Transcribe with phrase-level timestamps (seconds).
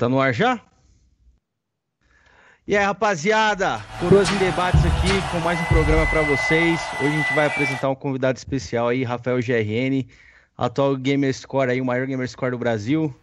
[0.00, 0.58] Tá no ar já?
[2.66, 6.80] E aí, rapaziada, Coroas em Debates aqui com mais um programa para vocês.
[7.02, 10.08] Hoje a gente vai apresentar um convidado especial aí, Rafael GRN,
[10.56, 13.14] atual Gamer Score aí, o maior Gamer Score do Brasil.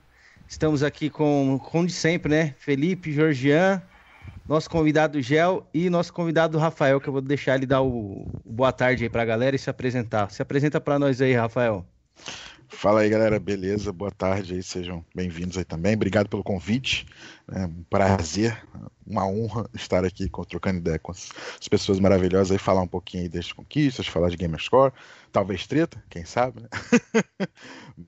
[0.48, 2.54] Estamos aqui com, como de sempre, né?
[2.60, 3.82] Felipe, Georgian,
[4.48, 8.54] nosso convidado Gel e nosso convidado Rafael, que eu vou deixar ele dar o, o
[8.54, 10.30] boa tarde aí pra galera e se apresentar.
[10.30, 11.84] Se apresenta para nós aí, Rafael.
[12.70, 13.94] Fala aí, galera, beleza?
[13.94, 15.96] Boa tarde aí, sejam bem-vindos aí também.
[15.96, 17.08] Obrigado pelo convite.
[17.50, 18.62] É um prazer,
[19.06, 21.30] uma honra estar aqui trocando ideia com as,
[21.60, 24.92] as, pessoas maravilhosas aí, falar um pouquinho aí das conquistas, falar de Gamerscore,
[25.32, 26.68] talvez treta, quem sabe, né?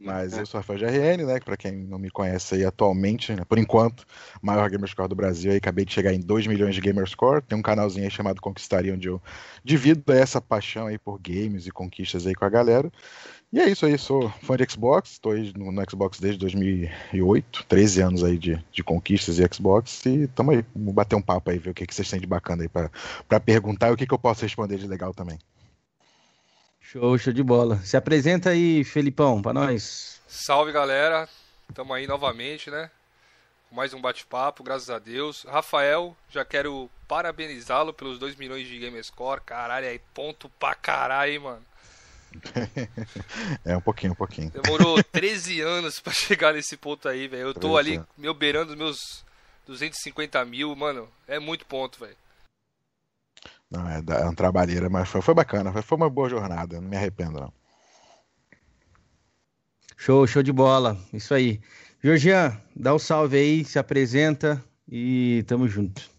[0.02, 1.40] Mas eu sou Rafael GRN, né?
[1.40, 3.44] Para quem não me conhece aí atualmente, né?
[3.46, 4.06] por enquanto,
[4.41, 7.62] maior Gamerscore do Brasil aí, acabei de chegar em 2 milhões de Gamerscore, tem um
[7.62, 9.22] canalzinho aí chamado Conquistaria, onde eu
[9.64, 12.91] divido essa paixão aí por games e conquistas aí com a galera.
[13.51, 18.01] E é isso aí, sou fã de Xbox, estou no, no, Xbox desde 2008, 13
[18.01, 21.57] anos aí de, de conquistas e Xbox, e tamo aí, vamos bater um papo aí,
[21.57, 24.13] ver o que, que vocês têm de bacana aí para perguntar e o que, que
[24.13, 25.39] eu posso responder de legal também.
[26.79, 27.77] Show, show de bola.
[27.83, 30.22] Se apresenta aí, Felipão, para nós.
[30.28, 31.28] Salve, galera.
[31.67, 32.90] Estamos aí novamente, né?
[33.72, 35.43] Mais um bate-papo, graças a Deus.
[35.43, 39.41] Rafael, já quero parabenizá-lo pelos 2 milhões de Gamerscore.
[39.41, 41.68] Caralho, aí ponto pra caralho, hein, mano.
[43.66, 44.52] é, um pouquinho, um pouquinho.
[44.52, 47.47] Demorou 13 anos para chegar nesse ponto aí, velho.
[47.47, 49.26] Eu tô ali, meu beirando os meus
[49.66, 51.08] 250 mil, mano.
[51.28, 52.16] É muito ponto, velho.
[53.70, 55.72] Não, é, é uma trabalheira, mas foi, foi bacana.
[55.72, 57.53] Foi, foi uma boa jornada, não me arrependo, não.
[59.96, 60.97] Show, show de bola.
[61.14, 61.59] Isso aí.
[62.02, 66.09] Georgian, dá o um salve aí, se apresenta e tamo junto.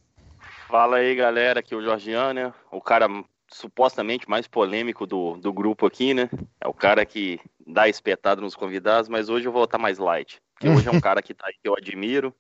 [0.69, 2.53] Fala aí, galera, aqui é o Georgian, né?
[2.71, 3.09] O cara
[3.51, 6.29] supostamente mais polêmico do, do grupo aqui, né?
[6.61, 10.41] É o cara que dá espetado nos convidados, mas hoje eu vou estar mais light.
[10.55, 12.35] Porque hoje é um cara que, tá, que eu admiro,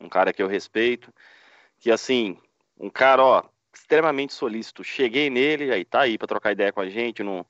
[0.00, 1.12] um cara que eu respeito,
[1.78, 2.38] que assim,
[2.78, 3.42] um cara, ó,
[3.74, 4.84] extremamente solícito.
[4.84, 7.44] Cheguei nele, aí tá aí para trocar ideia com a gente, não...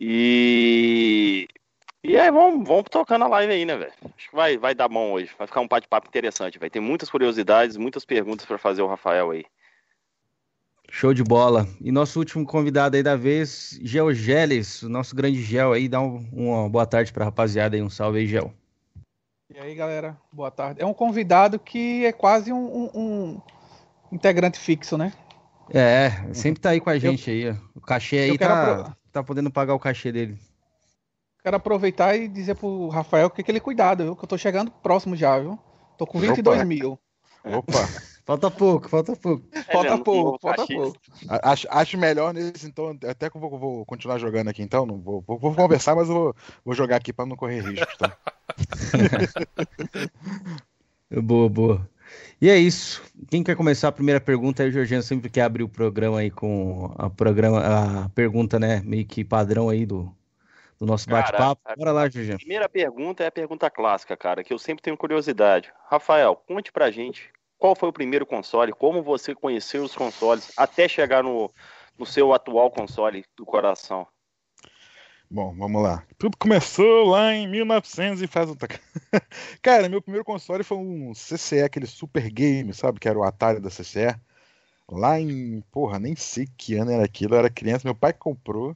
[0.00, 1.48] E
[2.02, 3.92] e aí, vamos, vamos tocando a live aí, né, velho?
[4.16, 5.30] Acho que vai, vai dar bom hoje.
[5.36, 6.58] Vai ficar um bate-papo interessante.
[6.58, 9.44] Vai ter muitas curiosidades, muitas perguntas para fazer o Rafael aí.
[10.90, 11.68] Show de bola.
[11.80, 16.26] E nosso último convidado aí da vez, Georgeles, o nosso grande Gel aí, dá um,
[16.32, 18.52] uma boa tarde pra rapaziada aí, um salve aí, Gel.
[19.54, 20.80] E aí, galera, boa tarde.
[20.80, 23.40] É um convidado que é quase um, um, um
[24.10, 25.12] integrante fixo, né?
[25.70, 27.58] É, sempre tá aí com a gente eu, aí.
[27.74, 30.38] O cachê aí tá, tá podendo pagar o cachê dele.
[31.42, 34.16] Quero aproveitar e dizer pro Rafael que aquele cuidado, viu?
[34.16, 35.58] Que eu tô chegando próximo já, viu?
[35.96, 36.64] Tô com 22 Opa.
[36.64, 36.98] mil.
[37.44, 37.78] Opa!
[38.28, 39.42] Falta pouco, falta pouco.
[39.52, 41.00] É, falta pouco, falta pouco.
[41.42, 44.84] Acho, acho melhor nesse, então, até que eu vou, vou continuar jogando aqui, então.
[44.84, 47.86] Não vou, vou, vou conversar, mas eu vou, vou jogar aqui para não correr risco,
[47.96, 48.14] tá?
[51.22, 51.88] boa, boa.
[52.38, 53.02] E é isso.
[53.30, 56.30] Quem quer começar a primeira pergunta aí, o Jorginho sempre quer abrir o programa aí
[56.30, 60.14] com a, programa, a pergunta, né, meio que padrão aí do,
[60.78, 61.62] do nosso bate-papo.
[61.78, 62.36] Bora lá, Jorginho.
[62.36, 65.72] A primeira pergunta é a pergunta clássica, cara, que eu sempre tenho curiosidade.
[65.88, 70.88] Rafael, conte pra gente qual foi o primeiro console, como você conheceu os consoles até
[70.88, 71.52] chegar no,
[71.98, 74.06] no seu atual console do coração.
[75.30, 76.04] Bom, vamos lá.
[76.16, 78.54] Tudo começou lá em 1900 e faz um.
[79.60, 82.98] Cara, meu primeiro console foi um CCE, aquele Super Game, sabe?
[82.98, 84.18] Que era o Atari da CCE.
[84.90, 85.62] Lá em.
[85.70, 87.34] Porra, nem sei que ano era aquilo.
[87.34, 88.74] Eu era criança, meu pai comprou.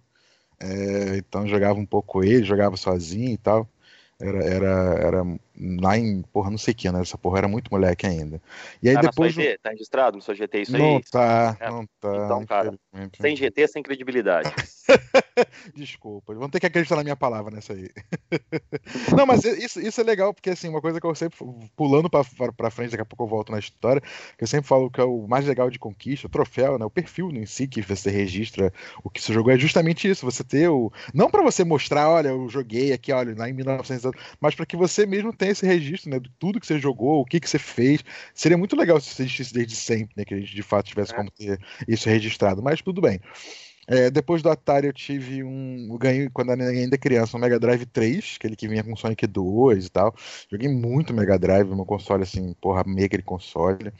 [0.60, 3.66] É, então jogava um pouco ele, jogava sozinho e tal.
[4.20, 5.24] Era, era, era
[5.58, 8.40] lá em, porra, não sei que ano essa porra, era muito moleque ainda.
[8.82, 9.36] E aí tá depois.
[9.36, 11.02] Na Tá registrado no seu GT isso não aí?
[11.10, 11.70] Tá, é.
[11.70, 12.74] Não tá, Então, cara,
[13.20, 14.50] sem GT, sem credibilidade.
[15.74, 17.88] Desculpa, vão ter que acreditar na minha palavra nessa aí.
[19.16, 21.38] não, mas isso, isso é legal, porque assim, uma coisa que eu sempre,
[21.76, 22.22] pulando pra,
[22.56, 24.00] pra frente, daqui a pouco eu volto na história,
[24.36, 26.84] que eu sempre falo que é o mais legal de conquista, o troféu, né?
[26.84, 28.72] O perfil em si que você registra
[29.04, 30.92] o que você jogou é justamente isso, você ter o.
[31.14, 34.10] Não para você mostrar, olha, eu joguei aqui, olha, lá em 1900,
[34.40, 36.20] mas para que você mesmo tenha esse registro, né?
[36.20, 38.04] De tudo que você jogou, o que, que você fez.
[38.32, 40.24] Seria muito legal se isso existisse desde sempre, né?
[40.24, 41.16] Que a gente de fato tivesse é.
[41.16, 41.58] como ter
[41.88, 43.20] isso registrado, mas tudo bem.
[43.88, 45.88] É, depois do Atari eu tive um.
[45.90, 49.86] Eu ganhei quando ainda criança um Mega Drive 3, aquele que vinha com Sonic 2
[49.86, 50.14] e tal.
[50.48, 53.92] Joguei muito Mega Drive, meu console assim, porra, mega de console.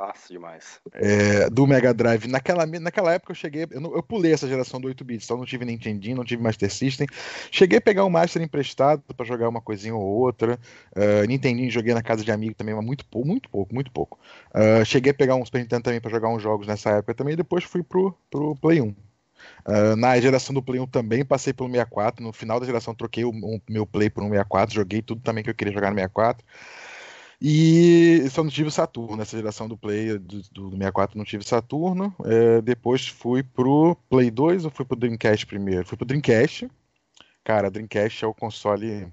[0.00, 0.80] Fácil demais.
[0.94, 2.26] É, do Mega Drive.
[2.26, 3.66] Naquela, naquela época eu cheguei.
[3.70, 6.72] Eu, eu pulei essa geração do 8 bits, então não tive Nintendinho, não tive Master
[6.72, 7.06] System.
[7.50, 10.58] Cheguei a pegar um Master emprestado para jogar uma coisinha ou outra.
[10.96, 14.18] Uh, Nintendinho joguei na casa de amigo também, mas muito pouco, muito pouco, muito pouco.
[14.54, 17.34] Uh, cheguei a pegar um Super Nintendo também para jogar uns jogos nessa época também,
[17.34, 18.86] e depois fui pro, pro Play 1.
[18.86, 22.24] Uh, na geração do Play 1 também passei pelo 64.
[22.24, 25.44] No final da geração troquei o, o meu Play por um 64, joguei tudo também
[25.44, 26.42] que eu queria jogar no 64.
[27.40, 32.14] E só não tive Saturno, nessa geração do Play do, do 64 não tive Saturno.
[32.24, 35.86] É, depois fui pro Play 2 ou fui pro Dreamcast primeiro?
[35.86, 36.70] Fui pro Dreamcast.
[37.42, 39.10] Cara, Dreamcast é o console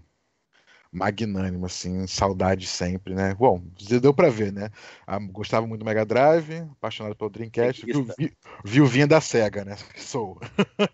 [0.91, 3.33] magnânimo, assim, saudade sempre, né?
[3.35, 3.61] Bom,
[4.01, 4.69] deu pra ver, né?
[5.05, 9.75] Ah, gostava muito do Mega Drive, apaixonado pelo Dreamcast, viu, vi, viuvinha da SEGA, né?
[9.97, 10.39] Sou.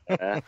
[0.08, 0.42] É,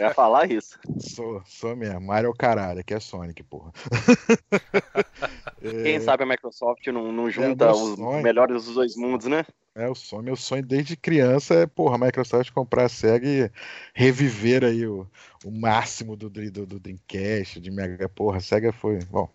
[0.00, 0.78] eu ia falar isso.
[0.98, 2.00] Sou, sou mesmo.
[2.00, 3.72] Mario caralho, que é Sonic, porra.
[5.60, 6.00] Quem é...
[6.00, 8.22] sabe a Microsoft não, não junta é os sonho.
[8.22, 9.44] melhores dos dois mundos, né?
[9.74, 13.50] É o sonho, meu sonho desde criança é, porra, a Microsoft comprar a SEGA e
[13.94, 15.06] reviver aí o,
[15.44, 19.30] o máximo do, do, do Dreamcast, de Mega, porra, a SEGA foi, bom,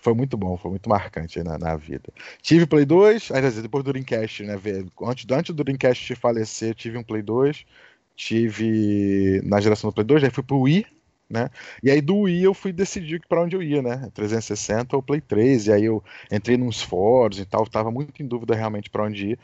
[0.00, 2.12] foi muito bom, foi muito marcante na, na vida.
[2.40, 4.54] Tive Play 2, aí, depois do Dreamcast, né,
[5.02, 7.66] antes, antes do Dreamcast falecer, tive um Play 2,
[8.14, 10.86] tive na geração do Play 2, aí fui pro Wii,
[11.30, 11.48] né?
[11.82, 14.10] E aí do Wii eu fui decidir para onde eu ia, né?
[14.12, 18.26] 360 ou Play 3, e aí eu entrei nos fóruns e tal, tava muito em
[18.26, 19.38] dúvida realmente para onde ir.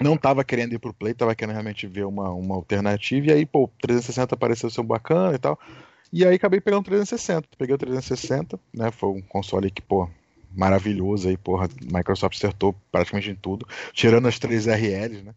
[0.00, 3.46] Não tava querendo ir pro Play, tava querendo realmente ver uma, uma alternativa, e aí,
[3.46, 5.58] pô, 360 pareceu ser bacana e tal.
[6.12, 7.48] E aí acabei pegando o 360.
[7.56, 8.90] Peguei o 360, né?
[8.90, 10.08] Foi um console que, pô,
[10.54, 11.68] maravilhoso aí, porra.
[11.80, 15.34] Microsoft acertou praticamente em tudo, tirando as três RLs, né?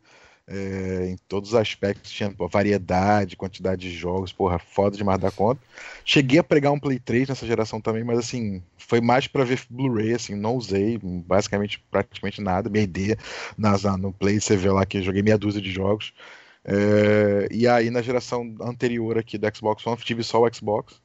[0.47, 5.31] É, em todos os aspectos, tinha pô, variedade, quantidade de jogos, porra, foda demais da
[5.31, 5.59] conta.
[6.03, 9.61] Cheguei a pregar um Play 3 nessa geração também, mas assim, foi mais para ver
[9.69, 13.17] Blu-ray, assim, não usei basicamente praticamente nada, minha ideia
[13.57, 16.13] nas, no Play, você vê lá que joguei meia dúzia de jogos.
[16.63, 21.01] É, e aí na geração anterior aqui do Xbox One, tive só o Xbox.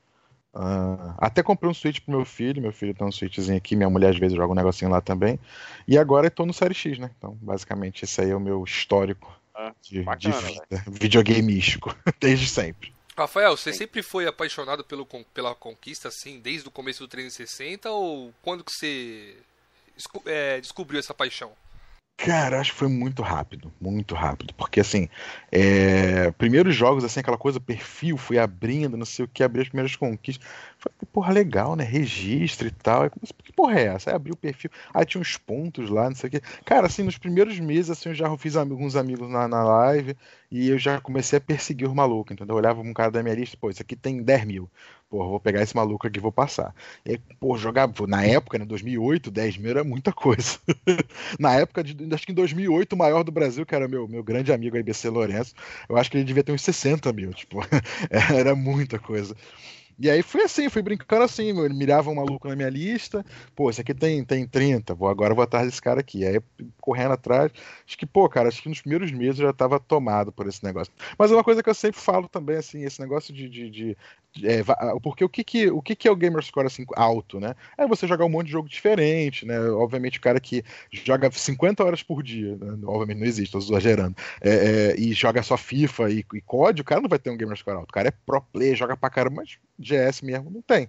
[0.53, 3.89] Uh, até comprei um Switch pro meu filho, meu filho tem um Switchzinho aqui, minha
[3.89, 5.39] mulher às vezes joga um negocinho lá também.
[5.87, 7.11] E agora eu tô no Série X, né?
[7.17, 12.49] Então, basicamente, esse aí é o meu histórico ah, de, bacana, de vida, videogameístico, desde
[12.49, 12.93] sempre.
[13.17, 13.81] Rafael, você Sim.
[13.81, 18.73] sempre foi apaixonado pelo, pela conquista, assim, desde o começo do 360 ou quando que
[18.73, 19.37] você
[20.25, 21.53] é, descobriu essa paixão?
[22.23, 24.53] Cara, acho que foi muito rápido, muito rápido.
[24.55, 25.09] Porque, assim,
[25.51, 26.31] é...
[26.33, 29.97] primeiros jogos, assim, aquela coisa, perfil, fui abrindo, não sei o que, abri as primeiras
[29.97, 30.47] conquistas.
[30.79, 31.83] Foi, porra, legal, né?
[31.83, 33.09] Registro e tal.
[33.43, 34.11] Que porra é essa?
[34.11, 36.41] Aí abri o perfil, aí tinha uns pontos lá, não sei o que.
[36.65, 40.15] Cara, assim, nos primeiros meses, assim, eu já fiz alguns amigos na, na live
[40.51, 42.55] e eu já comecei a perseguir os malucos, entendeu?
[42.55, 44.71] Eu olhava um cara da minha lista, pô, isso aqui tem 10 mil.
[45.09, 46.75] Pô, vou pegar esse maluco aqui e vou passar.
[47.05, 47.89] E pô, jogar.
[48.07, 50.59] Na época, né, 2008, 10 mil era muita coisa.
[51.39, 54.23] na época, de, acho que em 2008, o maior do Brasil, que era meu, meu
[54.23, 55.55] grande amigo IBC Lourenço,
[55.89, 57.33] eu acho que ele devia ter uns 60 mil.
[57.35, 57.61] Tipo,
[58.11, 59.35] era muita coisa.
[60.01, 63.23] E aí foi assim, fui brincando assim, ele mirava um maluco na minha lista,
[63.55, 66.25] pô, esse aqui tem, tem 30, vou, agora vou atrás desse cara aqui.
[66.25, 66.41] Aí
[66.81, 67.53] correndo atrás,
[67.87, 70.65] acho que, pô, cara, acho que nos primeiros meses eu já tava tomado por esse
[70.65, 70.91] negócio.
[71.19, 73.97] Mas é uma coisa que eu sempre falo também, assim, esse negócio de, de, de
[74.43, 74.63] é,
[75.03, 77.55] porque o que que, o que que é o gamer score assim alto, né?
[77.77, 79.59] É você jogar um monte de jogo diferente, né?
[79.71, 82.79] Obviamente o cara que joga 50 horas por dia, né?
[82.85, 86.85] obviamente não existe, tô exagerando, é, é, e joga só FIFA e, e COD, o
[86.85, 87.91] cara não vai ter um gamer score alto.
[87.91, 90.89] O cara é pro player, joga pra caramba, mas GS mesmo não tem.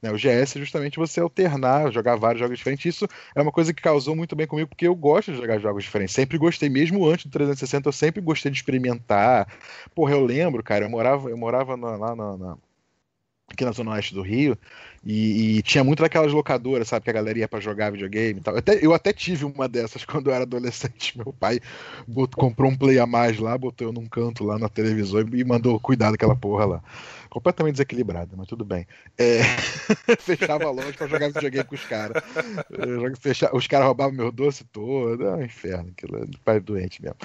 [0.00, 0.10] Né?
[0.10, 2.86] O GS é justamente você alternar, jogar vários jogos diferentes.
[2.86, 5.84] Isso é uma coisa que causou muito bem comigo, porque eu gosto de jogar jogos
[5.84, 6.14] diferentes.
[6.14, 9.46] Sempre gostei, mesmo antes do 360, eu sempre gostei de experimentar.
[9.94, 12.58] Porra, eu lembro, cara, eu morava, eu morava na, lá na, na
[13.48, 14.56] aqui na zona oeste do Rio,
[15.04, 18.42] e, e, tinha muito daquelas locadoras, sabe, que a galera ia pra jogar videogame e
[18.42, 18.54] tal.
[18.54, 21.16] Eu até, eu até tive uma dessas quando eu era adolescente.
[21.16, 21.60] Meu pai
[22.06, 25.44] botou, comprou um play a mais lá, botou eu num canto lá na televisão e
[25.44, 26.82] mandou cuidar daquela porra lá.
[27.30, 28.86] Completamente desequilibrada, mas tudo bem.
[29.16, 29.40] É...
[30.18, 32.22] Fechava a loja pra jogar videogame com os caras.
[33.52, 35.26] Os caras roubavam meu doce todo.
[35.26, 37.16] É um inferno, aquilo é pai doente mesmo.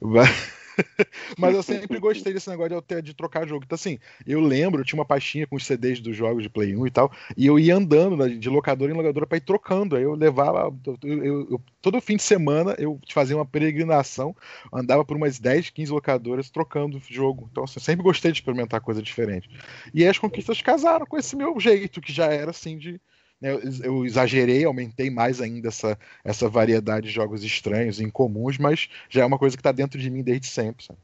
[0.00, 0.63] Mas...
[1.38, 3.64] Mas eu sempre gostei desse negócio de, de trocar jogo.
[3.64, 6.76] Então, assim, eu lembro, eu tinha uma pastinha com os CDs dos jogos de Play
[6.76, 9.96] 1 e tal, e eu ia andando de locadora em locadora para ir trocando.
[9.96, 10.74] Aí eu levava.
[11.02, 14.34] Eu, eu, todo fim de semana eu fazia uma peregrinação,
[14.72, 17.48] andava por umas 10, 15 locadoras trocando jogo.
[17.50, 19.48] Então, assim, eu sempre gostei de experimentar coisa diferente.
[19.92, 23.00] E aí as conquistas casaram com esse meu jeito, que já era assim de
[23.44, 29.22] né, eu exagerei, aumentei mais ainda essa, essa variedade de jogos estranhos, incomuns, mas já
[29.22, 30.84] é uma coisa que está dentro de mim desde sempre.
[30.84, 30.98] Sabe?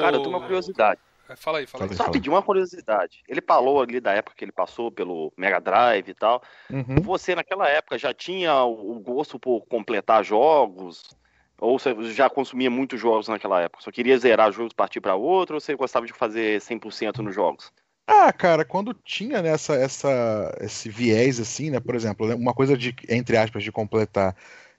[0.00, 1.00] Cara, eu tenho uma curiosidade.
[1.28, 1.94] É, fala aí, fala aí.
[1.94, 3.22] Só pedir uma curiosidade.
[3.28, 6.42] Ele falou ali da época que ele passou pelo Mega Drive e tal.
[6.70, 6.96] Uhum.
[7.02, 11.14] Você, naquela época, já tinha o gosto por completar jogos?
[11.58, 13.82] Ou você já consumia muitos jogos naquela época?
[13.82, 15.56] Só queria zerar jogos, partir para outro?
[15.56, 17.72] Ou você gostava de fazer 100% nos jogos?
[18.06, 21.80] Ah, cara, quando tinha nessa essa, esse viés assim, né?
[21.80, 24.36] Por exemplo, né, uma coisa de entre aspas de completar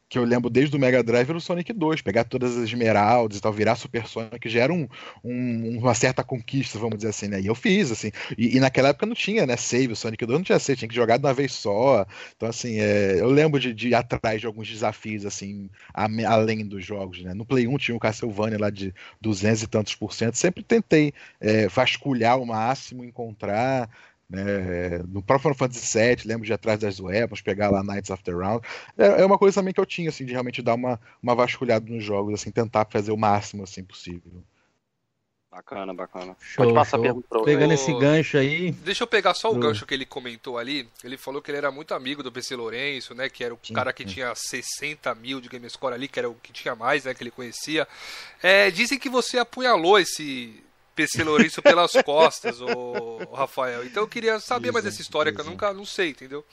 [0.08, 3.38] que eu lembro desde o Mega Drive era o Sonic 2, pegar todas as esmeraldas
[3.38, 4.88] e tal, virar Super Sonic já era um,
[5.24, 7.42] um, uma certa conquista, vamos dizer assim, né?
[7.42, 8.12] E eu fiz, assim.
[8.38, 9.58] E, e, naquela época não tinha, né?
[9.58, 12.06] Save, o Sonic 2 não tinha save, tinha que jogar de uma vez só.
[12.36, 16.66] Então, assim, é, eu lembro de, de ir atrás de alguns desafios, assim, a, além
[16.66, 17.34] dos jogos, né?
[17.34, 20.36] No Play 1 tinha o Castlevania lá de 200 e tantos por cento.
[20.36, 23.90] Sempre tentei é, vasculhar o máximo, encontrar.
[24.30, 25.00] Né?
[25.08, 28.24] No próprio Final Fantasy VII, lembro de ir atrás das weapons, pegar lá Knights of
[28.24, 28.66] the Round.
[28.98, 31.86] É, é, uma coisa também que eu tinha, assim, de realmente dar uma, uma vasculhada
[31.90, 34.44] nos jogos, assim, tentar fazer o máximo assim possível.
[35.56, 36.36] Bacana, bacana.
[36.42, 37.00] Show, Pode passar show.
[37.00, 38.72] a pergunta pra Pegando esse gancho aí.
[38.72, 40.86] Deixa eu pegar só o gancho que ele comentou ali.
[41.02, 43.30] Ele falou que ele era muito amigo do PC Lourenço, né?
[43.30, 44.16] Que era o sim, cara que sim.
[44.16, 47.14] tinha 60 mil de Gamescore ali, que era o que tinha mais, né?
[47.14, 47.88] Que ele conhecia.
[48.44, 50.62] É, dizem que você apunhalou esse,
[50.96, 53.86] PC Lourenço pelas costas, o, Rafael.
[53.86, 56.44] Então eu queria saber mais dessa história que eu nunca não sei, entendeu?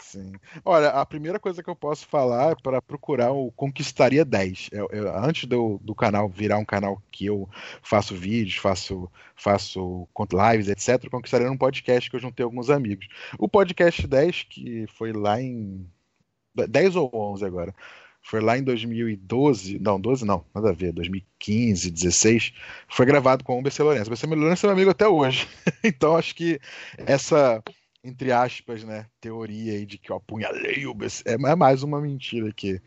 [0.00, 0.34] Sim.
[0.64, 4.70] Olha, a primeira coisa que eu posso falar é para procurar o Conquistaria 10.
[4.72, 7.48] Eu, eu, antes do, do canal virar um canal que eu
[7.82, 13.08] faço vídeos, faço, faço lives, etc., Conquistaria um podcast que eu juntei alguns amigos.
[13.38, 15.86] O podcast 10, que foi lá em.
[16.54, 17.74] 10 ou 11 agora
[18.28, 22.52] foi lá em 2012, não, 12 não, nada a ver, 2015, 16,
[22.86, 24.10] foi gravado com o BC Lourenço.
[24.10, 25.48] O BC Lourenço é meu amigo até hoje.
[25.82, 26.60] então acho que
[26.98, 27.62] essa,
[28.04, 32.02] entre aspas, né, teoria aí de que eu apunhalei o BC é, é mais uma
[32.02, 32.82] mentira que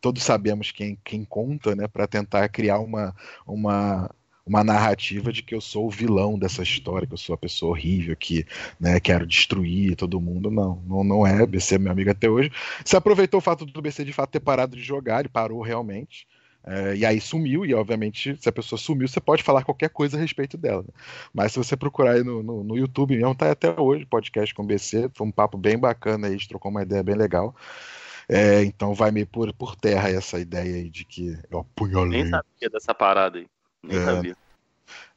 [0.00, 3.14] todos sabemos quem, quem conta, né, para tentar criar uma,
[3.46, 4.10] uma
[4.46, 7.72] uma narrativa de que eu sou o vilão dessa história, que eu sou a pessoa
[7.72, 8.46] horrível, que
[8.78, 10.50] né, quero destruir todo mundo.
[10.50, 11.44] Não, não, não é.
[11.44, 12.52] BC é meu amigo até hoje.
[12.84, 16.28] Se aproveitou o fato do BC de fato ter parado de jogar, ele parou realmente.
[16.64, 20.16] É, e aí sumiu, e obviamente, se a pessoa sumiu, você pode falar qualquer coisa
[20.16, 20.82] a respeito dela.
[20.82, 20.92] Né?
[21.32, 24.62] Mas se você procurar aí no, no, no, YouTube mesmo, tá até hoje, podcast com
[24.62, 27.54] o BC, foi um papo bem bacana aí, a gente trocou uma ideia bem legal.
[28.28, 32.22] É, então vai meio por, por terra essa ideia aí de que eu apunhalei.
[32.22, 33.46] Nem sabia dessa parada aí.
[33.86, 34.36] Nem é, sabia.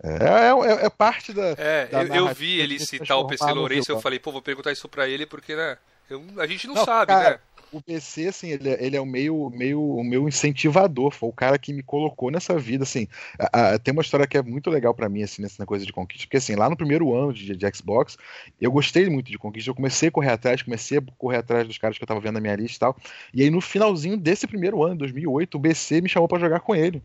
[0.01, 1.55] É, é, é, parte da.
[1.57, 4.41] É, da eu, eu, vi ele citar o PC Lourenço e eu falei, pô, vou
[4.41, 5.77] perguntar isso pra ele, porque, né?
[6.09, 7.39] Eu, a gente não, não sabe, cara, né?
[7.71, 11.33] O PC, assim, ele, é, ele é o meio, meio, o meu incentivador, foi o
[11.33, 13.07] cara que me colocou nessa vida, assim.
[13.37, 15.93] A, a, tem uma história que é muito legal para mim, assim, nessa coisa de
[15.93, 18.17] conquista, porque, assim, lá no primeiro ano de, de, Xbox,
[18.59, 21.77] eu gostei muito de conquista, eu comecei a correr atrás, comecei a correr atrás dos
[21.77, 22.97] caras que eu tava vendo na minha lista e tal,
[23.33, 26.75] e aí no finalzinho desse primeiro ano, 2008, o BC me chamou para jogar com
[26.75, 27.03] ele.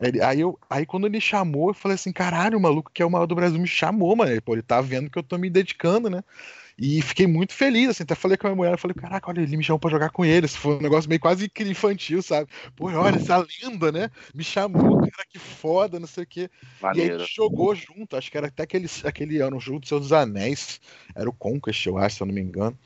[0.00, 3.06] Ele, aí, eu, aí quando ele chamou, eu falei assim, caralho, o maluco que é
[3.06, 4.30] o maior do Brasil me chamou, mano.
[4.30, 6.24] Ele, pô, ele tá vendo que eu tô me dedicando, né?
[6.78, 9.42] E fiquei muito feliz, assim, até falei com a minha mulher, eu falei, caraca, olha,
[9.42, 10.46] ele me chamou pra jogar com ele.
[10.46, 12.48] Isso foi um negócio meio quase infantil, sabe?
[12.74, 14.10] Pô, olha, essa lenda, né?
[14.34, 16.50] Me chamou, cara, que foda, não sei o quê.
[16.80, 17.08] Maneiro.
[17.08, 20.10] E aí a gente jogou junto, acho que era até aquele, aquele ano, junto Seus
[20.10, 20.80] Anéis.
[21.14, 22.76] Era o Conquest, eu acho, se eu não me engano.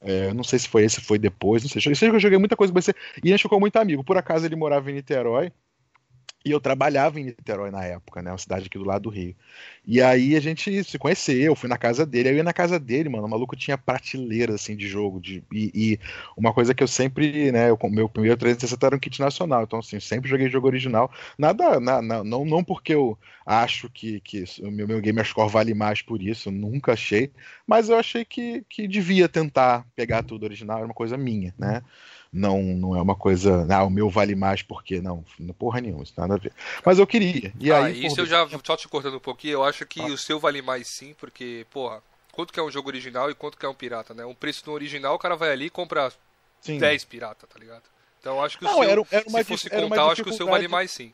[0.00, 1.82] É, não sei se foi esse, foi depois, não sei.
[1.84, 2.94] Eu sei que eu joguei muita coisa com você.
[3.24, 4.04] E a gente ficou muito amigo.
[4.04, 5.52] Por acaso ele morava em Niterói.
[6.44, 8.30] E eu trabalhava em Niterói na época, né?
[8.30, 9.34] Uma cidade aqui do lado do Rio.
[9.86, 12.28] E aí a gente se conheceu, fui na casa dele.
[12.28, 13.26] Aí eu ia na casa dele, mano.
[13.26, 15.20] O maluco tinha prateleira, assim, de jogo.
[15.20, 16.00] De, e, e
[16.36, 17.70] uma coisa que eu sempre, né?
[17.70, 19.62] Eu, meu primeiro 360 era um kit nacional.
[19.62, 21.10] Então, assim, sempre joguei jogo original.
[21.38, 25.50] Nada, na, na, não, não porque eu acho que, que o meu, meu gamer score
[25.50, 26.50] vale mais por isso.
[26.50, 27.30] Nunca achei.
[27.66, 30.78] Mas eu achei que, que devia tentar pegar tudo original.
[30.78, 31.82] Era uma coisa minha, né?
[32.32, 35.22] Não, não é uma coisa, ah, o meu vale mais porque não,
[35.58, 36.52] porra nenhuma, isso nada a ver.
[36.84, 37.52] Mas eu queria.
[37.60, 40.06] E ah, aí, isso eu já, só te cortando um pouquinho, eu acho que ah.
[40.06, 43.58] o seu vale mais sim, porque, porra, quanto que é um jogo original e quanto
[43.58, 44.24] que é um pirata, né?
[44.24, 46.10] Um preço no original, o cara vai ali e compra
[46.62, 46.78] sim.
[46.78, 47.82] 10 pirata, tá ligado?
[48.18, 50.30] Então eu acho que o não, seu, era, era se fosse contar, eu acho que
[50.30, 51.12] o seu vale mais sim.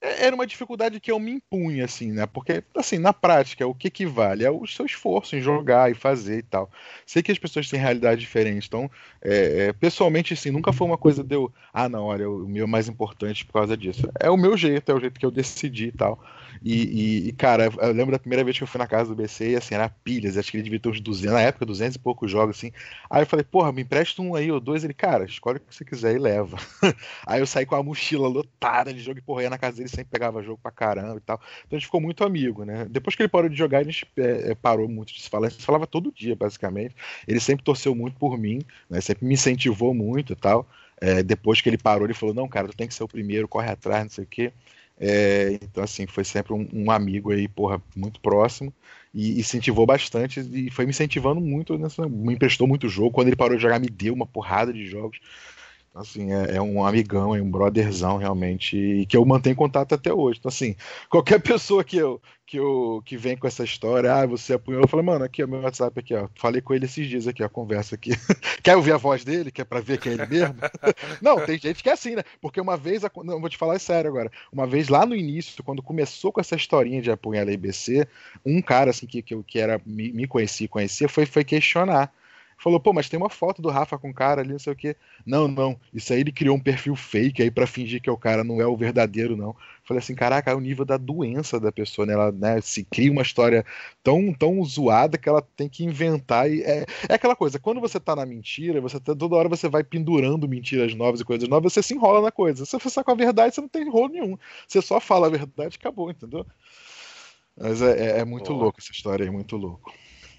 [0.00, 2.26] É, era uma dificuldade que eu me impunha, assim, né?
[2.26, 4.44] Porque, assim, na prática, o que que vale?
[4.44, 6.70] É o seu esforço em jogar e fazer e tal.
[7.06, 8.90] Sei que as pessoas têm realidade diferente, então,
[9.22, 12.64] é, é, pessoalmente, assim, nunca foi uma coisa de eu, ah, não, olha, o meu
[12.64, 14.08] é mais importante por causa disso.
[14.20, 16.20] É o meu jeito, é o jeito que eu decidi e tal.
[16.62, 19.50] E, e, cara, eu lembro da primeira vez que eu fui na casa do BC
[19.50, 21.98] e assim, era pilhas, acho que ele devia ter uns 200, na época, 200 e
[21.98, 22.72] poucos jogos, assim.
[23.10, 24.84] Aí eu falei, porra, me empresta um aí ou dois.
[24.84, 26.56] Ele, cara, escolhe o que você quiser e leva.
[27.26, 29.85] aí eu saí com a mochila lotada de jogo e, porra, ia na casa dele
[29.88, 31.40] sempre pegava jogo pra caramba e tal.
[31.66, 32.86] Então a gente ficou muito amigo, né?
[32.90, 35.48] Depois que ele parou de jogar, a gente é, é parou muito de se falar.
[35.48, 36.94] A gente falava todo dia, basicamente.
[37.26, 39.00] Ele sempre torceu muito por mim, né?
[39.00, 40.66] Sempre me incentivou muito e tal.
[41.00, 43.48] É, depois que ele parou, ele falou: Não, cara, tu tem que ser o primeiro,
[43.48, 44.52] corre atrás, não sei o quê.
[44.98, 48.72] É, então, assim, foi sempre um, um, amigo aí, porra, muito próximo
[49.12, 53.10] e incentivou bastante e foi me incentivando muito, nessa, me emprestou muito jogo.
[53.10, 55.20] Quando ele parou de jogar, me deu uma porrada de jogos.
[55.96, 60.12] Assim, é, é, um amigão, é um brotherzão realmente, e que eu mantenho contato até
[60.12, 60.38] hoje.
[60.38, 60.76] Então, assim,
[61.08, 64.88] qualquer pessoa que eu, que eu que vem com essa história, ah, você apunhou, eu
[64.88, 66.28] falei, mano, aqui, ó, meu WhatsApp aqui, ó.
[66.34, 68.10] Falei com ele esses dias aqui, ó, conversa aqui.
[68.62, 69.50] Quer ouvir a voz dele?
[69.50, 70.56] Quer pra ver que é ele mesmo?
[71.22, 72.22] não, tem gente que é assim, né?
[72.42, 75.82] Porque uma vez, não, vou te falar sério agora, uma vez lá no início, quando
[75.82, 78.06] começou com essa historinha de apunhar a IBC,
[78.44, 82.12] um cara, assim, que, que, que era, me, me conhecia, conhecia, foi, foi questionar
[82.58, 84.76] falou, pô, mas tem uma foto do Rafa com o cara ali, não sei o
[84.76, 84.96] quê.
[85.24, 88.16] Não, não, isso aí ele criou um perfil fake aí para fingir que é o
[88.16, 89.54] cara, não é o verdadeiro, não.
[89.84, 92.14] Falei assim, caraca, é o nível da doença da pessoa, né?
[92.14, 93.64] Ela né, se cria uma história
[94.02, 96.50] tão, tão zoada que ela tem que inventar.
[96.50, 99.68] E é, é aquela coisa, quando você tá na mentira, você tá, toda hora você
[99.68, 102.64] vai pendurando mentiras novas e coisas novas, você se enrola na coisa.
[102.64, 104.36] Se você com a verdade, você não tem rolo nenhum.
[104.66, 106.44] Você só fala a verdade e acabou, entendeu?
[107.56, 109.92] Mas é, é, é muito louco essa história aí, muito louco.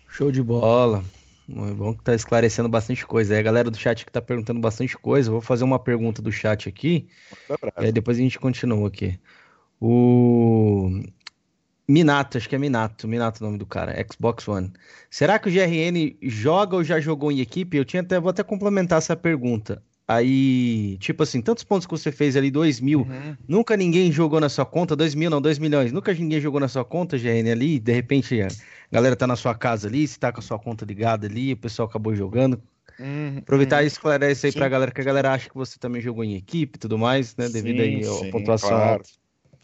[0.10, 1.04] Show de bola.
[1.50, 3.34] É bom que tá esclarecendo bastante coisa.
[3.34, 5.32] Aí a galera do chat que tá perguntando bastante coisa.
[5.32, 7.08] Vou fazer uma pergunta do chat aqui.
[7.80, 9.18] E aí depois a gente continua aqui.
[9.80, 11.02] O
[11.88, 14.74] Minato, acho que é Minato, Minato é o nome do cara, Xbox One.
[15.10, 17.78] Será que o GRN joga ou já jogou em equipe?
[17.78, 19.82] Eu tinha até, vou até complementar essa pergunta.
[20.08, 23.36] Aí, tipo assim, tantos pontos que você fez ali, 2 mil, uhum.
[23.46, 26.70] nunca ninguém jogou na sua conta, 2 mil não, 2 milhões, nunca ninguém jogou na
[26.70, 28.48] sua conta, GN, ali, de repente a
[28.90, 31.58] galera tá na sua casa ali, você tá com a sua conta ligada ali, o
[31.58, 32.62] pessoal acabou jogando.
[32.98, 33.40] Uhum.
[33.40, 34.58] Aproveitar e esclarecer aí sim.
[34.58, 37.36] pra galera, que a galera acha que você também jogou em equipe e tudo mais,
[37.36, 38.92] né, devido sim, aí à pontuação claro.
[38.94, 39.10] alta.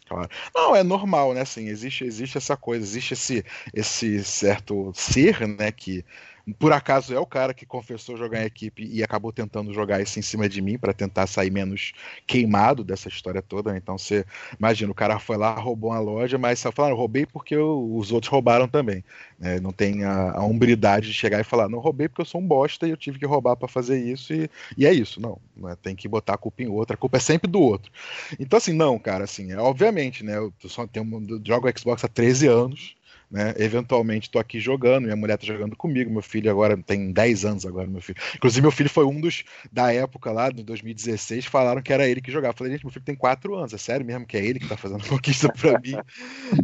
[0.06, 0.28] Claro.
[0.54, 1.40] Não, é normal, né?
[1.40, 5.72] Assim, existe, existe essa coisa, existe esse, esse certo ser, né?
[5.72, 6.04] Que
[6.52, 10.18] por acaso é o cara que confessou jogar em equipe e acabou tentando jogar isso
[10.18, 11.92] em cima de mim para tentar sair menos
[12.26, 13.72] queimado dessa história toda.
[13.72, 13.78] Né?
[13.82, 14.26] Então você
[14.58, 18.12] imagina, o cara foi lá, roubou uma loja, mas só falaram, roubei porque eu, os
[18.12, 19.02] outros roubaram também.
[19.38, 19.58] Né?
[19.58, 22.46] Não tem a, a hombridade de chegar e falar, não roubei porque eu sou um
[22.46, 25.20] bosta e eu tive que roubar para fazer isso e, e é isso.
[25.20, 25.74] Não, né?
[25.80, 27.90] tem que botar a culpa em outro, a culpa é sempre do outro.
[28.38, 30.36] Então assim, não, cara, assim, é, obviamente, né?
[30.36, 32.96] Eu só tenho, eu jogo Xbox há 13 anos
[33.34, 33.52] né?
[33.58, 37.66] Eventualmente estou aqui jogando, minha mulher está jogando comigo, meu filho agora tem 10 anos
[37.66, 38.16] agora, meu filho.
[38.36, 39.42] Inclusive, meu filho foi um dos
[39.72, 42.52] da época lá, de 2016, falaram que era ele que jogava.
[42.52, 44.66] Eu falei, gente, meu filho tem 4 anos, é sério mesmo que é ele que
[44.66, 45.96] está fazendo conquista para mim.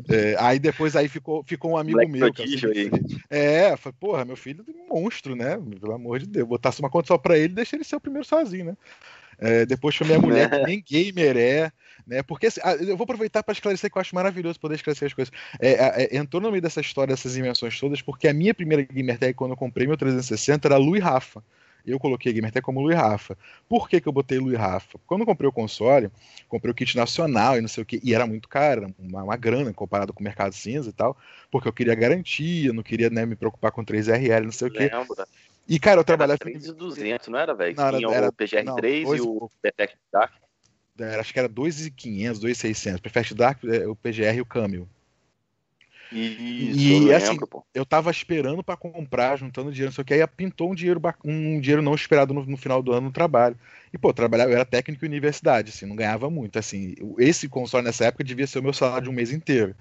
[0.09, 2.33] É, aí depois aí ficou, ficou um amigo Black meu.
[2.33, 2.89] Que, assim,
[3.29, 5.61] é, falei, porra, meu filho é um monstro, né?
[5.81, 8.25] Pelo amor de Deus, botasse uma conta só para ele, deixa ele ser o primeiro
[8.25, 8.77] sozinho, né?
[9.41, 11.73] É, depois foi minha mulher, que nem gamer é
[12.07, 12.23] né?
[12.23, 15.15] Porque assim, ah, eu vou aproveitar para esclarecer que eu acho maravilhoso poder esclarecer as
[15.15, 15.33] coisas.
[15.61, 19.35] É, é, entrou no meio dessa história, dessas invenções todas, porque a minha primeira Gamertag,
[19.35, 21.43] quando eu comprei meu 360, era Lu e Rafa.
[21.87, 23.37] Eu coloquei a Gamertag como Lu e Rafa.
[23.69, 24.99] Por que, que eu botei Lu e Rafa?
[25.07, 26.11] Quando eu comprei o console,
[26.49, 29.37] comprei o kit nacional e não sei o que, e era muito caro, uma, uma
[29.37, 31.17] grana comparado com o mercado cinza e tal,
[31.51, 34.91] porque eu queria garantia, não queria né, me preocupar com 3RL, não sei o que.
[35.69, 36.39] E, cara, eu trabalhava.
[36.43, 37.75] Era 3.200, não era, velho?
[37.75, 40.33] Tinha era, o PGR3 não, e o Detect Dark
[41.19, 43.01] acho que era 2.500, 2.600.
[43.01, 44.89] Perfect Dark, é, o PGR e o Camel.
[46.13, 50.27] Isso, e eu assim, lembro, eu tava esperando para comprar, juntando dinheiro, só que aí
[50.27, 53.57] pintou um dinheiro, um dinheiro não esperado no, no, final do ano no trabalho.
[53.93, 56.59] E, pô, trabalhava, eu era técnico em universidade, assim, não ganhava muito.
[56.59, 59.75] Assim, esse console nessa época devia ser o meu salário de um mês inteiro.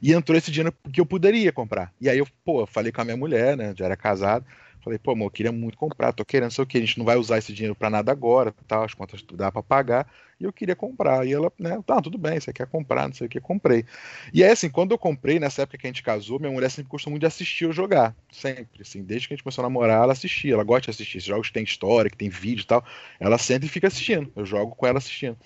[0.00, 1.92] E entrou esse dinheiro que eu poderia comprar.
[2.00, 3.74] E aí eu, pô, falei com a minha mulher, né?
[3.76, 4.46] Já era casado.
[4.84, 7.06] Falei, pô, amor, eu queria muito comprar, tô querendo, sei o que, a gente não
[7.06, 10.06] vai usar esse dinheiro para nada agora, tal, as contas dá para pagar,
[10.38, 11.26] e eu queria comprar.
[11.26, 13.86] E ela, né, tá, tudo bem, você quer comprar, não sei o que, comprei.
[14.32, 16.90] E aí, assim, quando eu comprei, nessa época que a gente casou, minha mulher sempre
[16.90, 20.02] gostou muito de assistir eu jogar, sempre, assim, desde que a gente começou a namorar,
[20.02, 22.66] ela assistia, ela gosta de assistir, esses jogos que tem história, que tem vídeo e
[22.66, 22.84] tal,
[23.18, 25.38] ela sempre fica assistindo, eu jogo com ela assistindo.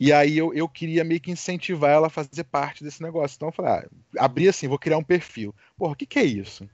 [0.00, 3.34] E aí eu, eu queria meio que incentivar ela a fazer parte desse negócio.
[3.36, 5.54] Então eu falei, ah, abri assim, vou criar um perfil.
[5.76, 6.68] Porra, o que, que é isso?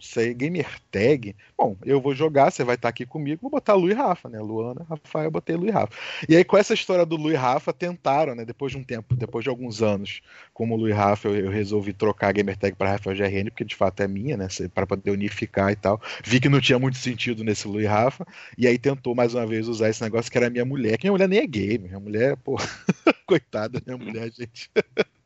[0.00, 1.34] Sei, gamer tag.
[1.56, 4.40] Bom, eu vou jogar, você vai estar aqui comigo, vou botar Lu e Rafa, né?
[4.40, 5.92] Luana, Rafael, eu botei Lu e Rafa.
[6.28, 8.44] E aí, com essa história do Lu e Rafa, tentaram, né?
[8.44, 10.20] Depois de um tempo, depois de alguns anos,
[10.52, 13.64] como Lu e Rafa, eu, eu resolvi trocar a gamer tag para Rafael GRN, porque
[13.64, 14.48] de fato é minha, né?
[14.74, 16.00] Para poder unificar e tal.
[16.24, 18.26] Vi que não tinha muito sentido nesse Lu e Rafa,
[18.56, 21.12] e aí tentou mais uma vez usar esse negócio que era minha mulher, que minha
[21.12, 22.56] mulher nem é game, minha mulher, pô,
[23.26, 24.70] coitada, minha mulher, gente.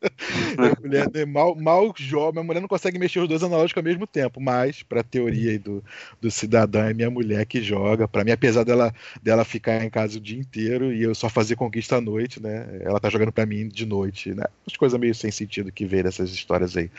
[0.81, 4.05] mulher né, mal, mal joga, minha mulher não consegue mexer os dois analógicos ao mesmo
[4.05, 5.83] tempo, mas para a teoria do,
[6.21, 8.07] do cidadão é minha mulher que joga.
[8.07, 11.55] Para mim, apesar dela, dela ficar em casa o dia inteiro e eu só fazer
[11.55, 12.79] conquista à noite, né?
[12.81, 14.43] Ela tá jogando para mim de noite, né?
[14.65, 16.89] As coisas meio sem sentido que ver essas histórias aí.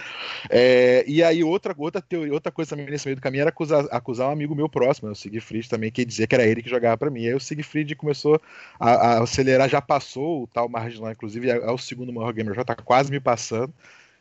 [0.51, 3.87] É, e aí outra outra teoria, outra coisa também nesse meio do caminho era acusar,
[3.91, 6.71] acusar um amigo meu próximo, né, o Siegfried também, que dizia que era ele que
[6.71, 7.27] jogava para mim.
[7.27, 8.41] Aí o Siegfried começou
[8.79, 12.55] a, a, acelerar, já passou o tal marginal, inclusive é, é o segundo maior gamer
[12.55, 13.75] já tá quase me passando.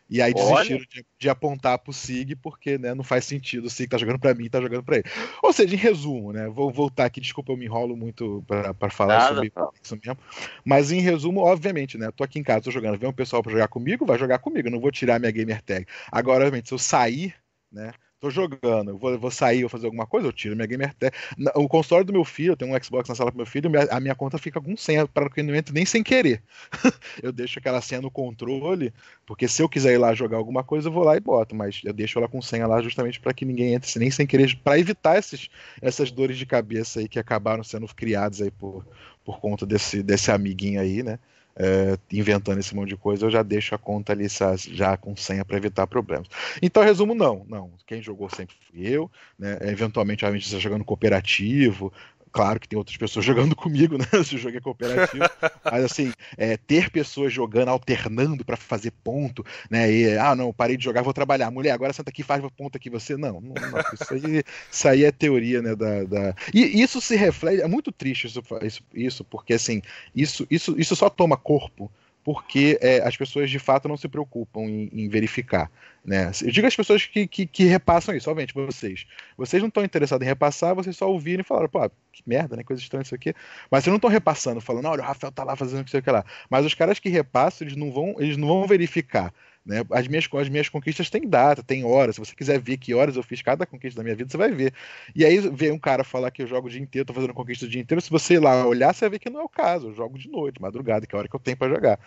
[0.10, 0.52] E aí Olha.
[0.52, 3.66] desistiram de, de apontar pro SIG, porque né, não faz sentido.
[3.66, 5.06] O SIG tá jogando pra mim, tá jogando pra ele.
[5.42, 6.50] Ou seja, em resumo, né?
[6.50, 9.70] Vou voltar aqui, desculpa, eu me enrolo muito pra falar Nada, sobre tá.
[9.82, 10.18] isso mesmo.
[10.66, 12.12] Mas em resumo, obviamente, né?
[12.12, 14.70] Tô aqui em casa, tô jogando, vem um pessoal pra jogar comigo, vai jogar comigo,
[14.70, 15.86] não vou tirar minha gamer tag.
[16.12, 17.34] Agora, obviamente, se eu sair,
[17.72, 17.94] né?
[18.20, 21.16] Tô jogando, eu vou, vou sair, vou fazer alguma coisa, eu tiro minha gamer tag.
[21.54, 24.00] O console do meu filho, eu tenho um Xbox na sala pro meu filho, a
[24.00, 26.42] minha conta fica com senha para que eu não entre nem sem querer.
[27.22, 28.92] eu deixo aquela senha no controle,
[29.24, 31.82] porque se eu quiser ir lá jogar alguma coisa, eu vou lá e boto, mas
[31.86, 34.80] eu deixo ela com senha lá justamente para que ninguém entre nem sem querer, para
[34.80, 35.48] evitar esses,
[35.80, 38.84] essas dores de cabeça aí que acabaram sendo criadas aí por,
[39.24, 41.20] por conta desse, desse amiguinho aí, né?
[41.60, 44.28] É, inventando esse monte de coisa, eu já deixo a conta ali
[44.70, 46.28] já com senha para evitar problemas.
[46.62, 47.72] Então, resumo, não, não.
[47.88, 49.58] Quem jogou sempre fui eu, né?
[49.62, 51.92] Eventualmente a gente está jogando cooperativo.
[52.38, 54.06] Claro que tem outras pessoas jogando comigo, né?
[54.24, 55.24] Se o jogo é cooperativo.
[55.66, 59.92] Mas assim, é, ter pessoas jogando, alternando para fazer ponto, né?
[59.92, 61.50] E, ah, não, parei de jogar, vou trabalhar.
[61.50, 63.18] Mulher, agora senta aqui, faz ponto aqui você.
[63.18, 65.76] Não, não, não, isso, aí, isso aí é teoria, né?
[65.76, 66.36] Da, da...
[66.54, 69.82] E isso se reflete, é muito triste isso, isso, isso porque assim,
[70.16, 71.92] isso, isso, isso só toma corpo
[72.28, 75.72] porque é, as pessoas de fato não se preocupam em, em verificar.
[76.04, 76.30] Né?
[76.44, 79.06] Eu digo às pessoas que, que, que repassam isso, obviamente vocês.
[79.38, 82.66] Vocês não estão interessados em repassar, vocês só ouviram e falaram, pô, que merda, né?
[82.66, 83.34] Coisa estranha isso aqui.
[83.72, 86.26] Mas vocês não estão repassando, falando, olha, o Rafael tá lá fazendo o que lá.
[86.50, 89.34] Mas os caras que repassam, eles não vão, eles não vão verificar.
[89.68, 89.84] Né?
[89.92, 92.16] As, minhas, as minhas conquistas têm data, tem horas.
[92.16, 94.50] Se você quiser ver que horas eu fiz cada conquista da minha vida, você vai
[94.50, 94.74] ver.
[95.14, 97.66] E aí vem um cara falar que eu jogo o dia inteiro, tô fazendo conquista
[97.66, 98.02] o dia inteiro.
[98.02, 99.90] Se você ir lá olhar, você vai ver que não é o caso.
[99.90, 102.00] Eu jogo de noite, madrugada, que é a hora que eu tenho para jogar.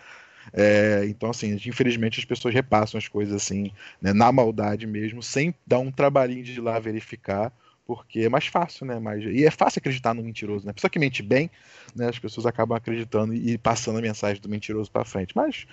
[0.51, 3.71] É, então, assim, infelizmente as pessoas repassam as coisas assim,
[4.01, 7.53] né, na maldade mesmo, sem dar um trabalhinho de ir lá verificar,
[7.85, 8.97] porque é mais fácil, né?
[8.99, 10.73] Mais, e é fácil acreditar no mentiroso, né?
[10.73, 11.51] Pessoa que mente bem,
[11.95, 15.35] né, as pessoas acabam acreditando e passando a mensagem do mentiroso para frente.
[15.35, 15.67] Mas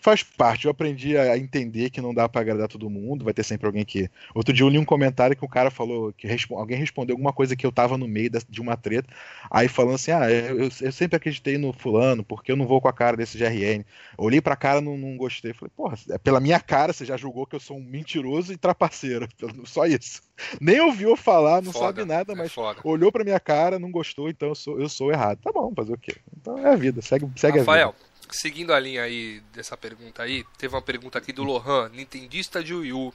[0.00, 0.66] faz parte.
[0.66, 3.24] Eu aprendi a entender que não dá para agradar todo mundo.
[3.24, 4.08] Vai ter sempre alguém que.
[4.34, 6.56] Outro dia eu li um comentário que o cara falou que respo...
[6.56, 9.08] alguém respondeu alguma coisa que eu tava no meio de uma treta.
[9.50, 12.88] Aí falando assim: Ah, eu, eu sempre acreditei no fulano, porque eu não vou com
[12.88, 13.84] a cara desse GRN.
[14.16, 15.52] Olhei pra cara não, não gostei.
[15.52, 18.56] Falei, porra, é pela minha cara você já julgou que eu sou um mentiroso e
[18.56, 19.28] trapaceiro.
[19.64, 20.22] Só isso.
[20.60, 22.80] Nem ouviu falar, não Foda, sabe nada, é mas foda.
[22.84, 25.38] olhou pra minha cara, não gostou, então eu sou, eu sou errado.
[25.42, 26.14] Tá bom, fazer o quê?
[26.36, 27.94] Então é a vida, segue, segue a vida.
[28.30, 32.74] Seguindo a linha aí dessa pergunta aí, teve uma pergunta aqui do Lohan, nintendista de
[32.74, 33.14] Wii U.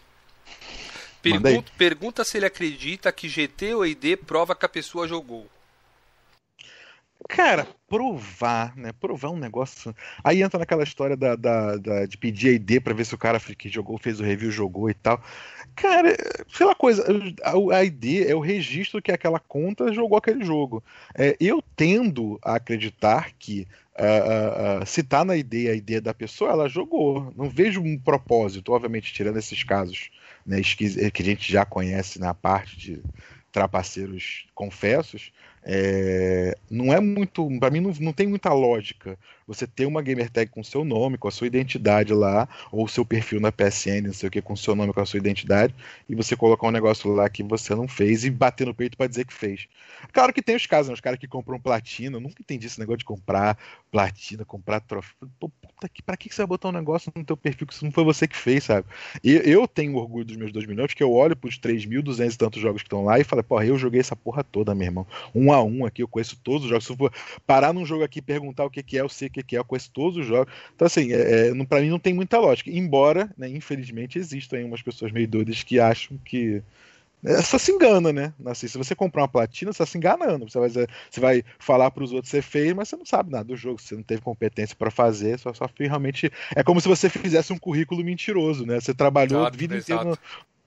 [1.21, 5.49] Pergunta, pergunta se ele acredita que GT ou ID prova que a pessoa jogou.
[7.29, 8.91] Cara, provar, né?
[8.93, 9.95] Provar um negócio.
[10.23, 13.39] Aí entra naquela história da, da- da- de pedir ID pra ver se o cara
[13.39, 15.21] que jogou, fez o review, jogou e tal.
[15.75, 17.05] Cara, aquela coisa,
[17.43, 20.83] a, a ID é o registro que aquela conta jogou aquele jogo.
[21.15, 26.01] É, eu tendo a acreditar que ah, ah, ah, se tá na ID a ID
[26.01, 27.31] da pessoa, ela jogou.
[27.35, 30.09] Não vejo um propósito, obviamente, tirando esses casos
[30.45, 30.61] né,
[31.13, 33.05] que a gente já conhece na parte de
[33.51, 35.31] trapaceiros confessos.
[35.63, 37.47] É, não é muito.
[37.59, 39.17] Pra mim, não, não tem muita lógica
[39.53, 43.05] você ter uma gamer tag com seu nome, com a sua identidade lá, ou seu
[43.05, 45.73] perfil na PSN, não sei o que, com seu nome, com a sua identidade,
[46.07, 49.07] e você colocar um negócio lá que você não fez e bater no peito pra
[49.07, 49.67] dizer que fez.
[50.11, 52.79] Claro que tem os casos, né, os caras que compram platina, eu nunca entendi esse
[52.79, 53.57] negócio de comprar
[53.91, 55.27] platina, comprar troféu.
[55.39, 57.91] Puta que, pra que você vai botar um negócio no teu perfil que isso não
[57.91, 58.87] foi você que fez, sabe?
[59.23, 62.61] E eu tenho orgulho dos meus 2 milhões, porque eu olho pros 3.200 e tantos
[62.61, 65.07] jogos que estão lá e falo, porra, eu joguei essa porra toda, meu irmão.
[65.33, 66.85] Um a um aqui, eu conheço todos os jogos.
[66.85, 67.11] Se eu for
[67.45, 69.55] parar num jogo aqui e perguntar o que, que é, eu sei o que, que
[69.55, 70.53] é, eu conheço todos os jogos.
[70.75, 72.69] Então, assim, é, é, pra mim não tem muita lógica.
[72.69, 76.61] Embora, né, infelizmente, existam aí umas pessoas meio doidas que acham que.
[77.23, 78.33] É, só se engana, né?
[78.45, 80.49] Assim, se você comprar uma platina, você tá se enganando.
[80.49, 83.43] Você vai, você vai falar pros outros que você fez, mas você não sabe nada
[83.43, 86.31] do jogo, você não teve competência pra fazer, só, só realmente.
[86.55, 88.79] É como se você fizesse um currículo mentiroso, né?
[88.79, 89.93] Você trabalhou Exato, a vida exato.
[89.93, 90.17] inteira no,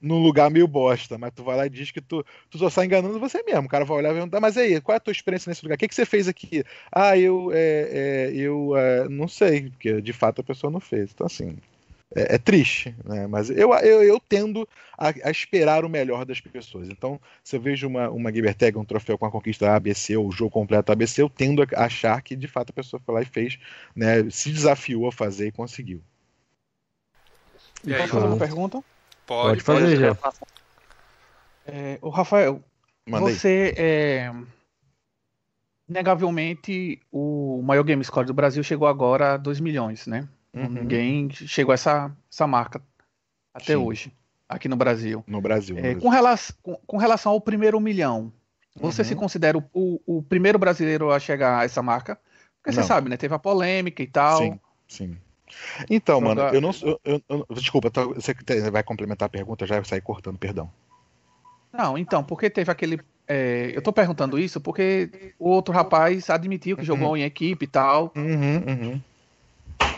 [0.05, 2.85] num lugar meio bosta, mas tu vai lá e diz que tu, tu só está
[2.85, 3.63] enganando você mesmo.
[3.63, 5.63] O cara vai olhar e vai perguntar, mas aí, qual é a tua experiência nesse
[5.63, 5.75] lugar?
[5.75, 6.63] O que, que você fez aqui?
[6.91, 11.09] Ah, eu, é, é, eu é, não sei, porque de fato a pessoa não fez.
[11.11, 11.57] Então, assim,
[12.15, 13.25] é, é triste, né?
[13.25, 16.87] Mas eu, eu, eu tendo a, a esperar o melhor das pessoas.
[16.87, 20.27] Então, se eu vejo uma, uma Gamer Tag, um troféu com a conquista ABC ou
[20.27, 23.21] o jogo completo ABC, eu tendo a achar que de fato a pessoa foi lá
[23.23, 23.57] e fez,
[23.95, 24.29] né?
[24.29, 25.99] Se desafiou a fazer e conseguiu.
[27.83, 28.83] E aí, Posso fazer uma pergunta?
[29.25, 30.17] Pode, Pode fazer já.
[31.65, 32.61] É, o Rafael,
[33.07, 33.33] Manda aí.
[33.35, 34.31] você é.
[35.87, 40.27] Negavelmente, o maior game score do Brasil chegou agora a 2 milhões, né?
[40.53, 40.67] Uhum.
[40.69, 42.81] Ninguém chegou a essa, essa marca
[43.53, 43.75] até Sim.
[43.75, 44.11] hoje,
[44.49, 45.23] aqui no Brasil.
[45.27, 45.75] No Brasil.
[45.75, 46.01] no É, Brasil.
[46.01, 48.33] com, rela- com- com relação ao primeiro milhão,
[48.75, 49.07] você Uhum.
[49.07, 52.19] se considera o, o- o primeiro brasileiro a chegar a essa marca?
[52.57, 52.87] Porque você Não.
[52.87, 53.15] sabe, né?
[53.17, 54.39] Teve a polêmica e tal.
[54.39, 55.17] Sim, sim.
[55.89, 56.71] Então, mano, eu não.
[56.81, 58.33] Eu, eu, eu, desculpa, tá, você
[58.71, 60.69] vai complementar a pergunta, já vai sair cortando, perdão.
[61.71, 62.99] Não, então, porque teve aquele.
[63.27, 66.85] É, eu tô perguntando isso porque o outro rapaz admitiu que uhum.
[66.85, 68.13] jogou em equipe e tal.
[68.15, 69.01] Uhum, uhum.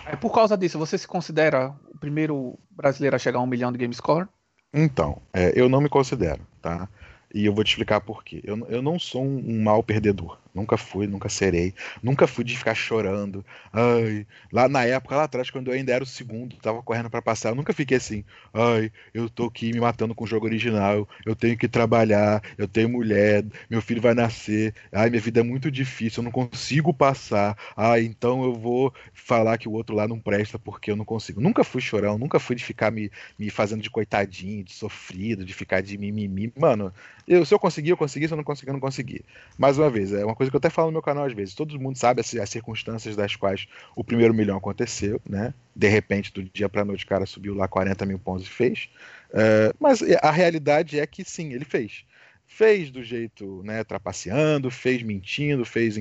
[0.05, 3.71] É por causa disso, você se considera o primeiro brasileiro a chegar a um milhão
[3.71, 4.27] de game score?
[4.73, 6.88] Então, é, eu não me considero, tá?
[7.33, 8.41] E eu vou te explicar por quê.
[8.43, 10.38] Eu, eu não sou um, um mau perdedor.
[10.58, 11.74] Nunca fui, nunca serei.
[12.02, 13.46] Nunca fui de ficar chorando.
[13.72, 17.22] Ai, lá na época, lá atrás, quando eu ainda era o segundo, tava correndo para
[17.22, 18.24] passar, eu nunca fiquei assim.
[18.54, 21.08] Ai, eu tô aqui me matando com o jogo original.
[21.26, 22.41] Eu tenho que trabalhar.
[22.58, 23.46] Eu tenho mulher.
[23.70, 24.74] Meu filho vai nascer.
[24.91, 26.22] Ai, minha vida é muito difícil.
[26.22, 27.56] Eu não consigo passar.
[27.76, 31.39] Ai, então eu vou falar que o outro lá não presta porque eu não consigo.
[31.39, 32.17] Nunca fui chorão.
[32.17, 36.52] Nunca fui de ficar me, me fazendo de coitadinho, de sofrido, de ficar de mimimi.
[36.58, 36.91] Mano,
[37.28, 38.28] eu, se eu conseguir, eu consegui.
[38.28, 39.24] Se eu não conseguir, eu não consegui.
[39.58, 41.33] Mais uma vez, é uma coisa coisa que eu até falo no meu canal às
[41.33, 41.53] vezes.
[41.53, 45.53] Todo mundo sabe as, as circunstâncias das quais o primeiro milhão aconteceu, né?
[45.75, 48.89] De repente, do dia para noite, o cara subiu lá 40 mil pontos e fez.
[49.29, 52.05] Uh, mas a realidade é que sim, ele fez
[52.47, 55.99] fez do jeito, né, trapaceando, fez mentindo, fez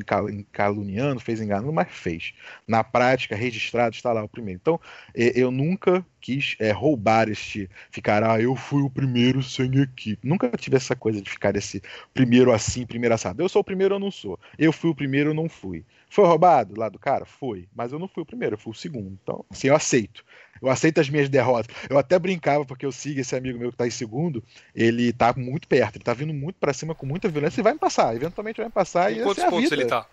[0.53, 2.33] caluniando, fez enganando, mas fez.
[2.67, 4.61] Na prática, registrado, está lá o primeiro.
[4.63, 4.81] Então,
[5.15, 10.27] eu nunca quis é, roubar este, ficar, ah, eu fui o primeiro sem equipe.
[10.27, 11.83] Nunca tive essa coisa de ficar esse
[12.15, 13.43] primeiro assim, primeiro assado.
[13.43, 14.39] Eu sou o primeiro, eu não sou.
[14.59, 15.85] Eu fui o primeiro, eu não fui.
[16.09, 17.25] Foi roubado lá do cara?
[17.25, 17.69] Foi.
[17.75, 19.19] Mas eu não fui o primeiro, eu fui o segundo.
[19.23, 20.25] Então, assim, eu aceito.
[20.61, 21.75] Eu aceito as minhas derrotas.
[21.89, 24.43] Eu até brincava, porque eu sigo esse amigo meu que tá em segundo,
[24.75, 27.73] ele tá muito perto, ele tá vindo muito para cima com muita violência e vai
[27.73, 28.15] me passar.
[28.15, 29.13] Eventualmente vai me passar.
[29.13, 30.07] E quantos é pontos ele tá?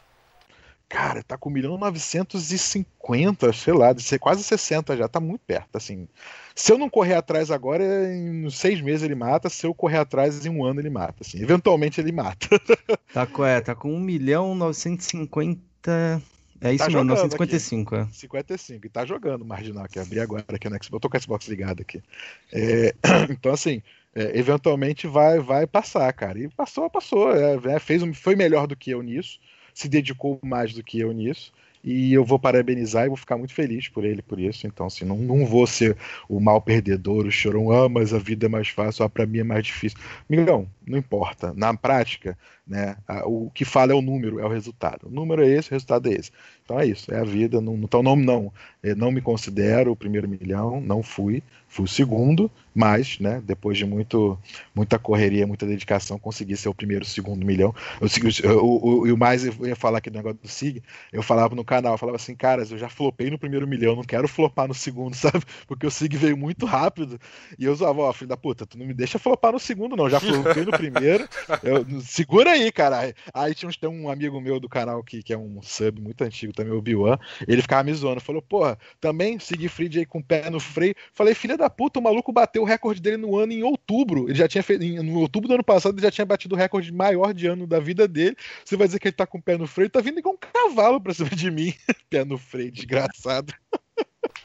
[0.94, 5.42] Cara, tá com 1 milhão 950, sei lá, de ser quase 60 já, tá muito
[5.42, 6.08] perto, assim.
[6.54, 10.46] Se eu não correr atrás agora, em seis meses ele mata, se eu correr atrás,
[10.46, 11.42] em um ano ele mata, assim.
[11.42, 12.48] Eventualmente ele mata.
[13.12, 16.22] tá, com, é, tá com 1 milhão 950...
[16.64, 17.96] É isso tá mesmo, 955.
[17.96, 18.10] Aqui.
[18.10, 18.14] É.
[18.14, 18.86] 55.
[18.86, 20.00] E tá jogando marginal aqui.
[20.00, 20.94] Abri agora aqui no Xbox.
[20.94, 22.02] Eu tô com o Xbox ligado aqui.
[22.52, 22.96] É,
[23.30, 23.82] então, assim,
[24.16, 26.40] é, eventualmente vai vai passar, cara.
[26.40, 27.36] E passou, passou.
[27.36, 29.40] É, é fez, foi melhor do que eu nisso.
[29.74, 31.52] Se dedicou mais do que eu nisso.
[31.84, 34.66] E eu vou parabenizar e vou ficar muito feliz por ele por isso.
[34.66, 35.98] Então, assim, não, não vou ser
[36.30, 39.40] o mal perdedor, o chorão, ah, mas a vida é mais fácil, ah, pra mim
[39.40, 40.00] é mais difícil.
[40.30, 41.54] Migão, não importa.
[41.54, 42.96] Na prática, né,
[43.26, 45.08] o que fala é o número, é o resultado.
[45.08, 46.32] O número é esse, o resultado é esse.
[46.64, 47.60] Então é isso, é a vida.
[47.60, 48.54] Não, então não, não,
[48.96, 53.86] não me considero o primeiro milhão, não fui, fui o segundo, mas, né, depois de
[53.86, 54.40] muito,
[54.74, 57.76] muita correria, muita dedicação, consegui ser o primeiro, segundo milhão.
[58.44, 61.98] Eu, o, mais eu ia falar aqui do negócio do SIG, eu falava no canal,
[61.98, 65.44] falava assim, caras, eu já flopei no primeiro milhão, não quero flopar no segundo, sabe?
[65.68, 67.20] Porque o SIG veio muito rápido.
[67.60, 70.10] E eu usava, ó, filho da puta, tu não me deixa flopar no segundo, não.
[70.10, 71.28] Já flopei no primeiro.
[71.62, 73.14] Eu, segura aí, cara.
[73.34, 76.54] Aí tinha tem um amigo meu do canal que, que é um sub muito antigo
[76.54, 77.18] também, o Biwan.
[77.48, 78.22] Ele ficava me zoando.
[78.22, 80.96] Falou, porra, também Siegfried aí com o pé no freio.
[81.14, 84.30] Falei, filha da puta, o maluco bateu o recorde dele no ano em outubro.
[84.30, 84.84] Ele já tinha feito.
[85.04, 87.80] No outubro do ano passado, ele já tinha batido o recorde maior de ano da
[87.80, 88.36] vida dele.
[88.64, 90.38] Você vai dizer que ele tá com o pé no freio, tá vindo igual um
[90.38, 91.74] cavalo pra cima de mim.
[92.10, 93.54] pé no freio, desgraçado.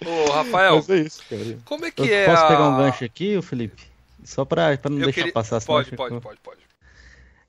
[0.04, 1.58] Ô, Rafael, Mas é isso, cara.
[1.64, 2.48] como é que Eu é Posso a...
[2.48, 3.82] pegar um gancho aqui, Felipe?
[4.24, 5.60] Só pra, pra não Eu deixar queria- passar.
[5.62, 6.60] Pode, pode, pode, pode.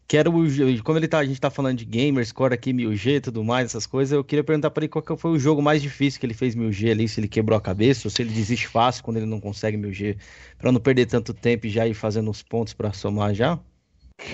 [0.10, 3.22] Quero, o- como ele tá, a gente tá falando de gamers, score aqui 1000G e
[3.22, 5.82] tudo mais, essas coisas, eu queria perguntar pra ele qual que foi o jogo mais
[5.84, 8.67] difícil que ele fez 1000G ali, se ele quebrou a cabeça ou se ele desiste
[8.67, 10.17] fácil quando ele não consegue 1000G,
[10.58, 13.60] pra não perder tanto tempo e já ir fazendo os pontos pra somar já.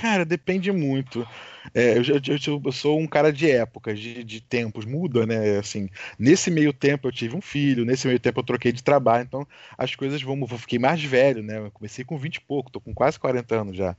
[0.01, 1.27] Cara, depende muito.
[1.73, 5.59] É, eu, eu- eu sou um cara de épocas, de, de tempos, muda, né?
[5.59, 9.23] Assim, nesse meio tempo eu tive um filho, nesse meio tempo eu troquei de trabalho,
[9.25, 11.59] então as coisas vão, eu fiquei mais velho, né?
[11.59, 13.95] Eu comecei com 20 e pouco, tô com quase 40 anos já.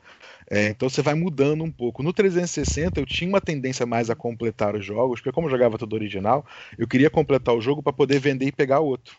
[0.51, 2.03] É, então você vai mudando um pouco.
[2.03, 5.79] No 360 eu tinha uma tendência mais a completar os jogos, porque como eu jogava
[5.79, 6.47] tudo original,
[6.79, 9.17] eu queria completar o jogo para poder vender e pegar outro.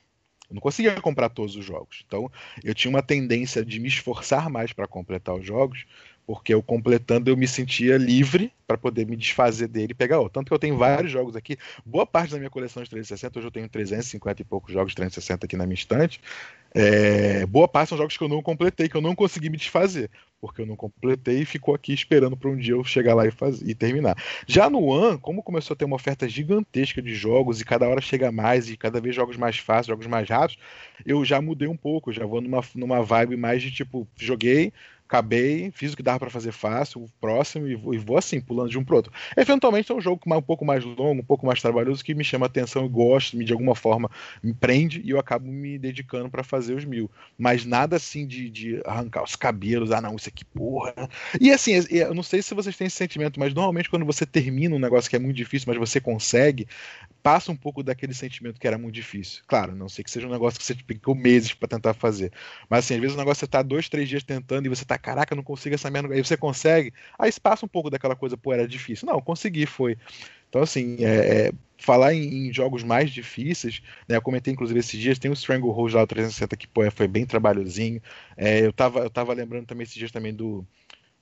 [0.49, 2.03] Eu não conseguia comprar todos os jogos.
[2.05, 2.31] Então,
[2.63, 5.85] eu tinha uma tendência de me esforçar mais para completar os jogos,
[6.27, 10.33] porque eu completando eu me sentia livre para poder me desfazer dele e pegar outro.
[10.33, 11.57] Tanto que eu tenho vários jogos aqui.
[11.85, 14.97] Boa parte da minha coleção de 360, hoje eu tenho 350 e poucos jogos de
[14.97, 16.19] 360 aqui na minha estante.
[16.75, 20.11] É, boa parte são jogos que eu não completei, que eu não consegui me desfazer,
[20.41, 23.31] porque eu não completei e ficou aqui esperando para um dia eu chegar lá e,
[23.31, 24.17] fazer, e terminar.
[24.45, 28.01] Já no One, como começou a ter uma oferta gigantesca de jogos e cada hora
[28.01, 30.61] chega mais e cada vez jogos mais fáceis, jogos mais rápidos,
[31.05, 34.73] eu já mudei um pouco, já vou numa, numa vibe mais de tipo, joguei,
[35.07, 38.39] acabei, fiz o que dava para fazer fácil, o próximo, e vou, e vou, assim,
[38.41, 39.11] pulando de um pro outro.
[39.35, 42.45] Eventualmente é um jogo um pouco mais longo, um pouco mais trabalhoso, que me chama
[42.45, 44.11] atenção e gosto, de alguma forma
[44.43, 47.09] me prende, e eu acabo me dedicando para fazer os mil.
[47.37, 50.93] Mas nada assim de, de, arrancar os cabelos, ah não, isso aqui, porra.
[51.39, 54.75] E assim, eu não sei se vocês têm esse sentimento, mas normalmente quando você termina
[54.75, 56.67] um negócio que é muito difícil, mas você consegue,
[57.23, 59.43] passa um pouco daquele sentimento que era muito difícil.
[59.47, 62.31] Claro, não sei que seja um negócio que você ficou meses para tentar fazer.
[62.69, 64.96] Mas assim, às vezes o negócio você tá dois, três dias tentando e você tá,
[64.97, 66.13] caraca, não consigo essa merda.
[66.13, 69.07] Aí você consegue, aí passa um pouco daquela coisa, pô, era difícil.
[69.07, 69.97] Não, consegui, foi.
[70.49, 74.99] Então, assim, é, é, falar em, em, jogos mais difíceis, né, eu comentei inclusive esses
[74.99, 78.01] dias, tem o Stranglehold lá, o 360, que pô, foi bem trabalhosinho.
[78.35, 80.65] É, eu, tava, eu tava lembrando também esses dias também do,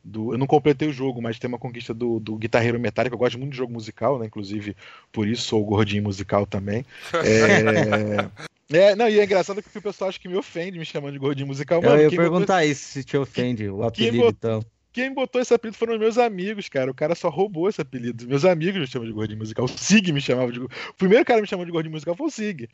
[0.06, 0.34] do.
[0.34, 3.16] Eu não completei o jogo, mas tem uma conquista do, do Guitarreiro Metálico.
[3.16, 4.28] Eu gosto muito de jogo musical, né?
[4.28, 4.76] Inclusive,
[5.12, 6.86] por isso sou gordinho musical também.
[8.68, 11.14] É, é, não, e é engraçado que o pessoal acha que me ofende me chamando
[11.14, 11.80] de gordinho musical.
[11.84, 12.72] Mano, eu ia perguntar botou...
[12.72, 14.66] isso, se te ofende, o apelido quem então.
[14.92, 16.90] Quem botou esse apelido foram meus amigos, cara.
[16.90, 18.26] O cara só roubou esse apelido.
[18.28, 19.66] Meus amigos me chamam de gordinho musical.
[19.66, 20.60] O Sig me chamava de.
[20.60, 22.70] O primeiro cara que me chamou de gordinho musical foi o Sig.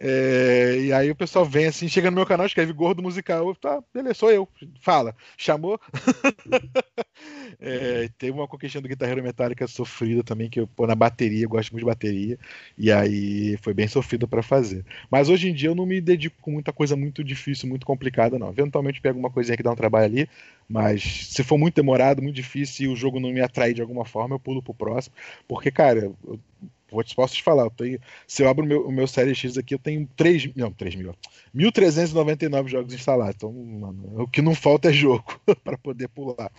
[0.00, 3.82] É, e aí o pessoal vem assim, chega no meu canal, escreve gordo musical, tá,
[3.92, 4.48] beleza, sou eu.
[4.80, 5.80] Fala, chamou?
[7.58, 11.48] é, teve uma conquista do guitarreiro metálica sofrida também, que eu pô na bateria, eu
[11.48, 12.38] gosto muito de bateria,
[12.76, 14.84] e aí foi bem sofrido para fazer.
[15.10, 18.38] Mas hoje em dia eu não me dedico com muita coisa muito difícil, muito complicada,
[18.38, 18.50] não.
[18.50, 20.28] Eventualmente pego uma coisinha que dá um trabalho ali,
[20.68, 24.04] mas se for muito demorado, muito difícil e o jogo não me atrai de alguma
[24.04, 25.14] forma, eu pulo pro próximo,
[25.48, 26.38] porque, cara, eu
[26.88, 29.74] posso te falar, eu tenho, se eu abro o meu, o meu Série X aqui,
[29.74, 31.14] eu tenho 3, não, 3 mil,
[31.54, 33.36] 1.399 jogos instalados.
[33.36, 36.50] Então, mano, o que não falta é jogo para poder pular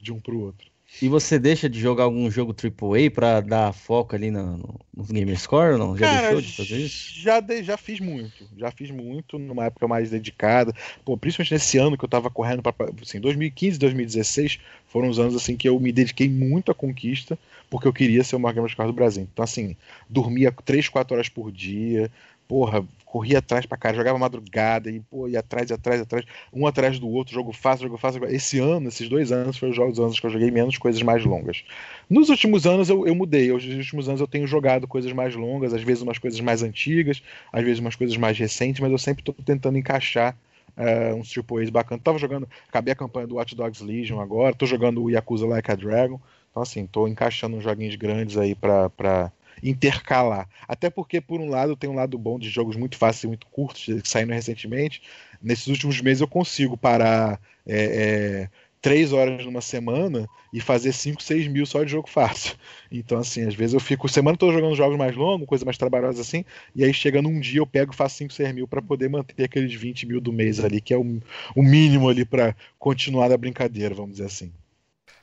[0.00, 0.70] de um para o outro.
[1.00, 5.72] E você deixa de jogar algum jogo AAA para dar foco ali no, no, Gamerscore
[5.72, 5.96] ou não?
[5.96, 7.20] Já Cara, deixou de fazer isso?
[7.20, 8.48] Já, de, já fiz muito.
[8.56, 10.74] Já fiz muito numa época mais dedicada.
[11.04, 15.36] Pô, principalmente nesse ano que eu tava correndo para assim, 2015, 2016 foram os anos
[15.36, 18.88] assim que eu me dediquei muito à conquista, porque eu queria ser o maior Gamerscore
[18.88, 19.28] do Brasil.
[19.30, 19.76] Então assim,
[20.08, 22.10] dormia 3, 4 horas por dia,
[22.48, 26.98] porra, corria atrás pra cara, jogava madrugada e pô, ia atrás, atrás, atrás, um atrás
[26.98, 28.24] do outro, jogo fácil, jogo fácil.
[28.24, 31.24] Esse ano, esses dois anos, foram os jogos anos que eu joguei menos coisas mais
[31.24, 31.62] longas.
[32.08, 35.74] Nos últimos anos eu, eu mudei, nos últimos anos eu tenho jogado coisas mais longas,
[35.74, 37.22] às vezes umas coisas mais antigas,
[37.52, 40.36] às vezes umas coisas mais recentes, mas eu sempre tô tentando encaixar
[40.76, 42.02] uh, uns triple A's bacanas.
[42.02, 45.70] Tava jogando, acabei a campanha do Watch Dogs Legion agora, tô jogando o Yakuza Like
[45.70, 46.20] a Dragon.
[46.50, 49.30] Então, assim, tô encaixando uns joguinhos grandes aí pra, pra,
[49.62, 50.48] intercalar.
[50.66, 53.46] Até porque, por um lado, tem um lado bom de jogos muito fáceis e muito
[53.46, 55.02] curtos, saíram recentemente.
[55.42, 58.48] Nesses últimos meses eu consigo parar é, é,
[58.80, 62.56] três horas numa semana e fazer 5, 6 mil só de jogo fácil.
[62.90, 66.22] Então, assim, às vezes eu fico semana toda jogando jogos mais longos, coisa mais trabalhosa
[66.22, 66.44] assim,
[66.74, 69.44] e aí chegando um dia eu pego e faço 5, 6 mil para poder manter
[69.44, 71.20] aqueles 20 mil do mês ali, que é o,
[71.54, 74.52] o mínimo ali para continuar a brincadeira, vamos dizer assim.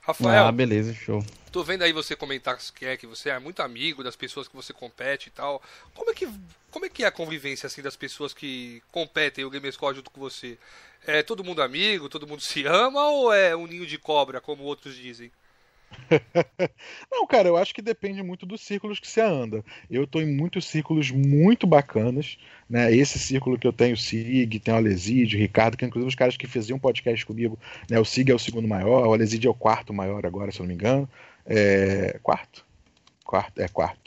[0.05, 0.45] Rafael.
[0.45, 1.25] Ah, beleza, show.
[1.51, 4.55] Tô vendo aí você comentar que é que você é muito amigo das pessoas que
[4.55, 5.61] você compete e tal.
[5.95, 6.29] Como é que
[6.69, 10.19] como é que é a convivência assim das pessoas que competem o Gamerscore junto com
[10.19, 10.57] você?
[11.07, 14.63] É todo mundo amigo, todo mundo se ama ou é um ninho de cobra, como
[14.63, 15.31] outros dizem?
[17.11, 19.63] Não, cara, eu acho que depende muito dos círculos que você anda.
[19.89, 22.37] Eu estou em muitos círculos muito bacanas,
[22.69, 22.95] né?
[22.95, 26.15] Esse círculo que eu tenho, o Sig, tem o Alesídio, o Ricardo, que inclusive os
[26.15, 27.57] caras que faziam podcast comigo,
[27.89, 27.99] né?
[27.99, 30.63] O Sig é o segundo maior, o Alesídio é o quarto maior agora, se eu
[30.63, 31.09] não me engano.
[31.45, 32.19] É...
[32.21, 32.65] Quarto?
[33.23, 34.05] Quarto, é quarto.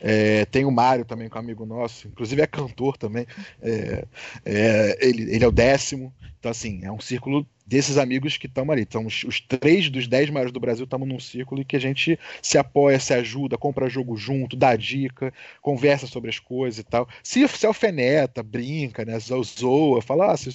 [0.00, 3.26] É, tem o Mário também, que é um amigo nosso, inclusive é cantor também.
[3.60, 4.04] É,
[4.44, 6.14] é, ele, ele é o décimo.
[6.38, 8.82] Então, assim, é um círculo desses amigos que estão ali.
[8.82, 11.80] Então, os, os, três dos dez maiores do Brasil estamos num círculo e que a
[11.80, 16.82] gente se apoia, se ajuda, compra jogo junto, dá dica, conversa sobre as coisas e
[16.82, 17.06] tal.
[17.22, 19.18] Se, se alfeneta, brinca, né?
[19.18, 20.50] Zoa, fala, ah, você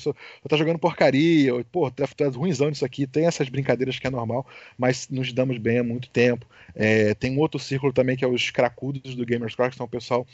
[0.49, 3.05] tá jogando porcaria, ou, pô, tá, tá ruimzão nisso aqui.
[3.05, 6.47] Tem essas brincadeiras que é normal, mas nos damos bem há muito tempo.
[6.75, 9.85] É, tem um outro círculo também que é os cracudos do Gamers Cross, que são
[9.85, 10.25] o pessoal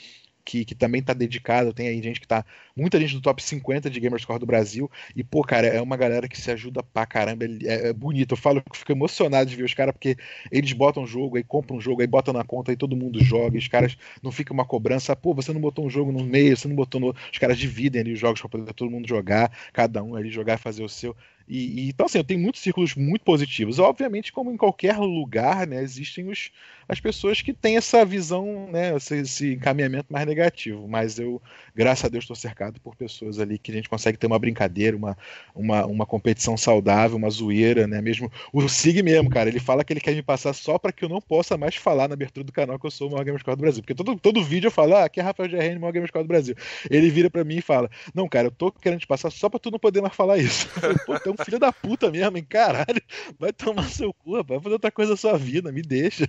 [0.50, 1.72] que, que também tá dedicado.
[1.72, 2.44] Tem aí gente que tá.
[2.76, 4.90] Muita gente do top 50 de Gamerscore do Brasil.
[5.16, 7.46] E, pô, cara, é uma galera que se ajuda pra caramba.
[7.46, 8.32] É, é bonito.
[8.32, 10.18] Eu falo que fico emocionado de ver os caras, porque
[10.52, 13.60] eles botam jogo, aí compram um jogo, aí botam na conta, aí todo mundo joga.
[13.60, 15.16] Os caras não fica uma cobrança.
[15.16, 17.16] Pô, você não botou um jogo no meio, você não botou no.
[17.32, 20.56] Os caras dividem ali os jogos pra poder todo mundo jogar, cada um ali jogar
[20.56, 21.16] e fazer o seu.
[21.50, 23.80] E, e, então, assim, eu tenho muitos círculos muito positivos.
[23.80, 26.52] Obviamente, como em qualquer lugar, né, existem os,
[26.88, 30.88] as pessoas que têm essa visão, né, esse, esse encaminhamento mais negativo.
[30.88, 31.42] Mas eu,
[31.76, 34.96] graças a Deus, estou cercado por pessoas ali que a gente consegue ter uma brincadeira,
[34.96, 35.18] uma,
[35.56, 38.00] uma, uma competição saudável, uma zoeira, né?
[38.00, 41.04] Mesmo o Sig mesmo, cara, ele fala que ele quer me passar só para que
[41.04, 43.56] eu não possa mais falar na abertura do canal que eu sou o maior Gamerscore
[43.56, 43.82] do Brasil.
[43.82, 46.56] Porque todo, todo vídeo eu falo, ah, aqui é Rafael GRN, maior Gamerscore do Brasil.
[46.92, 49.60] Ele vira para mim e fala, não, cara, eu tô querendo te passar só para
[49.60, 50.70] tu não poder mais falar isso.
[51.06, 52.46] Pô, então filho da puta mesmo, hein?
[52.48, 53.02] Caralho,
[53.38, 56.26] vai tomar seu cu, rapaz, vai fazer outra coisa da sua vida, me deixa.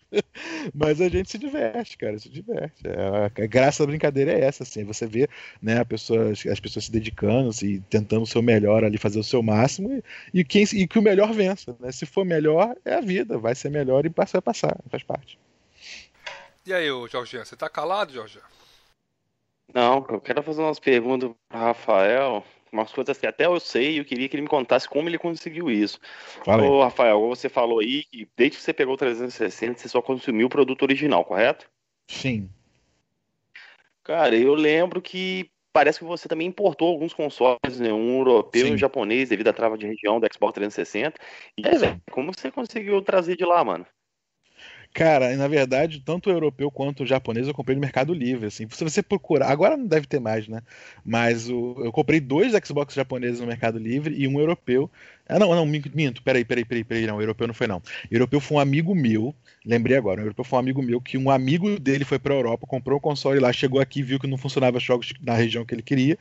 [0.74, 2.82] Mas a gente se diverte, cara, se diverte.
[2.86, 5.28] É, a graça da brincadeira é essa, assim, você vê
[5.60, 9.24] né, a pessoa, as pessoas se dedicando, se tentando o seu melhor ali, fazer o
[9.24, 11.76] seu máximo, e, e, quem, e que o melhor vença.
[11.80, 11.92] Né?
[11.92, 15.38] Se for melhor, é a vida, vai ser melhor e vai passar, faz parte.
[16.64, 18.44] E aí, Jorginho, você tá calado, Jorginho?
[19.74, 23.98] Não, eu quero fazer umas perguntas pro Rafael, umas coisas que até eu sei e
[23.98, 26.00] eu queria que ele me contasse como ele conseguiu isso.
[26.44, 30.00] Fala Ô, Rafael, você falou aí que desde que você pegou o 360, você só
[30.00, 31.70] consumiu o produto original, correto?
[32.08, 32.48] Sim.
[34.02, 37.92] Cara, eu lembro que parece que você também importou alguns consoles, né?
[37.92, 38.72] um europeu Sim.
[38.72, 41.20] e um japonês, devido à trava de região do Xbox 360.
[41.56, 43.86] E aí, velho, como você conseguiu trazer de lá, mano?
[44.94, 48.68] Cara, na verdade, tanto o europeu quanto o japonês eu comprei no Mercado Livre, assim.
[48.70, 50.60] Se você procurar, agora não deve ter mais, né?
[51.02, 54.90] Mas o, eu comprei dois Xbox japoneses no Mercado Livre e um europeu.
[55.28, 57.78] Ah, não, não, minto, peraí, peraí, peraí, peraí, não, o europeu não foi não.
[57.78, 61.16] O europeu foi um amigo meu, lembrei agora, o europeu foi um amigo meu que
[61.16, 64.36] um amigo dele foi pra Europa, comprou um console lá, chegou aqui, viu que não
[64.36, 66.18] funcionava os jogos na região que ele queria,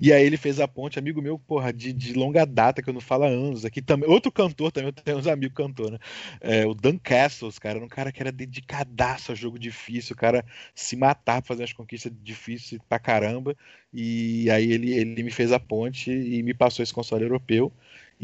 [0.00, 2.94] e aí ele fez a ponte, amigo meu, porra, de, de longa data, que eu
[2.94, 5.98] não falo há anos, aqui também, outro cantor também, eu tenho uns amigos cantor, né?
[6.40, 10.16] É, o Dan Castles, cara, era um cara que era dedicadaço a jogo difícil, o
[10.16, 10.44] cara
[10.74, 13.56] se matar pra fazer as conquistas difíceis pra caramba,
[13.92, 17.72] e aí ele, ele me fez a ponte e me passou esse console europeu,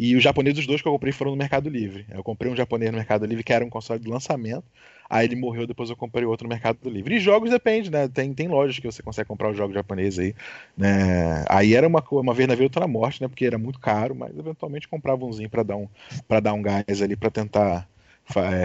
[0.01, 2.07] e os japoneses, os dois que eu comprei foram no Mercado Livre.
[2.09, 4.62] Eu comprei um japonês no Mercado Livre que era um console de lançamento.
[5.11, 7.16] Aí ele morreu, depois eu comprei outro no Mercado Livre.
[7.16, 8.07] E jogos depende, né?
[8.07, 10.34] Tem, tem lojas que você consegue comprar os jogos japoneses aí.
[10.76, 11.44] Né?
[11.49, 13.26] Aí era uma, uma vez na vida, outra na morte, né?
[13.26, 15.88] Porque era muito caro, mas eventualmente comprava umzinho para dar um
[16.28, 17.88] para dar um gás ali para tentar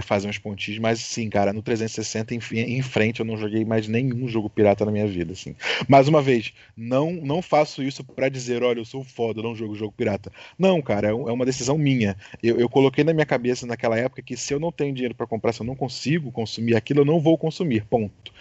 [0.01, 3.87] fazer uns pontinhos, mas sim, cara, no 360 em, em, frente eu não joguei mais
[3.87, 5.55] nenhum jogo pirata na minha vida, assim.
[5.87, 9.55] Mais uma vez, não não faço isso para dizer, olha, eu sou foda, eu não
[9.55, 10.31] jogo jogo pirata.
[10.57, 12.17] Não, cara, é, é uma decisão minha.
[12.41, 15.27] Eu, eu, coloquei na minha cabeça naquela época que se eu não tenho dinheiro para
[15.27, 18.33] comprar, se eu não consigo consumir aquilo, eu não vou consumir, ponto.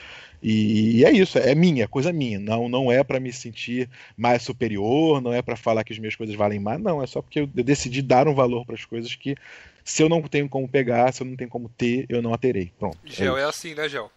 [0.43, 2.39] E, e é isso, é minha, coisa minha.
[2.39, 6.17] Não, não é para me sentir mais superior, não é para falar que as minhas
[6.17, 7.03] coisas valem mais, não.
[7.03, 9.37] É só porque eu decidi dar um valor para as coisas que
[9.85, 12.39] se eu não tenho como pegar, se eu não tenho como ter, eu não a
[12.39, 12.73] terei.
[12.79, 12.99] Pronto.
[13.05, 14.11] Gel é, é assim, né, Gel?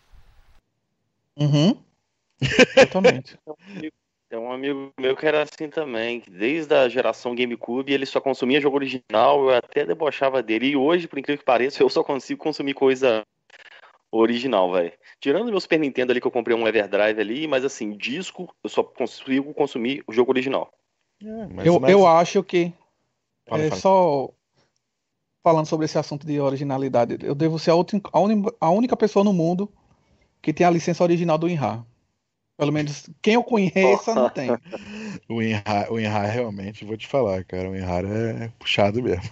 [1.38, 1.78] Uhum.
[2.76, 3.38] Totalmente.
[4.28, 8.20] Tem um amigo meu que era assim também, que desde a geração GameCube ele só
[8.20, 10.70] consumia jogo original, eu até debochava dele.
[10.70, 13.24] E hoje, por incrível que pareça, eu só consigo consumir coisa
[14.12, 14.92] original, velho.
[15.20, 18.70] Tirando meu Super Nintendo ali que eu comprei um Everdrive ali, mas assim, disco, eu
[18.70, 20.72] só consigo consumir o jogo original.
[21.22, 21.92] É, eu, mas...
[21.92, 22.74] eu acho que
[23.48, 23.82] fala, é fala.
[23.82, 24.30] só
[25.44, 28.02] falando sobre esse assunto de originalidade, eu devo ser a, outra,
[28.60, 29.72] a, única pessoa no mundo
[30.42, 31.86] que tem a licença original do INRA.
[32.58, 34.50] Pelo menos quem eu conheça não tem.
[35.30, 39.24] o Inhar, o Inhar realmente, vou te falar, cara, o Inhar é puxado mesmo.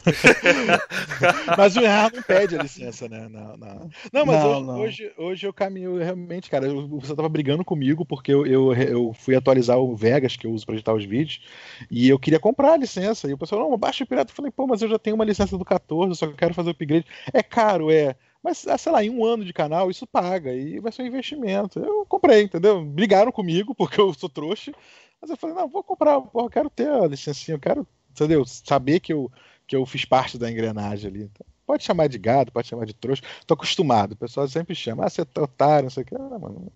[1.57, 3.27] mas o Inhar não pede a licença, né?
[3.29, 3.89] Não, não.
[4.11, 4.79] não mas não, hoje, não.
[4.79, 6.67] hoje, Hoje, eu caminho realmente, cara.
[6.73, 10.65] você tava brigando comigo porque eu, eu, eu, fui atualizar o Vegas que eu uso
[10.65, 11.41] para editar os vídeos
[11.89, 13.29] e eu queria comprar a licença.
[13.29, 14.31] E o pessoal, não, baixa o pirata.
[14.31, 16.69] Eu falei, pô, mas eu já tenho uma licença do 14, eu só quero fazer
[16.69, 17.05] o upgrade.
[17.31, 18.15] É caro, é.
[18.43, 21.07] Mas, ah, sei lá, em um ano de canal, isso paga e vai ser um
[21.07, 21.79] investimento.
[21.79, 22.83] Eu comprei, entendeu?
[22.83, 24.73] Brigaram comigo porque eu sou trouxa.
[25.21, 28.45] Mas eu falei, não, vou comprar, eu quero ter a licencinha, eu quero, entendeu?
[28.45, 29.31] Saber que eu,
[29.65, 31.23] que eu fiz parte da engrenagem ali.
[31.23, 33.23] Então, Pode chamar de gado, pode chamar de trouxa.
[33.47, 34.13] Tô acostumado.
[34.13, 36.15] O pessoal sempre chama, ah, você é otário, não sei o que.
[36.15, 36.71] Ah, mano,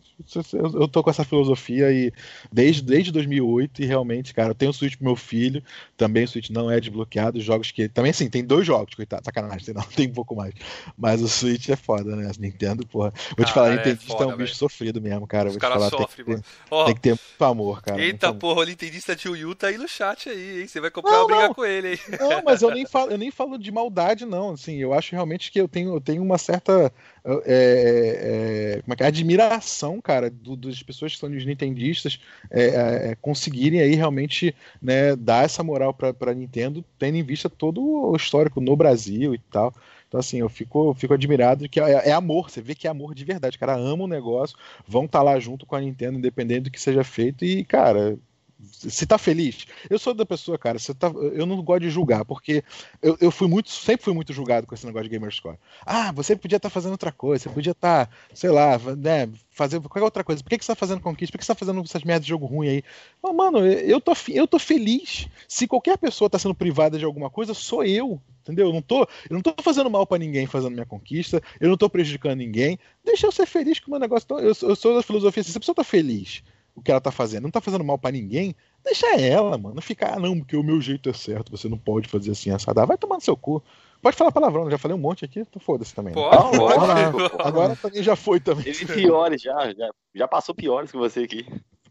[0.74, 2.12] eu tô com essa filosofia e
[2.52, 5.62] desde, desde 2008 e realmente, cara, eu tenho o Switch pro meu filho,
[5.98, 7.40] também o Switch não é desbloqueado.
[7.42, 7.90] Jogos que.
[7.90, 10.54] Também assim, tem dois jogos, coitado, sacanagem, não, tem um pouco mais.
[10.98, 12.32] Mas o Switch é foda, né?
[12.40, 13.14] Nintendo, porra.
[13.36, 14.56] Vou te falar, é Nintendista é, foda, é um bicho véio.
[14.56, 15.50] sofrido mesmo, cara.
[15.50, 18.02] Os Vou te falar, sofrem, tem, que ter, oh, tem que ter muito amor, cara.
[18.02, 20.68] Eita, porra, o Nintendista de Wii U tá aí no chat aí, hein?
[20.68, 22.00] Você vai comprar não, brigar com ele aí.
[22.20, 24.52] Não, mas eu nem falo, eu nem falo de maldade, não.
[24.52, 26.92] Assim, eu acho realmente que eu tenho, eu tenho uma certa
[27.24, 29.08] é, é, é que é?
[29.08, 32.20] admiração, cara, do, das pessoas que são os nintendistas
[32.50, 37.50] é, é, é, conseguirem aí realmente né, dar essa moral para Nintendo, tendo em vista
[37.50, 39.74] todo o histórico no Brasil e tal.
[40.08, 42.90] Então, assim, eu fico, eu fico admirado que é, é, amor, você vê que é
[42.90, 43.58] amor de verdade.
[43.58, 44.58] Cara, ama o negócio,
[44.88, 48.18] vão estar tá lá junto com a Nintendo, independente do que seja feito, e, cara,
[48.60, 49.68] se tá feliz.
[49.90, 52.64] Eu sou da pessoa, cara, você tá, eu não gosto de julgar, porque
[53.02, 55.58] eu, eu fui muito, sempre fui muito julgado com esse negócio de Gamerscore.
[55.86, 59.30] Ah, você podia estar tá fazendo outra coisa, você podia estar, tá, sei lá, né,
[59.52, 60.42] fazer qualquer outra coisa.
[60.42, 61.32] Por que, que você tá fazendo conquista?
[61.32, 62.84] Por que você tá fazendo essas merdas de jogo ruim aí?
[63.24, 65.28] Não, mano, eu tô, eu tô feliz.
[65.48, 68.20] Se qualquer pessoa tá sendo privada de alguma coisa, sou eu.
[68.42, 68.68] Entendeu?
[68.68, 71.76] Eu não tô, eu não tô fazendo mal para ninguém fazendo minha conquista, eu não
[71.76, 72.80] tô prejudicando ninguém.
[73.04, 74.26] Deixa eu ser feliz com o meu negócio.
[74.40, 76.42] Eu, eu sou da filosofia assim, se a pessoa tá feliz
[76.78, 78.56] o que ela tá fazendo, não tá fazendo mal para ninguém,
[78.88, 79.76] Deixa ela, mano.
[79.76, 82.52] Não ficar, ah, não, porque o meu jeito é certo, você não pode fazer assim,
[82.52, 82.86] assada.
[82.86, 83.62] Vai tomar no seu cu.
[84.02, 86.16] Pode falar palavrão, já falei um monte aqui, então foda-se também.
[86.16, 86.22] Né?
[86.22, 87.42] Pode, pode.
[87.44, 88.64] Agora, também já foi também.
[88.64, 91.46] Teve piores já, já, já passou piores que você aqui.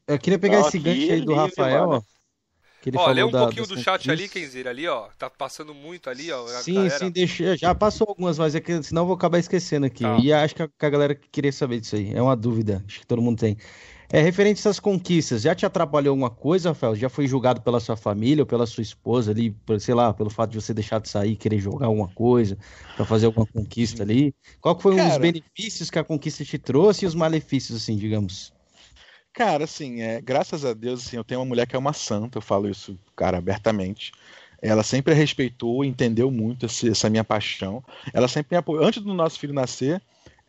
[0.07, 2.03] Eu queria pegar não, esse gancho aí do livre, Rafael, ó.
[2.81, 5.09] Que ele ó, lê um da, pouquinho do chat ali, Kenzeira, ali, ó.
[5.19, 6.47] Tá passando muito ali, ó.
[6.47, 6.99] Sim, galera...
[6.99, 10.05] sim, deixa, já passou algumas, mas é que senão eu vou acabar esquecendo aqui.
[10.05, 10.17] Tá.
[10.19, 12.15] E acho que a, que a galera queria saber disso aí.
[12.15, 13.59] É uma dúvida, acho que todo mundo tem.
[14.13, 16.95] É, referente a essas conquistas, já te atrapalhou alguma coisa, Rafael?
[16.95, 20.31] Já foi julgado pela sua família ou pela sua esposa ali, por, sei lá, pelo
[20.31, 22.57] fato de você deixar de sair, querer jogar alguma coisa,
[22.95, 24.35] para fazer alguma conquista ali?
[24.61, 25.07] Qual foi Cara...
[25.07, 28.53] um dos benefícios que a conquista te trouxe e os malefícios, assim, digamos?
[29.33, 32.39] Cara, assim, é, graças a Deus, assim, eu tenho uma mulher que é uma santa,
[32.39, 34.13] eu falo isso, cara, abertamente.
[34.63, 37.85] Ela sempre respeitou, entendeu muito essa minha paixão.
[38.13, 38.85] Ela sempre me apoiou.
[38.85, 40.01] Antes do nosso filho nascer,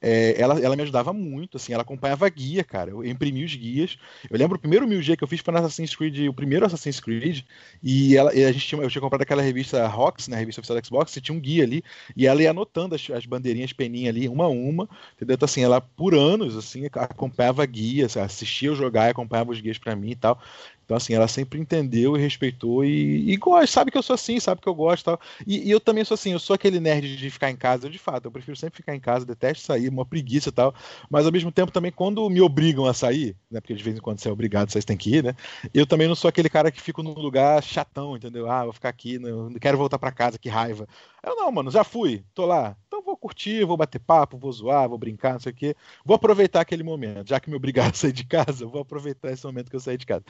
[0.02, 2.92] é, ela, ela me ajudava muito, assim, ela acompanhava guia, cara.
[2.92, 3.98] Eu imprimi os guias.
[4.30, 6.66] Eu lembro o primeiro mil G que eu fiz foi no Assassin's Creed, o primeiro
[6.66, 7.44] Assassin's Creed,
[7.82, 10.80] e, ela, e a gente tinha, eu tinha comprado aquela revista Rox, né, revista oficial
[10.80, 11.84] da Xbox, e tinha um guia ali,
[12.16, 15.36] e ela ia anotando as, as bandeirinhas peninha ali, uma a uma, entendeu?
[15.36, 19.96] Então, assim, ela por anos, assim, acompanhava guias, assistia eu jogar, acompanhava os guias para
[19.96, 20.42] mim e tal.
[20.88, 24.40] Então, assim, ela sempre entendeu e respeitou e, e gosta, sabe que eu sou assim,
[24.40, 25.20] sabe que eu gosto tal.
[25.46, 27.92] E, e, eu também sou assim, eu sou aquele nerd de ficar em casa, eu,
[27.92, 30.74] de fato, eu prefiro sempre ficar em casa, detesto sair, uma preguiça e tal.
[31.10, 33.60] Mas ao mesmo tempo também, quando me obrigam a sair, né?
[33.60, 35.36] Porque de vez em quando você é obrigado, vocês têm que ir, né?
[35.74, 38.50] Eu também não sou aquele cara que fica num lugar chatão, entendeu?
[38.50, 40.88] Ah, vou ficar aqui, não, não quero voltar para casa, que raiva.
[41.28, 42.74] Eu não, mano, já fui, tô lá.
[42.88, 45.76] Então vou curtir, vou bater papo, vou zoar, vou brincar, não sei o quê.
[46.06, 47.28] Vou aproveitar aquele momento.
[47.28, 49.98] Já que me obrigaram a sair de casa, vou aproveitar esse momento que eu saí
[49.98, 50.24] de casa.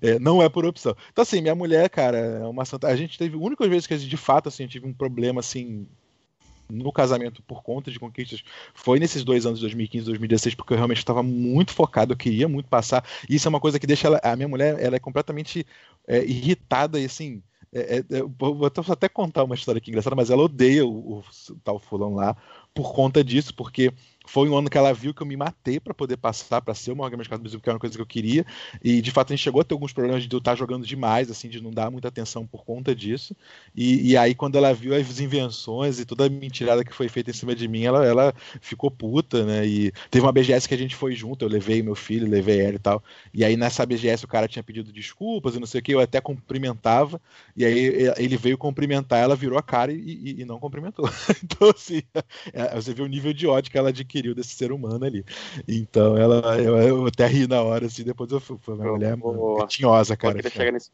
[0.00, 0.94] É, não é por opção.
[1.10, 2.86] Então, assim, minha mulher, cara, é uma santa.
[2.86, 3.34] A gente teve.
[3.34, 5.88] A única vez que gente, de fato, assim, tive um problema, assim,
[6.70, 8.44] no casamento por conta de conquistas
[8.74, 12.48] foi nesses dois anos, 2015 e 2016, porque eu realmente estava muito focado, eu queria
[12.48, 13.04] muito passar.
[13.28, 15.66] E isso é uma coisa que deixa ela, a minha mulher, ela é completamente
[16.06, 17.42] é, irritada e assim
[17.74, 21.56] é, é, vou até contar uma história aqui engraçada, mas ela odeia o, o, o
[21.64, 22.36] tal fulano lá
[22.72, 23.92] por conta disso, porque
[24.26, 26.92] foi um ano que ela viu que eu me matei para poder passar para ser
[26.92, 28.44] uma Gamers Card Brasil, que era uma coisa que eu queria.
[28.82, 31.30] E de fato a gente chegou a ter alguns problemas de eu estar jogando demais,
[31.30, 33.36] assim, de não dar muita atenção por conta disso.
[33.76, 37.30] E, e aí, quando ela viu as invenções e toda a mentirada que foi feita
[37.30, 39.66] em cima de mim, ela, ela ficou puta, né?
[39.66, 42.76] E teve uma BGS que a gente foi junto, eu levei meu filho, levei ela
[42.76, 43.04] e tal.
[43.32, 46.00] E aí nessa BGS o cara tinha pedido desculpas e não sei o que, eu
[46.00, 47.20] até cumprimentava.
[47.54, 51.08] E aí ele veio cumprimentar, ela virou a cara e, e, e não cumprimentou.
[51.44, 52.02] então, assim,
[52.52, 55.24] é, você vê o nível de ódio que ela adquiriu adquiriu desse ser humano ali.
[55.66, 58.56] Então ela, eu, eu até ri na hora, assim, depois eu fui.
[58.68, 59.18] Minha mulher
[59.62, 60.40] é tinhosa, cara.
[60.48, 60.90] Chegar nesse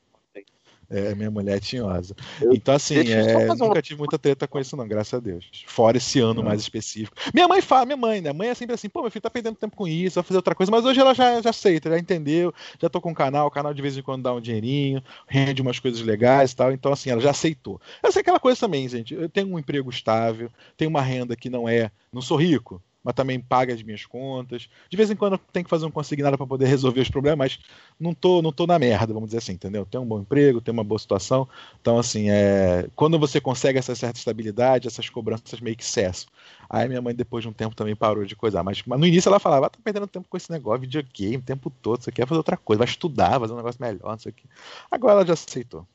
[0.91, 2.17] é, minha mulher é tinhosa.
[2.43, 3.81] Eu, então, assim, é, nunca uma...
[3.83, 5.49] tive muita treta com isso, não, graças a Deus.
[5.65, 7.17] Fora esse ano mais específico.
[7.33, 8.33] Minha mãe fala, minha mãe, né?
[8.33, 10.53] Mãe é sempre assim, pô, meu filho tá perdendo tempo com isso, vai fazer outra
[10.53, 13.51] coisa, mas hoje ela já, já aceita, já entendeu, já tô com o canal, o
[13.53, 16.73] canal de vez em quando dá um dinheirinho, rende umas coisas legais e tal.
[16.73, 17.81] Então, assim, ela já aceitou.
[18.03, 19.15] Essa é aquela coisa também, gente.
[19.15, 21.93] Eu tenho um emprego estável, tenho uma renda que não é.
[22.13, 24.69] Não sou rico, mas também paga as minhas contas.
[24.89, 27.39] De vez em quando eu tenho que fazer um consignado para poder resolver os problemas,
[27.39, 27.59] mas
[27.99, 29.87] não tô, não tô na merda, vamos dizer assim, entendeu?
[29.87, 31.49] Tenho um bom emprego, tenho uma boa situação.
[31.81, 32.89] Então, assim, é...
[32.95, 36.29] quando você consegue essa certa estabilidade, essas cobranças meio que cessam.
[36.69, 38.63] Aí minha mãe, depois de um tempo, também parou de coisar.
[38.63, 41.43] Mas, mas no início ela falava, ah, tá perdendo tempo com esse negócio, videogame, o
[41.43, 44.31] tempo todo, você quer fazer outra coisa, vai estudar, fazer um negócio melhor, não sei
[44.31, 44.45] o quê.
[44.91, 45.87] Agora ela já aceitou.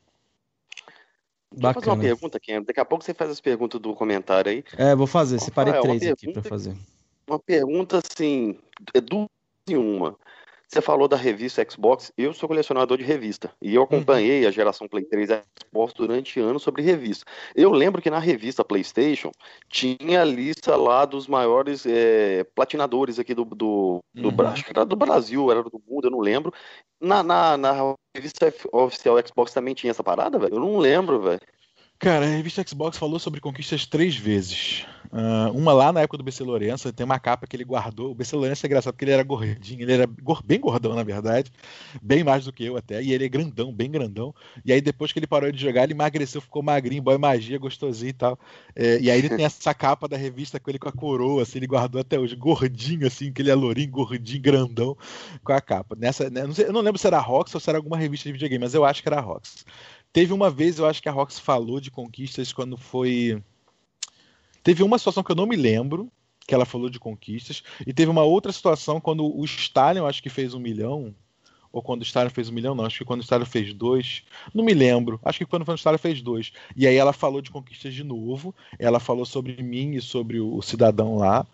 [1.52, 1.74] Bacana.
[1.74, 2.62] fazer uma pergunta, Ken.
[2.62, 4.64] Daqui a pouco você faz as perguntas do comentário aí.
[4.76, 5.38] É, vou fazer.
[5.40, 6.76] Separei três aqui para fazer
[7.28, 8.58] uma pergunta assim,
[8.94, 9.28] é duas
[9.68, 10.16] em uma.
[10.68, 14.48] Você falou da revista Xbox, eu sou colecionador de revista e eu acompanhei uhum.
[14.48, 17.24] a geração Play 3 Xbox durante anos sobre revista.
[17.54, 19.30] Eu lembro que na revista PlayStation
[19.68, 24.54] tinha a lista lá dos maiores é, platinadores aqui do, do, do, uhum.
[24.68, 26.52] era do Brasil, era do mundo, eu não lembro.
[27.00, 30.56] Na, na, na revista oficial Xbox também tinha essa parada, velho?
[30.56, 31.40] Eu não lembro, velho.
[31.98, 34.84] Cara, a revista Xbox falou sobre conquistas três vezes.
[35.06, 38.10] Uh, uma lá na época do BC Lourenço, tem uma capa que ele guardou.
[38.10, 40.06] O BC Lourenço é engraçado porque ele era gordinho, ele era
[40.44, 41.50] bem gordão, na verdade,
[42.02, 44.34] bem mais do que eu até, e ele é grandão, bem grandão.
[44.64, 48.10] E aí depois que ele parou de jogar, ele emagreceu, ficou magrinho, boy magia, gostosinho
[48.10, 48.38] e tal.
[48.74, 51.58] É, e aí ele tem essa capa da revista com ele com a coroa, assim,
[51.58, 54.96] ele guardou até hoje, gordinho, assim, que ele é lourinho, gordinho, grandão,
[55.42, 55.96] com a capa.
[55.96, 57.96] Nessa, né, não sei, eu não lembro se era a Rox ou se era alguma
[57.96, 59.64] revista de videogame, mas eu acho que era a Rox.
[60.12, 63.42] Teve uma vez, eu acho que a Rox falou de conquistas quando foi.
[64.62, 66.10] Teve uma situação que eu não me lembro,
[66.46, 70.30] que ela falou de conquistas, e teve uma outra situação quando o Stalin, acho que
[70.30, 71.14] fez um milhão,
[71.72, 74.22] ou quando o Stalin fez um milhão, não, acho que quando o Stalin fez dois,
[74.54, 76.50] não me lembro, acho que quando o Stalin fez dois.
[76.74, 80.62] E aí ela falou de conquistas de novo, ela falou sobre mim e sobre o,
[80.62, 81.46] cidadão lá,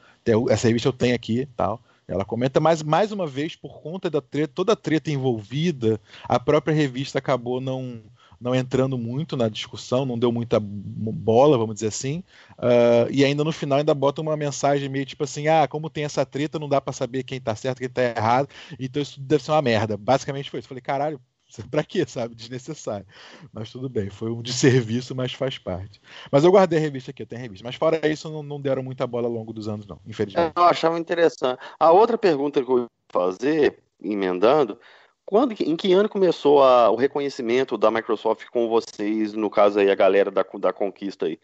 [0.49, 1.83] essa revista eu tenho aqui tal.
[2.07, 6.39] Ela comenta, mas mais uma vez, por conta da treta, toda a treta envolvida, a
[6.39, 8.01] própria revista acabou não
[8.43, 12.23] não entrando muito na discussão, não deu muita bola, vamos dizer assim,
[12.59, 16.05] uh, e ainda no final ainda bota uma mensagem meio tipo assim, ah, como tem
[16.05, 19.43] essa treta, não dá para saber quem tá certo, quem tá errado, então isso deve
[19.43, 19.97] ser uma merda.
[19.97, 20.69] Basicamente foi isso.
[20.69, 21.21] Falei, caralho,
[21.71, 22.35] pra quê, sabe?
[22.35, 23.07] Desnecessário.
[23.53, 26.01] Mas tudo bem, foi um desserviço, mas faz parte.
[26.31, 27.67] Mas eu guardei a revista aqui, eu tenho a revista.
[27.67, 30.53] Mas fora isso, não, não deram muita bola ao longo dos anos, não, infelizmente.
[30.57, 31.61] Eu achava interessante.
[31.79, 34.79] A outra pergunta que eu ia fazer, emendando,
[35.25, 39.91] quando, em que ano começou a, o reconhecimento da Microsoft com vocês, no caso aí,
[39.91, 41.39] a galera da, da conquista aí?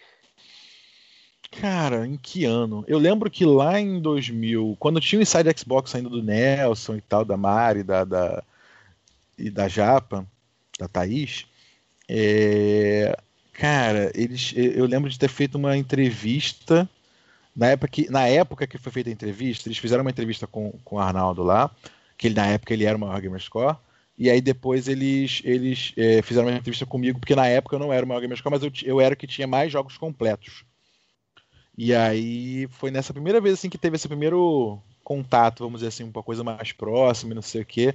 [1.51, 2.85] Cara, em que ano?
[2.87, 7.01] Eu lembro que lá em 2000, quando tinha o Inside Xbox saindo do Nelson e
[7.01, 8.43] tal, da Mari, da, da,
[9.39, 10.27] e da Japa,
[10.79, 11.47] da Thaís,
[12.09, 13.17] é,
[13.53, 16.89] cara, eles, eu lembro de ter feito uma entrevista,
[17.57, 20.73] na época que, na época que foi feita a entrevista, eles fizeram uma entrevista com,
[20.85, 21.71] com o Arnaldo lá,
[22.19, 23.77] que ele, na época ele era o maior Gamerscore.
[24.19, 27.93] E aí depois eles, eles é, fizeram uma entrevista comigo, porque na época eu não
[27.93, 30.65] era o maior Gamerscore, mas eu, eu era o que tinha mais jogos completos.
[31.77, 36.03] E aí foi nessa primeira vez assim que teve esse primeiro contato, vamos dizer assim,
[36.03, 37.95] uma coisa mais próxima, não sei o quê.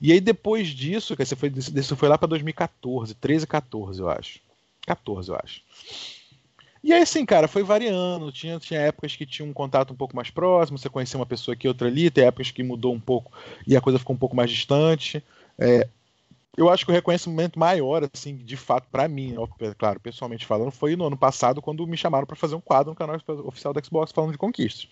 [0.00, 4.38] E aí depois disso, que foi, isso foi lá para 2014, 13, 14, eu acho.
[4.86, 5.62] 14, eu acho.
[6.82, 8.32] E aí, assim, cara, foi variando.
[8.32, 11.54] Tinha, tinha épocas que tinha um contato um pouco mais próximo, você conhecia uma pessoa
[11.54, 13.32] aqui, outra ali, tem épocas que mudou um pouco
[13.66, 15.22] e a coisa ficou um pouco mais distante.
[15.58, 15.88] É,
[16.54, 19.34] eu acho que o reconhecimento maior, assim, de fato, para mim,
[19.78, 22.96] claro, pessoalmente falando, foi no ano passado, quando me chamaram para fazer um quadro no
[22.96, 24.86] canal oficial da Xbox falando de conquistas.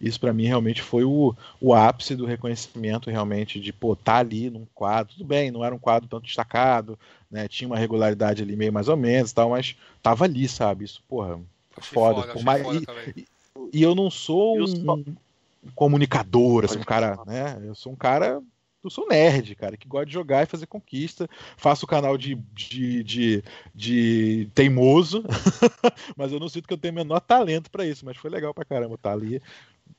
[0.00, 4.48] Isso para mim realmente foi o, o ápice do reconhecimento, realmente, de, pô, tá ali
[4.48, 6.96] num quadro, tudo bem, não era um quadro tanto destacado,
[7.32, 10.84] né, tinha uma regularidade ali meio mais ou menos tal, mas tava ali, sabe?
[10.84, 11.40] Isso, porra,
[11.80, 12.22] foda.
[12.22, 12.82] foda, mais, foda
[13.16, 13.26] e,
[13.72, 17.58] e, eu não sou um, um comunicador, assim, um cara, né?
[17.64, 18.42] Eu sou um cara
[18.84, 21.30] eu sou nerd, cara, que gosta de jogar e fazer conquista.
[21.56, 25.22] Faço o canal de, de, de, de teimoso,
[26.16, 28.04] mas eu não sinto que eu tenho o menor talento para isso.
[28.04, 29.40] Mas foi legal pra caramba estar tá ali.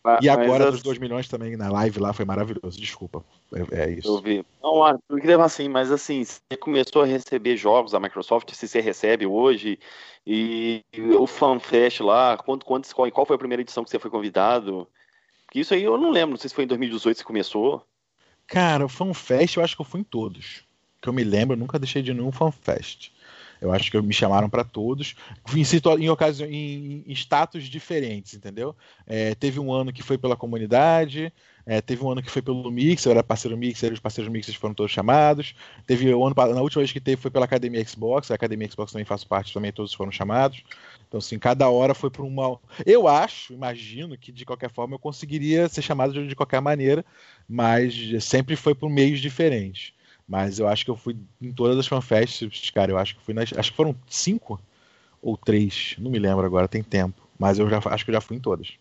[0.05, 2.77] Ah, e agora dos 2 milhões também na live lá foi maravilhoso.
[2.77, 3.23] Desculpa.
[3.53, 4.07] É, é isso.
[4.07, 4.45] Eu vi.
[4.61, 8.81] Não, eu queria assim, mas assim, você começou a receber jogos da Microsoft, se você
[8.81, 9.79] recebe hoje,
[10.27, 10.84] e
[11.17, 14.88] o FanFest lá, quando, quando, qual, qual foi a primeira edição que você foi convidado?
[15.45, 17.86] Porque isso aí eu não lembro, não sei se foi em 2018 que começou.
[18.45, 20.65] Cara, o FanFest eu acho que eu fui em todos.
[21.01, 23.11] Que eu me lembro, eu nunca deixei de nenhum FanFest.
[23.64, 25.16] Eu acho que me chamaram para todos,
[25.55, 28.76] em, em, em, em status diferentes, entendeu?
[29.07, 31.32] É, teve um ano que foi pela comunidade,
[31.66, 34.59] é, teve um ano que foi pelo Mixer, eu era parceiro Mixer, os parceiros Mixer
[34.59, 35.55] foram todos chamados.
[35.88, 38.91] Teve o ano na última vez que teve foi pela Academia Xbox, a Academia Xbox
[38.91, 40.61] também faço parte, também todos foram chamados.
[41.07, 42.59] Então, assim, cada hora foi para uma.
[42.86, 47.05] Eu acho, imagino que de qualquer forma eu conseguiria ser chamado de qualquer maneira,
[47.47, 49.93] mas sempre foi por meios diferentes.
[50.28, 52.91] Mas eu acho que eu fui em todas as fanfests, cara.
[52.91, 53.51] Eu acho que fui nas.
[53.53, 54.59] Acho que foram cinco
[55.21, 57.21] ou três, não me lembro agora, tem tempo.
[57.39, 58.74] Mas eu já acho que eu já fui em todas.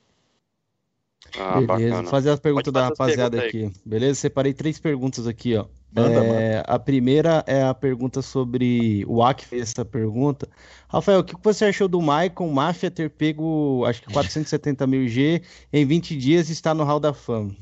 [1.38, 2.08] Ah, Beleza, bacana.
[2.08, 3.70] fazer as perguntas da rapaziada aqui.
[3.84, 4.20] Beleza?
[4.20, 5.66] Separei três perguntas aqui, ó.
[5.92, 6.60] Manda, é, manda.
[6.66, 9.04] A primeira é a pergunta sobre.
[9.06, 10.48] O Ak fez essa pergunta.
[10.88, 15.42] Rafael, o que você achou do Michael Mafia ter pego, acho que 470 mil G
[15.72, 17.54] em 20 dias e está no Hall da Fama?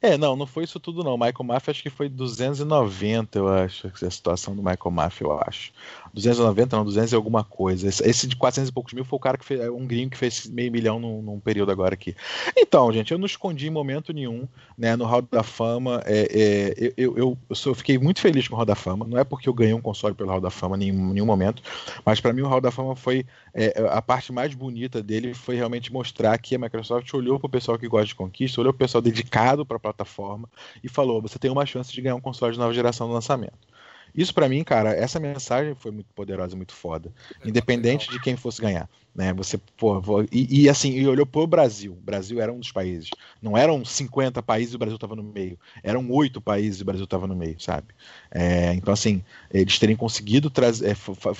[0.00, 1.16] É, não, não foi isso tudo não.
[1.16, 5.72] Michael Mafia acho que foi 290, eu acho, a situação do Michael Mafia, eu acho.
[6.12, 7.88] 290, não, 200 e alguma coisa.
[7.88, 10.18] Esse de 400 e poucos mil foi o cara que fez, é um gringo que
[10.18, 12.14] fez meio milhão num, num, período agora aqui.
[12.56, 14.46] Então, gente, eu não escondi em momento nenhum,
[14.76, 18.54] né, no Hall da Fama, é, é, eu, eu, eu, eu, fiquei muito feliz com
[18.54, 20.76] o Hall da Fama, não é porque eu ganhei um console pelo Hall da Fama
[20.76, 21.62] em nenhum, nenhum momento,
[22.04, 25.56] mas para mim o Hall da Fama foi, é, a parte mais bonita dele foi
[25.56, 28.84] realmente mostrar que a Microsoft olhou para o pessoal que gosta de conquista, olhou para
[28.84, 30.48] o pessoal dedicado para a plataforma
[30.82, 33.70] e falou, você tem uma chance de ganhar um console de nova geração no lançamento.
[34.14, 37.12] Isso para mim, cara, essa mensagem foi muito poderosa, muito foda.
[37.44, 38.88] É Independente de quem fosse ganhar.
[39.14, 39.32] Né?
[39.32, 40.00] Você, pô,
[40.30, 41.92] e, e, assim, e olhou pro Brasil.
[41.92, 43.10] O Brasil era um dos países.
[43.42, 45.58] Não eram 50 países e o Brasil estava no meio.
[45.82, 47.88] Eram oito países e o Brasil estava no meio, sabe?
[48.30, 50.96] É, então, assim, eles terem conseguido trazer, é,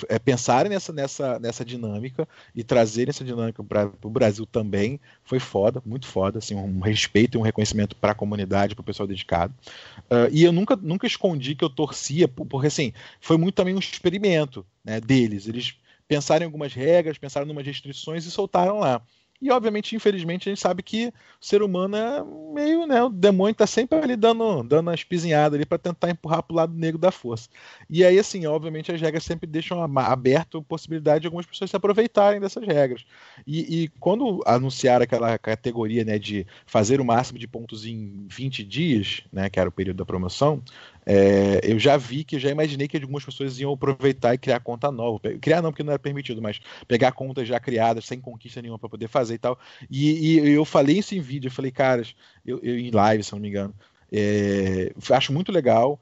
[0.09, 5.39] é, pensarem nessa, nessa, nessa dinâmica e trazerem essa dinâmica para o Brasil também foi
[5.39, 6.39] foda, muito foda.
[6.39, 9.53] Assim, um respeito e um reconhecimento para a comunidade, para o pessoal dedicado.
[10.09, 12.27] Uh, e eu nunca, nunca escondi que eu torcia,
[12.61, 15.47] porque assim, foi muito também um experimento né, deles.
[15.47, 15.75] Eles
[16.07, 19.01] pensaram em algumas regras, pensaram em umas restrições e soltaram lá.
[19.41, 23.01] E, obviamente, infelizmente, a gente sabe que o ser humano é meio, né?
[23.01, 26.75] O demônio tá sempre ali dando, dando uma espizinhada ali para tentar empurrar pro lado
[26.75, 27.49] negro da força.
[27.89, 31.75] E aí, assim, obviamente, as regras sempre deixam aberto a possibilidade de algumas pessoas se
[31.75, 33.03] aproveitarem dessas regras.
[33.47, 38.63] E, e quando anunciaram aquela categoria, né, de fazer o máximo de pontos em 20
[38.63, 40.61] dias, né, que era o período da promoção,
[41.05, 44.91] é, eu já vi que já imaginei que algumas pessoas iam aproveitar e criar conta
[44.91, 45.19] nova.
[45.39, 48.89] Criar não, porque não era permitido, mas pegar contas já criadas, sem conquista nenhuma para
[48.89, 49.59] poder fazer e tal.
[49.89, 53.31] E, e, eu falei isso em vídeo, eu falei, caras, eu, eu em live, se
[53.31, 53.73] não me engano.
[54.11, 55.99] É, acho muito legal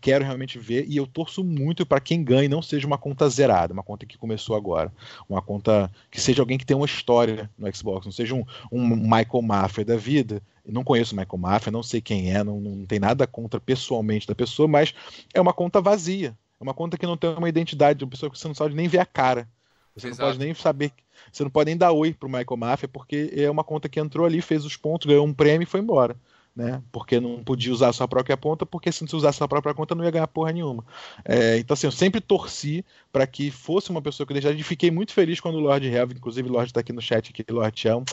[0.00, 3.72] quero realmente ver e eu torço muito para quem ganhe não seja uma conta zerada,
[3.72, 4.92] uma conta que começou agora,
[5.28, 8.86] uma conta que seja alguém que tem uma história no Xbox, não seja um, um
[8.88, 12.86] Michael Mafia da vida não conheço o Michael Mafia, não sei quem é, não, não
[12.86, 14.94] tem nada contra pessoalmente da pessoa, mas
[15.34, 16.36] é uma conta vazia.
[16.60, 18.86] É uma conta que não tem uma identidade, uma pessoa que você não sabe nem
[18.86, 19.48] ver a cara.
[19.96, 20.22] Você Exato.
[20.22, 20.92] não pode nem saber.
[21.32, 24.24] Você não pode nem dar oi pro Michael Mafia, porque é uma conta que entrou
[24.24, 26.16] ali, fez os pontos, ganhou um prêmio e foi embora
[26.54, 26.82] né?
[26.92, 29.74] Porque não podia usar a sua própria conta, porque se não usasse a sua própria
[29.74, 30.84] conta não ia ganhar porra nenhuma.
[31.24, 34.58] É, então, assim, eu sempre torci para que fosse uma pessoa que deixasse.
[34.58, 37.30] E fiquei muito feliz quando o Lord Helvig, inclusive o Lord está aqui no chat,
[37.30, 38.04] aqui, Lord Chão,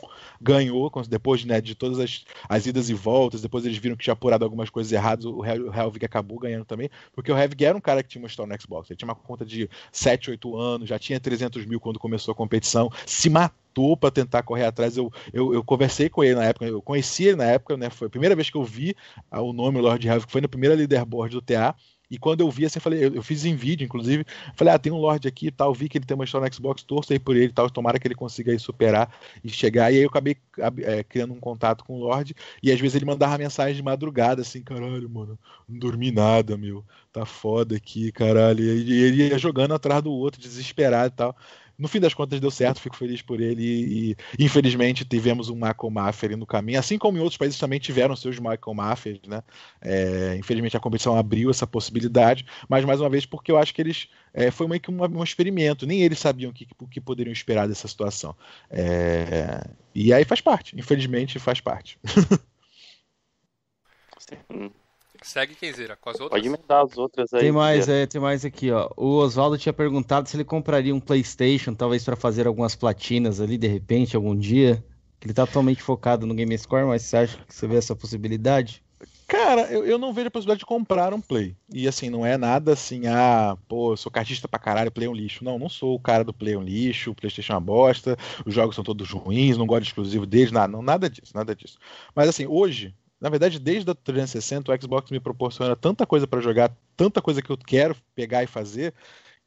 [0.42, 4.14] ganhou, depois né, de todas as, as idas e voltas, depois eles viram que tinha
[4.14, 8.02] apurado algumas coisas erradas, o Helvig acabou ganhando também, porque o Helvig era um cara
[8.02, 8.90] que tinha uma história no Xbox.
[8.90, 12.36] Ele tinha uma conta de 7, 8 anos, já tinha 300 mil quando começou a
[12.36, 14.98] competição, se matou matou para tentar correr atrás.
[14.98, 17.90] Eu, eu, eu, conversei com ele na época, eu conheci ele na época, né?
[17.90, 18.96] Foi a primeira vez que eu vi
[19.32, 21.76] ah, o nome Lord Havoc, foi na primeira leaderboard do TA.
[22.12, 24.26] E quando eu vi assim, eu falei, eu, eu, fiz em vídeo, inclusive,
[24.56, 26.56] falei, ah, tem um Lorde aqui e tal, vi que ele tem uma história no
[26.56, 29.14] Xbox, torço aí por ele e tal, tomara que ele consiga aí superar
[29.44, 29.92] e chegar.
[29.94, 30.36] E aí eu acabei
[30.80, 34.42] é, criando um contato com o Lorde, e às vezes ele mandava mensagem de madrugada,
[34.42, 38.64] assim, caralho, mano, não dormi nada, meu, tá foda aqui, caralho.
[38.64, 41.36] E ele ia jogando atrás do outro, desesperado e tal
[41.80, 45.90] no fim das contas deu certo, fico feliz por ele e, infelizmente tivemos um Michael
[45.90, 49.42] Mafia no caminho, assim como em outros países também tiveram seus Michael Mafia, né?
[49.82, 53.82] É, infelizmente a competição abriu essa possibilidade, mas mais uma vez porque eu acho que
[53.82, 57.32] eles é, foi meio que um, um, experimento, nem eles sabiam o que, que, poderiam
[57.32, 58.36] esperar dessa situação.
[58.70, 59.64] É,
[59.96, 61.98] e aí faz parte, infelizmente faz parte.
[65.22, 66.42] Segue Kenzeira, com as outras.
[66.42, 67.42] Pode emendar as outras aí.
[67.42, 68.90] Tem mais, é, tem mais aqui, ó.
[68.96, 73.58] O Oswaldo tinha perguntado se ele compraria um PlayStation, talvez para fazer algumas platinas ali,
[73.58, 74.84] de repente, algum dia.
[75.22, 78.82] Ele tá totalmente focado no Game Score, mas você acha que você vê essa possibilidade?
[79.28, 81.56] Cara, eu, eu não vejo a possibilidade de comprar um Play.
[81.72, 85.10] E assim, não é nada assim, ah, pô, eu sou cartista pra caralho, Play é
[85.10, 85.44] um lixo.
[85.44, 88.18] Não, não sou o cara do Play é um lixo, o PlayStation é uma bosta,
[88.44, 91.56] os jogos são todos ruins, não gosto de exclusivo deles, nada, não, nada disso, nada
[91.56, 91.78] disso.
[92.16, 96.42] Mas assim, hoje, na verdade, desde a 360, o Xbox me proporciona tanta coisa para
[96.42, 98.94] jogar, tanta coisa que eu quero pegar e fazer,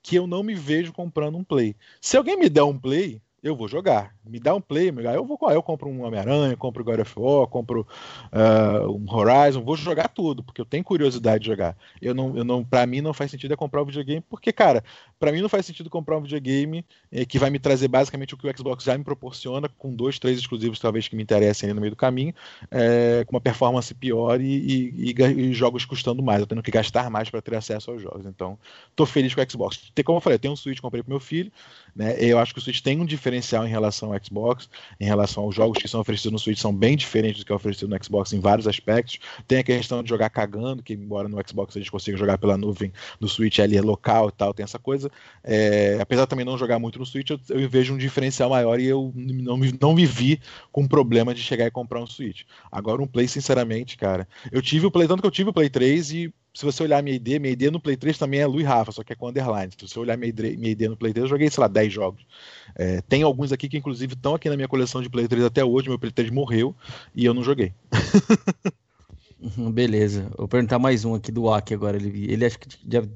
[0.03, 1.75] que eu não me vejo comprando um Play.
[2.01, 4.15] Se alguém me der um Play, eu vou jogar.
[4.25, 7.87] Me dá um play, eu vou eu compro um Homem-Aranha, compro God of War, compro
[8.33, 11.77] uh, um Horizon, vou jogar tudo, porque eu tenho curiosidade de jogar.
[12.01, 14.85] Eu não, eu não, para mim não faz sentido é comprar um videogame, porque cara,
[15.19, 18.37] para mim não faz sentido comprar um videogame eh, que vai me trazer basicamente o
[18.37, 21.75] que o Xbox já me proporciona, com dois, três exclusivos talvez que me interessem ali
[21.75, 22.33] no meio do caminho,
[22.71, 26.71] é, com uma performance pior e, e, e, e, jogos custando mais, eu tendo que
[26.71, 28.25] gastar mais para ter acesso aos jogos.
[28.25, 28.57] Então,
[28.95, 29.91] tô feliz com o Xbox.
[29.93, 31.51] Tem como eu falei, eu tenho um Switch, comprei pro meu filho,
[31.95, 32.15] né?
[32.19, 34.69] Eu acho que o Switch tem um diferencial em relação ao Xbox,
[35.01, 37.55] em relação aos jogos que são oferecidos no Switch são bem diferentes do que é
[37.55, 39.19] oferecido no Xbox em vários aspectos.
[39.47, 42.57] Tem a questão de jogar cagando, que embora no Xbox a gente consiga jogar pela
[42.57, 45.11] nuvem, no Switch ali é local e tal, tem essa coisa.
[45.43, 48.81] É, apesar de também não jogar muito no Switch, eu, eu, vejo um diferencial maior
[48.81, 52.43] e eu não me, não me vi com problema de chegar e comprar um Switch.
[52.71, 55.69] Agora um Play, sinceramente, cara, eu tive o Play, tanto que eu tive o Play
[55.69, 58.67] 3 e se você olhar minha ID, minha ID no Play 3 também é Luiz
[58.67, 59.73] Rafa, só que é com underline.
[59.77, 61.93] Se você olhar minha ID, minha ID no Play 3, eu joguei, sei lá, 10
[61.93, 62.27] jogos.
[62.75, 65.65] É, tem alguns aqui que, inclusive, estão aqui na minha coleção de Play 3 até
[65.65, 65.89] hoje.
[65.89, 66.75] Meu Play 3 morreu
[67.15, 67.73] e eu não joguei.
[69.73, 70.31] Beleza.
[70.37, 71.97] Vou perguntar mais um aqui do Aki agora.
[71.97, 72.69] Ele, ele acho que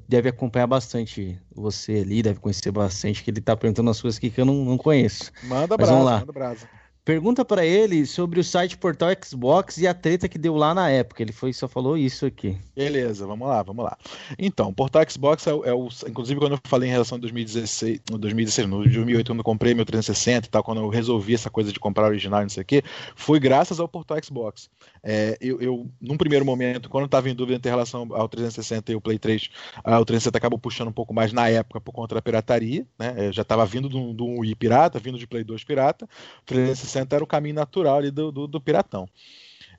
[0.07, 4.29] deve acompanhar bastante você ali, deve conhecer bastante, que ele tá perguntando as coisas aqui
[4.29, 5.31] que eu não, não conheço.
[5.43, 6.67] Manda brasa, manda brasa.
[7.07, 10.89] Pergunta para ele sobre o site portal Xbox e a treta que deu lá na
[10.89, 11.23] época.
[11.23, 12.57] Ele foi só falou isso aqui.
[12.75, 13.97] Beleza, vamos lá, vamos lá.
[14.37, 15.87] Então, portal Xbox é, é, o.
[16.05, 19.73] Inclusive, quando eu falei em relação a 2016, no 2016, no 2008, quando eu comprei
[19.73, 22.63] meu 360 e tal, quando eu resolvi essa coisa de comprar original e não sei
[22.63, 22.83] o quê,
[23.15, 24.69] foi graças ao portal Xbox.
[25.09, 28.95] É, eu, eu, num primeiro momento, quando estava em dúvida entre relação ao 360 e
[28.95, 29.49] o Play 3,
[29.81, 33.27] ah, o 360 acabou puxando um pouco mais na época por conta da pirataria, né?
[33.27, 36.03] Eu já estava vindo de um Wii pirata, vindo de Play 2 pirata.
[36.41, 39.07] O 360 era o caminho natural ali do, do, do piratão.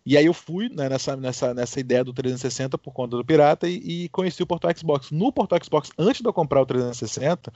[0.05, 3.69] E aí eu fui né, nessa, nessa, nessa ideia do 360 por conta do Pirata
[3.69, 5.11] e, e, conheci o Portal Xbox.
[5.11, 7.53] No Portal Xbox, antes de eu comprar o 360,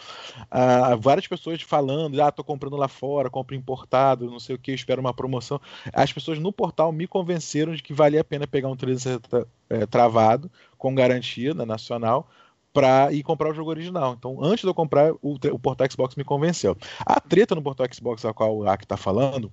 [0.51, 4.73] ah, várias pessoas falando, ah, tô comprando lá fora, compro importado, não sei o que,
[4.73, 5.61] espero uma promoção.
[5.93, 9.87] As pessoas no portal me convenceram de que valia a pena pegar um 360 é,
[9.87, 12.29] travado, com garantia né, nacional,
[12.73, 14.15] para ir comprar o jogo original.
[14.19, 16.77] Então, antes de eu comprar, o, o Portal Xbox me convenceu.
[17.05, 19.53] A treta no Portal Xbox, a qual o Aki está falando,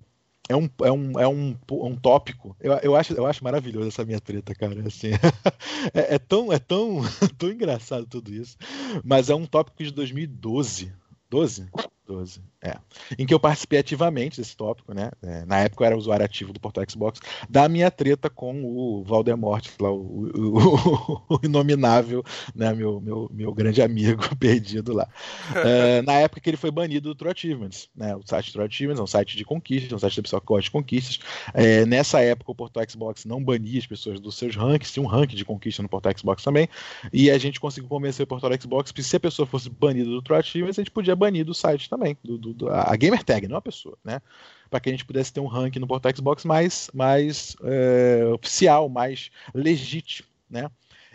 [0.50, 2.58] é um, é um, é um, um tópico.
[2.60, 4.82] Eu, eu, acho, eu acho maravilhoso essa minha treta, cara.
[4.86, 5.12] Assim,
[5.94, 7.02] é, é, tão, é tão,
[7.38, 8.58] tão engraçado tudo isso.
[9.04, 10.92] Mas é um tópico de 2012.
[11.30, 11.70] 12?
[12.08, 12.42] 12.
[12.62, 12.76] É.
[13.18, 15.12] Em que eu participei ativamente desse tópico, né?
[15.24, 19.02] É, na época eu era usuário ativo do Portal Xbox, da minha treta com o
[19.02, 22.22] Valdemort, lá, o, o, o, inominável,
[22.54, 22.74] né?
[22.74, 25.08] Meu, meu, meu grande amigo perdido lá.
[25.56, 28.14] É, na época que ele foi banido do True Achievements, né?
[28.14, 30.48] O site True Achievements é um site de conquistas, é um site da pessoa que
[30.48, 31.20] gosta de conquistas.
[31.54, 35.08] É, nessa época o Portal Xbox não bania as pessoas dos seus rankings, tinha um
[35.08, 36.68] ranking de conquista no Portal Xbox também,
[37.14, 40.22] e a gente conseguiu convencer o Portal Xbox que se a pessoa fosse banida do
[40.22, 43.48] True Achievements, a gente podia banir do site também, do, do do, a gamer tag,
[43.48, 44.22] não a pessoa, né?
[44.70, 48.88] Para que a gente pudesse ter um ranking no portal Xbox mais, mais é, oficial,
[48.88, 50.70] mais legítimo, né?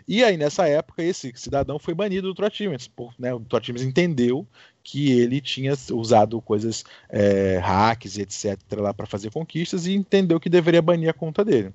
[0.07, 2.89] E aí, nessa época, esse cidadão foi banido do Trotimes.
[3.17, 4.47] Né, o Trotimes entendeu
[4.83, 10.47] que ele tinha usado coisas, é, hacks etc., lá para fazer conquistas e entendeu que
[10.47, 11.73] deveria banir a conta dele.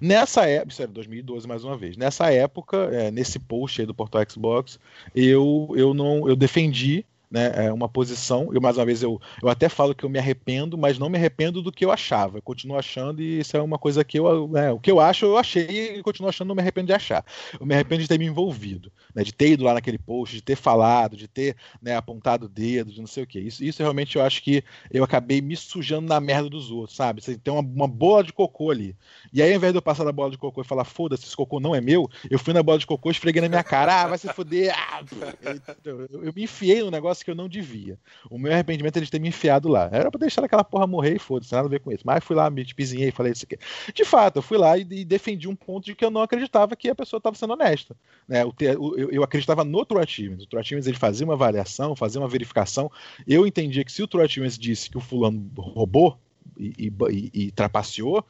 [0.00, 1.96] Nessa época, isso era 2012 mais uma vez.
[1.96, 4.78] Nessa época, é, nesse post aí do portal Xbox,
[5.14, 8.50] eu, eu não eu defendi né, é uma posição.
[8.52, 11.18] Eu, mais uma vez, eu, eu até falo que eu me arrependo, mas não me
[11.18, 12.38] arrependo do que eu achava.
[12.38, 14.48] Eu continuo achando e isso é uma coisa que eu.
[14.48, 17.24] Né, o que eu acho, eu achei e continuo achando, não me arrependo de achar.
[17.58, 20.42] Eu me arrependo de ter me envolvido, né, de ter ido lá naquele post, de
[20.42, 23.38] ter falado, de ter né, apontado o dedo, de não sei o que.
[23.38, 27.22] Isso, isso realmente eu acho que eu acabei me sujando na merda dos outros, sabe?
[27.22, 28.96] Você tem uma, uma bola de cocô ali.
[29.32, 31.36] E aí, ao invés de eu passar da bola de cocô e falar, foda-se, esse
[31.36, 34.06] cocô não é meu, eu fui na bola de cocô, esfreguei na minha cara, ah,
[34.08, 34.74] vai se foder.
[34.76, 35.02] Ah,
[35.84, 37.98] eu, eu, eu me enfiei no negócio que eu não devia.
[38.30, 39.88] O meu arrependimento é de ter me enfiado lá.
[39.92, 42.02] Era pra deixar aquela porra morrer e foda-se, nada a ver com isso.
[42.04, 43.58] Mas fui lá, me pizinhei e falei isso aqui.
[43.92, 46.88] De fato, eu fui lá e, defendi um ponto de que eu não acreditava que
[46.88, 47.96] a pessoa estava sendo honesta.
[48.26, 48.42] Né?
[48.42, 50.44] Eu, acreditava no True Achievements.
[50.44, 52.90] O True Achievements ele fazia uma avaliação, fazia uma verificação.
[53.26, 56.18] Eu entendia que se o True Achievements disse que o fulano roubou
[56.58, 58.24] e, e, e trapaceou,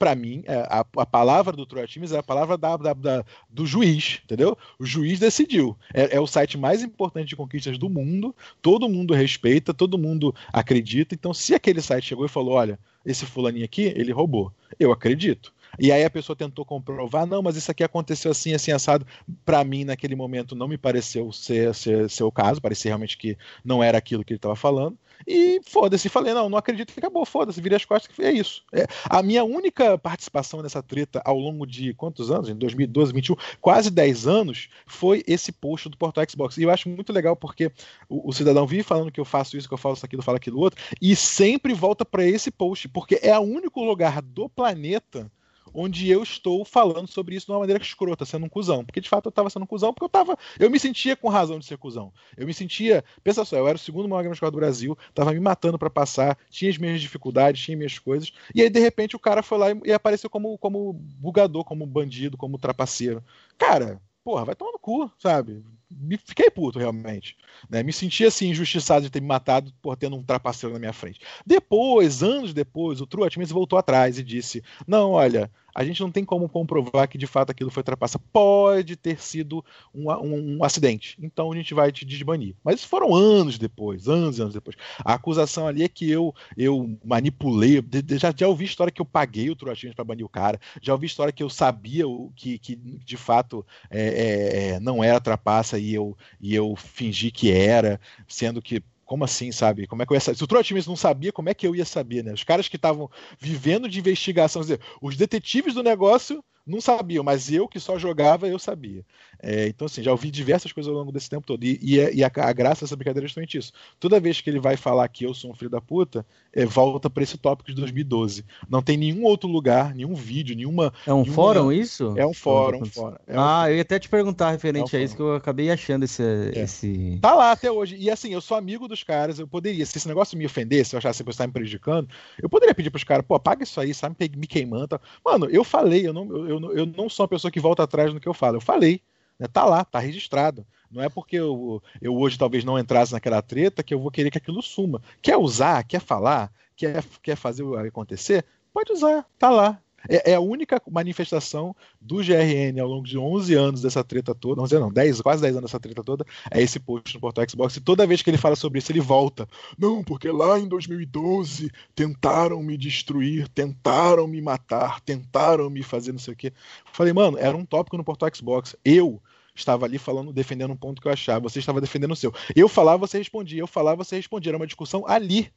[0.00, 3.24] para mim, é, a, a, palavra do True Times é a palavra da, da, da,
[3.50, 4.56] do juiz, entendeu?
[4.78, 5.76] O juiz decidiu.
[5.92, 10.34] É, é, o site mais importante de conquistas do mundo, todo mundo respeita, todo mundo
[10.50, 11.14] acredita.
[11.14, 15.52] Então, se aquele site chegou e falou: olha, esse fulaninho aqui, ele roubou, eu acredito.
[15.78, 19.06] E aí a pessoa tentou comprovar, não, mas isso aqui aconteceu assim, assim, assado.
[19.44, 23.36] Para mim, naquele momento, não me pareceu ser, ser, ser o caso, parecia realmente que
[23.62, 24.96] não era aquilo que ele estava falando.
[25.26, 28.62] E foda-se, falei, não, não acredito que acabou, foda-se, virei as costas é isso.
[28.72, 32.48] É, a minha única participação nessa treta ao longo de quantos anos?
[32.48, 36.56] Em 2012, 2021, quase 10 anos, foi esse post do Portal Xbox.
[36.56, 37.70] E eu acho muito legal porque
[38.08, 40.60] o, o cidadão vive falando que eu faço isso, que eu faço aquilo, falo aquilo
[40.60, 45.30] outro, e sempre volta para esse post, porque é o único lugar do planeta
[45.74, 48.84] onde eu estou falando sobre isso de uma maneira escrota, sendo um cuzão.
[48.84, 50.36] Porque de fato eu estava sendo um cuzão, porque eu tava.
[50.58, 52.12] Eu me sentia com razão de ser cuzão.
[52.36, 53.04] Eu me sentia.
[53.22, 56.38] Pensa só, eu era o segundo maior gamer do Brasil, tava me matando para passar,
[56.50, 58.32] tinha as minhas dificuldades, tinha minhas coisas.
[58.54, 62.36] E aí, de repente, o cara foi lá e, apareceu como, como bugador, como bandido,
[62.36, 63.22] como trapaceiro.
[63.58, 65.62] Cara, porra, vai tomar no cu, sabe?
[65.90, 67.36] Me fiquei puto, realmente.
[67.68, 67.82] Né?
[67.82, 71.20] Me senti assim, injustiçado de ter me matado por tendo um trapaceiro na minha frente.
[71.44, 76.10] Depois, anos depois, o True Atmos voltou atrás e disse: Não, olha, a gente não
[76.10, 78.18] tem como comprovar que de fato aquilo foi trapaça.
[78.32, 79.64] Pode ter sido
[79.94, 81.16] um, um, um, acidente.
[81.20, 82.54] Então a gente vai te desbanir.
[82.64, 84.76] Mas foram anos depois, anos e anos depois.
[85.04, 87.82] A acusação ali é que eu eu manipulei.
[88.18, 90.60] Já, já ouvi história que eu paguei o True para banir o cara.
[90.80, 92.04] Já ouvi história que eu sabia
[92.34, 97.30] que, que de fato é, é, é não era trapaça e eu, e eu fingi
[97.30, 99.88] que era, sendo que como assim, sabe?
[99.88, 100.38] Como é que eu ia saber?
[100.38, 102.32] Se o True não sabia, como é que eu ia saber, né?
[102.32, 107.50] Os caras que estavam vivendo de investigação, dizer, os detetives do negócio não sabiam, mas
[107.50, 109.04] eu que só jogava, eu sabia.
[109.42, 111.64] É, então, assim, já ouvi diversas coisas ao longo desse tempo todo.
[111.64, 113.72] E, e, é, e a, a, graça dessa brincadeira é justamente isso.
[113.98, 117.08] Toda vez que ele vai falar que eu sou um filho da puta, é, volta
[117.08, 118.44] para esse tópico de 2012.
[118.68, 120.92] Não tem nenhum outro lugar, nenhum vídeo, nenhuma.
[121.06, 121.34] É um nenhuma...
[121.34, 122.14] fórum isso?
[122.16, 122.82] É um fórum.
[122.82, 123.16] Um fórum.
[123.26, 125.34] É um ah, eu ia até te perguntar referente é um a isso, que eu
[125.34, 126.62] acabei achando esse, é.
[126.62, 127.18] esse.
[127.22, 127.96] Tá lá até hoje.
[127.96, 130.94] E assim, eu sou amigo dos caras, eu poderia, se esse negócio me ofender, se
[130.94, 132.08] eu achasse que você tá me prejudicando,
[132.42, 134.88] eu poderia pedir pros caras, pô, apaga isso aí, sabe, me queimando.
[134.88, 135.00] Tá?
[135.24, 138.12] Mano, eu falei, eu não, eu, eu, eu não sou uma pessoa que volta atrás
[138.12, 138.56] no que eu falo.
[138.56, 139.00] Eu falei.
[139.40, 139.48] Né?
[139.48, 140.66] Tá lá, tá registrado.
[140.90, 144.30] Não é porque eu, eu hoje talvez não entrasse naquela treta que eu vou querer
[144.30, 145.00] que aquilo suma.
[145.22, 148.44] Quer usar, quer falar, quer, quer fazer acontecer?
[148.72, 149.80] Pode usar, tá lá.
[150.08, 154.62] É, é, a única manifestação do GRN ao longo de 11 anos dessa treta toda,
[154.62, 157.76] 11 não, 10, quase 10 anos dessa treta toda, é esse post no portal Xbox.
[157.76, 159.46] E toda vez que ele fala sobre isso, ele volta.
[159.78, 166.18] Não, porque lá em 2012 tentaram me destruir, tentaram me matar, tentaram me fazer não
[166.18, 166.52] sei o quê.
[166.92, 168.74] Falei, mano, era um tópico no portal Xbox.
[168.84, 169.20] Eu
[169.60, 172.32] estava ali falando, defendendo um ponto que eu achava, você estava defendendo o seu.
[172.54, 174.50] Eu falava, você respondia, eu falava, você respondia.
[174.50, 175.52] Era uma discussão ali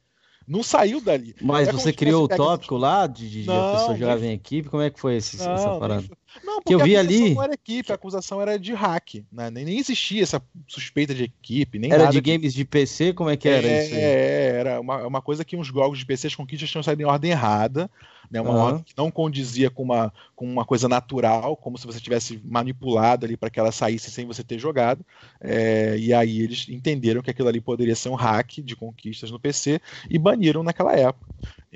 [0.46, 1.34] não saiu dali.
[1.40, 4.68] Mas é você criou o tópico lá de, de não, a pessoa jogava em equipe?
[4.68, 6.04] Como é que foi esse, não, essa parada?
[6.44, 7.34] Não, porque que eu vi a ali.
[7.34, 9.24] Não era equipe, a acusação era de hack.
[9.32, 9.50] Né?
[9.50, 11.78] Nem, nem existia essa suspeita de equipe.
[11.78, 13.14] Nem era de games de PC?
[13.14, 13.94] Como é que era é, isso?
[13.94, 14.00] Aí?
[14.00, 17.06] É, era uma, uma coisa que uns jogos de PC as conquistas tinham saído em
[17.06, 17.90] ordem errada
[18.30, 18.40] né?
[18.40, 18.56] Uma uhum.
[18.56, 23.26] ordem que não condizia com uma, com uma coisa natural, como se você tivesse manipulado
[23.26, 25.04] ali para que ela saísse sem você ter jogado.
[25.40, 29.40] É, e aí eles entenderam que aquilo ali poderia ser um hack de conquistas no
[29.40, 31.26] PC e baniram naquela época.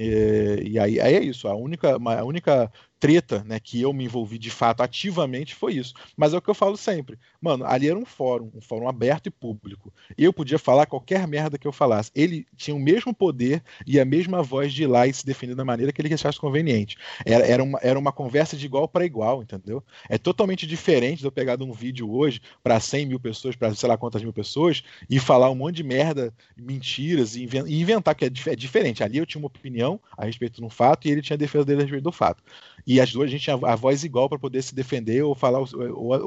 [0.00, 1.48] É, e aí, aí, é isso.
[1.48, 2.70] A única, a única
[3.00, 5.94] treta, né, que eu me envolvi de fato ativamente foi isso.
[6.16, 7.18] Mas é o que eu falo sempre.
[7.40, 9.92] Mano, ali era um fórum, um fórum aberto e público.
[10.16, 12.12] Eu podia falar qualquer merda que eu falasse.
[12.14, 15.54] Ele tinha o mesmo poder e a mesma voz de ir lá e se defender
[15.54, 16.96] da maneira que ele achasse conveniente.
[17.24, 19.82] Era, era, uma, era uma conversa de igual para igual, entendeu?
[20.08, 23.88] É totalmente diferente de eu pegar um vídeo hoje para 100 mil pessoas, para sei
[23.88, 28.30] lá quantas mil pessoas, e falar um monte de merda, mentiras, e inventar, que é,
[28.46, 29.02] é diferente.
[29.02, 31.64] Ali eu tinha uma opinião a respeito de um fato e ele tinha a defesa
[31.64, 32.42] dele a respeito do fato
[32.88, 35.58] e as duas a gente tinha a voz igual para poder se defender ou falar
[35.58, 35.68] ou,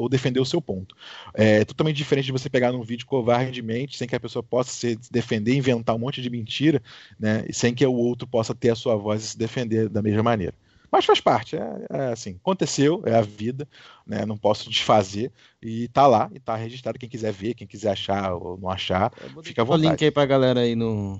[0.01, 0.95] ou, defender o seu ponto.
[1.33, 4.95] É totalmente diferente de você pegar num vídeo covardemente, sem que a pessoa possa se
[5.09, 6.79] defender, inventar um monte de mentira,
[7.19, 10.23] né, sem que o outro possa ter a sua voz e se defender da mesma
[10.23, 10.53] maneira.
[10.91, 13.65] Mas faz parte, é, é, assim, aconteceu, é a vida,
[14.05, 14.25] né?
[14.25, 15.31] Não posso desfazer
[15.61, 16.99] e tá lá e tá registrado.
[16.99, 19.87] Quem quiser ver, quem quiser achar ou não achar, fica à vontade.
[19.87, 21.17] O link aí pra galera aí no,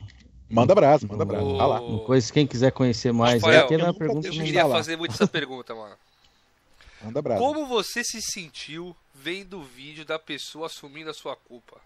[0.52, 1.58] Manda abraço, manda abraço.
[1.58, 1.80] Tá lá.
[2.06, 5.74] Coisa, quem quiser conhecer mais, Rafael, é, eu, pergunta eu queria fazer muito essa pergunta,
[5.74, 5.96] mano.
[7.02, 7.42] Manda abraço.
[7.42, 11.80] Como você se sentiu vendo o vídeo da pessoa assumindo a sua culpa?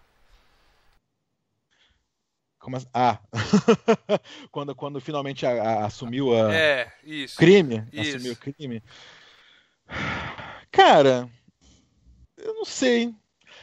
[2.66, 2.88] Como assim?
[2.92, 3.20] Ah,
[4.50, 8.16] quando, quando finalmente a, a, assumiu a é, isso, crime, isso.
[8.16, 8.82] assumiu o crime.
[10.72, 11.30] Cara,
[12.36, 13.14] eu não sei.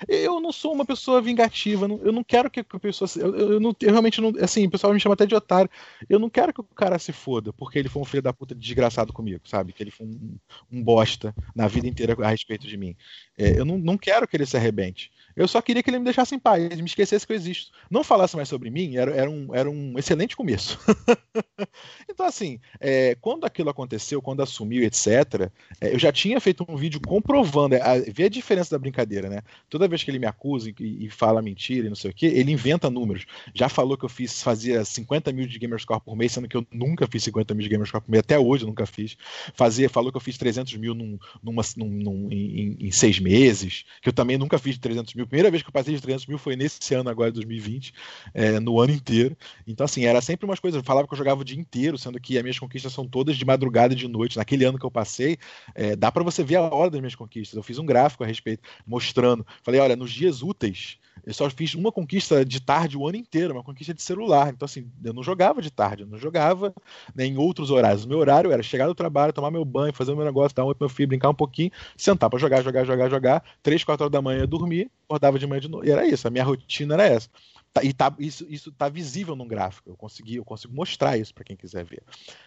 [0.08, 3.10] Eu não sou uma pessoa vingativa, eu não quero que a pessoa.
[3.16, 4.34] Eu, eu, não, eu realmente não.
[4.42, 5.70] Assim, o pessoal me chama até de otário.
[6.10, 8.56] Eu não quero que o cara se foda, porque ele foi um filho da puta
[8.56, 9.74] desgraçado comigo, sabe?
[9.74, 10.38] Que ele foi um,
[10.72, 12.96] um bosta na vida inteira a respeito de mim.
[13.38, 15.12] É, eu não, não quero que ele se arrebente.
[15.36, 17.72] Eu só queria que ele me deixasse em paz, me esquecesse que eu existo.
[17.90, 20.80] Não falasse mais sobre mim, era, era, um, era um excelente começo.
[22.10, 25.52] então, assim, é, quando aquilo aconteceu, quando assumiu, etc.,
[25.82, 29.28] é, eu já tinha feito um vídeo comprovando, é, a, vê a diferença da brincadeira,
[29.28, 29.42] né?
[29.70, 32.28] Toda vez que ele me acusa e, e, fala mentira e não sei o que,
[32.28, 33.26] ele inventa números.
[33.54, 36.66] Já falou que eu fiz, fazia 50 mil de Gamerscore por mês, sendo que eu
[36.72, 39.18] nunca fiz 50 mil de Gamerscore por mês, até hoje eu nunca fiz.
[39.56, 43.86] Fazia, falou que eu fiz 300 mil num, numa, num, num em, em, seis meses,
[44.02, 45.28] que eu também nunca fiz 300 mil mil.
[45.28, 47.94] Primeira vez que eu passei de 300 mil foi nesse ano agora, 2020,
[48.34, 49.36] é, no ano inteiro.
[49.66, 50.78] Então, assim, era sempre umas coisas.
[50.80, 53.36] Eu falava que eu jogava o dia inteiro, sendo que as minhas conquistas são todas
[53.36, 54.38] de madrugada e de noite.
[54.38, 55.38] Naquele ano que eu passei,
[55.74, 57.56] é, dá para você ver a hora das minhas conquistas.
[57.56, 59.46] Eu fiz um gráfico a respeito, mostrando.
[59.64, 63.54] Falei, olha, nos dias úteis, eu só fiz uma conquista de tarde o ano inteiro,
[63.54, 64.50] uma conquista de celular.
[64.50, 66.74] Então, assim, eu não jogava de tarde, eu não jogava
[67.16, 68.04] nem em outros horários.
[68.04, 70.66] O meu horário era chegar do trabalho, tomar meu banho, fazer o meu negócio, dar
[70.66, 73.44] um oi pro meu filho, brincar um pouquinho, sentar para jogar, jogar, jogar, jogar.
[73.62, 75.86] Três, quatro horas da manhã eu dormir, acordava de manhã de novo.
[75.86, 77.30] E era isso, a minha rotina era essa.
[77.72, 79.90] Tá, e tá, isso, isso tá visível no gráfico.
[79.90, 82.04] Eu consegui, eu consigo mostrar isso para quem quiser ver.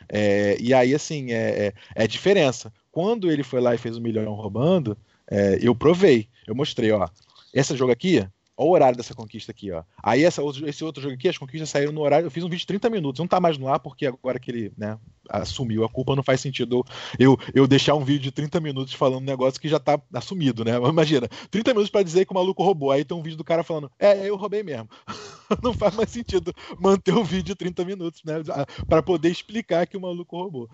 [0.09, 1.75] É, e aí, assim, é, é,
[2.05, 2.73] é diferença.
[2.93, 4.97] Quando ele foi lá e fez um milhão roubando,
[5.31, 6.29] é, eu provei.
[6.47, 7.09] Eu mostrei, ó.
[7.53, 8.27] Esse jogo aqui,
[8.59, 9.83] Olha o horário dessa conquista aqui, ó.
[10.03, 12.27] Aí essa, esse outro jogo aqui, as conquistas saíram no horário.
[12.27, 13.19] Eu fiz um vídeo de 30 minutos.
[13.19, 14.99] Não tá mais no ar, porque agora que ele né,
[15.29, 16.83] assumiu a culpa, não faz sentido
[17.19, 20.65] eu, eu deixar um vídeo de 30 minutos falando um negócio que já tá assumido,
[20.65, 20.73] né?
[20.77, 22.91] Imagina, 30 minutos para dizer que o maluco roubou.
[22.91, 24.89] Aí tem um vídeo do cara falando, é, eu roubei mesmo.
[25.63, 28.37] não faz mais sentido manter o vídeo de 30 minutos, né?
[28.89, 30.71] para poder explicar que o maluco roubou.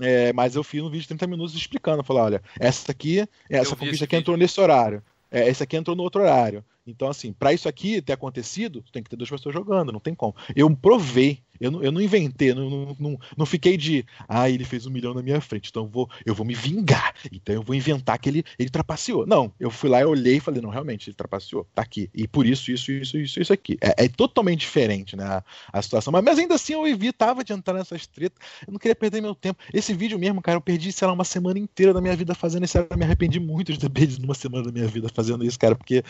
[0.00, 2.04] É, mas eu fiz um vídeo de 30 minutos explicando.
[2.04, 5.02] Falar, olha, essa aqui, essa conquista aqui entrou nesse horário.
[5.30, 6.64] É, esse aqui entrou no outro horário.
[6.86, 10.14] Então, assim, para isso aqui ter acontecido, tem que ter duas pessoas jogando, não tem
[10.14, 10.34] como.
[10.56, 14.86] Eu provei eu não, eu não inventei, não, não, não, fiquei de, ah, ele fez
[14.86, 17.14] um milhão na minha frente, então eu vou, eu vou me vingar.
[17.32, 19.26] Então eu vou inventar que ele, ele trapaceou.
[19.26, 22.10] Não, eu fui lá, eu olhei e falei, não, realmente, ele trapaceou, tá aqui.
[22.14, 23.76] E por isso, isso, isso, isso, isso aqui.
[23.80, 26.12] É, é totalmente diferente, né, a, a situação.
[26.12, 28.38] Mas, mas, ainda assim eu evitava de entrar nessas tretas.
[28.66, 29.60] Eu não queria perder meu tempo.
[29.72, 32.64] Esse vídeo mesmo, cara, eu perdi, sei lá, uma semana inteira da minha vida fazendo
[32.64, 32.78] isso.
[32.78, 35.74] Eu me arrependi muito de ter perdido uma semana da minha vida fazendo isso, cara,
[35.74, 36.02] porque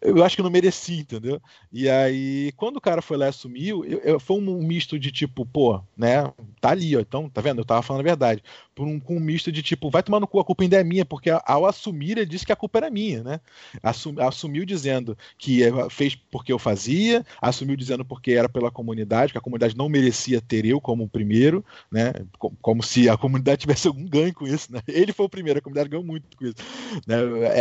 [0.00, 1.40] eu acho que eu não mereci, entendeu?
[1.72, 4.98] E aí, quando o cara foi lá e assumiu, eu, eu, foi um misto misto
[4.98, 6.32] de tipo, pô, né?
[6.60, 7.00] Tá ali, ó.
[7.00, 7.60] Então, tá vendo?
[7.60, 8.42] Eu tava falando a verdade.
[8.74, 10.84] Por um, com um misto de tipo, vai tomar no cu, a culpa ainda é
[10.84, 13.40] minha, porque ao assumir ele disse que a culpa era minha, né?
[13.82, 15.60] Assum, assumiu dizendo que
[15.90, 20.40] fez porque eu fazia, assumiu dizendo porque era pela comunidade, que a comunidade não merecia
[20.40, 22.12] ter eu como o primeiro, né?
[22.38, 24.80] Como se a comunidade tivesse algum ganho com isso, né?
[24.86, 26.56] Ele foi o primeiro, a comunidade ganhou muito com isso.
[27.06, 27.16] Né?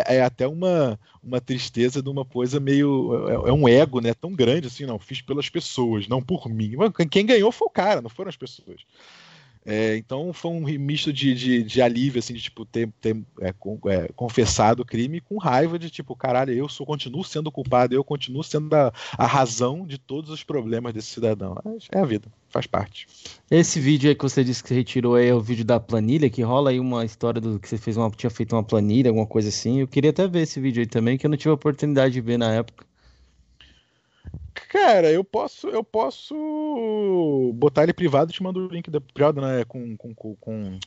[0.05, 3.27] É, é até uma, uma tristeza de uma coisa meio.
[3.27, 4.13] É, é, um ego, né?
[4.13, 6.73] Tão grande assim, não, fiz pelas pessoas, não por mim.
[7.09, 8.81] Quem ganhou foi o cara, não foram as pessoas.
[9.69, 13.51] É, então foi um misto de, de, de, alívio, assim, de tipo, ter, ter é,
[13.51, 17.93] com, é, confessado o crime com raiva de tipo, caralho, eu sou, continuo sendo culpado,
[17.93, 21.57] eu continuo sendo a, a razão de todos os problemas desse cidadão.
[21.91, 23.07] É a vida, faz parte.
[23.51, 26.69] Esse vídeo aí que você disse que retirou é o vídeo da planilha, que rola
[26.69, 29.81] aí uma história do que você fez uma, tinha feito uma planilha, alguma coisa assim.
[29.81, 32.21] Eu queria até ver esse vídeo aí também, que eu não tive a oportunidade de
[32.21, 32.85] ver na época.
[34.69, 39.41] Cara, eu posso, eu posso botar ele privado e te mando o link da privado,
[39.41, 39.63] né?
[39.65, 40.79] Com, com, com,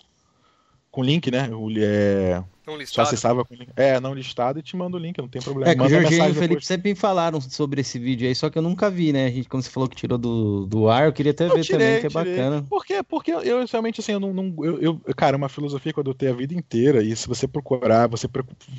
[0.91, 1.49] com link, né?
[1.53, 2.95] O, é, não listado.
[2.95, 3.71] Só acessava com link.
[3.77, 5.71] É, não listado e te mando o link, não tem problema.
[5.71, 6.67] É, que o Jorginho e o Felipe depois.
[6.67, 9.27] sempre falaram sobre esse vídeo aí, só que eu nunca vi, né?
[9.27, 11.63] A gente, como você falou que tirou do, do ar, eu queria até eu ver
[11.63, 12.37] tirei, também, que é tirei.
[12.37, 12.67] bacana.
[12.69, 13.03] Por quê?
[13.03, 14.33] Porque eu realmente, assim, eu não.
[14.33, 17.29] não eu, eu, cara, é uma filosofia que eu adotei a vida inteira, e se
[17.29, 18.29] você procurar, você.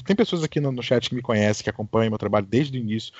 [0.05, 2.81] Tem pessoas aqui no, no chat que me conhecem, que acompanham meu trabalho desde o
[2.81, 3.13] início.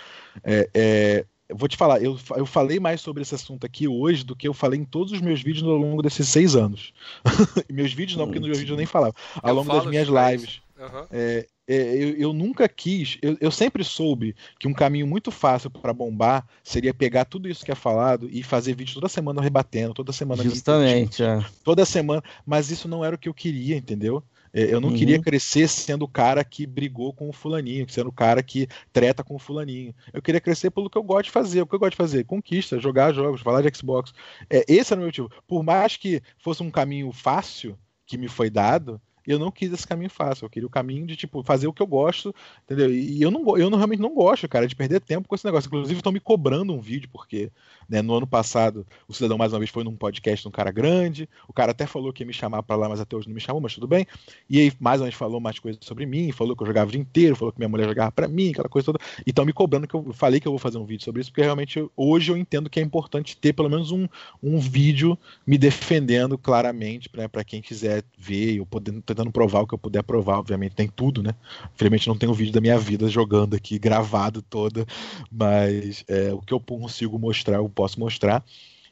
[0.44, 4.36] É, é, vou te falar, eu, eu falei mais sobre esse assunto aqui hoje do
[4.36, 6.94] que eu falei em todos os meus vídeos ao longo desses seis anos.
[7.70, 9.14] meus vídeos não, porque nos meus vídeos eu nem falava.
[9.42, 10.62] Ao eu longo das minhas lives.
[10.80, 11.06] Uhum.
[11.12, 15.70] É, é, eu, eu, nunca quis, eu, eu, sempre soube que um caminho muito fácil
[15.70, 19.94] para bombar seria pegar tudo isso que é falado e fazer vídeo toda semana rebatendo,
[19.94, 20.42] toda semana.
[20.44, 21.40] Justamente, é.
[21.64, 24.24] Toda semana, mas isso não era o que eu queria, entendeu?
[24.54, 24.96] É, eu não uhum.
[24.96, 29.24] queria crescer sendo o cara que brigou com o fulaninho, sendo o cara que treta
[29.24, 29.94] com o fulaninho.
[30.12, 31.62] Eu queria crescer pelo que eu gosto de fazer.
[31.62, 32.26] O que eu gosto de fazer?
[32.26, 34.14] Conquista, jogar jogos, falar de Xbox.
[34.50, 35.32] É, esse era o meu motivo.
[35.48, 39.88] Por mais que fosse um caminho fácil que me foi dado, eu não quis esse
[39.88, 40.46] caminho fácil.
[40.46, 42.34] Eu queria o caminho de, tipo, fazer o que eu gosto,
[42.64, 42.94] entendeu?
[42.94, 45.68] E eu não, eu não, realmente não gosto, cara, de perder tempo com esse negócio.
[45.68, 47.52] Inclusive, estão me cobrando um vídeo, porque
[47.90, 50.72] né, no ano passado o Cidadão mais uma vez foi num podcast de um cara
[50.72, 51.28] grande.
[51.48, 53.42] O cara até falou que ia me chamar para lá, mas até hoje não me
[53.42, 54.08] chamou, mas tudo bem.
[54.50, 56.92] E aí, mais uma vez, falou mais coisas sobre mim, falou que eu jogava o
[56.92, 59.00] dia inteiro, falou que minha mulher jogava para mim, aquela coisa toda.
[59.26, 61.32] E estão me cobrando que eu falei que eu vou fazer um vídeo sobre isso,
[61.32, 64.08] porque realmente hoje eu entendo que é importante ter pelo menos um,
[64.42, 69.74] um vídeo me defendendo claramente para quem quiser ver, eu podendo tentando provar o que
[69.74, 71.36] eu puder provar, obviamente tem tudo, né?
[71.74, 74.86] Infelizmente não tem o vídeo da minha vida jogando aqui, gravado toda,
[75.32, 78.44] mas é, o que eu consigo mostrar, eu posso mostrar.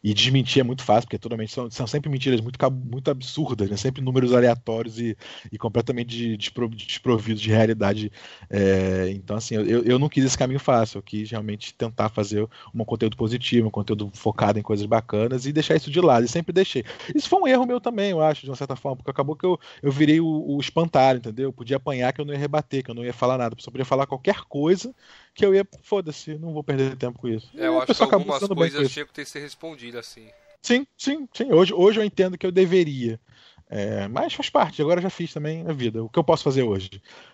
[0.02, 3.76] E desmentir é muito fácil, porque totalmente são, são sempre mentiras muito, muito absurdas, né?
[3.76, 5.18] sempre números aleatórios e,
[5.52, 8.12] e completamente desprovidos de realidade.
[8.50, 12.48] É, então, assim, eu, eu não quis esse caminho fácil, eu quis realmente tentar fazer
[12.74, 16.30] um conteúdo positivo, um conteúdo focado em coisas bacanas e deixar isso de lado, e
[16.30, 16.84] sempre deixei.
[17.14, 19.46] Isso foi um erro meu também, eu acho, de uma certa forma, porque acabou que
[19.46, 21.50] eu, eu virei o, o espantalho, entendeu?
[21.50, 23.62] Eu podia apanhar que eu não ia rebater, que eu não ia falar nada, eu
[23.62, 24.94] só podia falar qualquer coisa
[25.40, 27.50] que eu ia, foda-se, não vou perder tempo com isso.
[27.56, 30.28] É, eu acho que algumas coisas tinham que ter que ser respondidas assim.
[30.62, 31.54] Sim, sim, sim.
[31.54, 33.20] Hoje, hoje eu entendo que eu deveria.
[33.70, 36.04] É, mas faz parte, agora já fiz também a vida.
[36.04, 36.90] O que eu posso fazer hoje?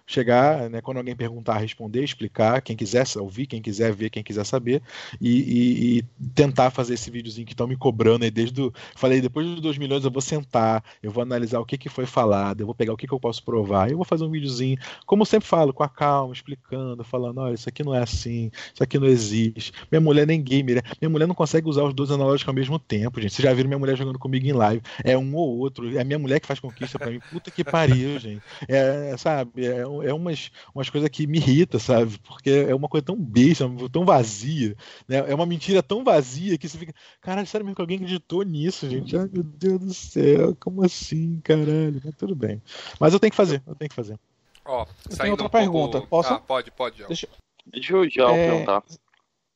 [0.05, 4.45] Chegar, né, quando alguém perguntar, responder, explicar, quem quiser ouvir, quem quiser ver, quem quiser
[4.45, 4.81] saber,
[5.19, 6.03] e, e, e
[6.33, 8.73] tentar fazer esse videozinho que estão me cobrando aí desde o.
[8.95, 12.05] Falei, depois dos 2 milhões eu vou sentar, eu vou analisar o que, que foi
[12.05, 14.77] falado, eu vou pegar o que, que eu posso provar, eu vou fazer um videozinho,
[15.05, 18.51] como eu sempre falo, com a calma, explicando, falando, olha, isso aqui não é assim,
[18.73, 19.71] isso aqui não existe.
[19.91, 23.19] Minha mulher nem gamer, minha mulher não consegue usar os dois analógicos ao mesmo tempo,
[23.19, 23.33] gente.
[23.33, 24.81] Vocês já viram minha mulher jogando comigo em live?
[25.03, 27.19] É um ou outro, é minha mulher que faz conquista para mim.
[27.31, 28.41] Puta que pariu, gente.
[28.67, 32.17] É, sabe, é, é umas, umas coisas que me irritam, sabe?
[32.19, 34.75] Porque é uma coisa tão besta, tão vazia.
[35.07, 35.17] Né?
[35.27, 36.93] É uma mentira tão vazia que você fica.
[37.21, 39.15] Caralho, sério mesmo que alguém acreditou nisso, gente?
[39.17, 42.01] Ai, meu Deus do céu, como assim, caralho?
[42.03, 42.61] Mas tudo bem.
[42.99, 44.19] Mas eu tenho que fazer, eu tenho que fazer.
[44.65, 45.99] Ó, oh, saindo outra um pergunta.
[45.99, 46.07] Pouco...
[46.07, 46.33] Posso?
[46.33, 47.05] Ah, pode, pode.
[47.05, 47.27] Deixa,
[47.65, 48.49] Deixa eu já é...
[48.49, 48.83] perguntar.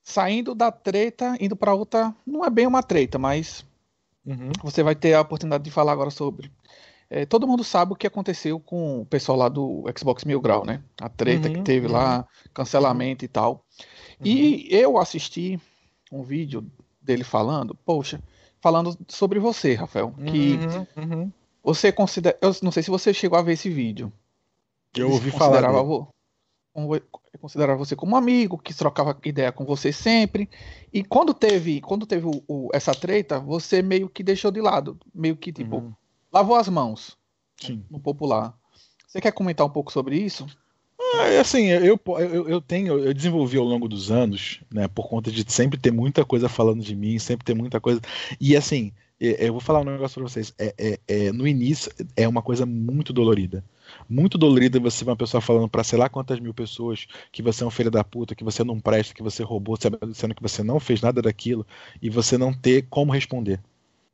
[0.03, 3.63] Saindo da treta, indo para outra, não é bem uma treta, mas
[4.25, 4.51] uhum.
[4.63, 6.51] você vai ter a oportunidade de falar agora sobre
[7.09, 10.63] é, todo mundo sabe o que aconteceu com o pessoal lá do Xbox Mil Grau,
[10.63, 10.83] né?
[11.01, 11.93] A treta uhum, que teve uhum.
[11.93, 13.25] lá, cancelamento uhum.
[13.25, 13.65] e tal.
[14.23, 14.77] E uhum.
[14.77, 15.59] eu assisti
[16.11, 16.69] um vídeo
[17.01, 18.21] dele falando, poxa,
[18.61, 21.31] falando sobre você, Rafael, que uhum, uhum.
[21.63, 24.13] você considera, eu não sei se você chegou a ver esse vídeo.
[24.95, 25.63] Eu ouvi falar.
[27.39, 30.49] Considerava você como um amigo, que trocava ideia com você sempre.
[30.93, 34.97] E quando teve, quando teve o, o, essa treta, você meio que deixou de lado,
[35.13, 35.93] meio que tipo, uhum
[36.31, 37.17] lavou as mãos.
[37.57, 37.83] Sim.
[37.89, 38.53] No popular.
[39.07, 40.45] Você quer comentar um pouco sobre isso?
[41.15, 45.31] Ah, assim, eu, eu, eu tenho, eu desenvolvi ao longo dos anos, né, por conta
[45.31, 47.99] de sempre ter muita coisa falando de mim, sempre ter muita coisa.
[48.39, 50.53] E assim, eu vou falar um negócio pra vocês.
[50.57, 53.63] É, é, é, no início é uma coisa muito dolorida.
[54.07, 57.63] Muito dolorida você ver uma pessoa falando para sei lá quantas mil pessoas que você
[57.63, 59.77] é um filho da puta, que você não presta, que você roubou,
[60.13, 61.65] sendo que você não fez nada daquilo,
[62.01, 63.59] e você não ter como responder.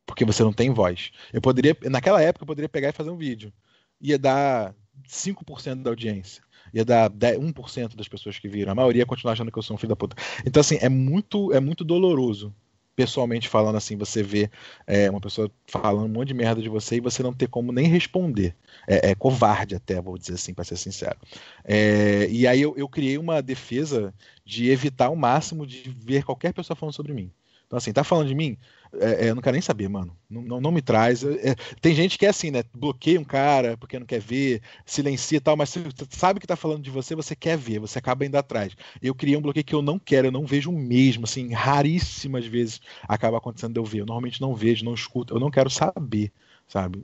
[0.06, 1.10] Porque você não tem voz.
[1.32, 3.52] Eu poderia, naquela época, eu poderia pegar e fazer um vídeo.
[4.00, 4.74] Ia dar
[5.06, 8.72] 5% da audiência ia dar 10, 1% das pessoas que viram.
[8.72, 10.16] A maioria ia continuar achando que eu sou um filho da puta.
[10.44, 12.54] Então, assim, é muito, é muito doloroso.
[12.94, 14.50] Pessoalmente falando assim, você vê
[14.86, 17.70] é, uma pessoa falando um monte de merda de você e você não ter como
[17.70, 18.54] nem responder.
[18.86, 21.16] É, é covarde até, vou dizer assim, para ser sincero.
[21.62, 24.14] É, e aí eu, eu criei uma defesa
[24.44, 27.30] de evitar o máximo de ver qualquer pessoa falando sobre mim.
[27.66, 28.56] Então, assim, tá falando de mim?
[28.94, 30.16] É, é, eu não quero nem saber, mano.
[30.28, 31.24] Não, não, não me traz.
[31.24, 32.62] É, é, tem gente que é assim, né?
[32.74, 36.56] Bloqueia um cara porque não quer ver, silencia e tal, mas você sabe que tá
[36.56, 38.74] falando de você, você quer ver, você acaba indo atrás.
[39.02, 42.80] Eu criei um bloqueio que eu não quero, eu não vejo mesmo, assim, raríssimas vezes
[43.08, 44.00] acaba acontecendo de eu ver.
[44.00, 46.32] Eu normalmente não vejo, não escuto, eu não quero saber,
[46.68, 47.02] sabe?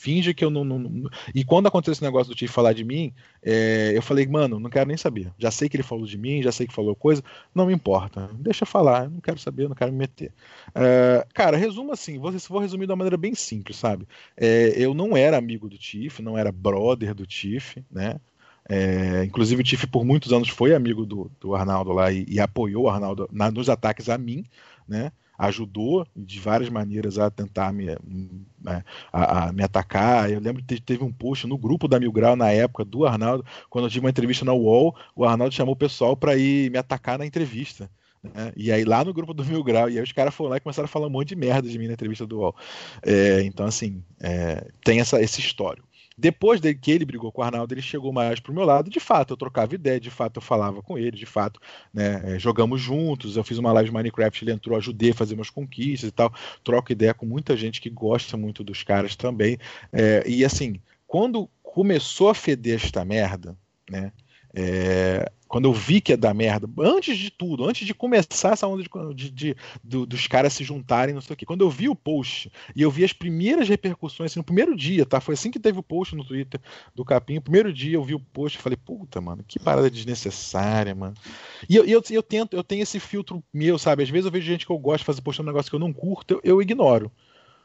[0.00, 3.12] Finge que eu não, não, E quando aconteceu esse negócio do Tiff falar de mim,
[3.42, 5.30] é, eu falei, mano, não quero nem saber.
[5.38, 7.22] Já sei que ele falou de mim, já sei que falou coisa,
[7.54, 8.30] não me importa.
[8.32, 10.32] Deixa eu falar, não quero saber, não quero me meter.
[10.74, 14.08] É, cara, resumo assim, vou, vou resumir de uma maneira bem simples, sabe?
[14.34, 18.18] É, eu não era amigo do Tiff, não era brother do Tiff, né?
[18.66, 22.40] É, inclusive o Tiff por muitos anos foi amigo do, do Arnaldo lá e, e
[22.40, 24.46] apoiou o Arnaldo na, nos ataques a mim,
[24.88, 25.12] né?
[25.40, 27.86] Ajudou de várias maneiras a tentar me,
[28.62, 30.30] né, a, a me atacar.
[30.30, 33.44] Eu lembro que teve um post no grupo da Mil Grau na época do Arnaldo,
[33.70, 36.76] quando eu tive uma entrevista na UOL, o Arnaldo chamou o pessoal para ir me
[36.76, 37.90] atacar na entrevista.
[38.22, 38.52] Né?
[38.54, 40.60] E aí lá no grupo do Mil Grau, e aí os caras foram lá e
[40.60, 42.54] começaram a falar um monte de merda de mim na entrevista do UOL.
[43.02, 45.88] É, então, assim, é, tem essa, esse histórico.
[46.20, 48.90] Depois de que ele brigou com o Arnaldo, ele chegou mais pro meu lado.
[48.90, 51.58] De fato, eu trocava ideia, de fato, eu falava com ele, de fato,
[51.94, 53.38] né, é, jogamos juntos.
[53.38, 56.30] Eu fiz uma live de Minecraft, ele entrou, ajudei a fazer umas conquistas e tal.
[56.62, 59.56] Troco ideia com muita gente que gosta muito dos caras também.
[59.90, 63.56] É, e assim, quando começou a feder esta merda,
[63.88, 64.12] né?
[64.54, 68.68] É, quando eu vi que ia dar merda, antes de tudo, antes de começar essa
[68.68, 71.68] onda de, de, de do, dos caras se juntarem, não sei o quê, quando eu
[71.68, 75.20] vi o post e eu vi as primeiras repercussões, assim, no primeiro dia, tá?
[75.20, 76.60] Foi assim que teve o post no Twitter
[76.94, 79.90] do Capim, o primeiro dia eu vi o post e falei, puta, mano, que parada
[79.90, 81.14] desnecessária, mano.
[81.68, 84.04] E eu, eu, eu tento, eu tenho esse filtro meu, sabe?
[84.04, 85.80] Às vezes eu vejo gente que eu gosto de fazer postando um negócio que eu
[85.80, 87.10] não curto, eu, eu ignoro.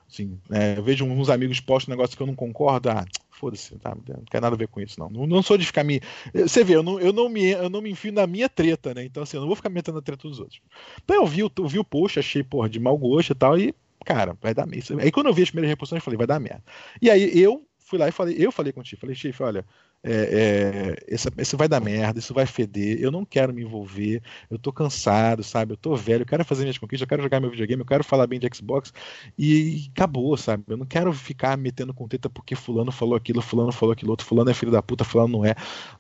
[0.08, 3.96] Assim, é, eu vejo uns amigos postam negócio que eu não concordo, ah, foda-se, tá,
[3.96, 5.10] não quer nada a ver com isso, não.
[5.10, 5.28] não.
[5.28, 6.02] Não sou de ficar me.
[6.34, 9.04] Você vê, eu não, eu, não me, eu não me enfio na minha treta, né?
[9.04, 10.62] Então, assim, eu não vou ficar me metendo na treta dos outros.
[11.04, 13.74] Então, eu vi, eu vi o post, achei, porra, de mau gosto e tal, e,
[14.06, 15.02] cara, vai dar merda.
[15.02, 16.64] Aí, quando eu vi as primeiras reposições, eu falei, vai dar merda.
[17.02, 19.66] E aí, eu fui lá e falei, eu falei contigo, falei, Chief, olha,
[20.06, 24.22] é, é, isso, isso vai dar merda, isso vai feder, eu não quero me envolver,
[24.52, 25.74] eu tô cansado, sabe?
[25.74, 28.04] Eu tô velho, eu quero fazer minhas conquistas, eu quero jogar meu videogame, eu quero
[28.04, 28.94] falar bem de Xbox
[29.38, 30.64] e, acabou, sabe?
[30.68, 34.28] Eu não quero ficar metendo com teta porque fulano falou aquilo, fulano falou aquilo outro,
[34.28, 35.56] fulano é filho da puta, fulano não é.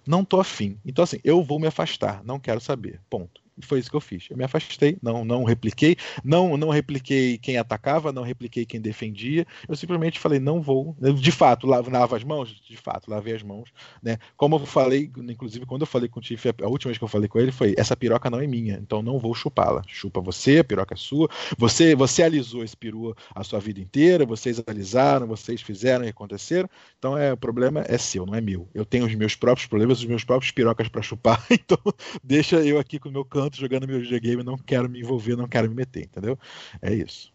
[0.05, 0.77] Não tô afim.
[0.85, 3.01] Então, assim, eu vou me afastar, não quero saber.
[3.09, 4.27] Ponto foi isso que eu fiz.
[4.29, 9.45] Eu me afastei, não, não repliquei, não, não repliquei quem atacava, não repliquei quem defendia.
[9.67, 10.95] Eu simplesmente falei, não vou.
[10.99, 12.49] De fato, lavava as mãos?
[12.49, 13.69] De fato, lavei as mãos.
[14.01, 14.17] Né?
[14.35, 17.07] Como eu falei, inclusive, quando eu falei com o Tiff, a última vez que eu
[17.07, 19.81] falei com ele foi: essa piroca não é minha, então não vou chupá-la.
[19.87, 21.29] Chupa você, a piroca é sua.
[21.57, 26.69] Você, você alisou esse peru a sua vida inteira, vocês alisaram, vocês fizeram e aconteceram.
[26.97, 28.67] Então é, o problema é seu, não é meu.
[28.73, 31.77] Eu tenho os meus próprios problemas, os meus próprios pirocas para chupar, então
[32.23, 35.35] deixa eu aqui com o meu canto canto jogando meu videogame, não quero me envolver,
[35.35, 36.37] não quero me meter, entendeu?
[36.81, 37.31] É isso.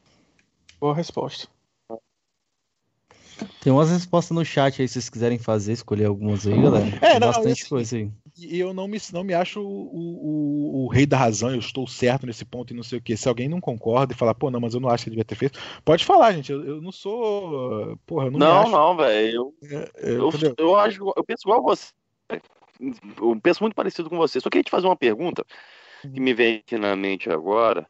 [0.81, 1.49] Boa resposta.
[3.63, 6.99] Tem umas respostas no chat aí, se vocês quiserem fazer, escolher algumas aí, galera.
[7.01, 8.11] É, não, bastante assim, coisa aí.
[8.39, 11.87] E eu não me, não me acho o, o, o, rei da razão, eu estou
[11.87, 13.17] certo nesse ponto e não sei o que.
[13.17, 15.37] Se alguém não concorda e falar, pô, não, mas eu não acho que devia ter
[15.37, 16.53] feito, pode falar, gente.
[16.53, 17.99] Eu, eu não sou.
[18.07, 18.71] Porra, eu não Não, acho...
[18.71, 19.35] não, velho.
[19.35, 21.13] Eu, é, é, eu, eu, acho.
[21.17, 21.87] Eu penso igual você.
[23.21, 24.39] Eu penso muito parecido com você.
[24.39, 25.45] Só queria te fazer uma pergunta
[26.03, 27.87] que me vem aqui na mente agora.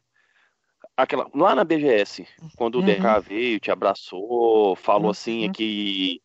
[0.95, 2.81] Aquela, lá na BGS, quando uhum.
[2.81, 5.09] o DK veio, te abraçou, falou uhum.
[5.11, 6.21] assim que,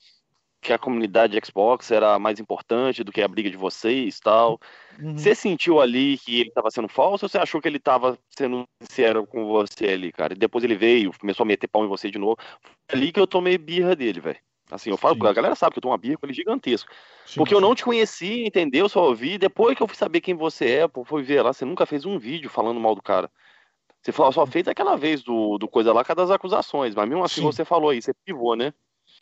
[0.60, 4.60] que a comunidade Xbox era mais importante do que a briga de vocês tal.
[4.98, 5.16] Uhum.
[5.16, 8.64] Você sentiu ali que ele estava sendo falso ou você achou que ele estava sendo
[8.82, 10.34] sincero com você ali, cara?
[10.34, 12.36] E depois ele veio, começou a meter pau em você de novo.
[12.40, 14.40] Foi ali que eu tomei birra dele, velho.
[14.70, 15.26] Assim, eu falo, Sim.
[15.26, 16.90] a galera sabe que eu tô uma birra com ele gigantesco.
[17.24, 18.88] Sim, porque eu não te conheci, entendeu?
[18.88, 19.38] Só ouvi.
[19.38, 22.04] Depois que eu fui saber quem você é, pô, fui ver lá, você nunca fez
[22.04, 23.30] um vídeo falando mal do cara.
[24.02, 27.24] Você falou, só fez aquela vez do, do coisa lá, cada das acusações, mas mesmo
[27.24, 27.46] assim Sim.
[27.46, 28.72] você falou aí, você pivou, né?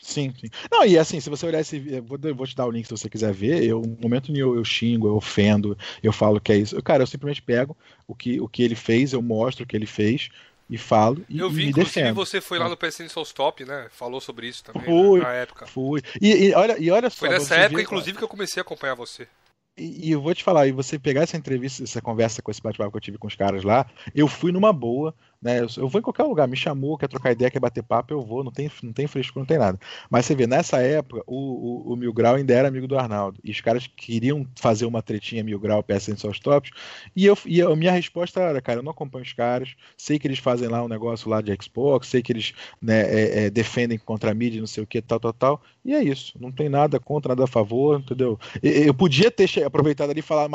[0.01, 0.49] Sim, sim.
[0.71, 2.91] Não, e assim, se você olhar esse vídeo, vou, vou te dar o link se
[2.91, 3.65] você quiser ver.
[3.65, 6.83] Eu, no momento nenhum eu, eu xingo, eu ofendo, eu falo que é isso.
[6.83, 7.77] Cara, eu simplesmente pego
[8.07, 10.29] o que, o que ele fez, eu mostro o que ele fez
[10.69, 12.15] e falo e, eu vi, e me inclusive, defendo.
[12.15, 13.89] você foi lá no PSN Stop, né?
[13.91, 15.25] Falou sobre isso também fui, né?
[15.25, 15.67] na época.
[15.67, 16.03] Fui.
[16.21, 17.21] E, e, olha, e olha só.
[17.21, 19.29] Foi nessa época, inclusive, que eu comecei a acompanhar você.
[19.77, 22.63] E, e, eu vou te falar, e você pegar essa entrevista, essa conversa com esse
[22.63, 25.15] bate-papo que eu tive com os caras lá, eu fui numa boa,
[25.45, 25.61] né?
[25.61, 28.23] Eu, eu, vou em qualquer lugar, me chamou, quer trocar ideia, quer bater papo, eu
[28.23, 29.79] vou, não tem, não tem frescura, não tem nada.
[30.09, 33.39] Mas você vê, nessa época, o, o, o Mil Grau ainda era amigo do Arnaldo.
[33.45, 36.71] E os caras queriam fazer uma tretinha Mil Grau, PSN seus tops.
[37.15, 40.27] E, eu, e a minha resposta era, cara, eu não acompanho os caras, sei que
[40.27, 43.99] eles fazem lá um negócio lá de Xbox, sei que eles né, é, é, defendem
[43.99, 45.63] contra a mídia, não sei o que, tal, tal, tal.
[45.85, 46.33] E é isso.
[46.41, 48.39] Não tem nada contra, nada a favor, entendeu?
[48.63, 50.49] Eu podia ter aproveitado ali e falar,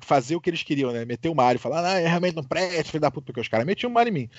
[0.00, 1.04] fazer o que eles queriam, né?
[1.04, 3.88] Meter o Mario, falar, ah, realmente não presta, filho da puta, porque os caras metiam
[3.88, 4.30] o Mario em mim.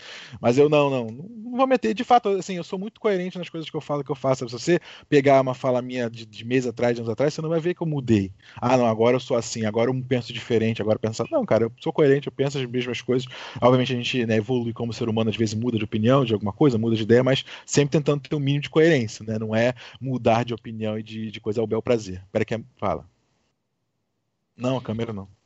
[0.41, 1.93] Mas eu não, não, não vou meter.
[1.93, 4.47] De fato, assim, eu sou muito coerente nas coisas que eu falo que eu faço.
[4.47, 7.49] Se você pegar uma fala minha de, de mês atrás, de anos atrás, você não
[7.49, 8.31] vai ver que eu mudei.
[8.57, 11.23] Ah, não, agora eu sou assim, agora eu penso diferente, agora eu penso.
[11.31, 13.27] Não, cara, eu sou coerente, eu penso as mesmas coisas.
[13.61, 16.53] Obviamente a gente né, evolui como ser humano, às vezes muda de opinião de alguma
[16.53, 19.37] coisa, muda de ideia, mas sempre tentando ter um mínimo de coerência, né?
[19.39, 22.23] Não é mudar de opinião e de, de coisa ao bel prazer.
[22.31, 23.05] Peraí que fala.
[24.55, 25.38] Não, a câmera não.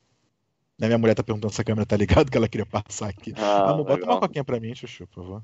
[0.80, 3.34] Né, minha mulher tá perguntando se a câmera tá ligada, que ela queria passar aqui.
[3.38, 5.44] Ah, Amor, bota uma coquinha pra mim, Chuchu, por favor.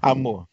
[0.00, 0.46] Amor.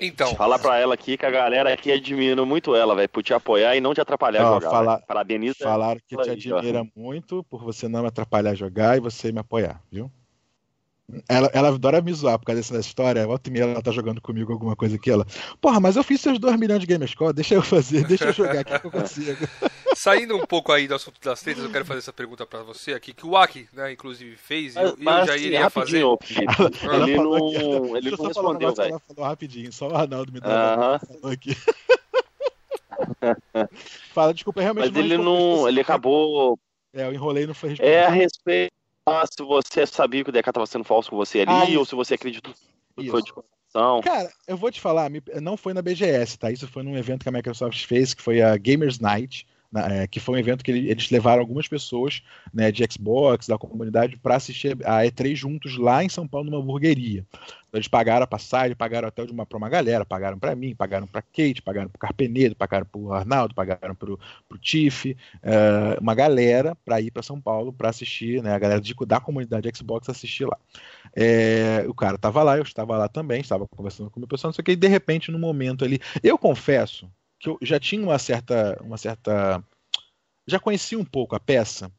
[0.00, 0.34] Então.
[0.34, 3.76] Fala pra ela aqui que a galera aqui admira muito ela, velho, por te apoiar
[3.76, 4.70] e não te atrapalhar a jogar.
[4.70, 5.56] Fala, Parabeniza.
[5.62, 9.40] Falaram que te admira muito por você não me atrapalhar a jogar e você me
[9.40, 10.10] apoiar, viu?
[11.28, 13.26] Ela, ela adora me zoar por causa dessa história.
[13.26, 15.10] Volta e meia ela tá jogando comigo alguma coisa aqui.
[15.10, 15.26] Ela,
[15.60, 18.60] porra, mas eu fiz seus 2 milhões de Gamerscore, deixa eu fazer, deixa eu jogar
[18.60, 19.48] aqui que eu consigo.
[19.94, 22.92] Saindo um pouco aí do assunto das tretas, eu quero fazer essa pergunta pra você
[22.92, 24.96] aqui, que o Aki, né, inclusive, fez, e eu,
[25.26, 26.00] já iria fazer.
[26.00, 26.16] Ela,
[26.82, 28.90] ela ele não, ele não respondeu, velho.
[28.90, 31.32] Ela falou rapidinho, só o Arnaldo me dá uh -huh.
[31.32, 31.56] aqui.
[34.14, 35.68] Fala, desculpa, realmente Mas não ele não.
[35.68, 36.58] Ele acabou.
[36.92, 37.94] É, eu enrolei não foi respondido.
[37.94, 38.79] É a respeito
[39.26, 41.94] se você sabia que o DK estava sendo falso com você ali, ah, ou se
[41.94, 42.52] você acreditou
[42.96, 44.00] que foi de coração.
[44.02, 45.10] Cara, eu vou te falar,
[45.40, 46.50] não foi na BGS, tá?
[46.50, 50.18] Isso foi num evento que a Microsoft fez, que foi a Gamers Night, é, que
[50.18, 52.22] foi um evento que eles levaram algumas pessoas
[52.52, 56.60] né, de Xbox, da comunidade, para assistir a E3 juntos lá em São Paulo, numa
[56.60, 57.24] hamburgueria.
[57.68, 60.74] Então, eles pagaram a passagem, pagaram até de uma para uma galera, pagaram para mim,
[60.74, 66.00] pagaram para Kate, pagaram para Carpenedo, pagaram para o Arnaldo, pagaram para o Tiff, uh,
[66.00, 69.70] uma galera para ir para São Paulo para assistir, né, a galera de, da comunidade
[69.76, 70.58] Xbox assistir lá.
[71.14, 74.48] É, o cara estava lá, eu estava lá também, estava conversando com o meu pessoal,
[74.48, 77.08] não sei o que, e de repente, no momento ali, eu confesso
[77.40, 79.64] que eu já tinha uma certa, uma certa,
[80.46, 81.90] já conhecia um pouco a peça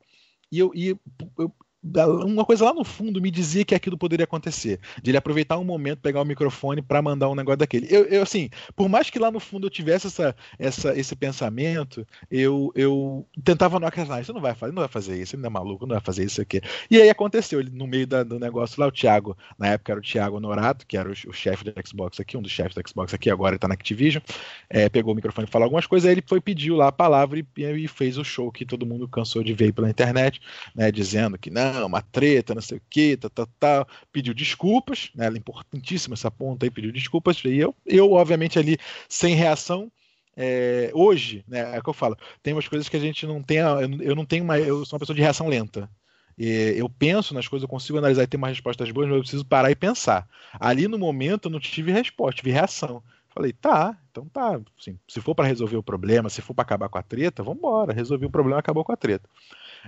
[0.51, 0.89] e eu, e
[1.37, 5.57] eu uma coisa lá no fundo me dizia que aquilo poderia acontecer, de ele aproveitar
[5.57, 7.87] um momento, pegar o microfone para mandar um negócio daquele.
[7.89, 12.05] Eu, eu, assim, por mais que lá no fundo eu tivesse essa, essa, esse pensamento,
[12.29, 15.47] eu, eu tentava não acreditar, isso não vai fazer, não vai fazer isso, ele não
[15.47, 16.61] é maluco, não vai fazer isso aqui.
[16.89, 19.99] E aí aconteceu, ele no meio da, do negócio lá, o Thiago, na época era
[19.99, 22.83] o Thiago Norato, que era o, o chefe da Xbox aqui, um dos chefes da
[22.87, 24.21] Xbox aqui, agora ele tá na Activision,
[24.69, 27.39] é, pegou o microfone e falou algumas coisas, aí ele foi pediu lá a palavra
[27.39, 30.39] e, e fez o show que todo mundo cansou de ver pela internet,
[30.75, 33.87] né, dizendo que não, uma treta, não sei o que, tal, tal, tal.
[34.11, 35.25] Pediu desculpas, né?
[35.25, 37.43] Ela é importantíssima essa ponta aí, pediu desculpas.
[37.43, 38.77] E eu, eu obviamente, ali,
[39.07, 39.91] sem reação,
[40.35, 43.43] é, hoje, né, é o que eu falo, tem umas coisas que a gente não
[43.43, 43.57] tem,
[44.01, 45.89] eu não tenho uma, eu sou uma pessoa de reação lenta.
[46.37, 49.45] Eu penso nas coisas, eu consigo analisar e ter umas respostas boas, mas eu preciso
[49.45, 50.27] parar e pensar.
[50.59, 53.03] Ali no momento eu não tive resposta, tive reação.
[53.29, 54.59] Falei, tá, então tá.
[54.79, 57.59] Assim, se for para resolver o problema, se for para acabar com a treta, vamos
[57.59, 57.93] embora.
[57.93, 59.29] Resolvi o problema, acabou com a treta.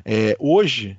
[0.06, 0.96] É, hoje,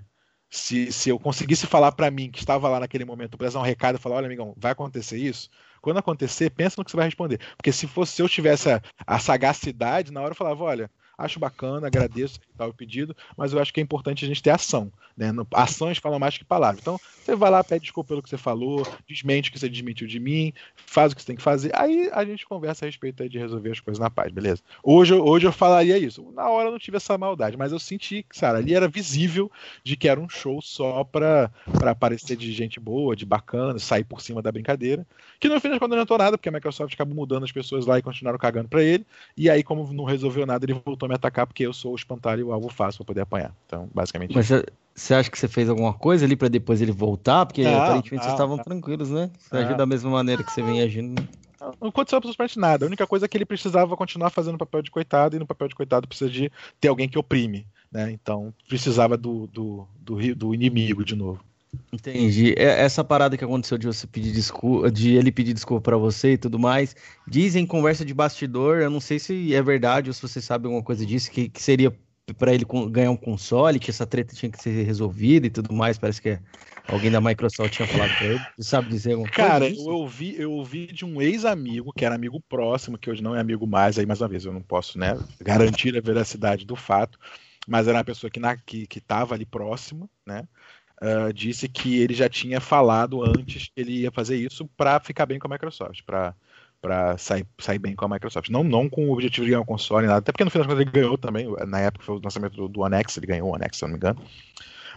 [0.56, 3.96] se, se eu conseguisse falar para mim que estava lá naquele momento, dar um recado
[3.96, 5.50] e falar, olha, amigão, vai acontecer isso,
[5.82, 7.40] quando acontecer, pensa no que você vai responder.
[7.56, 11.38] Porque se fosse se eu tivesse a, a sagacidade, na hora eu falava, olha, acho
[11.38, 14.92] bacana, agradeço tal o pedido, mas eu acho que é importante a gente ter ação.
[15.16, 15.32] Né?
[15.52, 16.80] Ações falam mais que palavras.
[16.80, 20.06] Então, você vai lá, pede desculpa pelo que você falou, desmente o que você desmentiu
[20.06, 21.70] de mim, faz o que você tem que fazer.
[21.74, 24.62] Aí a gente conversa a respeito de resolver as coisas na paz, beleza?
[24.82, 26.30] Hoje, hoje eu falaria isso.
[26.32, 29.50] Na hora eu não tive essa maldade, mas eu senti que, cara, ali era visível
[29.82, 34.04] de que era um show só pra, pra aparecer de gente boa, de bacana, sair
[34.04, 35.06] por cima da brincadeira.
[35.38, 37.86] Que no fim das contas não adiantou nada, porque a Microsoft acabou mudando as pessoas
[37.86, 39.06] lá e continuaram cagando pra ele.
[39.36, 41.96] E aí, como não resolveu nada, ele voltou a me atacar porque eu sou o
[41.96, 43.54] espantalho e o alvo fácil pra poder apanhar.
[43.66, 44.34] Então, basicamente.
[44.34, 44.50] Mas
[44.94, 47.46] você acha que você fez alguma coisa ali para depois ele voltar?
[47.46, 48.64] Porque não, aparentemente não, vocês estavam não.
[48.64, 49.30] tranquilos, né?
[49.38, 51.22] Você agiu da mesma maneira que você vem agindo.
[51.80, 52.84] Não aconteceu absolutamente nada.
[52.84, 55.68] A única coisa é que ele precisava continuar fazendo papel de coitado, e no papel
[55.68, 56.50] de coitado precisa de
[56.80, 57.66] ter alguém que oprime.
[57.90, 58.10] Né?
[58.10, 61.42] Então precisava do, do, do, do inimigo de novo.
[61.92, 62.54] Entendi.
[62.56, 66.32] É, essa parada que aconteceu de você pedir desculpa, de ele pedir desculpa para você
[66.32, 66.94] e tudo mais,
[67.26, 70.82] dizem conversa de bastidor, eu não sei se é verdade ou se você sabe alguma
[70.82, 71.96] coisa disso, que, que seria
[72.38, 75.98] para ele ganhar um console, que essa treta tinha que ser resolvida e tudo mais,
[75.98, 76.38] parece que
[76.88, 78.44] alguém da Microsoft tinha falado pra ele.
[78.56, 79.50] Você sabe dizer alguma coisa?
[79.50, 83.36] Cara, eu ouvi, eu ouvi de um ex-amigo, que era amigo próximo, que hoje não
[83.36, 86.76] é amigo mais, aí mais uma vez, eu não posso, né, garantir a veracidade do
[86.76, 87.18] fato,
[87.66, 90.48] mas era uma pessoa que, na, que, que tava ali próximo, né,
[91.04, 95.26] uh, disse que ele já tinha falado antes que ele ia fazer isso para ficar
[95.26, 96.34] bem com a Microsoft, para
[96.80, 98.50] para sair, sair bem com a Microsoft.
[98.50, 100.18] Não, não com o objetivo de ganhar um console, nada.
[100.18, 101.46] Até porque no final das contas ele ganhou também.
[101.66, 103.96] Na época foi o lançamento do, do ele ganhou o One se eu não me
[103.96, 104.22] engano.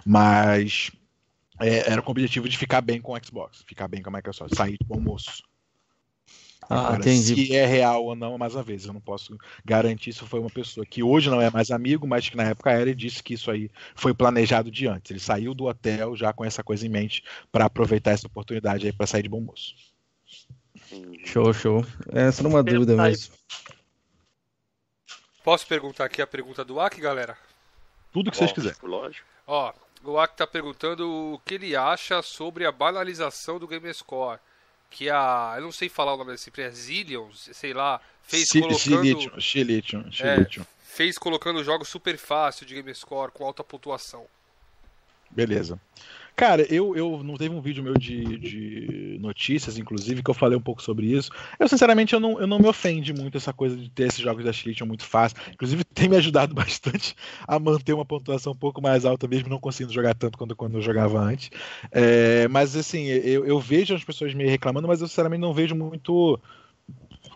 [0.05, 0.91] Mas
[1.61, 4.13] é, era com o objetivo de ficar bem com o Xbox, ficar bem com a
[4.13, 5.41] Microsoft, sair de bom moço.
[6.69, 7.47] Ah, Agora, entendi.
[7.47, 10.49] se é real ou não, mais uma vez, eu não posso garantir se foi uma
[10.49, 13.35] pessoa que hoje não é mais amigo, mas que na época era e disse que
[13.35, 15.11] isso aí foi planejado de antes.
[15.11, 18.91] Ele saiu do hotel já com essa coisa em mente para aproveitar essa oportunidade aí
[18.91, 19.75] para sair de bom moço.
[21.25, 21.85] Show, show.
[22.11, 23.33] Essa não é uma dúvida mesmo.
[25.43, 27.37] Posso perguntar aqui a pergunta do Aki, galera?
[28.11, 28.77] Tudo que vocês quiserem.
[28.83, 29.25] Lógico.
[29.45, 29.73] Ó,
[30.03, 34.39] o Aki tá perguntando o que ele acha sobre a banalização do Gamescore
[34.89, 35.53] que a.
[35.57, 39.41] Eu não sei falar o nome dessa empresa, Zillion, sei lá, fez C colocando.
[39.41, 40.47] Chilitium, é,
[40.83, 44.25] fez colocando jogos super fácil de Gamescore com alta pontuação.
[45.29, 45.79] Beleza.
[46.37, 50.55] Cara, eu, eu não teve um vídeo meu de, de notícias, inclusive, que eu falei
[50.55, 51.31] um pouco sobre isso.
[51.59, 54.45] Eu, sinceramente, eu não, eu não me ofende muito essa coisa de ter esses jogos
[54.45, 55.35] da Chilition muito fácil.
[55.51, 57.15] Inclusive, tem me ajudado bastante
[57.47, 60.77] a manter uma pontuação um pouco mais alta, mesmo não conseguindo jogar tanto quanto quando
[60.77, 61.49] eu jogava antes.
[61.91, 65.73] É, mas, assim, eu, eu vejo as pessoas me reclamando, mas eu, sinceramente, não vejo
[65.73, 66.39] muito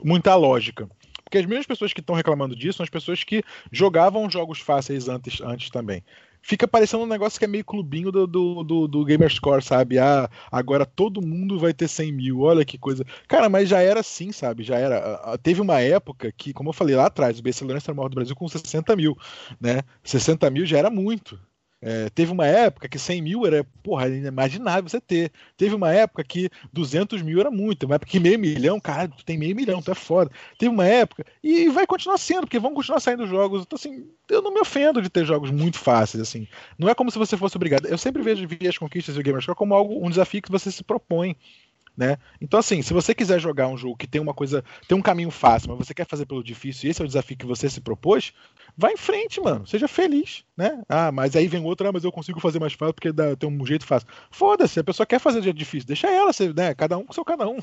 [0.03, 0.87] muita lógica.
[1.23, 3.41] Porque as mesmas pessoas que estão reclamando disso são as pessoas que
[3.71, 6.03] jogavam jogos fáceis antes, antes também
[6.41, 9.99] fica parecendo um negócio que é meio clubinho do, do, do, do Gamerscore, sabe?
[9.99, 13.05] Ah, agora todo mundo vai ter 100 mil, olha que coisa.
[13.27, 14.63] Cara, mas já era assim, sabe?
[14.63, 15.37] Já era.
[15.41, 18.09] Teve uma época que, como eu falei lá atrás, o BC Lawrence era o maior
[18.09, 19.17] do Brasil com 60 mil,
[19.59, 19.81] né?
[20.03, 21.39] 60 mil já era muito.
[21.83, 25.31] É, teve uma época que 100 mil era, porra, inimaginável você ter.
[25.57, 27.87] Teve uma época que 200 mil era muito.
[27.87, 30.29] Uma época que meio milhão, cara, tu tem meio milhão, tu é foda.
[30.59, 33.63] Teve uma época, e vai continuar sendo, porque vão continuar saindo jogos.
[33.63, 36.47] Então, assim, eu não me ofendo de ter jogos muito fáceis, assim.
[36.77, 37.87] Não é como se você fosse obrigado.
[37.87, 41.35] Eu sempre vejo as conquistas do Gamerscore como algo, um desafio que você se propõe.
[41.95, 42.17] Né?
[42.39, 45.29] Então, assim, se você quiser jogar um jogo que tem uma coisa, tem um caminho
[45.29, 47.81] fácil, mas você quer fazer pelo difícil, e esse é o desafio que você se
[47.81, 48.33] propôs,
[48.77, 49.67] vai em frente, mano.
[49.67, 50.81] Seja feliz, né?
[50.87, 53.49] Ah, mas aí vem outra, ah, mas eu consigo fazer mais fácil porque dá, tem
[53.49, 54.07] um jeito fácil.
[54.31, 56.73] Foda-se, a pessoa quer fazer jeito difícil, deixa ela, né?
[56.73, 57.57] Cada um com seu cada um.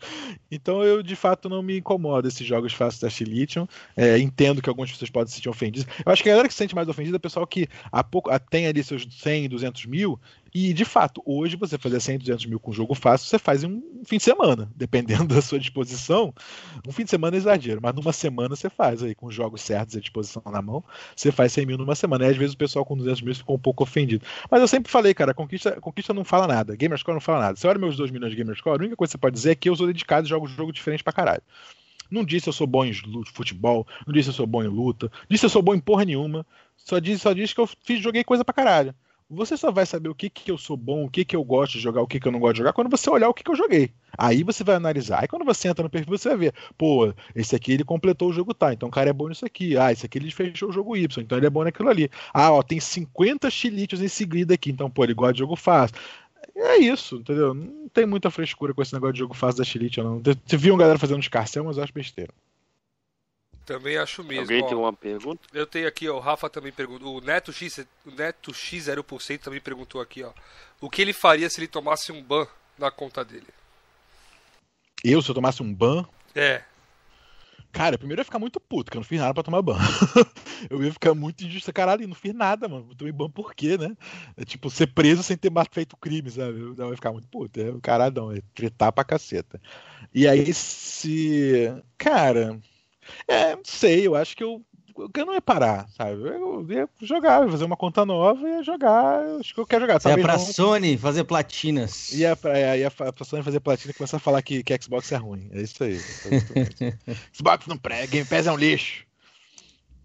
[0.50, 3.66] então eu, de fato, não me incomodo esses jogos fáceis da Chilitium.
[3.96, 5.92] É, entendo que algumas pessoas podem se sentir ofendidas.
[6.04, 8.04] Eu acho que a galera que se sente mais ofendida é o pessoal que há
[8.04, 10.20] pouco, tem ali seus 100, 200 mil
[10.52, 13.68] e, de fato, hoje você fazer 100, 200 mil com jogo fácil, você faz em
[13.68, 16.34] um fim de semana, dependendo da sua disposição.
[16.86, 19.96] Um fim de semana é exagero, mas numa semana você faz aí, com jogos certos
[19.96, 20.82] à disposição na mão,
[21.14, 22.24] você faz 100 mil numa semana.
[22.24, 24.24] E às vezes o pessoal com 200 mil ficou um pouco ofendido.
[24.50, 26.74] Mas eu sempre falei, cara, a conquista, a conquista não fala nada.
[26.74, 27.56] Gamerscore não fala nada.
[27.56, 29.54] Você olha meus 2 milhões de Gamerscore, a única coisa que você pode dizer é
[29.54, 31.42] que eu sou dedicado e jogo jogo diferente pra caralho.
[32.10, 32.92] Não disse eu sou bom em
[33.32, 36.44] futebol, não disse eu sou bom em luta, disse eu sou bom em porra nenhuma.
[36.76, 38.94] Só disse, só disse que eu fiz, joguei coisa pra caralho.
[39.30, 41.74] Você só vai saber o que, que eu sou bom, o que, que eu gosto
[41.74, 43.44] de jogar, o que, que eu não gosto de jogar, quando você olhar o que,
[43.44, 43.92] que eu joguei.
[44.18, 45.20] Aí você vai analisar.
[45.22, 48.32] Aí quando você entra no perfil, você vai ver, pô, esse aqui ele completou o
[48.32, 49.76] jogo tá, então o cara é bom nisso aqui.
[49.76, 52.10] Ah, esse aqui ele fechou o jogo Y, então ele é bom naquilo ali.
[52.34, 55.96] Ah, ó, tem 50 chilitos em seguida aqui, então, pô, ele gosta de jogo fácil.
[56.56, 57.54] É isso, entendeu?
[57.54, 60.20] Não tem muita frescura com esse negócio de jogo fácil da Chilite, não.
[60.46, 62.32] Viu uma galera fazendo escarcel, mas eu acho besteira.
[63.70, 64.42] Também acho mesmo.
[64.42, 65.46] Alguém ó, tem uma pergunta?
[65.52, 67.16] Eu tenho aqui, ó, o Rafa também perguntou.
[67.16, 70.32] O Neto X, o Neto X 0% também perguntou aqui, ó.
[70.80, 73.46] O que ele faria se ele tomasse um ban na conta dele?
[75.04, 76.04] Eu, se eu tomasse um ban?
[76.34, 76.64] É.
[77.70, 79.78] Cara, primeiro eu ia ficar muito puto, porque eu não fiz nada pra tomar ban.
[80.68, 81.72] eu ia ficar muito injusto.
[81.72, 82.88] Caralho, não fiz nada, mano.
[82.90, 83.96] Eu tomei ban por quê, né?
[84.36, 86.58] É tipo, ser preso sem ter feito crime, sabe?
[86.58, 87.60] Eu, eu ia ficar muito puto.
[87.60, 88.32] É, caralho, não.
[88.32, 89.62] É tretar pra caceta.
[90.12, 91.72] E aí, se.
[91.96, 92.60] Cara.
[93.26, 94.62] É, não sei, eu acho que eu,
[94.96, 96.12] eu não ia parar, sabe?
[96.12, 99.22] Eu ia jogar, ia fazer uma conta nova e ia jogar.
[99.38, 100.00] Acho que eu quero jogar.
[100.00, 100.20] Sabe?
[100.20, 100.44] Ia pra não...
[100.44, 102.12] Sony fazer platinas.
[102.12, 105.10] Ia pra, ia, ia pra Sony fazer platina e começar a falar que, que Xbox
[105.12, 105.48] é ruim.
[105.52, 105.98] É isso aí.
[107.32, 109.04] Xbox não prega, Game Pass é um lixo.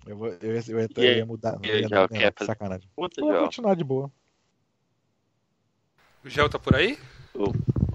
[0.05, 1.57] Eu, vou, eu, ia, eu, ia, eu ia mudar.
[1.63, 2.87] Eu ia, já, ia, sacanagem.
[2.95, 4.11] Puta, vou continuar de boa.
[6.23, 6.97] O Gel tá por aí?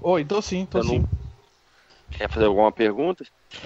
[0.01, 0.99] Oi, tô sim, tô eu sim.
[0.99, 1.09] Não...
[2.11, 3.25] Quer fazer alguma pergunta?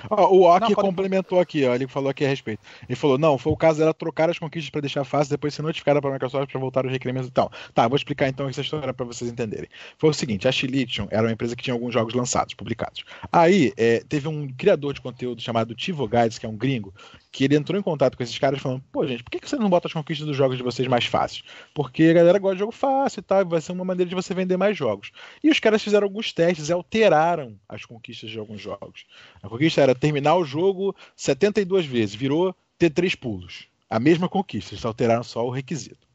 [0.09, 2.61] O Oki complementou aqui, ó, ele falou aqui a respeito.
[2.87, 5.61] Ele falou: não, foi o caso dela trocar as conquistas para deixar fácil, depois ser
[5.61, 7.51] notificada para a Microsoft para voltar os requerimentos e tal.
[7.73, 9.69] Tá, vou explicar então essa história para vocês entenderem.
[9.97, 13.03] Foi o seguinte: a Chilition era uma empresa que tinha alguns jogos lançados, publicados.
[13.31, 16.93] Aí é, teve um criador de conteúdo chamado Tivo Guides, que é um gringo,
[17.31, 19.57] que ele entrou em contato com esses caras falando: pô, gente, por que, que você
[19.57, 21.43] não bota as conquistas dos jogos de vocês mais fáceis?
[21.73, 24.33] Porque a galera gosta de jogo fácil e tal, vai ser uma maneira de você
[24.33, 25.11] vender mais jogos.
[25.43, 29.05] E os caras fizeram alguns testes e alteraram as conquistas de alguns jogos.
[29.43, 33.67] A conquista era terminar o jogo 72 vezes, virou ter três pulos.
[33.89, 36.05] A mesma conquista, eles alteraram só o requisito.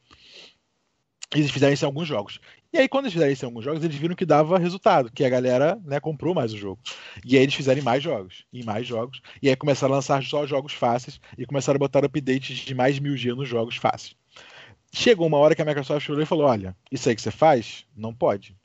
[1.35, 2.41] Eles fizeram isso em alguns jogos.
[2.73, 5.25] E aí, quando eles fizeram isso em alguns jogos, eles viram que dava resultado, que
[5.25, 6.81] a galera né, comprou mais o jogo.
[7.25, 9.21] E aí eles fizeram mais jogos, e mais jogos.
[9.41, 12.99] E aí começaram a lançar só jogos fáceis e começaram a botar updates de mais
[12.99, 14.15] mil dias nos jogos fáceis.
[14.93, 17.87] Chegou uma hora que a Microsoft olhou e falou: olha, isso aí que você faz,
[17.97, 18.57] não pode.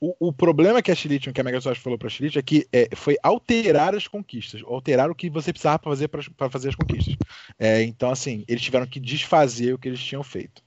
[0.00, 2.66] O, o problema que a Chilition, que a Microsoft falou para a Chilition, é que
[2.72, 6.10] é, foi alterar as conquistas, alterar o que você precisava para fazer,
[6.50, 7.16] fazer as conquistas.
[7.58, 10.62] É, então, assim, eles tiveram que desfazer o que eles tinham feito.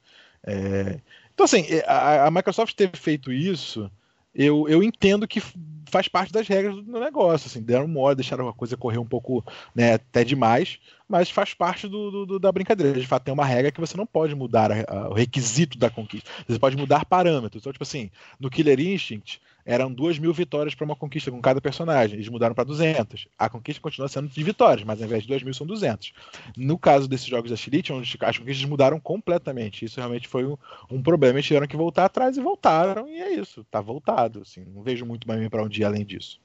[0.45, 0.99] É,
[1.33, 3.91] então, assim, é, a, a, Microsoft ter feito isso,
[4.37, 5.41] eu, eu entendo que
[5.89, 7.47] faz parte das regras do negócio.
[7.47, 9.43] Assim, deram mole, deixaram a coisa correr um pouco
[9.73, 12.99] né, até demais, mas faz parte do, do, da brincadeira.
[12.99, 15.89] De fato, tem uma regra que você não pode mudar a, a, o requisito da
[15.89, 16.29] conquista.
[16.47, 17.61] Você pode mudar parâmetros.
[17.61, 21.59] Então, tipo assim, no Killer Instinct, eram duas mil vitórias para uma conquista com cada
[21.59, 22.15] personagem.
[22.15, 23.27] Eles mudaram para 200.
[23.37, 26.13] A conquista continua sendo de vitórias, mas ao invés de 2 mil são 200.
[26.55, 29.83] No caso desses jogos da Chilite, onde as conquistas mudaram completamente.
[29.83, 30.57] Isso realmente foi um,
[30.89, 31.35] um problema.
[31.35, 33.09] Eles tiveram que voltar atrás e voltaram.
[33.09, 33.65] E é isso.
[33.65, 34.41] Tá voltado.
[34.41, 36.39] Assim, não vejo muito mais para um dia além disso.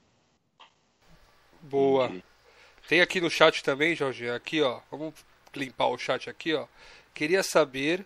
[1.62, 2.10] Boa.
[2.88, 4.28] Tem aqui no chat também, Jorge.
[4.28, 4.80] Aqui, ó.
[4.90, 5.14] Vamos
[5.54, 6.66] limpar o chat aqui, ó.
[7.14, 8.04] Queria saber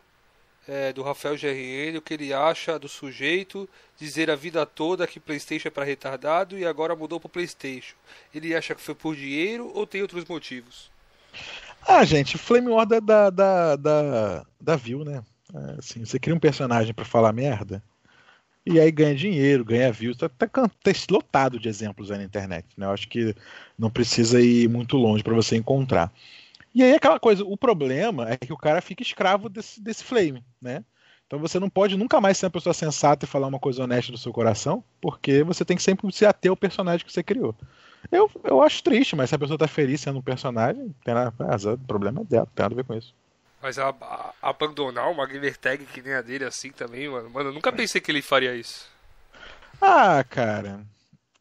[0.69, 3.69] é, do Rafael GRN, o que ele acha do sujeito
[3.99, 7.95] dizer a vida toda que PlayStation é para retardado e agora mudou para PlayStation.
[8.35, 10.91] Ele acha que foi por dinheiro ou tem outros motivos?
[11.87, 15.23] Ah, gente, Flame War da, da, da, da, da View, né?
[15.55, 17.83] É, assim, você cria um personagem para falar merda
[18.67, 20.17] e aí ganha dinheiro, ganha views.
[20.17, 20.69] Tá, tá, tá
[21.09, 22.67] lotado de exemplos aí na internet.
[22.77, 22.85] Né?
[22.85, 23.33] Eu acho que
[23.79, 26.13] não precisa ir muito longe para você encontrar.
[26.77, 30.45] E aí aquela coisa, o problema é que o cara fica escravo desse, desse flame,
[30.61, 30.85] né?
[31.27, 34.13] Então você não pode nunca mais ser uma pessoa sensata e falar uma coisa honesta
[34.13, 37.55] do seu coração, porque você tem que sempre se ater ao personagem que você criou.
[38.13, 41.33] Eu, eu acho triste, mas se a pessoa tá feliz sendo um personagem, tem nada,
[41.73, 43.15] o problema é dela, tem nada a ver com isso.
[43.63, 47.31] Mas a, a, abandonar uma gamer tag que nem a dele assim também, mano.
[47.31, 48.87] Mano, eu nunca pensei que ele faria isso.
[49.81, 50.85] Ah, cara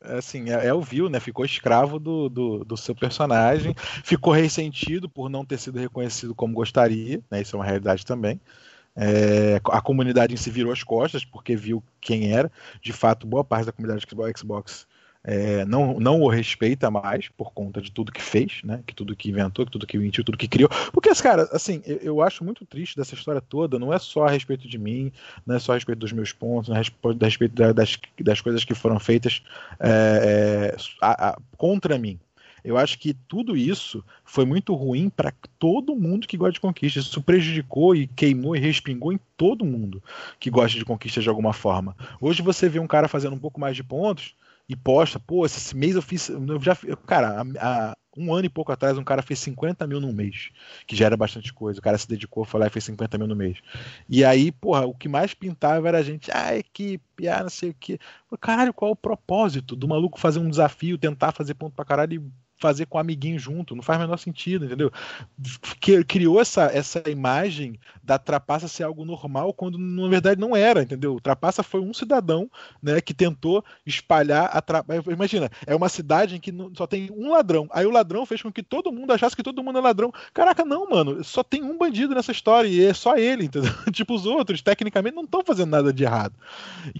[0.09, 1.19] assim, é, é viu, né?
[1.19, 6.53] Ficou escravo do, do, do, seu personagem, ficou ressentido por não ter sido reconhecido como
[6.53, 7.41] gostaria, né?
[7.41, 8.39] Isso é uma realidade também.
[8.95, 12.51] É, a comunidade em si virou as costas porque viu quem era.
[12.81, 14.05] De fato, boa parte da comunidade
[14.37, 14.87] Xbox
[15.27, 18.83] é, não, não o respeita mais por conta de tudo que fez, né?
[18.85, 20.69] Que tudo que inventou, que tudo que mentiu, tudo que criou.
[20.93, 23.79] Porque, cara, assim, eu, eu, acho muito triste dessa história toda.
[23.79, 25.11] Não é só a respeito de mim,
[25.43, 28.63] não é só a respeito dos meus pontos, não é a respeito das, das coisas
[28.63, 29.41] que foram feitas
[29.79, 32.19] é, é, a, a, contra mim.
[32.63, 36.99] Eu acho que tudo isso foi muito ruim para todo mundo que gosta de conquista.
[36.99, 40.03] Isso prejudicou e queimou e respingou em todo mundo
[40.39, 41.95] que gosta de conquista de alguma forma.
[42.21, 44.35] Hoje você vê um cara fazendo um pouco mais de pontos
[44.67, 46.29] e posta, pô, esse mês eu fiz.
[46.29, 46.75] Eu já,
[47.05, 50.49] cara, há um ano e pouco atrás, um cara fez 50 mil no mês,
[50.87, 51.79] que já era bastante coisa.
[51.79, 53.59] O cara se dedicou, foi lá e fez 50 mil no mês.
[54.09, 57.71] E aí, porra, o que mais pintava era a gente, ah, equipe, ah, não sei
[57.71, 57.99] o quê.
[58.39, 62.13] Caralho, qual é o propósito do maluco fazer um desafio, tentar fazer ponto pra caralho
[62.13, 64.91] e fazer com o amiguinho junto, não faz o menor sentido, entendeu?
[66.07, 71.19] Criou essa, essa imagem da trapaça ser algo normal, quando na verdade não era, entendeu?
[71.21, 72.49] Trapaça foi um cidadão
[72.81, 75.11] né, que tentou espalhar a trapaça.
[75.11, 78.51] Imagina, é uma cidade em que só tem um ladrão, aí o ladrão fez com
[78.51, 80.11] que todo mundo achasse que todo mundo é ladrão.
[80.33, 83.71] Caraca, não, mano, só tem um bandido nessa história e é só ele, entendeu?
[83.93, 86.33] tipo, os outros, tecnicamente, não estão fazendo nada de errado.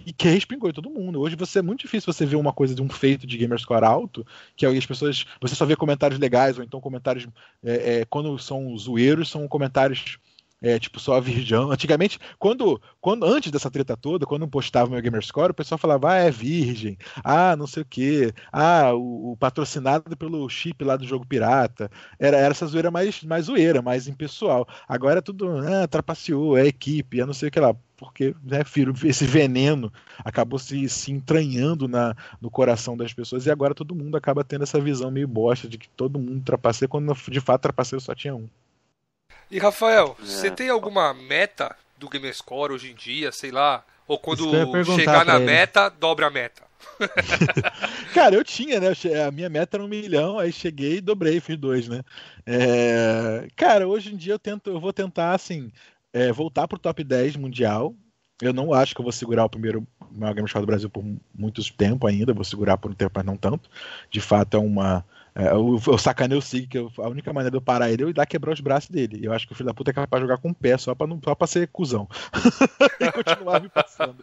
[0.06, 1.20] E que respingou em todo mundo.
[1.20, 4.24] Hoje você é muito difícil você ver uma coisa de um feito de gamerscore alto,
[4.56, 7.26] que as pessoas você só vê comentários legais, ou então comentários,
[7.64, 10.18] é, é, quando são zoeiros, são comentários
[10.62, 11.20] é, tipo só a.
[11.70, 16.16] Antigamente, quando, quando antes dessa treta toda, quando postava meu Gamerscore, o pessoal falava, ah,
[16.16, 21.06] é virgem, ah, não sei o que, ah, o, o, patrocinado pelo chip lá do
[21.06, 21.90] jogo pirata.
[22.18, 24.66] Era, era essa zoeira mais, mais zoeira, mais impessoal.
[24.88, 28.62] Agora é tudo, ah, trapaceou, é equipe, é não sei o que lá porque né,
[29.04, 29.92] esse veneno
[30.24, 34.62] acabou se, se entranhando na, no coração das pessoas e agora todo mundo acaba tendo
[34.62, 38.34] essa visão meio bosta de que todo mundo trapaceia quando de fato trapaceiro só tinha
[38.34, 38.48] um.
[39.50, 40.24] E Rafael, é.
[40.24, 44.44] você tem alguma meta do Gamerscore hoje em dia, sei lá, Ou quando
[44.96, 46.62] chegar na meta, dobra a meta?
[48.14, 48.92] Cara, eu tinha, né?
[49.26, 52.02] A minha meta era um milhão, aí cheguei e dobrei, fiz dois, né?
[52.46, 53.48] É...
[53.56, 55.72] Cara, hoje em dia eu tento, eu vou tentar, assim,
[56.16, 57.94] é, voltar pro top 10 mundial.
[58.40, 61.04] Eu não acho que eu vou segurar o primeiro maior Game Show do Brasil por
[61.34, 63.68] muito tempo ainda, vou segurar por um tempo, mas não tanto.
[64.10, 65.04] De fato, é uma
[65.38, 68.02] é, eu, eu sacanei o Sig, que eu, a única maneira de eu parar ele
[68.02, 69.20] é eu ir lá quebrar os braços dele.
[69.22, 70.94] Eu acho que o filho da puta é capaz de jogar com o pé só
[70.94, 72.08] pra, não, só pra ser cuzão.
[72.98, 74.16] e continuar me passando.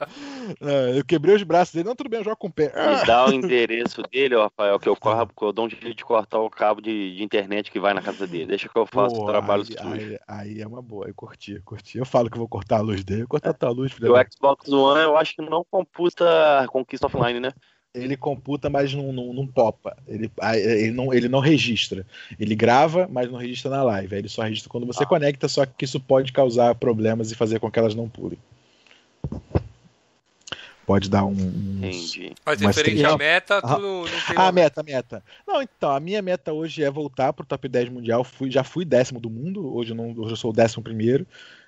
[0.59, 2.73] É, eu quebrei os braços dele, não, tudo bem, eu jogo com o pé.
[2.73, 6.03] Me dá o endereço dele, Rafael, que eu, corro, porque eu dou um jeito de
[6.03, 8.47] cortar o cabo de, de, internet que vai na casa dele.
[8.47, 11.61] Deixa que eu faço Pô, o trabalho aí, aí, aí, é uma boa, eu curti,
[11.63, 11.99] curti.
[11.99, 14.15] Eu falo que vou cortar a luz dele, eu cortar a tua luz, filho.
[14.15, 16.25] O Xbox One eu acho que não computa
[16.69, 17.53] conquista offline, né?
[17.93, 19.95] Ele computa, mas não, não, não popa.
[20.07, 22.05] Ele, ele, não, ele não registra.
[22.39, 24.15] Ele grava, mas não registra na live.
[24.15, 25.07] Ele só registra quando você ah.
[25.07, 28.39] conecta, só que isso pode causar problemas e fazer com que elas não pulem.
[30.85, 31.31] Pode dar um.
[31.31, 32.33] Entendi.
[32.45, 34.35] Mas referente à meta, tu ah, não tem.
[34.35, 35.23] Ah, meta, meta.
[35.47, 38.23] Não, então, a minha meta hoje é voltar pro top 10 mundial.
[38.23, 41.25] Fui, já fui décimo do mundo, hoje não, hoje eu sou o décimo primeiro.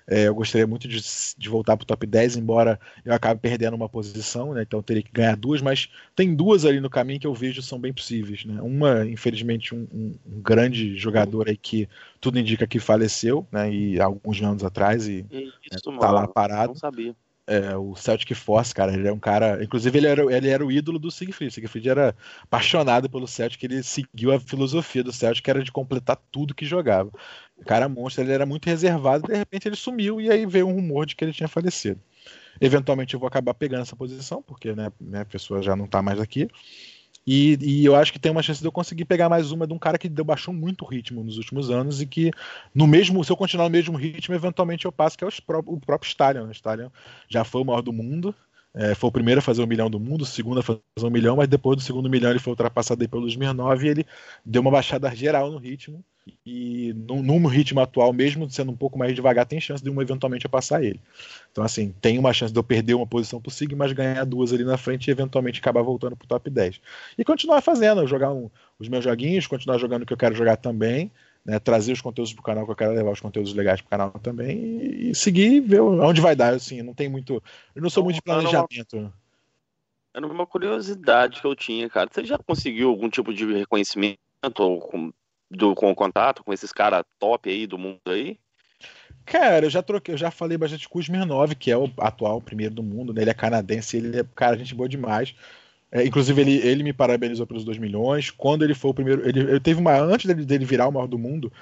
[0.08, 1.00] É, eu gostaria muito de,
[1.36, 4.62] de voltar para o top 10, embora eu acabe perdendo uma posição, né?
[4.62, 7.78] então teria que ganhar duas, mas tem duas ali no caminho que eu vejo são
[7.78, 8.44] bem possíveis.
[8.44, 8.62] Né?
[8.62, 11.88] Uma, infelizmente, um, um, um grande jogador aí que
[12.20, 13.72] tudo indica que faleceu, né?
[13.72, 15.26] e alguns anos atrás, e
[15.70, 16.68] está né, lá parado.
[16.68, 17.14] Não sabia.
[17.48, 19.62] É, o Celtic Force, cara, ele é um cara.
[19.62, 21.54] Inclusive, ele era, ele era o ídolo do Siegfried.
[21.54, 26.18] Siegfried era apaixonado pelo Celtic, ele seguiu a filosofia do Celtic, que era de completar
[26.32, 27.08] tudo que jogava.
[27.56, 30.74] O cara monstro, ele era muito reservado, de repente ele sumiu e aí veio um
[30.74, 32.00] rumor de que ele tinha falecido.
[32.60, 36.20] Eventualmente eu vou acabar pegando essa posição, porque né, a pessoa já não está mais
[36.20, 36.48] aqui.
[37.26, 39.72] E, e, eu acho que tem uma chance de eu conseguir pegar mais uma de
[39.72, 42.30] um cara que deu, baixou muito ritmo nos últimos anos e que,
[42.72, 46.08] no mesmo, se eu continuar no mesmo ritmo, eventualmente eu passo, que é o, próprio
[46.08, 46.46] Stallion.
[46.46, 46.88] O Stallion
[47.28, 48.32] já foi o maior do mundo,
[48.72, 51.10] é, foi o primeiro a fazer um milhão do mundo, o segundo a fazer um
[51.10, 54.06] milhão, mas depois do segundo milhão ele foi ultrapassado aí pelo 2009 e ele
[54.44, 56.04] deu uma baixada geral no ritmo.
[56.44, 60.02] E no, no ritmo atual, mesmo sendo um pouco mais devagar, tem chance de um
[60.02, 61.00] eventualmente passar ele.
[61.52, 64.52] Então, assim, tem uma chance de eu perder uma posição pro Sig, mas ganhar duas
[64.52, 66.80] ali na frente e eventualmente acabar voltando pro top 10.
[67.16, 70.56] E continuar fazendo, jogar um, os meus joguinhos, continuar jogando o que eu quero jogar
[70.56, 71.10] também,
[71.44, 74.10] né, trazer os conteúdos pro canal que eu quero levar os conteúdos legais pro canal
[74.10, 76.54] também e, e seguir e ver onde vai dar.
[76.54, 77.42] Assim, não tem muito.
[77.74, 79.12] Eu não sou muito de planejamento.
[80.12, 82.08] Era uma curiosidade que eu tinha, cara.
[82.10, 84.18] Você já conseguiu algum tipo de reconhecimento
[84.58, 85.12] ou com,
[85.50, 88.38] do, com o contato com esses caras top aí do mundo aí?
[89.24, 92.40] Cara, eu já troquei, eu já falei bastante com o Smirnov, que é o atual
[92.40, 93.22] primeiro do mundo, né?
[93.22, 95.34] Ele é canadense, ele é, cara, gente boa demais.
[95.90, 98.30] É, inclusive, ele, ele me parabenizou pelos 2 milhões.
[98.30, 99.28] Quando ele foi o primeiro.
[99.28, 99.96] Ele, ele teve uma.
[99.98, 101.52] Antes dele, dele virar o maior do mundo,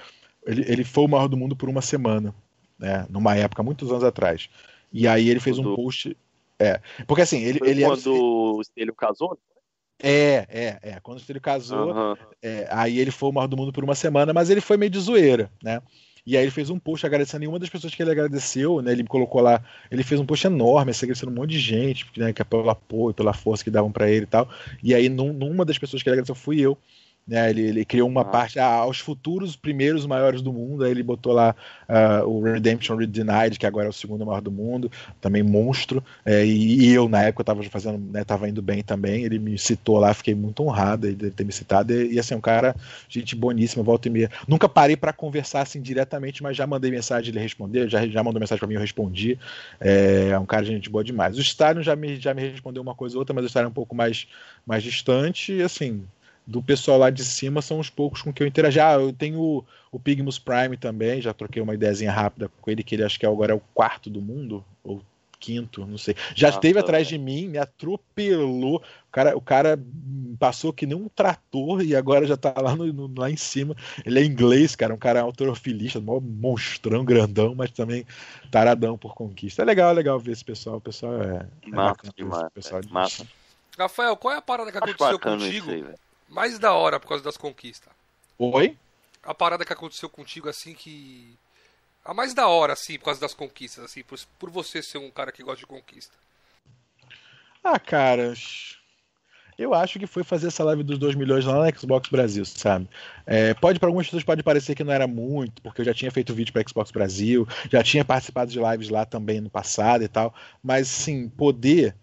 [0.45, 2.33] ele, ele foi o maior do mundo por uma semana.
[2.77, 4.49] Né, numa época, muitos anos atrás.
[4.91, 6.15] E aí ele fez um post.
[6.59, 6.81] É.
[7.07, 7.59] Porque assim, ele.
[7.59, 8.23] Foi ele quando era...
[8.23, 9.39] o Estelio casou?
[10.01, 10.99] É, é, é.
[11.01, 12.15] Quando Estelio casou, uhum.
[12.41, 14.89] é, aí ele foi o maior do mundo por uma semana, mas ele foi meio
[14.89, 15.81] de zoeira, né?
[16.25, 18.91] E aí ele fez um post agradecendo nenhuma das pessoas que ele agradeceu, né?
[18.91, 22.33] Ele colocou lá, ele fez um post enorme, assim, agradecendo um monte de gente, né,
[22.33, 24.49] que é pelo apoio, pela força que davam para ele e tal.
[24.81, 26.77] E aí num, numa das pessoas que ele agradeceu fui eu.
[27.27, 28.25] Né, ele, ele, criou uma ah.
[28.25, 30.83] parte ah, aos futuros primeiros maiores do mundo.
[30.83, 31.55] Aí ele botou lá
[31.89, 36.03] uh, o Redemption Denied, que agora é o segundo maior do mundo, também monstro.
[36.23, 39.23] É, e, e, eu, na época, estava fazendo, né, tava indo bem também.
[39.23, 41.91] Ele me citou lá, fiquei muito honrado de ter me citado.
[41.93, 42.75] E, e assim, um cara,
[43.09, 44.29] gente boníssima, volta e meia.
[44.47, 48.39] Nunca parei para conversar assim diretamente, mas já mandei mensagem, ele respondeu, já, já mandou
[48.39, 49.39] mensagem para mim, eu respondi.
[49.81, 51.37] É, é um cara, gente boa demais.
[51.39, 53.69] O Stalin já me, já me respondeu uma coisa ou outra, mas o Stalin é
[53.69, 54.27] um pouco mais,
[54.63, 55.53] mais distante.
[55.53, 56.03] E assim,
[56.45, 58.79] do pessoal lá de cima são os poucos com que eu interagi.
[58.79, 62.83] Ah, eu tenho o, o Pigmus Prime também, já troquei uma ideiazinha rápida com ele,
[62.83, 65.01] que ele acho que agora é o quarto do mundo, ou
[65.45, 66.15] quinto, não sei.
[66.33, 68.77] Já Nossa, esteve atrás de mim, me atropelou.
[68.77, 69.79] O cara, o cara
[70.39, 73.75] passou que nem um trator e agora já tá lá, no, no, lá em cima.
[74.03, 78.05] Ele é inglês, cara, um cara autorofilista, um monstrão, grandão, mas também
[78.49, 79.61] taradão por conquista.
[79.61, 80.77] É legal, é legal ver esse pessoal.
[80.77, 81.47] O pessoal é.
[81.63, 82.49] é massa demais.
[82.53, 83.27] Pessoal é, massa.
[83.77, 85.69] Rafael, qual é a parada que aconteceu contigo?
[85.69, 85.85] Aí,
[86.27, 87.91] mais da hora por causa das conquistas?
[88.37, 88.77] Oi?
[89.23, 91.35] A parada que aconteceu contigo, assim, que.
[92.03, 95.09] A mais da hora, assim, por causa das conquistas, assim, por, por você ser um
[95.09, 96.13] cara que gosta de conquista.
[97.63, 98.33] Ah, cara.
[99.57, 102.89] Eu acho que foi fazer essa live dos 2 milhões lá na Xbox Brasil, sabe?
[103.25, 106.11] É, pode para algumas pessoas pode parecer que não era muito, porque eu já tinha
[106.11, 110.07] feito vídeo para Xbox Brasil, já tinha participado de lives lá também no passado e
[110.09, 111.95] tal, mas sim, poder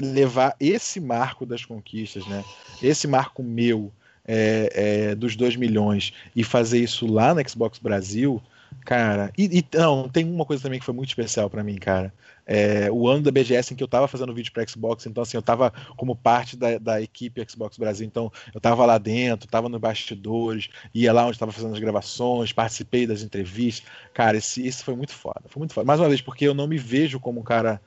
[0.00, 2.44] levar esse marco das conquistas, né?
[2.82, 3.92] Esse marco meu
[4.26, 4.70] é,
[5.10, 8.42] é, dos 2 milhões e fazer isso lá no Xbox Brasil,
[8.84, 12.12] Cara, e, e, não, tem uma coisa também que foi muito especial para mim, cara.
[12.46, 15.38] É, o ano da BGS em que eu tava fazendo vídeo para Xbox, então assim,
[15.38, 19.70] eu tava como parte da, da equipe Xbox Brasil, então eu tava lá dentro, tava
[19.70, 23.86] nos bastidores, ia lá onde tava fazendo as gravações, participei das entrevistas.
[24.12, 25.86] Cara, esse, esse foi muito foda, foi muito foda.
[25.86, 27.80] Mais uma vez, porque eu não me vejo como um cara,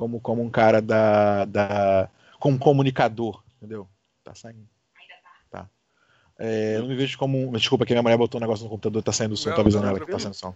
[0.00, 2.08] como, como um cara da, da
[2.38, 3.86] como comunicador, entendeu?
[4.24, 4.66] Tá saindo.
[6.42, 7.52] É, eu não me vejo como.
[7.52, 9.60] Desculpa, que minha mulher botou um negócio no computador, tá saindo o som, não, tô
[9.60, 10.54] avisando ela que tá saindo som.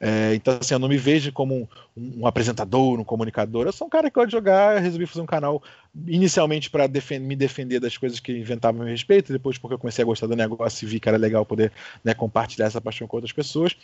[0.00, 3.66] É, então, assim, eu não me vejo como um, um, apresentador, um comunicador.
[3.66, 5.62] Eu sou um cara que gosta de jogar, resolvi fazer um canal
[6.04, 9.78] inicialmente para defend me defender das coisas que inventavam a meu respeito, depois porque eu
[9.78, 11.70] comecei a gostar do negócio e vi que era legal poder
[12.02, 13.76] né, compartilhar essa paixão com outras pessoas.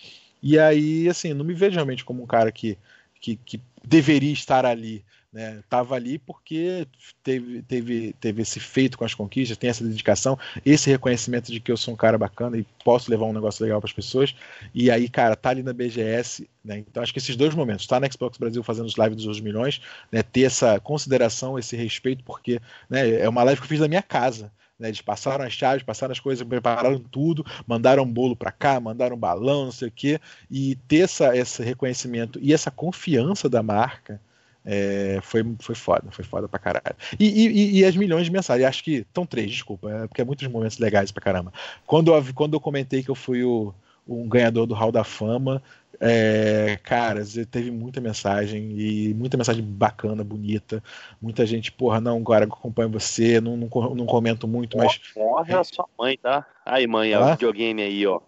[0.42, 2.76] E aí, assim, não me vejo realmente como um cara que,
[3.20, 5.04] que, que deveria estar ali
[5.36, 5.62] né?
[5.68, 6.88] Tava ali porque
[7.22, 11.70] teve, teve, teve esse feito com as conquistas, tem essa dedicação, esse reconhecimento de que
[11.70, 14.34] eu sou um cara bacana e posso levar um negócio legal para as pessoas.
[14.74, 16.78] E aí, cara, tá ali na BGS, né?
[16.78, 19.40] Então acho que esses dois momentos, tá na Xbox Brasil fazendo os lives dos 2
[19.40, 20.22] milhões, né?
[20.22, 22.58] Ter essa consideração, esse respeito, porque
[22.88, 24.50] né, é uma live que eu fiz da minha casa.
[24.78, 28.78] Né, eles passaram as chaves, passaram as coisas, prepararam tudo, mandaram um bolo para cá,
[28.78, 30.20] mandaram balão, não sei o quê,
[30.50, 34.20] e ter essa, esse reconhecimento e essa confiança da marca,
[34.66, 36.96] é, foi, foi foda, foi foda pra caralho.
[37.18, 40.24] E, e, e as milhões de mensagens, acho que estão três, desculpa, é, porque é
[40.24, 41.52] muitos momentos legais pra caramba.
[41.86, 43.72] Quando eu, quando eu comentei que eu fui o,
[44.06, 45.62] um ganhador do Hall da Fama,
[46.00, 50.82] é, cara, teve muita mensagem e muita mensagem bacana, bonita.
[51.20, 55.00] Muita gente, porra, não, agora acompanho você, não, não, não comento muito, mas.
[55.16, 56.46] Mostra a sua mãe, tá?
[56.64, 58.20] Aí, mãe, é o videogame aí, ó.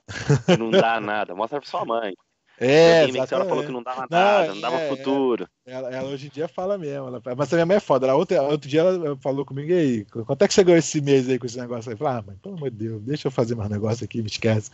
[0.59, 1.35] Não dá nada.
[1.35, 2.15] Mostra pra sua mãe.
[2.61, 3.29] É, exatamente.
[3.29, 5.49] que ela falou que não dava nada, não, dava é, futuro.
[5.65, 7.07] Ela, ela, hoje em dia fala mesmo.
[7.07, 8.07] Ela, mas a minha mãe é foda.
[8.07, 11.01] Ela, outro, outro dia ela falou comigo, e aí, quanto é que você ganhou esse
[11.01, 11.95] mês aí com esse negócio aí?
[11.95, 14.27] Eu falei, ah, mãe, pelo amor de Deus, deixa eu fazer mais negócio aqui, me
[14.27, 14.71] esquece.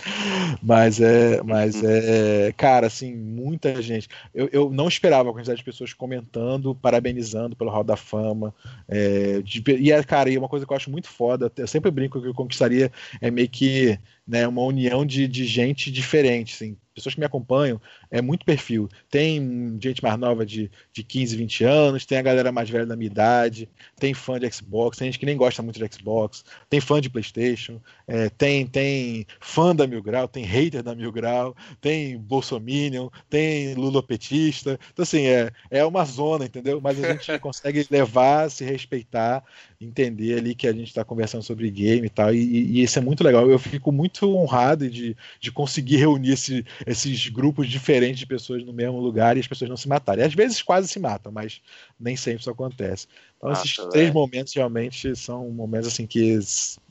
[0.62, 4.08] Mas é, mas é, cara, assim, muita gente.
[4.34, 8.54] Eu, eu não esperava a quantidade de pessoas comentando, parabenizando pelo Hall da Fama.
[8.88, 11.90] É, de, e, é, cara, e uma coisa que eu acho muito foda, eu sempre
[11.90, 12.90] brinco que eu conquistaria
[13.20, 17.80] é meio que né, uma união de, de gente diferente, assim, pessoas que me acompanham,
[18.14, 18.88] é muito perfil.
[19.10, 22.94] Tem gente mais nova de, de 15, 20 anos, tem a galera mais velha da
[22.94, 23.68] minha idade,
[23.98, 27.10] tem fã de Xbox, tem gente que nem gosta muito de Xbox, tem fã de
[27.10, 33.08] PlayStation, é, tem, tem fã da Mil Grau, tem hater da Mil Grau, tem Bolsominion,
[33.28, 34.78] tem lulopetista.
[34.92, 36.80] Então, assim, é, é uma zona, entendeu?
[36.80, 39.42] Mas a gente consegue levar, se respeitar,
[39.80, 43.02] entender ali que a gente está conversando sobre game e tal, e, e, isso é
[43.02, 43.50] muito legal.
[43.50, 48.72] Eu fico muito honrado de, de conseguir reunir esse, esses grupos diferentes de pessoas no
[48.72, 50.24] mesmo lugar e as pessoas não se matarem.
[50.24, 51.60] Às vezes quase se matam, mas
[51.98, 53.06] nem sempre isso acontece.
[53.36, 56.38] Então Nossa, esses três momentos realmente são momentos assim que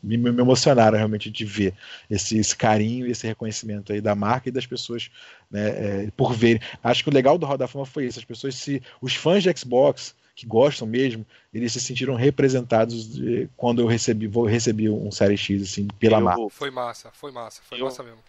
[0.01, 1.73] me, me, emocionaram realmente de ver
[2.09, 5.11] esse, esse carinho e esse reconhecimento aí da marca e das pessoas
[5.51, 5.69] né,
[6.05, 6.61] é, por verem.
[6.83, 8.19] Acho que o legal do Roda Fama foi isso.
[8.19, 13.47] As pessoas se, os fãs de Xbox que gostam mesmo, eles se sentiram representados de,
[13.55, 16.49] quando eu recebi, vou recebi um Série X assim pela eu, marca.
[16.49, 18.19] Foi massa, foi massa, foi eu, massa mesmo.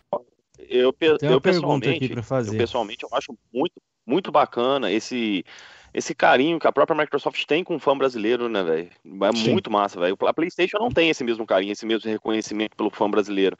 [0.58, 3.74] Eu, eu, eu pessoalmente, eu pessoalmente eu acho muito,
[4.06, 5.44] muito bacana esse
[5.92, 8.90] esse carinho que a própria Microsoft tem com o fã brasileiro, né, velho?
[9.22, 9.52] É Sim.
[9.52, 10.16] muito massa, velho.
[10.26, 13.56] A PlayStation não tem esse mesmo carinho, esse mesmo reconhecimento pelo fã brasileiro.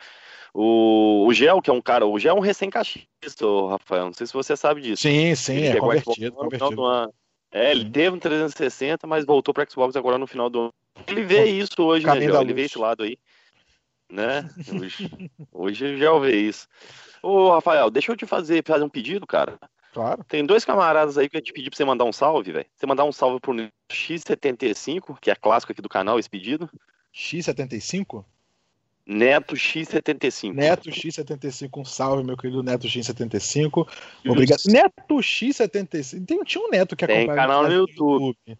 [0.53, 4.07] O, o Gel, que é um cara, o Gel é um recém-cachista, Rafael.
[4.07, 5.03] Não sei se você sabe disso.
[5.03, 6.83] Sim, sim, ele é convertido, convertido.
[7.53, 10.75] É, ele teve um 360, mas voltou para Xbox agora no final do ano.
[11.07, 12.41] Ele vê isso hoje, né, Gel?
[12.41, 13.16] Ele vê esse lado aí.
[14.10, 14.48] Né?
[14.72, 16.68] Hoje, hoje o Gel vê isso.
[17.22, 19.59] Ô, Rafael, deixa eu te fazer, fazer um pedido, cara.
[19.93, 20.24] Claro.
[20.24, 22.66] Tem dois camaradas aí que eu te pedi pra você mandar um salve, velho.
[22.74, 23.55] Você mandar um salve pro
[23.90, 26.68] X75, que é clássico aqui do canal, esse pedido.
[27.14, 28.24] X75?
[29.06, 30.52] Neto X75.
[30.52, 33.86] Neto X75, um salve, meu querido Neto X75.
[34.26, 34.62] Obrigado.
[34.66, 36.26] Neto X75.
[36.26, 37.26] Tem, tinha um neto que acompanha.
[37.26, 38.36] Tem canal no YouTube.
[38.47, 38.59] YouTube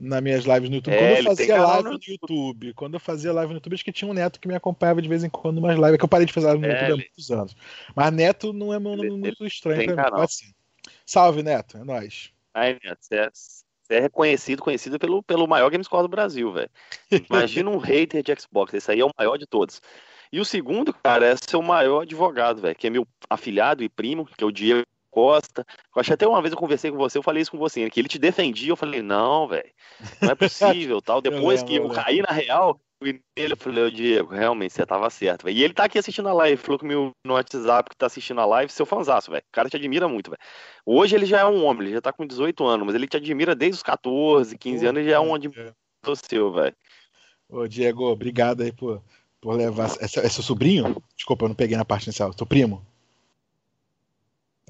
[0.00, 0.94] nas minhas lives no YouTube.
[0.94, 2.74] É, quando eu fazia live no YouTube.
[2.74, 5.08] Quando eu fazia live no YouTube, acho que tinha um neto que me acompanhava de
[5.08, 6.96] vez em quando umas lives, que eu parei de fazer live no é, YouTube há
[6.96, 7.56] muitos anos.
[7.94, 10.22] Mas neto não é meu nome muito estranho pra mim.
[10.22, 10.46] Assim.
[11.04, 12.32] Salve, Neto, é nóis.
[12.54, 16.70] Ai, Neto, você é, é reconhecido, conhecido pelo, pelo maior Gamescore do Brasil, velho.
[17.28, 19.82] Imagina um hater de Xbox, esse aí é o maior de todos.
[20.32, 24.24] E o segundo, cara, é seu maior advogado, velho, que é meu afilhado e primo,
[24.24, 25.66] que é o Diego Costa.
[25.94, 28.00] Eu acho até uma vez eu conversei com você, eu falei isso com você, que
[28.00, 29.70] ele te defendia, eu falei, não, velho,
[30.20, 31.20] não é possível, tal.
[31.20, 32.80] Depois eu que eu, eu caí na real,
[33.34, 35.56] eu falei, ô Diego, realmente, você tava certo, véio.
[35.56, 38.44] E ele tá aqui assistindo a live, falou comigo no WhatsApp que tá assistindo a
[38.44, 39.42] live, seu fanzaço, velho.
[39.42, 40.40] O cara te admira muito, velho.
[40.84, 43.16] Hoje ele já é um homem, ele já tá com 18 anos, mas ele te
[43.16, 45.74] admira desde os 14, 15 anos, ele já é um admirador
[46.14, 46.76] seu, velho.
[47.48, 49.02] Ô Diego, obrigado aí por,
[49.40, 49.90] por levar.
[49.98, 51.02] É, é seu sobrinho?
[51.16, 52.32] Desculpa, eu não peguei na parte inicial.
[52.32, 52.86] Seu primo?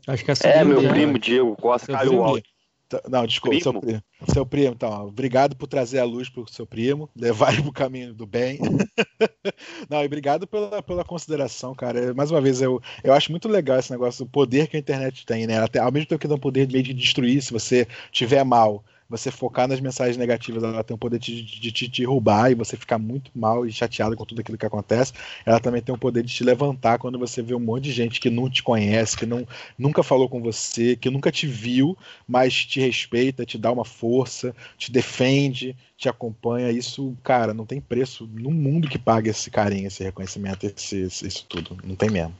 [0.06, 2.44] Acho que é, é meu primo Diego Costa caiu o áudio.
[2.90, 3.62] Tá, não, desculpa, primo?
[3.62, 4.02] seu primo.
[4.32, 7.70] Seu primo, então, obrigado por trazer a luz para o seu primo, levar ele para
[7.70, 8.58] o caminho do bem.
[9.88, 12.12] não, e obrigado pela, pela consideração, cara.
[12.14, 15.24] Mais uma vez, eu, eu acho muito legal esse negócio do poder que a internet
[15.24, 15.62] tem, né?
[15.62, 18.84] Até, ao mesmo tempo que dá um poder meio de destruir se você tiver mal
[19.10, 22.76] você focar nas mensagens negativas, ela tem o poder de, de, te derrubar e você
[22.76, 25.12] ficar muito mal e chateado com tudo aquilo que acontece.
[25.44, 28.20] Ela também tem o poder de te levantar quando você vê um monte de gente
[28.20, 29.44] que não te conhece, que não,
[29.76, 34.54] nunca falou com você, que nunca te viu, mas te respeita, te dá uma força,
[34.78, 36.70] te defende, te acompanha.
[36.70, 41.44] Isso, cara, não tem preço no mundo que pague esse carinho, esse reconhecimento, esse, isso
[41.48, 41.76] tudo.
[41.82, 42.34] Não tem mesmo.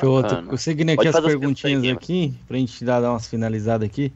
[0.00, 4.12] Show, tô seguindo aqui as perguntinhas aqui, pra gente dar, dar umas finalizadas aqui.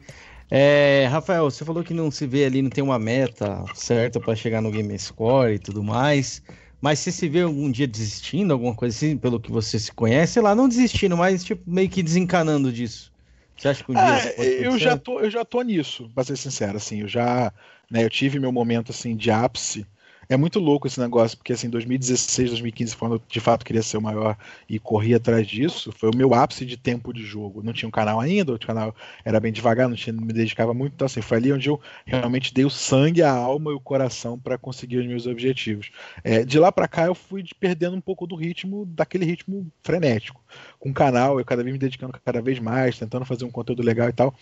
[0.49, 4.35] É, Rafael, você falou que não se vê ali, não tem uma meta certa para
[4.35, 6.41] chegar no Game Score e tudo mais.
[6.79, 10.33] Mas você se vê algum dia desistindo, alguma coisa assim, pelo que você se conhece,
[10.33, 13.11] sei lá, não desistindo, mas tipo, meio que desencanando disso.
[13.57, 14.03] Você acha que um dia.
[14.03, 17.51] Ah, eu, já tô, eu já tô nisso, pra ser sincero, assim, eu já.
[17.89, 19.85] Né, eu tive meu momento assim de ápice
[20.29, 23.97] é muito louco esse negócio, porque assim, 2016, 2015, quando eu de fato queria ser
[23.97, 24.37] o maior
[24.67, 27.63] e corri atrás disso, foi o meu ápice de tempo de jogo.
[27.63, 30.93] Não tinha um canal ainda, o canal era bem devagar, não, tinha, me dedicava muito,
[30.93, 34.37] então assim, foi ali onde eu realmente dei o sangue, a alma e o coração
[34.37, 35.91] para conseguir os meus objetivos.
[36.23, 40.43] É, de lá para cá eu fui perdendo um pouco do ritmo, daquele ritmo frenético.
[40.79, 43.81] Com o canal, eu cada vez me dedicando cada vez mais, tentando fazer um conteúdo
[43.83, 44.33] legal e tal.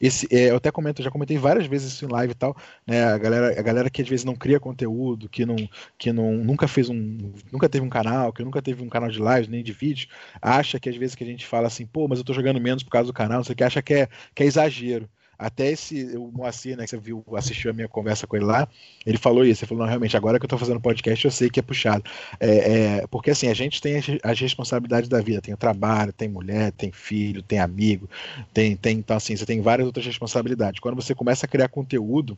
[0.00, 2.56] Esse, é, eu até comento, já comentei várias vezes isso em live e tal,
[2.86, 3.04] né?
[3.04, 5.56] A galera, a galera que às vezes não cria conteúdo, que não,
[5.98, 9.18] que não nunca fez um, nunca teve um canal, que nunca teve um canal de
[9.18, 10.08] live nem de vídeo,
[10.40, 12.82] acha que às vezes que a gente fala assim, pô, mas eu tô jogando menos
[12.82, 15.08] por causa do canal, você que acha que é, que é exagero.
[15.38, 18.66] Até esse, o Moacir, né, que você viu, assistiu a minha conversa com ele lá,
[19.06, 19.62] ele falou isso.
[19.62, 22.02] Ele falou: não, realmente, agora que eu tô fazendo podcast, eu sei que é puxado.
[22.40, 22.48] É,
[23.00, 26.72] é, porque assim, a gente tem as, responsabilidades da vida: tem o trabalho, tem mulher,
[26.72, 28.10] tem filho, tem amigo,
[28.52, 28.98] tem, tem.
[28.98, 30.80] Então, assim, você tem várias outras responsabilidades.
[30.80, 32.36] Quando você começa a criar conteúdo,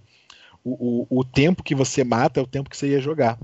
[0.62, 3.38] o, o, o tempo que você mata é o tempo que você ia jogar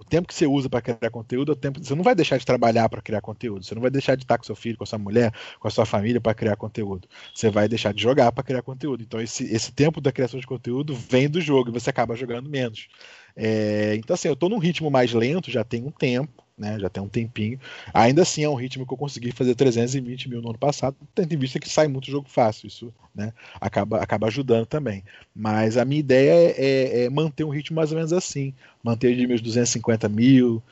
[0.00, 1.78] o tempo que você usa para criar conteúdo é o tempo.
[1.78, 3.62] Você não vai deixar de trabalhar para criar conteúdo.
[3.62, 5.70] Você não vai deixar de estar com seu filho, com a sua mulher, com a
[5.70, 7.06] sua família para criar conteúdo.
[7.34, 9.02] Você vai deixar de jogar para criar conteúdo.
[9.02, 12.48] Então, esse, esse tempo da criação de conteúdo vem do jogo e você acaba jogando
[12.48, 12.88] menos.
[13.36, 16.78] É, então, assim, eu estou num ritmo mais lento já tem um tempo né?
[16.78, 17.58] Já tem um tempinho.
[17.92, 21.32] Ainda assim é um ritmo que eu consegui fazer 320 mil no ano passado, tendo
[21.32, 23.32] em vista que sai muito jogo fácil, isso né?
[23.58, 25.02] acaba, acaba ajudando também.
[25.34, 28.52] Mas a minha ideia é, é, é manter um ritmo mais ou menos assim,
[28.84, 30.62] manter de meus 250 mil,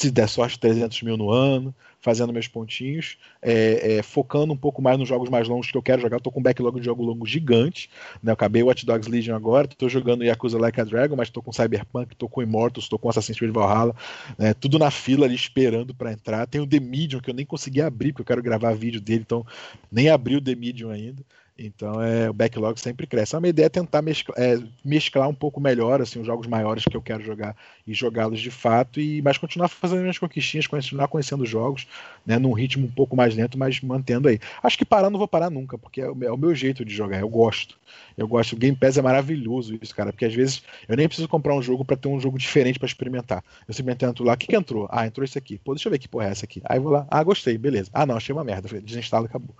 [0.00, 4.80] se der sorte 300 mil no ano, fazendo meus pontinhos, é, é, focando um pouco
[4.80, 6.16] mais nos jogos mais longos que eu quero jogar.
[6.16, 7.90] Eu tô com um backlog de jogo longo gigante.
[8.22, 8.30] Né?
[8.30, 11.52] Eu acabei Watch Dogs Legion agora, tô jogando Yakuza Like a Dragon, mas tô com
[11.52, 13.94] Cyberpunk, tô com Immortals, tô com Assassin's Creed Valhalla,
[14.38, 14.54] né?
[14.54, 16.46] tudo na fila ali esperando para entrar.
[16.46, 19.20] Tem o The Medium que eu nem consegui abrir, porque eu quero gravar vídeo dele,
[19.20, 19.44] então
[19.92, 21.22] nem abri o The Medium ainda.
[21.62, 23.36] Então é, o backlog sempre cresce.
[23.36, 26.84] A minha ideia é tentar mesclar, é, mesclar um pouco melhor assim, os jogos maiores
[26.84, 27.54] que eu quero jogar
[27.86, 31.86] e jogá-los de fato, e mas continuar fazendo minhas conquistinhas, continuar conhecendo os jogos,
[32.24, 34.38] né, num ritmo um pouco mais lento, mas mantendo aí.
[34.62, 36.94] Acho que parar não vou parar nunca, porque é o, é o meu jeito de
[36.94, 37.78] jogar, eu gosto.
[38.16, 38.52] Eu gosto.
[38.52, 41.62] O Game Pass é maravilhoso isso, cara, porque às vezes eu nem preciso comprar um
[41.62, 43.44] jogo para ter um jogo diferente para experimentar.
[43.66, 44.88] Eu simplesmente entro lá, o que, que entrou?
[44.90, 45.58] Ah, entrou esse aqui.
[45.58, 46.62] Pô, deixa eu ver que porra é essa aqui.
[46.64, 47.90] Aí vou lá, ah, gostei, beleza.
[47.92, 48.80] Ah, não, achei uma merda.
[48.80, 49.54] Desinstalo e acabou.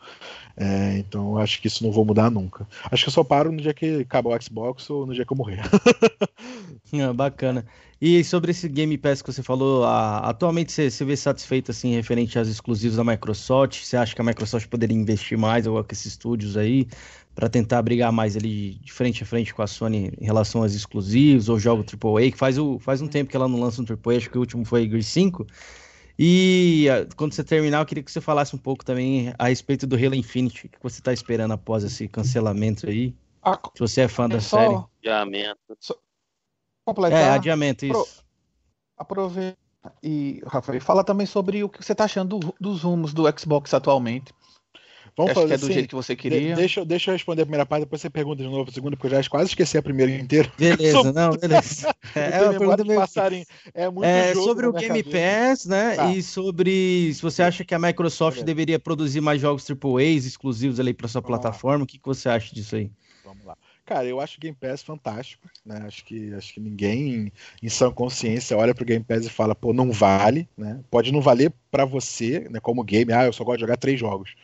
[0.57, 2.67] É, então acho que isso não vou mudar nunca.
[2.91, 5.33] Acho que eu só paro no dia que acabar o Xbox ou no dia que
[5.33, 5.61] eu morrer.
[6.95, 7.67] ah, bacana.
[8.01, 11.95] E sobre esse Game Pass que você falou, a, atualmente você, você vê satisfeito assim
[11.95, 13.83] referente aos exclusivos da Microsoft?
[13.83, 16.89] Você acha que a Microsoft poderia investir mais ou com esses estúdios aí
[17.35, 20.75] para tentar brigar mais ali de frente a frente com a Sony em relação aos
[20.75, 23.85] exclusivos ou jogo AAA, que faz, o, faz um tempo que ela não lança um
[23.85, 25.47] AAA, acho que o último foi Gear 5.
[26.23, 26.85] E
[27.17, 30.15] quando você terminar, eu queria que você falasse um pouco também a respeito do Halo
[30.15, 33.15] Infinite, o que você está esperando após esse cancelamento aí.
[33.43, 34.59] Ah, se você é fã da só...
[34.59, 34.85] série.
[34.99, 35.77] Adiamento.
[35.81, 35.95] Só...
[36.85, 37.19] Completar.
[37.19, 37.95] É, adiamento, isso.
[37.95, 38.25] Pro...
[38.99, 39.57] Aproveita
[40.03, 43.73] e, Rafael, fala também sobre o que você está achando do, dos rumos do Xbox
[43.73, 44.35] atualmente.
[45.17, 46.55] Vamos fazer que é do assim, jeito que você queria.
[46.55, 49.15] deixa, deixa eu responder a primeira parte, depois você pergunta de novo a segunda, porque
[49.15, 50.51] eu já quase esqueci a primeira inteira.
[50.59, 51.95] Beleza, não, beleza.
[52.15, 52.99] É, é uma pergunta meio...
[52.99, 55.95] passarem, é muito é, sobre o Game Pass, né?
[55.95, 56.13] Tá.
[56.13, 58.43] E sobre se você acha que a Microsoft é.
[58.43, 61.85] deveria produzir mais jogos AAA exclusivos ali para sua Vamos plataforma, lá.
[61.85, 62.91] o que, que você acha disso aí?
[63.25, 63.57] Vamos lá.
[63.87, 65.83] Cara, eu acho o Game Pass fantástico, né?
[65.85, 67.33] Acho que, acho que ninguém
[67.63, 70.81] em sã consciência olha pro Game Pass e fala, pô, não vale, né?
[70.91, 73.99] Pode não valer para você, né, como game, ah, eu só gosto de jogar três
[73.99, 74.35] jogos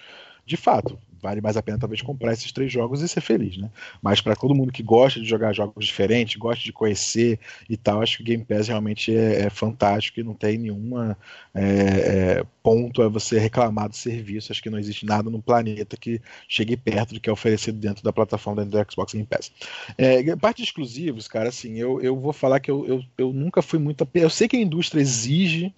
[0.46, 3.70] de fato, vale mais a pena talvez comprar esses três jogos e ser feliz, né?
[4.00, 8.00] Mas para todo mundo que gosta de jogar jogos diferentes, gosta de conhecer e tal,
[8.00, 11.18] acho que o Game Pass realmente é, é fantástico e não tem nenhuma
[11.52, 14.52] é, é, ponto a você reclamar do serviço.
[14.52, 18.04] Acho que não existe nada no planeta que chegue perto do que é oferecido dentro
[18.04, 19.50] da plataforma do Xbox Game Pass.
[19.98, 23.62] É, parte de exclusivos, cara, assim, eu, eu vou falar que eu, eu, eu nunca
[23.62, 24.06] fui muito.
[24.14, 25.74] Eu sei que a indústria exige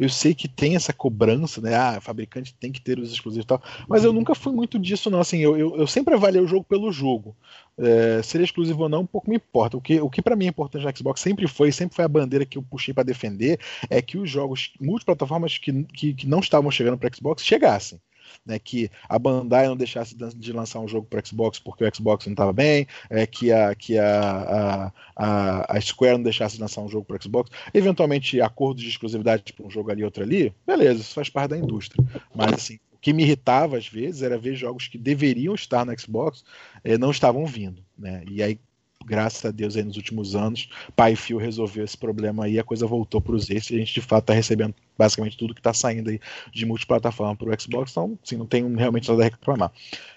[0.00, 1.74] eu sei que tem essa cobrança, né?
[1.74, 3.62] Ah, fabricante tem que ter os exclusivos e tal.
[3.86, 5.20] Mas eu nunca fui muito disso, não.
[5.20, 7.36] Assim, eu, eu, eu sempre avaliei o jogo pelo jogo.
[7.76, 9.76] É, ser exclusivo ou não, um pouco me importa.
[9.76, 12.08] O que, o que para mim é importante no Xbox sempre foi, sempre foi a
[12.08, 13.60] bandeira que eu puxei para defender,
[13.90, 18.00] é que os jogos multiplataformas que, que, que não estavam chegando para Xbox chegassem
[18.44, 22.26] né, que a Bandai não deixasse de lançar um jogo para Xbox porque o Xbox
[22.26, 26.80] não estava bem, é, que, a, que a, a, a Square não deixasse de lançar
[26.80, 31.00] um jogo para Xbox, eventualmente acordos de exclusividade para um jogo ali outro ali, beleza,
[31.00, 32.04] isso faz parte da indústria.
[32.34, 35.98] Mas assim, o que me irritava às vezes era ver jogos que deveriam estar no
[35.98, 36.44] Xbox
[36.84, 38.22] é, não estavam vindo, né?
[38.28, 38.58] E aí
[39.04, 42.86] graças a Deus aí nos últimos anos, Pai Phil resolveu esse problema aí, a coisa
[42.86, 46.10] voltou para os e a gente de fato está recebendo basicamente tudo que está saindo
[46.10, 46.20] aí
[46.52, 49.72] de multiplataforma para o Xbox, então sim, não tem realmente nada a reclamar.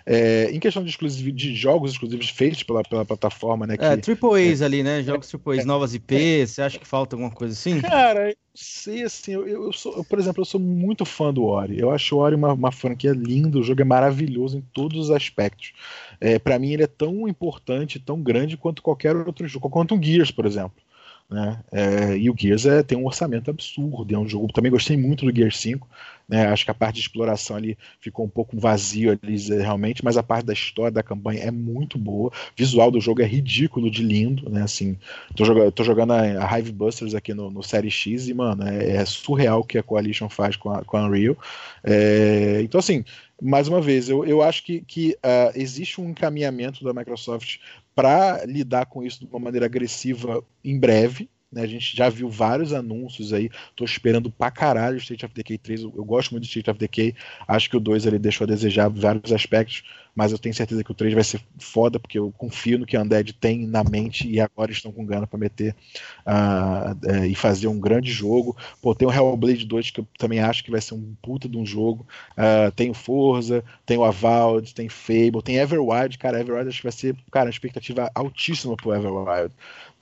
[0.06, 3.78] É, em questão de, exclusivo, de jogos exclusivos feitos pela, pela plataforma, né?
[3.78, 5.02] Que, é, Triple A's é, ali, né?
[5.02, 7.80] Jogos Triple A's, é, novas IPs, você acha que falta alguma coisa assim?
[7.80, 11.80] Cara, sei assim, eu, eu, sou, eu, por exemplo, eu sou muito fã do Ori.
[11.80, 15.12] Eu acho o Ori uma, uma franquia linda, o jogo é maravilhoso em todos os
[15.12, 15.72] aspectos.
[16.20, 20.04] É, para mim ele é tão importante, tão grande quanto qualquer outro jogo, quanto um
[20.04, 20.84] Gears, por exemplo.
[21.34, 21.60] Né?
[21.72, 24.54] É, e o Gears é, tem um orçamento absurdo, é um jogo.
[24.54, 25.90] Também gostei muito do Gears 5.
[26.30, 26.46] Né?
[26.46, 30.22] Acho que a parte de exploração ali ficou um pouco vazio ali, realmente, mas a
[30.22, 32.30] parte da história da campanha é muito boa.
[32.30, 34.62] O visual do jogo é ridículo de lindo, né?
[34.62, 34.96] Assim,
[35.36, 38.98] tô jogando, tô jogando a Hive Busters aqui no, no Série X e, mano, é,
[38.98, 41.36] é, surreal o que a Coalition faz com a, com a Unreal.
[41.84, 43.04] É, então, assim,
[43.42, 47.58] mais uma vez, eu, eu acho que, que uh, existe um encaminhamento da Microsoft
[47.96, 51.30] para lidar com isso de uma maneira agressiva em breve.
[51.54, 51.62] Né?
[51.62, 53.50] A gente já viu vários anúncios aí.
[53.76, 55.84] Tô esperando pra caralho o State of Decay 3.
[55.84, 57.16] Eu, eu gosto muito do State of Decay.
[57.48, 59.84] Acho que o 2 ele deixou a desejar vários aspectos
[60.16, 62.96] mas eu tenho certeza que o 3 vai ser foda, porque eu confio no que
[62.96, 65.76] a Undead tem na mente e agora estão com gana para meter
[66.26, 68.56] uh, uh, e fazer um grande jogo.
[68.82, 71.58] Pô, tem o Hellblade 2 que eu também acho que vai ser um puta de
[71.58, 72.06] um jogo.
[72.32, 76.84] Uh, tem o Forza, tem o Avowed, tem Fable, tem Everwild, cara, Everwild acho que
[76.84, 79.52] vai ser, cara, uma expectativa altíssima pro Everwild.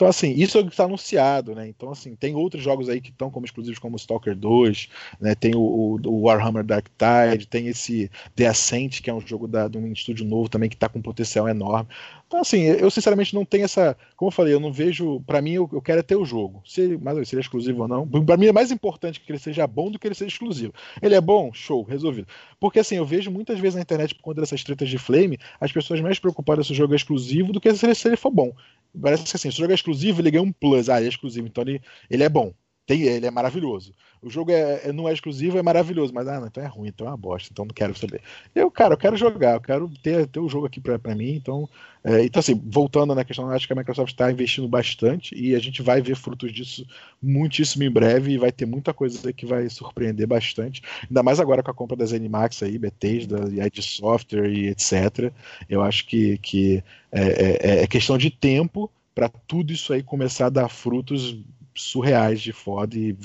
[0.02, 1.68] Então, assim, isso é o que está anunciado, né?
[1.68, 5.36] Então, assim, tem outros jogos aí que estão como exclusivos, como Stalker 2, né?
[5.36, 9.68] Tem o, o, Warhammer Dark Tide, tem esse The Ascent, que é um jogo da,
[9.68, 11.88] de um estúdio novo também que está com um potencial enorme.
[12.32, 13.94] Então, assim, eu sinceramente não tenho essa.
[14.16, 15.20] Como eu falei, eu não vejo.
[15.28, 16.64] Para mim, eu, eu, quero é ter o jogo.
[16.66, 18.08] Se, se ele é exclusivo ou não.
[18.08, 20.74] Para mim é mais importante que ele seja bom do que ele seja exclusivo.
[21.02, 21.52] Ele é bom?
[21.52, 22.30] Show, resolvido.
[22.58, 25.74] Porque, assim, eu vejo muitas vezes na internet, por conta dessas tretas de flame, as
[25.74, 28.32] pessoas mais preocupadas se o jogo é exclusivo do que se ele, se ele for
[28.32, 28.54] bom.
[29.02, 30.88] Parece que assim, se o jogo é exclusivo, ele ganha um plus.
[30.88, 32.54] Ah, ele é exclusivo, então ele, ele é bom.
[32.92, 33.94] Tem, ele é maravilhoso.
[34.22, 36.90] O jogo é, é, não é exclusivo, é maravilhoso, mas ah, não, então é ruim,
[36.90, 38.22] então é uma bosta, então não quero saber.
[38.54, 41.32] Eu, cara, eu quero jogar, eu quero ter, ter o jogo aqui pra, pra mim,
[41.32, 41.70] então.
[42.04, 45.60] É, então, assim, voltando na questão, acho que a Microsoft está investindo bastante e a
[45.60, 46.86] gente vai ver frutos disso
[47.24, 50.82] muitíssimo em breve e vai ter muita coisa que vai surpreender bastante.
[51.08, 55.32] Ainda mais agora com a compra das Animax aí, Bethesda, ID Software e etc.
[55.70, 60.48] Eu acho que, que é, é, é questão de tempo para tudo isso aí começar
[60.48, 61.38] a dar frutos
[61.76, 63.16] surreais de foda e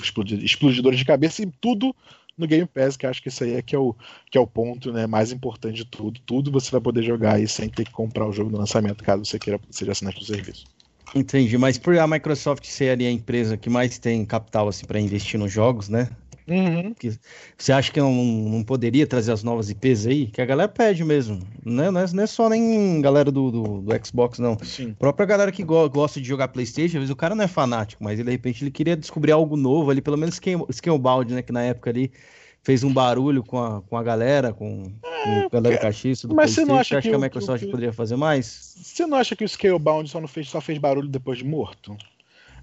[0.43, 1.95] explodidores de cabeça e tudo
[2.37, 3.95] no Game Pass, que acho que isso aí é que é o,
[4.29, 6.19] que é o ponto né, mais importante de tudo.
[6.25, 9.25] Tudo você vai poder jogar aí sem ter que comprar o jogo no lançamento, caso
[9.25, 10.65] você queira seja assinante do serviço.
[11.15, 14.99] Entendi, mas por a Microsoft ser ali a empresa que mais tem capital assim, para
[14.99, 16.09] investir nos jogos, né?
[16.47, 16.95] Uhum.
[17.57, 20.27] Você acha que não, não poderia trazer as novas IPs aí?
[20.27, 21.39] Que a galera pede mesmo.
[21.65, 21.91] Né?
[21.91, 24.57] Não, é, não é só nem galera do, do, do Xbox, não.
[24.63, 24.91] Sim.
[24.91, 27.47] A própria galera que go gosta de jogar Playstation, às vezes o cara não é
[27.47, 30.39] fanático, mas ele, de repente ele queria descobrir algo novo ali, pelo menos
[30.71, 31.41] Scalebound, né?
[31.41, 32.11] Que na época ali
[32.63, 36.35] fez um barulho com a, com a galera, com, é, com a galera caxiça do
[36.35, 38.75] mas você não acha que, que, a Microsoft que, poderia fazer mais?
[38.81, 41.97] Você não acha que o Scalebound só, não fez, só fez barulho depois de morto?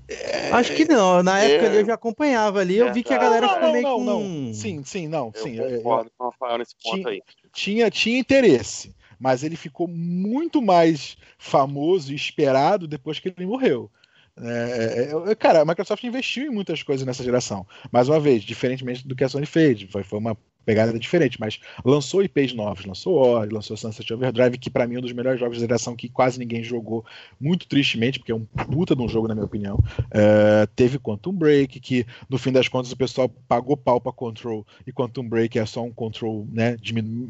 [0.08, 1.22] É, Acho que não.
[1.22, 3.82] Na é, época ali eu já acompanhava ali, eu vi que a galera ficou meio
[3.82, 4.04] não, com...
[4.04, 4.54] não.
[4.54, 5.32] Sim, sim, não.
[5.34, 7.22] Eu sim, concordo com o Rafael nesse ponto tinha, aí.
[7.52, 13.90] Tinha, tinha interesse, mas ele ficou muito mais famoso e esperado depois que ele morreu.
[14.36, 17.66] É, é, é, cara, a Microsoft investiu em muitas coisas nessa geração.
[17.90, 19.82] Mais uma vez, diferentemente do que a Sony fez.
[19.90, 24.70] Foi, foi uma pegada diferente, mas lançou IPs novos, lançou Ori, lançou Sunset Overdrive, que
[24.70, 27.04] para mim é um dos melhores jogos de geração que quase ninguém jogou,
[27.40, 29.76] muito tristemente, porque é um puta de um jogo, na minha opinião.
[29.76, 34.66] Uh, teve Quantum Break, que no fim das contas o pessoal pagou pau pra Control,
[34.86, 36.76] e Quantum Break é só um Control né,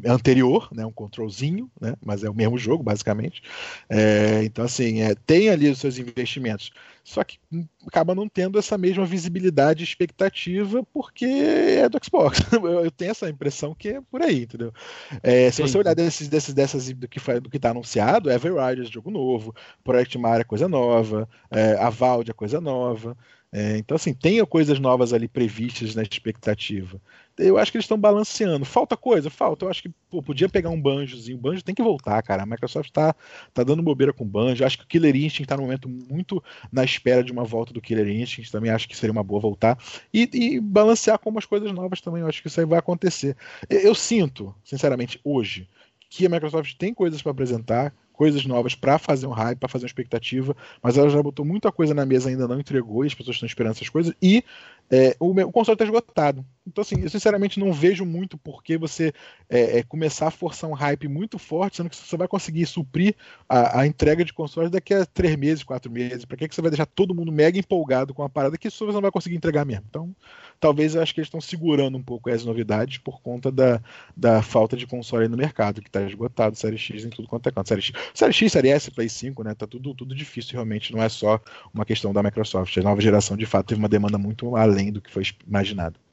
[0.05, 3.41] anterior, né, um Controlzinho, né, mas é o mesmo jogo, basicamente.
[3.89, 6.71] É, então, assim, é, tem ali os seus investimentos
[7.05, 7.37] só que
[7.85, 12.39] acaba não tendo essa mesma visibilidade e expectativa porque é do Xbox.
[12.51, 14.73] Eu tenho essa impressão que é por aí, entendeu?
[15.21, 19.11] É, se você olhar desses, desses, dessas do que do que está anunciado, Everriders, jogo
[19.11, 19.53] novo,
[19.83, 23.17] Project Mario é coisa nova, é, a Valde é coisa nova.
[23.57, 26.99] É, então, assim, tem coisas novas ali previstas na expectativa
[27.37, 28.63] eu acho que eles estão balanceando.
[28.63, 29.29] Falta coisa?
[29.29, 29.65] Falta.
[29.65, 31.37] Eu acho que pô, podia pegar um banjozinho.
[31.37, 32.43] O banjo tem que voltar, cara.
[32.43, 33.13] A Microsoft está
[33.53, 34.63] tá dando bobeira com o banjo.
[34.63, 36.41] Eu acho que o Killer Instinct está no momento muito
[36.71, 38.51] na espera de uma volta do Killer Instinct.
[38.51, 39.77] Também acho que seria uma boa voltar.
[40.13, 42.21] E, e balancear com umas coisas novas também.
[42.21, 43.35] Eu acho que isso aí vai acontecer.
[43.69, 45.67] Eu, eu sinto, sinceramente, hoje,
[46.09, 49.85] que a Microsoft tem coisas para apresentar coisas novas para fazer um hype, para fazer
[49.85, 53.13] uma expectativa, mas ela já botou muita coisa na mesa ainda não entregou e as
[53.13, 54.43] pessoas estão esperando essas coisas e
[54.89, 56.45] é, o, o, console está esgotado.
[56.67, 59.13] Então, assim, eu sinceramente não vejo muito por que você
[59.47, 63.15] é, é, começar a forçar um hype muito forte, sendo que você vai conseguir suprir
[63.47, 66.25] a, a entrega de consoles daqui a três meses, quatro meses.
[66.25, 68.83] Para que, que você vai deixar todo mundo mega empolgado com a parada que você
[68.85, 69.85] não vai conseguir entregar mesmo?
[69.87, 70.15] Então,
[70.59, 73.79] talvez eu acho que eles estão segurando um pouco as novidades por conta da,
[74.17, 77.51] da falta de console no mercado, que está esgotado, Série X em tudo quanto é
[77.51, 77.69] canto.
[77.69, 79.53] Série X, Série X, Série S, Play 5, né?
[79.53, 81.39] Tá tudo, tudo difícil, realmente, não é só
[81.71, 82.75] uma questão da Microsoft.
[82.77, 86.04] A nova geração, de fato, teve uma demanda muito além do que foi imaginado.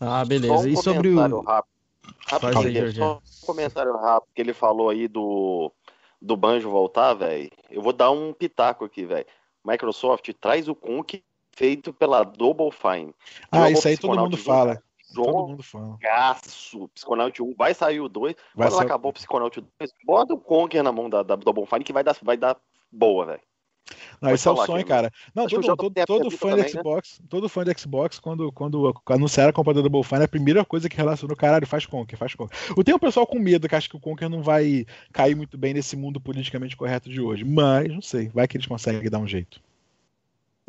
[0.00, 0.54] Ah, beleza.
[0.54, 1.40] Um e sobre o.
[1.40, 1.78] Rápido.
[2.26, 5.72] Rápido, aí, só um comentário rápido que ele falou aí do,
[6.20, 7.50] do Banjo voltar, velho.
[7.70, 9.26] Eu vou dar um pitaco aqui, velho.
[9.64, 11.22] Microsoft traz o Conk
[11.52, 13.14] feito pela Double Fine.
[13.50, 14.82] Ah, isso aí todo mundo fala.
[15.14, 15.96] Todo mundo fala.
[16.00, 17.54] Gaço, Psychonaut 1.
[17.56, 18.34] Vai sair o 2.
[18.54, 18.82] Quando ser...
[18.82, 22.04] acabou o Psychonaut 2, bota o Conker na mão da, da Double Fine que vai
[22.04, 22.56] dar, vai dar
[22.92, 23.40] boa, velho.
[24.20, 25.12] Não, esse é o sonho, aqui, cara.
[25.34, 26.68] Não, todo, todo, todo fã também, né?
[26.68, 27.26] Xbox, né?
[27.28, 30.88] todo fã de Xbox, quando, quando anunciaram a compra da Double Fine, a primeira coisa
[30.88, 32.56] que relacionou, caralho, faz Conker, faz Conker.
[32.76, 35.56] Eu tenho um pessoal com medo que acha que o Conker não vai cair muito
[35.56, 37.44] bem nesse mundo politicamente correto de hoje.
[37.44, 39.60] Mas, não sei, vai que eles conseguem dar um jeito.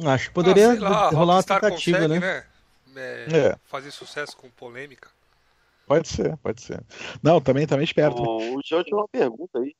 [0.05, 2.19] Acho que poderia ah, lá, rolar uma tentativa, consegue, né?
[2.19, 2.43] né?
[2.95, 3.55] É, é.
[3.65, 5.09] Fazer sucesso com polêmica.
[5.85, 6.83] Pode ser, pode ser.
[7.21, 8.13] Não, também, também espero.
[8.13, 9.75] O João tinha uma pergunta aí.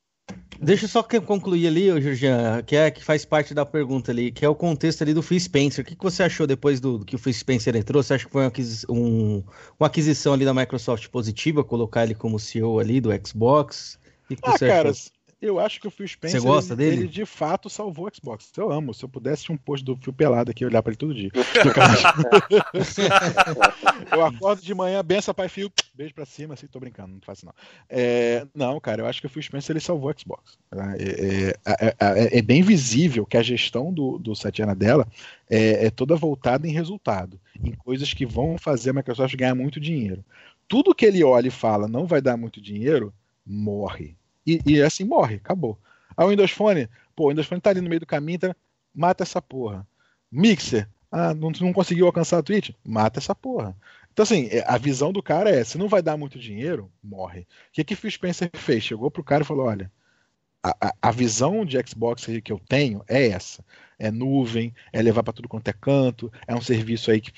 [0.61, 4.29] Deixa eu só concluir ali, ô Georgian, que é que faz parte da pergunta ali,
[4.29, 5.85] que é o contexto ali do Phil Spencer.
[5.85, 8.03] O que, que você achou depois do, do que o Phil Spencer entrou?
[8.03, 8.51] Você acha que foi uma,
[8.89, 9.43] um,
[9.79, 13.97] uma aquisição ali da Microsoft positiva, colocar ele como CEO ali do Xbox?
[14.25, 15.18] O que, que ah, você cara, achou?
[15.41, 16.97] Eu acho que o Phil Spencer, Você gosta ele, dele?
[17.03, 18.51] ele de fato salvou o Xbox.
[18.57, 18.93] Eu amo.
[18.93, 21.31] Se eu pudesse, tinha um post do Fio pelado aqui, olhar para ele todo dia.
[24.11, 27.45] eu acordo de manhã, benção, pai Fio, beijo para cima, assim, tô brincando, não faço
[27.45, 27.53] não.
[27.89, 30.57] É, não, cara, eu acho que o Phil Spencer ele salvou o Xbox.
[30.73, 35.07] É, é, é, é bem visível que a gestão do, do Satya dela
[35.49, 40.21] é, toda voltada em resultado, em coisas que vão fazer a Microsoft ganhar muito dinheiro.
[40.67, 43.13] Tudo que ele olha e fala não vai dar muito dinheiro,
[43.45, 44.18] morre
[44.49, 45.77] e, e assim morre, acabou.
[46.15, 48.55] Aí o Windows Phone, pô, o Windows Phone tá ali no meio do caminho, tá,
[48.93, 49.87] mata essa porra.
[50.31, 52.71] Mixer, ah, não, não conseguiu alcançar a Twitch?
[52.83, 53.75] Mata essa porra.
[54.11, 57.41] Então, assim, é, a visão do cara é: se não vai dar muito dinheiro, morre.
[57.41, 58.83] O que, que Phil Spencer fez?
[58.83, 59.91] Chegou pro cara e falou: olha,
[60.63, 63.63] a, a, visão de Xbox que eu tenho é essa.
[63.97, 67.31] É nuvem, é levar para tudo quanto é canto, é um serviço aí que.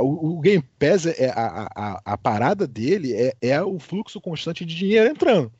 [0.00, 4.64] o, o, Game Pass, é, a, a, a parada dele é, é o fluxo constante
[4.64, 5.52] de dinheiro entrando.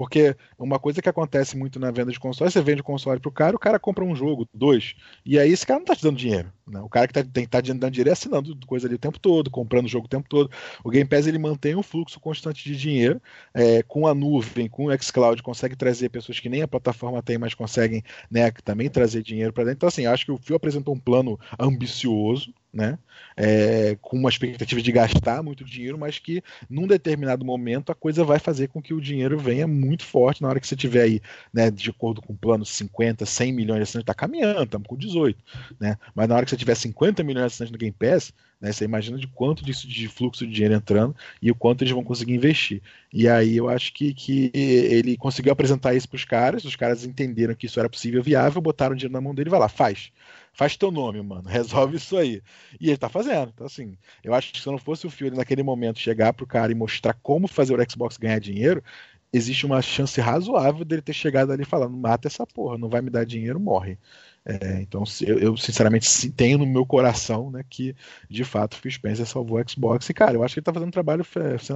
[0.00, 3.30] Porque uma coisa que acontece muito na venda de console, você vende o console pro
[3.30, 4.94] cara, o cara compra um jogo, dois,
[5.26, 6.50] e aí esse cara não tá te dando dinheiro.
[6.66, 6.80] Né?
[6.80, 9.50] O cara que tá, tem tá dando dinheiro é assinando coisa ali o tempo todo,
[9.50, 10.50] comprando o jogo o tempo todo.
[10.82, 13.20] O Game Pass ele mantém um fluxo constante de dinheiro,
[13.52, 17.36] é, com a nuvem, com o xCloud, consegue trazer pessoas que nem a plataforma tem,
[17.36, 19.76] mas conseguem né, também trazer dinheiro para dentro.
[19.76, 22.98] Então, assim, acho que o Phil apresentou um plano ambicioso, né?
[23.36, 28.24] É, com uma expectativa de gastar muito dinheiro, mas que num determinado momento a coisa
[28.24, 31.20] vai fazer com que o dinheiro venha muito forte na hora que você tiver aí,
[31.52, 34.96] né, de acordo com o plano 50, 100 milhões de assinantes, está caminhando, estamos com
[34.96, 35.38] 18,
[35.80, 35.96] né?
[36.14, 38.84] Mas na hora que você tiver 50 milhões de assinantes no Game Pass, né, você
[38.84, 42.34] imagina de quanto disso de fluxo de dinheiro entrando e o quanto eles vão conseguir
[42.34, 42.82] investir.
[43.12, 47.04] E aí eu acho que, que ele conseguiu apresentar isso para os caras, os caras
[47.04, 49.68] entenderam que isso era possível, viável, botaram o dinheiro na mão dele e vai lá,
[49.68, 50.12] faz
[50.60, 52.42] faz teu nome, mano, resolve isso aí.
[52.78, 53.50] E ele tá fazendo.
[53.54, 56.70] Então, assim, eu acho que se não fosse o Fury naquele momento chegar pro cara
[56.70, 58.84] e mostrar como fazer o Xbox ganhar dinheiro,
[59.32, 63.08] existe uma chance razoável dele ter chegado ali falando: mata essa porra, não vai me
[63.08, 63.98] dar dinheiro, morre.
[64.44, 67.94] É, então, eu, eu, sinceramente tenho no meu coração né, que
[68.28, 70.10] de fato o Phil Spencer salvou o Xbox.
[70.10, 71.24] E, cara, eu acho que ele está fazendo um trabalho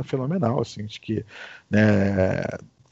[0.05, 0.61] fenomenal.
[0.61, 1.25] Assim, de que
[1.71, 2.43] né,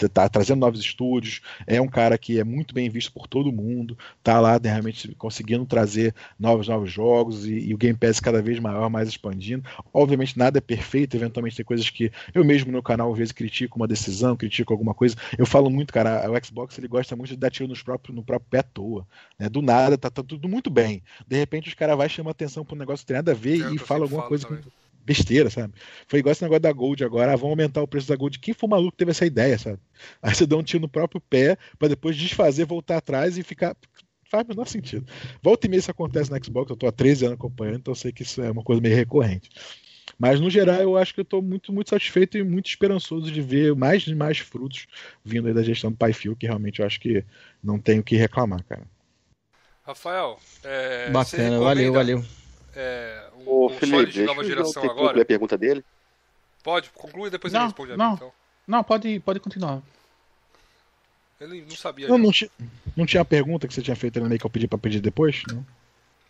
[0.09, 3.97] tá trazendo novos estúdios, é um cara que é muito bem visto por todo mundo,
[4.23, 8.59] tá lá realmente conseguindo trazer novos novos jogos e, e, o Game Pass cada vez
[8.59, 9.65] maior, mais expandindo.
[9.93, 13.77] Obviamente nada é perfeito, eventualmente tem coisas que eu mesmo no canal às vezes critico
[13.77, 15.17] uma decisão, critico alguma coisa.
[15.37, 18.23] Eu falo muito, cara, o Xbox ele gosta muito de dar tiro nos próprios, no
[18.23, 19.07] próprio pé à toa,
[19.39, 19.49] né?
[19.49, 21.03] Do nada tá, tá tudo muito bem.
[21.27, 23.63] De repente os caras vai chamar atenção para um negócio que tem nada a ver
[23.63, 24.63] é, e fala alguma coisa também.
[24.63, 25.75] que besteira, sabe?
[26.07, 28.39] Foi igual esse negócio da Gold agora, ah, vão aumentar o preço da Gold.
[28.39, 29.79] Quem foi o maluco que teve essa ideia, sabe?
[30.23, 33.77] Aí você dá um tiro no próprio pé para depois desfazer, voltar atrás e ficar.
[34.31, 35.07] Faz o menor sentido.
[35.43, 37.97] Volta e meia isso acontece na Xbox, eu tô há 13 anos acompanhando, então eu
[37.97, 39.51] sei que isso é uma coisa meio recorrente.
[40.19, 43.41] Mas no geral eu acho que eu estou muito, muito satisfeito e muito esperançoso de
[43.43, 44.87] ver mais e mais frutos
[45.25, 47.25] vindo aí da gestão do Pyfil, que realmente eu acho que
[47.63, 48.87] não tenho o que reclamar, cara.
[49.83, 52.25] Rafael, é, bacana, valeu, valeu.
[52.75, 55.21] É, um, um Felipe, de nova geração agora?
[55.21, 55.85] a pergunta dele?
[56.63, 58.33] Pode, conclui e depois não, ele responde a não, mim, então.
[58.67, 59.83] Não, pode, pode continuar.
[61.41, 62.09] Ele não sabia.
[62.09, 62.51] Não, não, tinha,
[62.97, 65.43] não tinha a pergunta que você tinha feito ali que eu pedi pra pedir depois?
[65.49, 65.67] Não.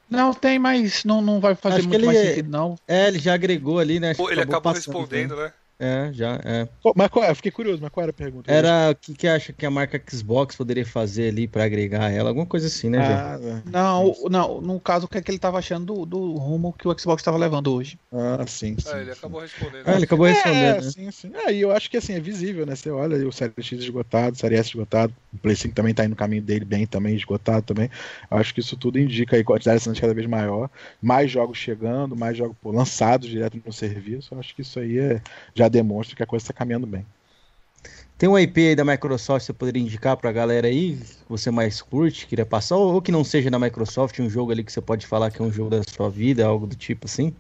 [0.09, 2.78] Não, tem, mas não, não vai fazer Acho muito mais é, sentido, não.
[2.86, 4.14] É, ele já agregou ali, né?
[4.14, 5.52] Pô, ele acabou, respondendo, né?
[5.83, 6.69] É, já, é.
[6.95, 8.53] Mas qual, eu fiquei curioso, mas qual era a pergunta?
[8.53, 12.31] Era o que, que acha que a marca Xbox poderia fazer ali para agregar ela,
[12.31, 13.63] alguma coisa assim, né, ah, é.
[13.69, 16.87] Não, não, no caso, o que é que ele tava achando do, do rumo que
[16.87, 17.99] o Xbox estava levando hoje.
[18.13, 18.95] Ah, sim, sim.
[18.95, 19.83] É, ele acabou respondendo.
[19.87, 20.63] Ah, ele acabou respondendo.
[20.63, 20.83] É, né?
[20.83, 21.33] sim, sim.
[21.35, 22.77] É, e eu acho que assim, é visível, né?
[22.77, 26.05] Você olha o Série X esgotado, o Série S esgotado, o Play 5 também tá
[26.05, 27.91] indo no caminho dele bem também, esgotado também.
[28.31, 32.15] Eu acho que isso tudo indica aí quantidade de cada vez maior, mais jogos chegando,
[32.15, 34.35] mais jogos pô, lançados direto no serviço.
[34.35, 35.21] Eu acho que isso aí é,
[35.55, 37.05] já demonstra que a coisa está caminhando bem.
[38.16, 41.28] Tem um IP aí da Microsoft que você poderia indicar para a galera aí, que
[41.28, 44.73] você mais curte, queria passar, ou que não seja da Microsoft, um jogo ali que
[44.73, 47.35] você pode falar que é um jogo da sua vida, algo do tipo assim?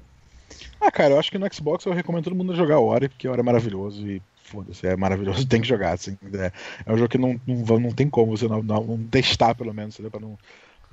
[0.80, 3.38] Ah, cara, eu acho que no Xbox eu recomendo todo mundo jogar Ori, porque Ori
[3.38, 6.18] é maravilhoso e foda-se, é maravilhoso, tem que jogar, assim.
[6.34, 6.52] É,
[6.84, 9.72] é um jogo que não, não, não tem como você não, não, não testar, pelo
[9.72, 10.36] menos, para não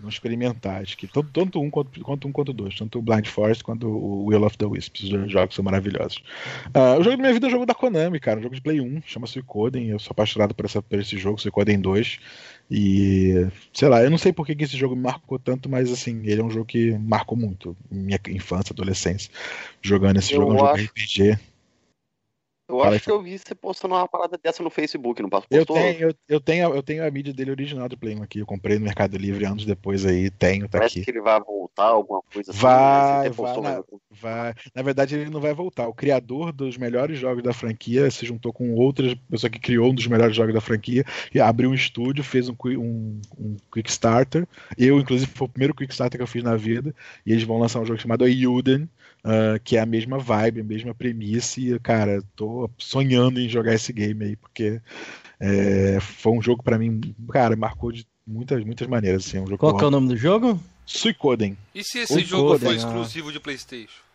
[0.01, 0.81] não experimentar.
[0.81, 3.87] Acho que tanto, tanto um quanto, quanto um quanto dois, tanto o Blind Forest quanto
[3.87, 5.03] o Will of the Wisps.
[5.03, 6.23] Os jogos são maravilhosos.
[6.67, 8.39] Uh, o jogo da minha vida é o jogo da Konami, cara.
[8.39, 9.89] Um jogo de Play 1, chama Suicoden.
[9.89, 12.19] Eu sou apaixonado por, essa, por esse jogo, Suicoden 2.
[12.71, 15.91] E sei lá, eu não sei por que, que esse jogo me marcou tanto, mas
[15.91, 19.31] assim, ele é um jogo que marcou muito minha infância, adolescência.
[19.81, 21.39] Jogando esse eu jogo, é um jogo RPG.
[22.69, 25.57] Eu acho que eu vi você postando uma parada dessa no Facebook, não postou?
[25.57, 28.39] Eu tenho, eu, eu, tenho, eu tenho a mídia dele original do Play 1 aqui.
[28.39, 31.05] Eu comprei no Mercado Livre anos depois aí, tenho, tá Parece aqui.
[31.05, 32.59] que ele vai voltar, alguma coisa assim.
[32.59, 33.35] Vai, né?
[33.35, 34.53] vai, na, vai.
[34.75, 35.87] Na verdade, ele não vai voltar.
[35.87, 39.95] O criador dos melhores jogos da franquia se juntou com outra pessoa que criou um
[39.95, 44.47] dos melhores jogos da franquia e abriu um estúdio, fez um, um, um Kickstarter.
[44.77, 46.93] Eu, inclusive, foi o primeiro Kickstarter que eu fiz na vida.
[47.25, 48.87] E eles vão lançar um jogo chamado Ayuden
[49.23, 53.73] uh, que é a mesma vibe, a mesma premissa, e, cara, tô sonhando em jogar
[53.73, 54.81] esse game aí, porque
[55.39, 59.25] é, foi um jogo para mim, cara, marcou de muitas, muitas maneiras.
[59.25, 60.59] Assim, um jogo Qual que é o nome do jogo?
[60.85, 61.57] Suicoden.
[61.73, 62.73] E se esse jogo for ah.
[62.73, 64.08] exclusivo de Playstation?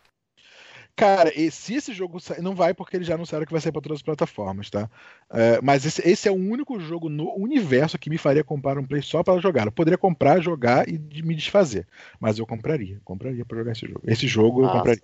[0.95, 3.71] Cara, e se esse jogo sair, não vai porque eles já anunciaram que vai sair
[3.73, 4.89] para todas as plataformas, tá?
[5.29, 8.85] É, mas esse, esse, é o único jogo no universo que me faria comprar um
[8.85, 9.65] Play só para jogar.
[9.65, 11.85] Eu poderia comprar, jogar e me desfazer,
[12.17, 14.01] mas eu compraria, compraria para jogar esse jogo.
[14.05, 15.03] Esse jogo eu compraria.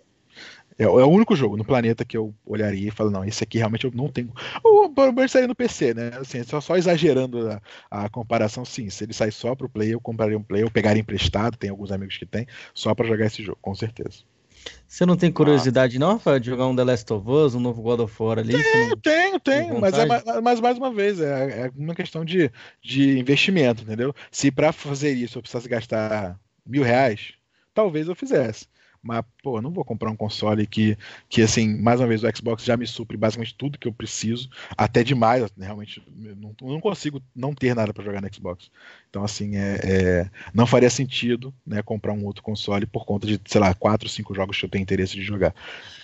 [0.79, 3.57] É, é, o único jogo no planeta que eu olharia e falo, não, esse aqui
[3.57, 4.33] realmente eu não tenho.
[4.63, 6.11] O Burberry saiu no PC, né?
[6.19, 8.89] Assim, só, só exagerando a, a, comparação, sim.
[8.89, 11.91] Se ele sai só pro Play, eu compraria um Play, eu pegaria emprestado, tem alguns
[11.91, 14.23] amigos que tem, só para jogar esse jogo, com certeza.
[14.87, 15.99] Você não tem curiosidade, ah.
[15.99, 18.61] não, Rafael, de jogar um The Last of Us, um novo God of War ali?
[18.61, 18.97] Tenho, não...
[18.97, 19.79] tenho, tenho.
[19.79, 22.51] Mas, é, mas mais uma vez, é, é uma questão de,
[22.81, 24.13] de investimento, entendeu?
[24.29, 27.33] Se para fazer isso eu precisasse gastar mil reais,
[27.73, 28.67] talvez eu fizesse.
[29.03, 30.95] Mas, pô, não vou comprar um console que,
[31.27, 34.47] que, assim, mais uma vez, o Xbox já me supre basicamente tudo que eu preciso,
[34.77, 38.69] até demais, realmente, não, não consigo não ter nada para jogar no Xbox.
[39.09, 43.41] Então, assim, é, é, não faria sentido né, comprar um outro console por conta de,
[43.45, 45.55] sei lá, quatro, cinco jogos que eu tenho interesse de jogar.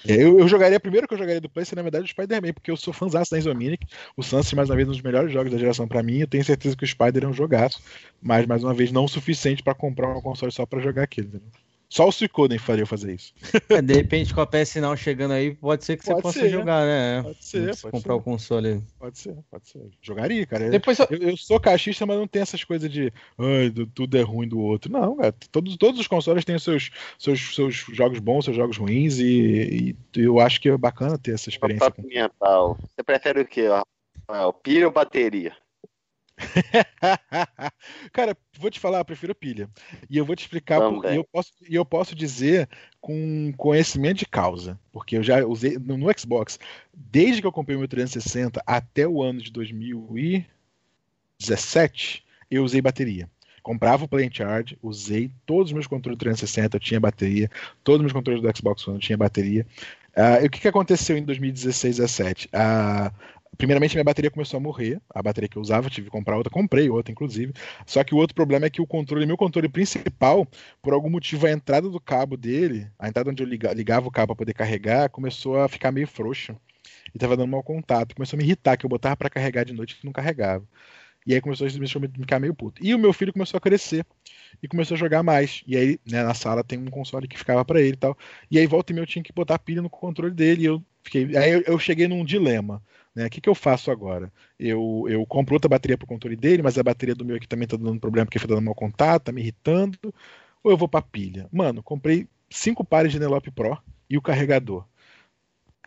[0.08, 2.72] É, eu, eu jogaria, primeiro que eu jogaria do PlayStation, na verdade, o Spider-Man, porque
[2.72, 5.58] eu sou fãzão da Insomniac, o Sunset, mais uma vez, um dos melhores jogos da
[5.58, 7.82] geração para mim, eu tenho certeza que o Spider é um jogaço,
[8.22, 11.28] mas, mais uma vez, não o suficiente para comprar um console só para jogar aquilo,
[11.28, 11.67] entendeu?
[11.90, 13.34] Só o Suicoden faria fazer isso.
[13.70, 16.40] É, de repente, com a PS Now chegando aí, pode ser que pode você possa
[16.40, 17.22] ser, jogar, né?
[17.22, 18.20] Pode ser, pode comprar ser.
[18.20, 18.84] o console.
[18.98, 19.90] Pode ser, pode ser.
[20.02, 20.70] Jogaria, cara.
[20.70, 24.48] Depois eu, eu sou caixista, mas não tem essas coisas de Ai, tudo é ruim
[24.48, 24.92] do outro.
[24.92, 25.36] Não, cara.
[25.52, 26.90] Todos, todos os consoles têm seus,
[27.20, 31.34] seus, seus jogos bons, seus jogos ruins, e, e eu acho que é bacana ter
[31.34, 31.92] essa experiência.
[31.92, 32.04] Com...
[32.04, 33.68] Você prefere o quê?
[34.64, 35.56] Pilha ou bateria?
[38.14, 39.68] Cara, vou te falar, eu prefiro pilha.
[40.10, 42.70] E eu vou te explicar, por, e, eu posso, e eu posso dizer
[43.02, 46.58] com conhecimento de causa, porque eu já usei no, no Xbox,
[46.94, 53.30] desde que eu comprei o meu 360 até o ano de 2017, eu usei bateria
[53.68, 57.52] comprava o Play Charge, usei todos os meus controles 360, eu tinha bateria,
[57.84, 59.68] todos os meus controles do Xbox One eu tinha bateria.
[60.16, 62.48] Uh, e o que, que aconteceu em 2016 17?
[62.48, 63.14] Uh,
[63.58, 66.52] primeiramente minha bateria começou a morrer, a bateria que eu usava, tive que comprar outra,
[66.52, 67.54] comprei outra inclusive.
[67.86, 70.48] Só que o outro problema é que o controle, meu controle principal,
[70.82, 74.28] por algum motivo a entrada do cabo dele, a entrada onde eu ligava o cabo
[74.28, 76.56] para poder carregar, começou a ficar meio frouxo.
[77.14, 79.74] E tava dando mau contato, começou a me irritar que eu botava para carregar de
[79.74, 80.66] noite e não carregava.
[81.28, 82.82] E aí começou a me ficar meio puto.
[82.82, 84.06] E o meu filho começou a crescer
[84.64, 85.62] e começou a jogar mais.
[85.68, 88.18] E aí, né, na sala tem um console que ficava para ele e tal.
[88.50, 90.62] E aí, volta e meia, eu tinha que botar pilha no controle dele.
[90.62, 91.36] E eu fiquei.
[91.36, 92.82] Aí eu, eu cheguei num dilema.
[93.18, 93.26] Né?
[93.26, 94.32] O que, que eu faço agora?
[94.60, 97.68] Eu, eu compro outra bateria pro controle dele, mas a bateria do meu aqui também
[97.68, 99.98] tá dando problema porque foi dando mau contato, tá me irritando.
[100.64, 101.50] Ou eu vou pra pilha?
[101.52, 103.76] Mano, comprei cinco pares de Nelope Pro
[104.08, 104.86] e o carregador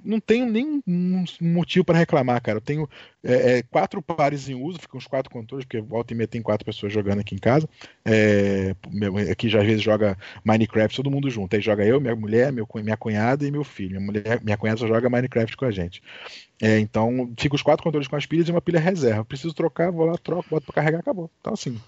[0.05, 2.59] não tenho nem um motivo para reclamar, cara.
[2.59, 2.89] Eu tenho
[3.22, 6.43] é, é, quatro pares em uso, ficam os quatro controles, porque volta e meia tem
[6.43, 7.68] quatro pessoas jogando aqui em casa.
[8.05, 11.55] É, meu, aqui já às vezes joga Minecraft todo mundo junto.
[11.55, 14.01] Aí joga eu, minha mulher, meu, minha cunhada e meu filho.
[14.01, 16.02] Minha, mulher, minha cunhada só joga Minecraft com a gente.
[16.62, 19.24] É, então, fica os quatro controles com as pilhas e uma pilha reserva.
[19.24, 21.31] Preciso trocar, vou lá, troco, boto para carregar, acabou.
[21.40, 21.81] Então, assim,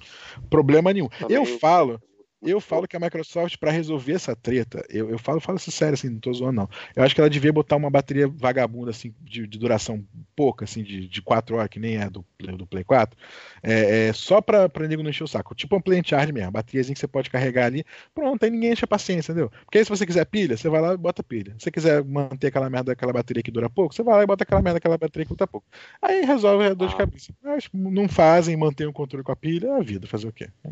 [0.49, 1.09] problema nenhum.
[1.29, 2.01] Eu falo
[2.43, 5.95] eu falo que a Microsoft, para resolver essa treta, eu, eu falo, falo isso sério,
[5.95, 6.69] assim, não tô zoando, não.
[6.97, 10.05] Eu acho que ela devia botar uma bateria vagabunda, assim, de, de duração
[10.35, 12.25] pouca, assim, de, de 4 horas, que nem é do,
[12.57, 13.17] do Play 4,
[13.63, 15.55] é, é, só pra, pra nego não encher o saco.
[15.55, 17.85] Tipo um Play Charge mesmo, bateriazinha que você pode carregar ali.
[18.15, 19.51] Pronto, aí ninguém enche a paciência, entendeu?
[19.65, 21.53] Porque aí se você quiser pilha, você vai lá e bota pilha.
[21.59, 24.27] Se você quiser manter aquela merda, aquela bateria que dura pouco, você vai lá e
[24.27, 25.67] bota aquela merda, aquela bateria que dura pouco.
[26.01, 26.99] Aí resolve a dor de ah.
[26.99, 27.33] cabeça.
[27.43, 30.49] Mas não fazem, mantém o controle com a pilha, é a vida, fazer o quê?
[30.65, 30.71] É.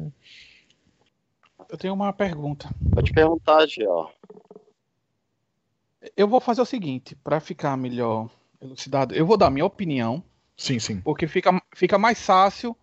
[1.70, 2.68] Eu tenho uma pergunta.
[2.92, 4.10] Pode perguntar, Gio.
[6.16, 8.28] Eu vou fazer o seguinte, para ficar melhor
[8.60, 10.22] elucidado, eu vou dar minha opinião.
[10.56, 11.00] Sim, sim.
[11.00, 12.76] Porque fica, fica mais fácil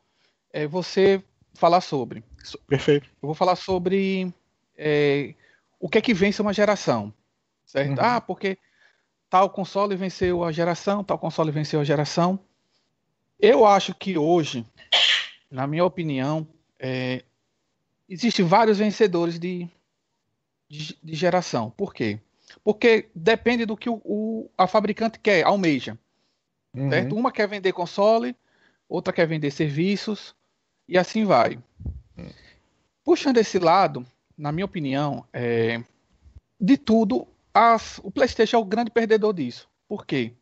[0.53, 1.21] é, você
[1.53, 2.23] falar sobre.
[2.65, 3.07] Perfeito.
[3.21, 4.33] Eu vou falar sobre
[4.77, 5.35] é,
[5.79, 7.13] o que é que vence uma geração.
[7.65, 7.99] Certo?
[7.99, 8.05] Uhum.
[8.05, 8.57] Ah, porque
[9.29, 12.39] tal console venceu a geração, tal console venceu a geração.
[13.37, 14.65] Eu acho que hoje,
[15.51, 16.47] na minha opinião,
[16.79, 17.23] é,
[18.09, 19.69] existem vários vencedores de,
[20.69, 21.69] de, de, geração.
[21.71, 22.19] Por quê?
[22.63, 25.97] Porque depende do que o, o a fabricante quer, almeja.
[26.73, 26.89] Uhum.
[26.89, 27.15] Certo?
[27.15, 28.35] Uma quer vender console,
[28.87, 30.35] outra quer vender serviços,
[30.87, 31.59] e assim vai.
[32.17, 32.29] Uhum.
[33.03, 34.05] Puxando esse lado,
[34.37, 35.83] na minha opinião, é,
[36.59, 39.69] de tudo, as, o PlayStation é o grande perdedor disso.
[39.87, 40.33] Por quê?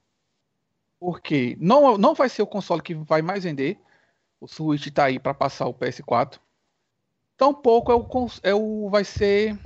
[0.99, 3.79] Porque não, não vai ser o console que vai mais vender.
[4.39, 6.39] O Switch está aí para passar o PS4
[7.37, 8.07] tampouco é o,
[8.43, 9.57] é o vai ser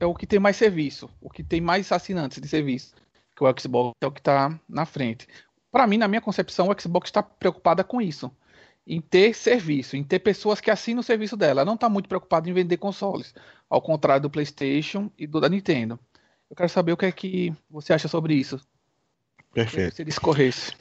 [0.00, 2.94] é o que tem mais serviço, o que tem mais assinantes de serviço,
[3.36, 5.28] que o Xbox é o que está na frente.
[5.70, 8.30] Para mim, na minha concepção, o Xbox está preocupada com isso,
[8.86, 11.60] em ter serviço, em ter pessoas que assinam o serviço dela.
[11.60, 13.34] Ela não está muito preocupada em vender consoles,
[13.68, 15.98] ao contrário do PlayStation e do da Nintendo.
[16.50, 18.58] Eu quero saber o que é que você acha sobre isso.
[19.52, 19.96] Perfeito.
[19.96, 20.72] Se discorresse.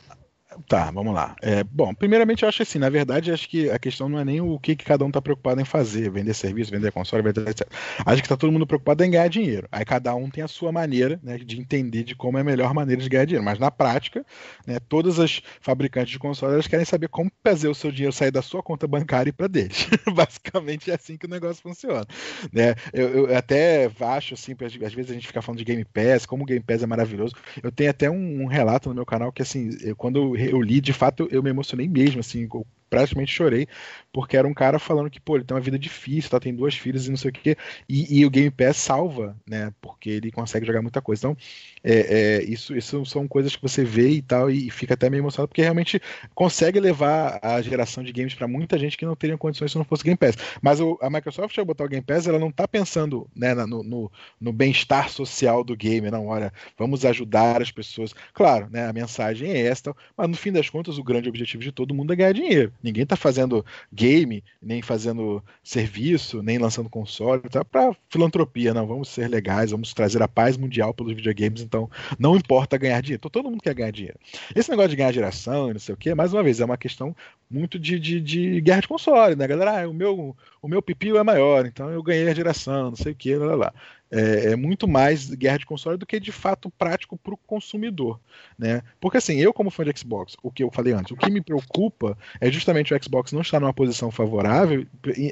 [0.67, 1.35] Tá, vamos lá.
[1.41, 4.41] É, bom, primeiramente eu acho assim, na verdade, acho que a questão não é nem
[4.41, 7.67] o que, que cada um está preocupado em fazer, vender serviço, vender console, vender etc.
[8.05, 9.67] Acho que está todo mundo preocupado em ganhar dinheiro.
[9.71, 12.73] Aí cada um tem a sua maneira né, de entender de como é a melhor
[12.73, 13.43] maneira de ganhar dinheiro.
[13.43, 14.25] Mas na prática,
[14.65, 18.31] né, todas as fabricantes de console elas querem saber como fazer o seu dinheiro sair
[18.31, 19.88] da sua conta bancária e para deles.
[20.13, 22.05] Basicamente é assim que o negócio funciona.
[22.51, 22.75] Né?
[22.93, 24.55] Eu, eu até acho assim,
[24.85, 27.34] às vezes a gente fica falando de Game Pass, como o Game Pass é maravilhoso.
[27.61, 30.61] Eu tenho até um, um relato no meu canal que assim, eu, quando eu eu
[30.61, 32.47] li, de fato, eu me emocionei mesmo, assim,
[32.89, 33.68] praticamente chorei,
[34.11, 36.76] porque era um cara falando que, pô, ele tem uma vida difícil, tá, tem duas
[36.76, 37.57] filhas e não sei o quê,
[37.88, 41.27] e, e o Game Pass salva, né, porque ele consegue jogar muita coisa.
[41.27, 41.38] Então,
[41.84, 45.22] é, é, isso, isso são coisas que você vê e tal, e fica até meio
[45.22, 46.01] emocionado, porque realmente
[46.34, 49.85] consegue levar a geração de games para muita gente que não teria condições se não
[49.85, 50.35] fosse Game Pass.
[50.61, 53.84] Mas o, a Microsoft, ao botar o Game Pass, ela não tá pensando né, no,
[53.84, 58.14] no, no bem-estar social do game, não, olha, vamos ajudar as pessoas.
[58.34, 61.72] Claro, né, a mensagem é esta, mas no fim das contas, o grande objetivo de
[61.72, 62.73] todo mundo é ganhar dinheiro.
[62.81, 68.87] Ninguém está fazendo game, nem fazendo serviço, nem lançando console, tá para filantropia, não.
[68.87, 73.19] Vamos ser legais, vamos trazer a paz mundial pelos videogames, então não importa ganhar dinheiro.
[73.19, 74.19] Então, todo mundo quer ganhar dinheiro.
[74.55, 76.77] Esse negócio de ganhar geração e não sei o quê, mais uma vez, é uma
[76.77, 77.15] questão
[77.49, 79.83] muito de, de, de guerra de console, né, galera?
[79.83, 83.13] Ah, o meu, o meu pipio é maior, então eu ganhei a geração, não sei
[83.13, 83.73] o quê, lá, lá.
[84.11, 88.19] É, é, muito mais guerra de console do que de fato prático para o consumidor,
[88.57, 88.81] né?
[88.99, 91.41] Porque assim, eu como fã de Xbox, o que eu falei antes, o que me
[91.41, 94.85] preocupa é justamente o Xbox não estar numa posição favorável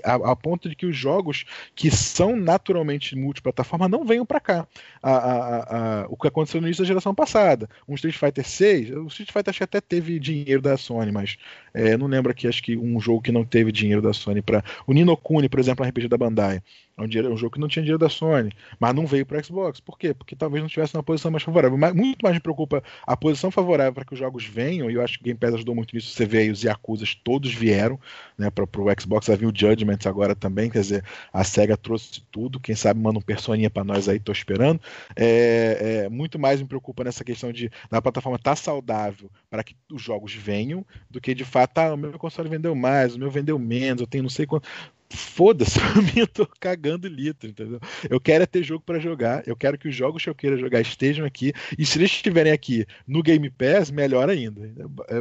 [0.04, 1.46] a, a ponto de que os jogos
[1.76, 4.68] que são naturalmente multiplataforma não venham para cá.
[5.02, 9.08] A, a, o que aconteceu no início da geração passada, um Street Fighter 6, o
[9.08, 11.38] Street Fighter acho que até teve dinheiro da Sony, mas
[11.74, 14.64] é, não lembro aqui, acho que um jogo que não teve dinheiro da Sony para
[14.88, 16.62] o Nino Kuni, por exemplo, RPG da Bandai.
[16.98, 19.44] É um, dinheiro, um jogo que não tinha dinheiro da Sony, mas não veio para
[19.44, 19.82] Xbox.
[19.82, 20.14] Por quê?
[20.14, 21.78] Porque talvez não tivesse uma posição mais favorável.
[21.78, 25.02] Mas, muito mais me preocupa a posição favorável para que os jogos venham, e eu
[25.02, 26.12] acho que o Game Pass ajudou muito nisso.
[26.12, 28.00] Você vê aí os Yakuza todos vieram
[28.38, 29.30] né, para o Xbox.
[29.30, 31.04] Havia o Judgment agora também, quer dizer,
[31.34, 32.62] a SEGA trouxe tudo.
[32.62, 34.80] Quem sabe manda um personinha para nós aí, tô esperando.
[35.18, 39.64] É, é, muito mais me preocupa nessa questão de da plataforma estar tá saudável para
[39.64, 43.20] que os jogos venham, do que de fato, ah, o meu console vendeu mais, o
[43.20, 44.68] meu vendeu menos, eu tenho não sei quanto
[45.10, 47.80] foda-se, pra mim eu tô cagando litro, entendeu?
[48.10, 50.58] Eu quero é ter jogo para jogar, eu quero que os jogos que eu queira
[50.58, 54.62] jogar estejam aqui, e se eles estiverem aqui no Game Pass, melhor ainda.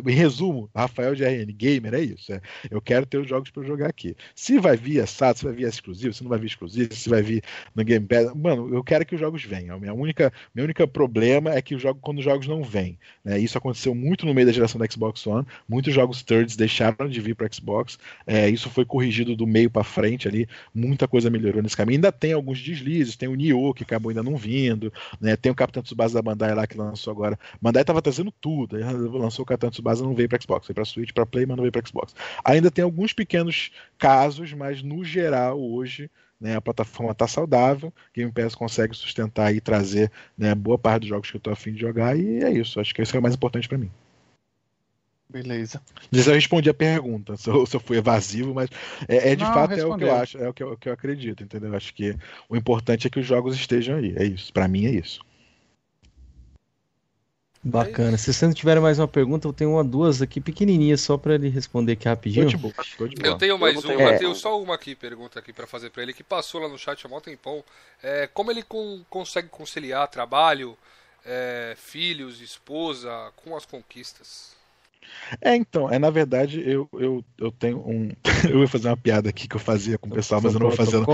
[0.06, 2.32] Em resumo, Rafael de RN, gamer, é isso.
[2.32, 2.40] É.
[2.70, 4.16] Eu quero ter os jogos para jogar aqui.
[4.34, 7.22] Se vai vir assado, se vai vir exclusivo, se não vai vir exclusivo, se vai
[7.22, 7.42] vir
[7.74, 9.78] no Game Pass, mano, eu quero que os jogos venham.
[9.78, 12.98] Minha única, meu único problema é que o jogo, quando os jogos não vêm.
[13.24, 13.38] Né?
[13.38, 17.20] Isso aconteceu muito no meio da geração da Xbox One, muitos jogos thirds deixaram de
[17.20, 21.62] vir para Xbox, é, isso foi corrigido do meio para frente ali, muita coisa melhorou
[21.62, 21.98] nesse caminho.
[21.98, 25.36] Ainda tem alguns deslizes, tem o Nioh que acabou ainda não vindo, né?
[25.36, 27.38] Tem o Capitão Tsubasa da Bandai lá que lançou agora.
[27.60, 28.76] Bandai estava trazendo tudo,
[29.18, 31.62] lançou o Capitão Tsubasa não veio para Xbox, veio para Switch, para Play, mas não
[31.62, 32.14] veio para Xbox.
[32.44, 36.10] Ainda tem alguns pequenos casos, mas no geral hoje
[36.40, 41.08] né, a plataforma está saudável, Game Pass consegue sustentar e trazer né, boa parte dos
[41.08, 42.80] jogos que eu estou afim de jogar, e é isso.
[42.80, 43.90] Acho que isso é o mais importante para mim.
[45.28, 45.82] Beleza.
[46.12, 48.68] Se eu respondi a pergunta, se eu, se eu fui evasivo, mas
[49.08, 49.92] é, é de Não, fato respondeu.
[49.92, 51.74] é o que eu acho, é o que eu, o que eu acredito, entendeu?
[51.74, 52.16] Acho que
[52.48, 54.14] o importante é que os jogos estejam aí.
[54.16, 54.52] É isso.
[54.52, 55.20] Para mim é isso.
[57.66, 58.18] Bacana.
[58.18, 61.34] Se vocês não tiverem mais uma pergunta, eu tenho uma, duas aqui pequenininhas só para
[61.34, 62.50] ele responder aqui rapidinho.
[62.50, 65.38] Tô de tô de eu tenho mais eu uma, eu tenho só uma aqui, pergunta
[65.38, 67.64] aqui para fazer para ele, que passou lá no chat há um tempão.
[68.02, 70.76] É, como ele com, consegue conciliar trabalho,
[71.24, 74.54] é, filhos, esposa com as conquistas?
[75.40, 78.10] É, então, é na verdade, eu, eu, eu tenho um.
[78.48, 80.68] eu ia fazer uma piada aqui que eu fazia com o pessoal, mas eu não
[80.68, 81.04] vou fazer.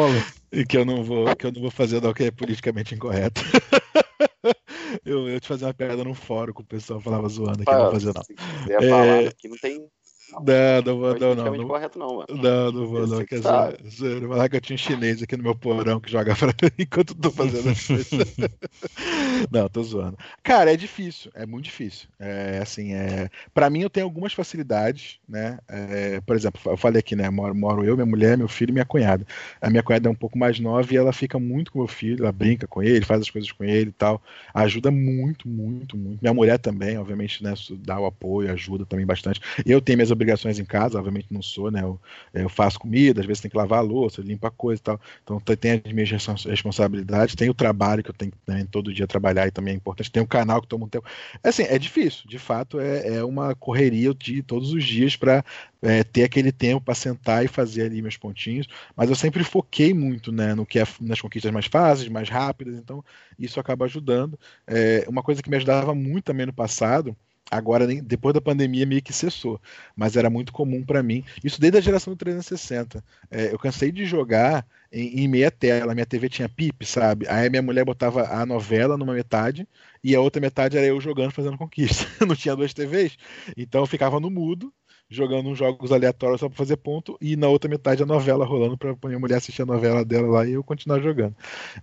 [0.52, 3.42] E que eu não vou, que eu não vou fazer, não, que é politicamente incorreto.
[5.04, 7.82] eu, eu te fazer uma piada no fórum com o pessoal falava zoando aqui, não
[7.82, 8.22] vou fazer, não.
[8.22, 8.88] Se quiser é...
[8.88, 9.88] falar aqui, não tem
[10.32, 11.56] não, não vou, não, não.
[11.56, 12.26] Não, correto, não, mano.
[12.30, 13.24] não, não vou, não.
[13.24, 13.40] Quer
[13.82, 16.48] dizer, vai lá que eu tinha um chinês aqui no meu porão que joga pra
[16.48, 18.08] mim enquanto eu tô fazendo as coisas.
[19.50, 20.16] não, tô zoando.
[20.42, 22.08] Cara, é difícil, é muito difícil.
[22.18, 23.28] É assim, é.
[23.54, 25.58] Pra mim, eu tenho algumas facilidades, né?
[25.68, 27.28] É, por exemplo, eu falei aqui, né?
[27.30, 29.26] Moro, moro eu, minha mulher, meu filho e minha cunhada.
[29.60, 32.24] A minha cunhada é um pouco mais nova e ela fica muito com meu filho,
[32.24, 34.22] ela brinca com ele, faz as coisas com ele e tal.
[34.54, 36.20] Ajuda muito, muito, muito.
[36.22, 37.54] Minha mulher também, obviamente, né?
[37.78, 39.40] Dá o apoio, ajuda também bastante.
[39.64, 41.82] Eu tenho minhas obrigações em casa, obviamente não sou, né?
[41.82, 42.00] Eu,
[42.34, 45.00] eu faço comida, às vezes tem que lavar a louça, limpar coisa e tal.
[45.22, 46.10] Então tem as minhas
[46.44, 50.10] responsabilidades, tem o trabalho que eu tenho né, todo dia trabalhar e também é importante.
[50.10, 51.06] Tem o canal que toma um tempo.
[51.42, 55.44] É assim, é difícil, de fato, é, é uma correria de todos os dias para
[55.82, 58.66] é, ter aquele tempo para sentar e fazer ali meus pontinhos.
[58.96, 62.76] Mas eu sempre foquei muito né, no que é nas conquistas mais fáceis, mais rápidas,
[62.76, 63.04] então
[63.38, 64.38] isso acaba ajudando.
[64.66, 67.16] É, uma coisa que me ajudava muito também no passado
[67.50, 69.60] Agora, depois da pandemia, meio que cessou.
[69.96, 71.24] Mas era muito comum para mim.
[71.42, 73.02] Isso desde a geração do 360.
[73.30, 75.94] É, eu cansei de jogar em, em, meia tela.
[75.94, 77.26] Minha TV tinha pip, sabe?
[77.28, 79.66] Aí minha mulher botava a novela numa metade
[80.02, 82.06] e a outra metade era eu jogando, fazendo conquista.
[82.24, 83.16] Não tinha duas TVs.
[83.56, 84.72] Então eu ficava no mudo
[85.10, 88.78] jogando uns jogos aleatórios só pra fazer ponto, e na outra metade a novela rolando
[88.78, 91.34] pra minha mulher assistir a novela dela lá e eu continuar jogando.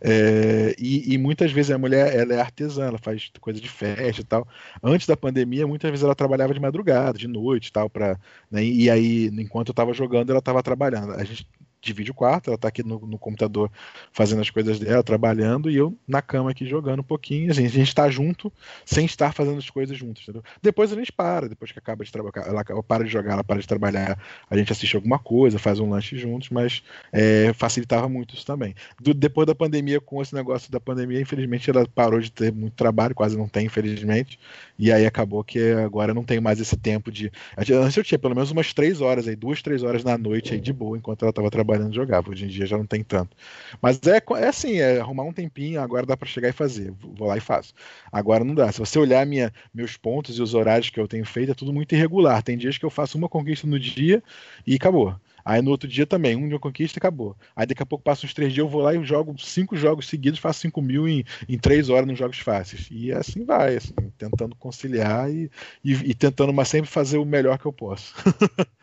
[0.01, 4.21] É, e, e, muitas vezes a mulher ela é artesã, ela faz coisa de festa
[4.21, 4.47] e tal.
[4.81, 8.17] Antes da pandemia, muitas vezes ela trabalhava de madrugada, de noite e tal, pra,
[8.49, 11.13] né, e aí, enquanto eu tava jogando, ela tava trabalhando.
[11.13, 11.45] A gente
[11.87, 13.71] divide o quarto, ela tá aqui no, no, computador
[14.11, 17.51] fazendo as coisas dela, trabalhando, e eu na cama aqui jogando um pouquinho.
[17.51, 18.51] Assim, a gente tá junto,
[18.85, 20.43] sem estar fazendo as coisas juntos, entendeu?
[20.61, 23.59] Depois a gente para, depois que acaba de trabalhar, ela para de jogar, ela para
[23.59, 24.19] de trabalhar,
[24.49, 28.75] a gente assiste alguma coisa, faz um lanche juntos, mas é, facilitava muito isso também.
[28.99, 32.73] Do, depois da pandemia, com esse negócio da pandemia, infelizmente ela parou de ter muito
[32.73, 34.39] trabalho, quase não tem, infelizmente,
[34.77, 37.31] e aí acabou que agora não tem mais esse tempo de.
[37.57, 40.59] Antes eu tinha pelo menos umas três horas aí, duas, três horas na noite aí
[40.59, 42.29] de boa, enquanto ela estava trabalhando trabalhando jogava.
[42.29, 43.35] Hoje em dia já não tem tanto.
[43.81, 46.91] Mas é, é assim, é arrumar um tempinho, agora dá para chegar e fazer.
[46.91, 47.73] Vou lá e faço.
[48.11, 48.71] Agora não dá.
[48.71, 51.73] Se você olhar minha, meus pontos e os horários que eu tenho feito, é tudo
[51.73, 52.41] muito irregular.
[52.43, 54.23] Tem dias que eu faço uma conquista no dia
[54.65, 55.15] e acabou.
[55.45, 57.33] Aí no outro dia também, um dia conquista e acabou.
[57.55, 60.09] Aí daqui a pouco passa uns três dias, eu vou lá e jogo cinco jogos
[60.09, 62.89] seguidos, faço cinco mil em, em três horas nos jogos fáceis.
[62.91, 65.49] E assim vai, assim, tentando conciliar e,
[65.81, 68.13] e, e tentando mas sempre fazer o melhor que eu posso.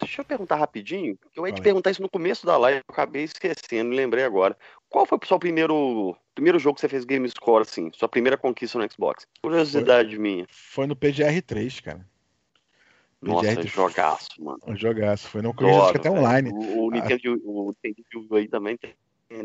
[0.00, 1.18] Deixa eu perguntar rapidinho.
[1.36, 4.56] Eu ia te perguntar isso no começo da live, eu acabei esquecendo, me lembrei agora.
[4.88, 7.90] Qual foi o seu primeiro, primeiro jogo que você fez Game Score, assim?
[7.94, 9.26] Sua primeira conquista no Xbox?
[9.42, 10.46] Curiosidade foi, minha.
[10.48, 12.06] Foi no PGR3, cara.
[13.20, 14.58] Nossa, PGR3, jogaço, mano.
[14.66, 15.28] Um jogaço.
[15.28, 16.50] Foi no que até online.
[16.50, 17.38] O, o Nintendo, ah.
[17.44, 18.94] o Nintendo aí também tem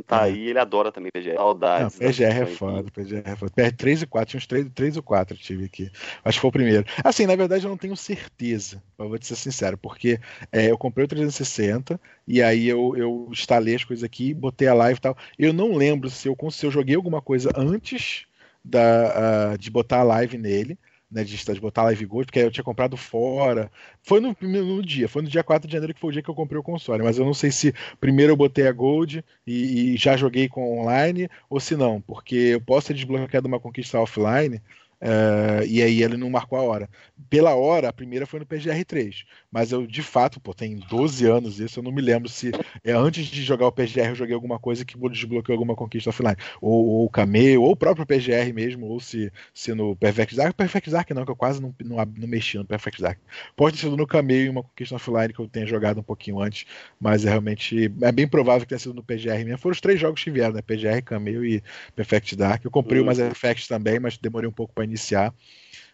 [0.06, 0.32] tá é.
[0.32, 1.36] aí, ele adora também PGR.
[1.36, 2.00] Saudades.
[2.00, 3.52] Não, PGR é foda, PGR é foda.
[3.56, 5.92] PR 3 e 4, tinha uns 3, 3 ou 4 eu tive aqui.
[6.24, 6.86] Acho que foi o primeiro.
[7.04, 10.20] Assim, na verdade eu não tenho certeza, eu vou te ser sincero, porque
[10.52, 14.74] é, eu comprei o 360 e aí eu, eu instalei as coisas aqui, botei a
[14.74, 15.18] live e tal.
[15.38, 18.26] Eu não lembro se eu, se eu joguei alguma coisa antes
[18.64, 20.78] da, uh, de botar a live nele
[21.10, 23.72] né, de, de botar Live Gold, porque eu tinha comprado fora.
[24.02, 26.30] Foi no, no, dia, foi no dia 4 de janeiro que foi o dia que
[26.30, 29.94] eu comprei o console, mas eu não sei se primeiro eu botei a Gold e,
[29.94, 34.00] e já joguei com online, ou se não, porque eu posso ter desbloqueado uma conquista
[34.00, 34.62] offline
[35.00, 36.90] Uh, e aí ele não marcou a hora.
[37.30, 39.26] Pela hora, a primeira foi no PGR3.
[39.58, 42.52] Mas eu, de fato, pô, tem 12 anos isso, eu não me lembro se
[42.84, 46.38] é antes de jogar o PGR eu joguei alguma coisa que desbloqueou alguma conquista offline.
[46.62, 50.56] Ou, ou o Cameo, ou o próprio PGR mesmo, ou se, se no Perfect Dark.
[50.56, 53.18] Perfect Dark não, que eu quase não, não, não mexi no Perfect Dark.
[53.56, 56.40] Pode ter sido no Cameo e uma conquista offline que eu tenha jogado um pouquinho
[56.40, 56.68] antes,
[57.00, 59.58] mas é realmente é bem provável que tenha sido no PGR mesmo.
[59.58, 60.62] Foram os três jogos que vieram, né?
[60.62, 61.64] PGR, Cameo e
[61.96, 62.64] Perfect Dark.
[62.64, 63.06] Eu comprei uhum.
[63.06, 65.34] o Mass Effect também, mas demorei um pouco para iniciar.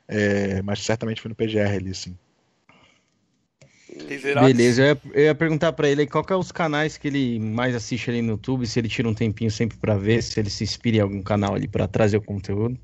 [0.05, 2.17] É, mas certamente foi no PGR ali, sim.
[4.45, 8.09] Beleza, eu ia, perguntar para ele qual que é os canais que ele mais assiste
[8.09, 10.97] ali no YouTube, se ele tira um tempinho sempre para ver, se ele se inspira
[10.97, 12.77] em algum canal ali para trazer o conteúdo.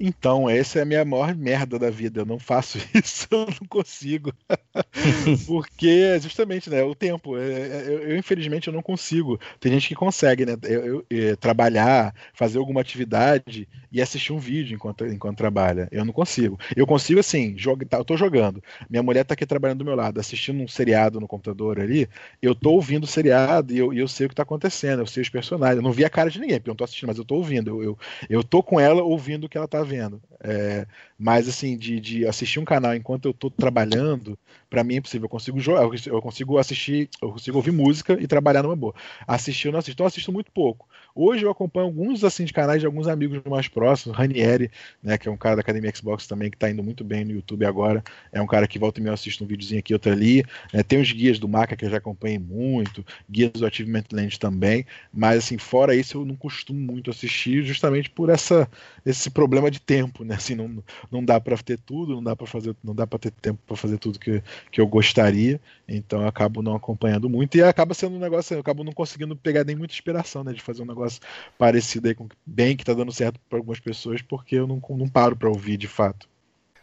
[0.00, 2.20] Então, essa é a minha maior merda da vida.
[2.20, 4.32] Eu não faço isso, eu não consigo.
[5.46, 6.82] Porque, justamente, né?
[6.82, 7.36] O tempo.
[7.36, 9.40] É, é, eu, eu, infelizmente, eu não consigo.
[9.58, 10.56] Tem gente que consegue, né?
[10.62, 15.88] Eu, eu, eu, trabalhar, fazer alguma atividade e assistir um vídeo enquanto, enquanto trabalha.
[15.90, 16.58] Eu não consigo.
[16.76, 18.62] Eu consigo, assim, joga, tá, eu tô jogando.
[18.88, 22.08] Minha mulher tá aqui trabalhando do meu lado, assistindo um seriado no computador ali.
[22.40, 25.00] Eu tô ouvindo o seriado e eu, eu sei o que tá acontecendo.
[25.00, 25.78] Eu sei os personagens.
[25.78, 27.34] Eu não vi a cara de ninguém, porque eu não tô assistindo, mas eu tô
[27.34, 27.70] ouvindo.
[27.70, 27.98] Eu, eu,
[28.30, 30.22] eu tô com ela ouvindo o que ela tá vendo.
[30.40, 30.86] É,
[31.18, 34.38] mas assim, de, de, assistir um canal enquanto eu estou trabalhando,
[34.70, 35.26] para mim é impossível.
[35.26, 38.94] Eu consigo jogar, eu consigo assistir, eu consigo ouvir música e trabalhar numa boa.
[39.26, 40.88] Assistir eu não assisto, então eu assisto muito pouco.
[41.20, 44.70] Hoje eu acompanho alguns assim de canais de alguns amigos mais próximos, Ranieri,
[45.02, 47.32] né, que é um cara da Academia Xbox também que está indo muito bem no
[47.32, 48.04] YouTube agora.
[48.30, 50.44] É um cara que volta e meia assiste um videozinho aqui, outro ali.
[50.72, 54.38] É, tem os guias do Maca que eu já acompanhei muito, guias do Achievement Land
[54.38, 58.70] também, mas assim, fora isso eu não costumo muito assistir justamente por essa
[59.04, 60.36] esse problema de tempo, né?
[60.36, 63.32] Assim, não, não dá para ter tudo, não dá para fazer, não dá para ter
[63.32, 64.40] tempo para fazer tudo que,
[64.70, 65.60] que eu gostaria.
[65.88, 69.34] Então eu acabo não acompanhando muito e acaba sendo um negócio, eu acabo não conseguindo
[69.34, 71.20] pegar nem muita inspiração, né, de fazer um negócio
[71.56, 75.08] parecido aí com bem que tá dando certo para algumas pessoas, porque eu não, não
[75.08, 76.28] paro para ouvir de fato.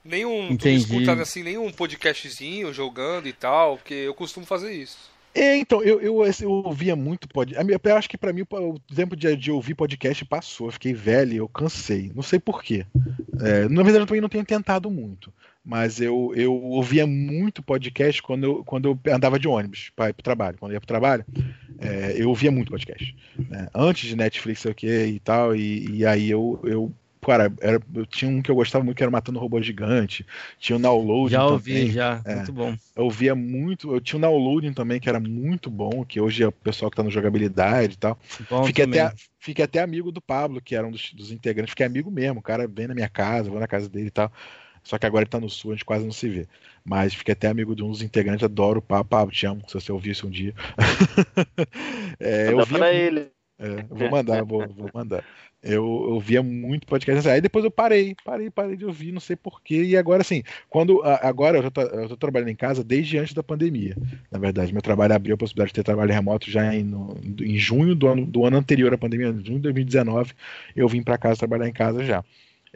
[0.03, 0.84] Nenhum, Entendi.
[0.84, 5.15] escutando assim, nenhum podcastzinho jogando e tal, porque eu costumo fazer isso.
[5.36, 7.68] É, então, eu, eu, eu ouvia muito podcast.
[7.84, 10.68] Eu acho que para mim o tempo de, de, ouvir podcast passou.
[10.68, 12.10] Eu fiquei velho, eu cansei.
[12.15, 12.86] Não sei porquê.
[13.41, 15.34] É, na verdade, eu também não tenho tentado muito.
[15.65, 20.13] Mas eu, eu ouvia muito podcast quando eu, quando eu andava de ônibus para ir
[20.13, 20.57] pro trabalho.
[20.59, 21.25] Quando eu ia pro trabalho,
[21.79, 23.15] é, eu ouvia muito podcast.
[23.49, 23.67] Né?
[23.73, 25.55] Antes de Netflix, sei o que e tal.
[25.55, 26.93] E, e aí eu, eu
[27.25, 30.25] cara, era, eu tinha um que eu gostava muito que era Matando Robô Gigante.
[30.59, 31.91] Tinha o Downloading Já ouvi, também.
[31.91, 32.21] já.
[32.23, 32.77] É, muito bom.
[32.95, 33.91] Eu ouvia muito.
[33.91, 36.97] Eu tinha o Downloading também, que era muito bom, que hoje é o pessoal que
[36.97, 38.19] tá no jogabilidade e tal.
[38.67, 41.71] fiquei até, fiquei até amigo do Pablo, que era um dos, dos integrantes.
[41.71, 42.39] Fiquei amigo mesmo.
[42.39, 44.31] O cara vem na minha casa, vou na casa dele e tal.
[44.86, 46.48] Só que agora ele tá no sul, a gente quase não se vê.
[46.86, 49.03] Mas fiquei até amigo de uns integrantes, adoro o.
[49.03, 50.53] Pablo, te amo, se você ouvisse um dia.
[52.20, 52.78] é, eu via...
[52.78, 53.32] pra ele.
[53.57, 55.24] É, vou mandar, vou, vou mandar.
[55.64, 57.28] Eu ouvia muito podcast.
[57.28, 59.82] Aí depois eu parei, parei, parei de ouvir, não sei porquê.
[59.82, 61.02] E agora, assim, quando.
[61.03, 63.98] Agora eu já tô, eu tô trabalhando em casa desde antes da pandemia.
[64.30, 67.57] Na verdade, meu trabalho abriu a possibilidade de ter trabalho remoto já em, no, em
[67.57, 70.34] junho do ano, do ano anterior à pandemia, em junho de 2019.
[70.76, 72.24] Eu vim para casa trabalhar em casa já.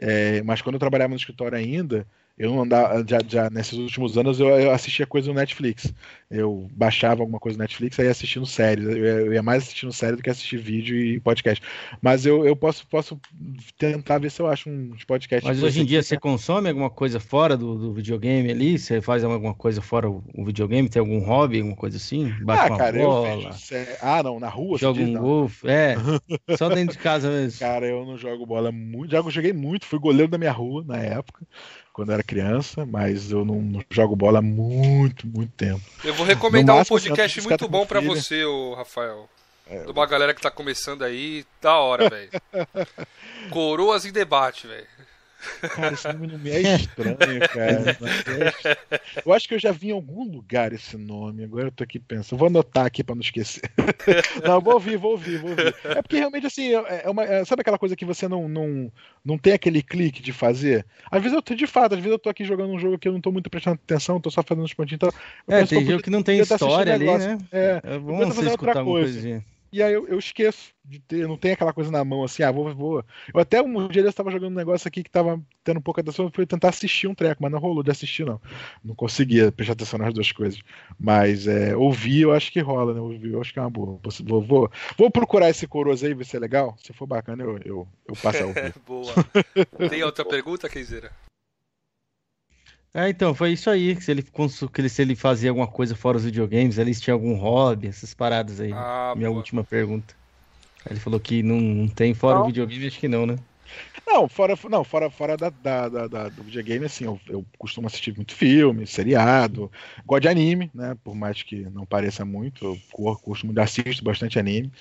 [0.00, 2.06] É, mas quando eu trabalhava no escritório ainda,
[2.40, 5.92] eu não andava, já, já nesses últimos anos eu, eu, assistia coisa no Netflix.
[6.30, 8.86] Eu baixava alguma coisa no Netflix e ia assistindo séries.
[8.86, 11.62] Eu, eu, ia mais assistindo série do que assistir vídeo e podcast.
[12.00, 13.20] Mas eu, eu posso, posso
[13.76, 15.46] tentar ver se eu acho uns podcasts.
[15.46, 18.78] Mas hoje em dia você consome alguma coisa fora do, do, videogame ali?
[18.78, 20.88] Você faz alguma coisa fora o, o, videogame?
[20.88, 22.32] Tem algum hobby, alguma coisa assim?
[22.42, 23.50] Bate ah, uma cara, bola?
[24.00, 24.78] Ah, não, na rua?
[24.78, 25.68] Joga um golfe?
[25.68, 25.94] É,
[26.56, 27.60] só dentro de casa mesmo.
[27.60, 29.10] Cara, eu não jogo bola muito.
[29.10, 31.46] Já joguei muito, fui goleiro da minha rua na época
[31.92, 35.82] quando eu era criança, mas eu não, não jogo bola há muito, muito tempo.
[36.04, 39.28] Eu vou recomendar máximo, um podcast muito bom para você, ô, Rafael.
[39.66, 42.30] É, de uma galera que tá começando aí, da hora, velho.
[43.50, 44.86] Coroas em debate, velho.
[45.74, 47.16] Cara, esse nome não me é estranho,
[47.52, 47.98] cara.
[48.70, 51.44] É eu acho que eu já vi em algum lugar esse nome.
[51.44, 52.38] Agora eu tô aqui pensando.
[52.38, 53.62] Vou anotar aqui pra não esquecer.
[54.44, 55.74] Não, vou ouvir, vou ouvir, vou ouvir.
[55.84, 58.92] É porque realmente, assim, é, é uma, é, sabe aquela coisa que você não, não,
[59.24, 60.86] não tem aquele clique de fazer?
[61.10, 63.08] Às vezes eu tô, de fato, às vezes eu tô aqui jogando um jogo que
[63.08, 64.96] eu não tô muito prestando atenção, tô só fazendo os pontinhos.
[64.96, 65.12] Então,
[65.48, 67.38] é, tem jogo que não tem história ali, né?
[67.52, 69.12] É, é bom você escutar outra coisa.
[69.12, 69.44] Coisinha.
[69.72, 72.50] E aí eu, eu, esqueço de ter, não tem aquela coisa na mão assim, ah,
[72.50, 73.04] vou, vou.
[73.32, 76.00] Eu até um dia eu estava jogando um negócio aqui que tava tendo um pouco
[76.00, 78.40] atenção, eu fui tentar assistir um treco, mas não rolou de assistir, não.
[78.84, 80.60] Não conseguia prestar atenção nas duas coisas.
[80.98, 83.00] Mas é, ouvir eu acho que rola, né?
[83.00, 84.00] Ouvir eu acho que é uma boa.
[84.24, 86.76] Vou, vou, vou procurar esse coroso aí, ver se é legal.
[86.82, 88.74] Se for bacana, eu, eu, eu passo a ouvir.
[88.84, 89.12] boa.
[89.88, 91.12] Tem outra pergunta, Keizeira?
[92.92, 94.00] É, então, foi isso aí.
[94.00, 94.24] Se ele,
[94.88, 98.72] se ele fazia alguma coisa fora os videogames, ele tinha algum hobby, essas paradas aí.
[98.72, 99.38] Ah, minha boa.
[99.38, 100.14] última pergunta.
[100.88, 102.44] Ele falou que não, não tem fora não.
[102.44, 103.36] o videogame, acho que não, né?
[104.04, 107.86] Não, fora, não, fora, fora da, da, da, da do videogame, assim, eu, eu, costumo
[107.86, 109.70] assistir muito filme, seriado,
[110.04, 110.96] gosto de anime, né?
[111.04, 114.72] Por mais que não pareça muito, eu costumo assisto bastante anime.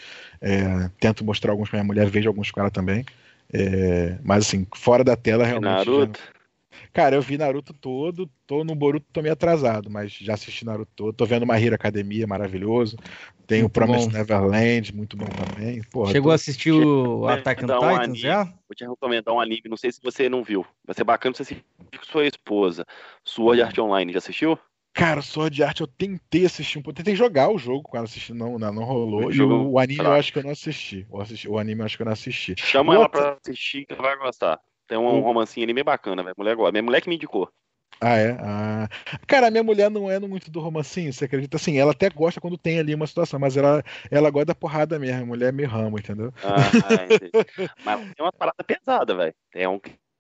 [0.42, 3.06] É, tento mostrar alguns pra minha mulher, vejo alguns com ela também.
[3.54, 5.70] É, mas assim, fora da tela realmente.
[5.70, 6.20] Naruto?
[6.20, 6.39] Já...
[6.94, 10.92] Cara, eu vi Naruto todo, tô no Boruto, tô meio atrasado, mas já assisti Naruto
[10.96, 11.14] todo.
[11.14, 12.98] Tô vendo My Hero Academia, maravilhoso.
[13.48, 14.14] Tem muito o Promise bom.
[14.14, 15.82] Neverland, muito bom também.
[15.92, 16.32] Porra, Chegou tô...
[16.32, 18.44] a assistir o Attack on Titan um já?
[18.44, 20.66] Vou te recomendar um anime, não sei se você não viu.
[20.86, 21.66] Vai ser bacana você assistir
[21.98, 22.86] com sua esposa.
[23.24, 24.58] Sword Art Online, já assistiu?
[24.94, 26.98] Cara, Sword Art eu tentei assistir um pouco.
[26.98, 29.28] Tentei jogar o jogo com ela assistindo, não, não, não rolou.
[29.28, 31.08] O e o, o anime eu acho que eu não assisti.
[31.10, 31.48] O, assisti.
[31.48, 32.56] o anime eu acho que eu não assisti.
[32.58, 33.20] Chama o ela outro...
[33.20, 34.60] pra assistir que ela vai gostar.
[34.90, 36.36] Tem um, um romancinho ali meio bacana, velho.
[36.36, 36.72] Mulher gosta.
[36.72, 37.48] Minha mulher que me indicou.
[38.02, 38.32] Ah, é?
[38.40, 38.90] Ah.
[39.28, 41.58] Cara, minha mulher não é muito do romancinho, você acredita?
[41.58, 44.98] Assim, ela até gosta quando tem ali uma situação, mas ela, ela gosta da porrada
[44.98, 45.22] mesmo.
[45.22, 46.34] A mulher é meio ramo, entendeu?
[46.44, 46.56] Ah,
[47.86, 49.34] mas tem uma parada pesada, velho.
[49.54, 49.80] É um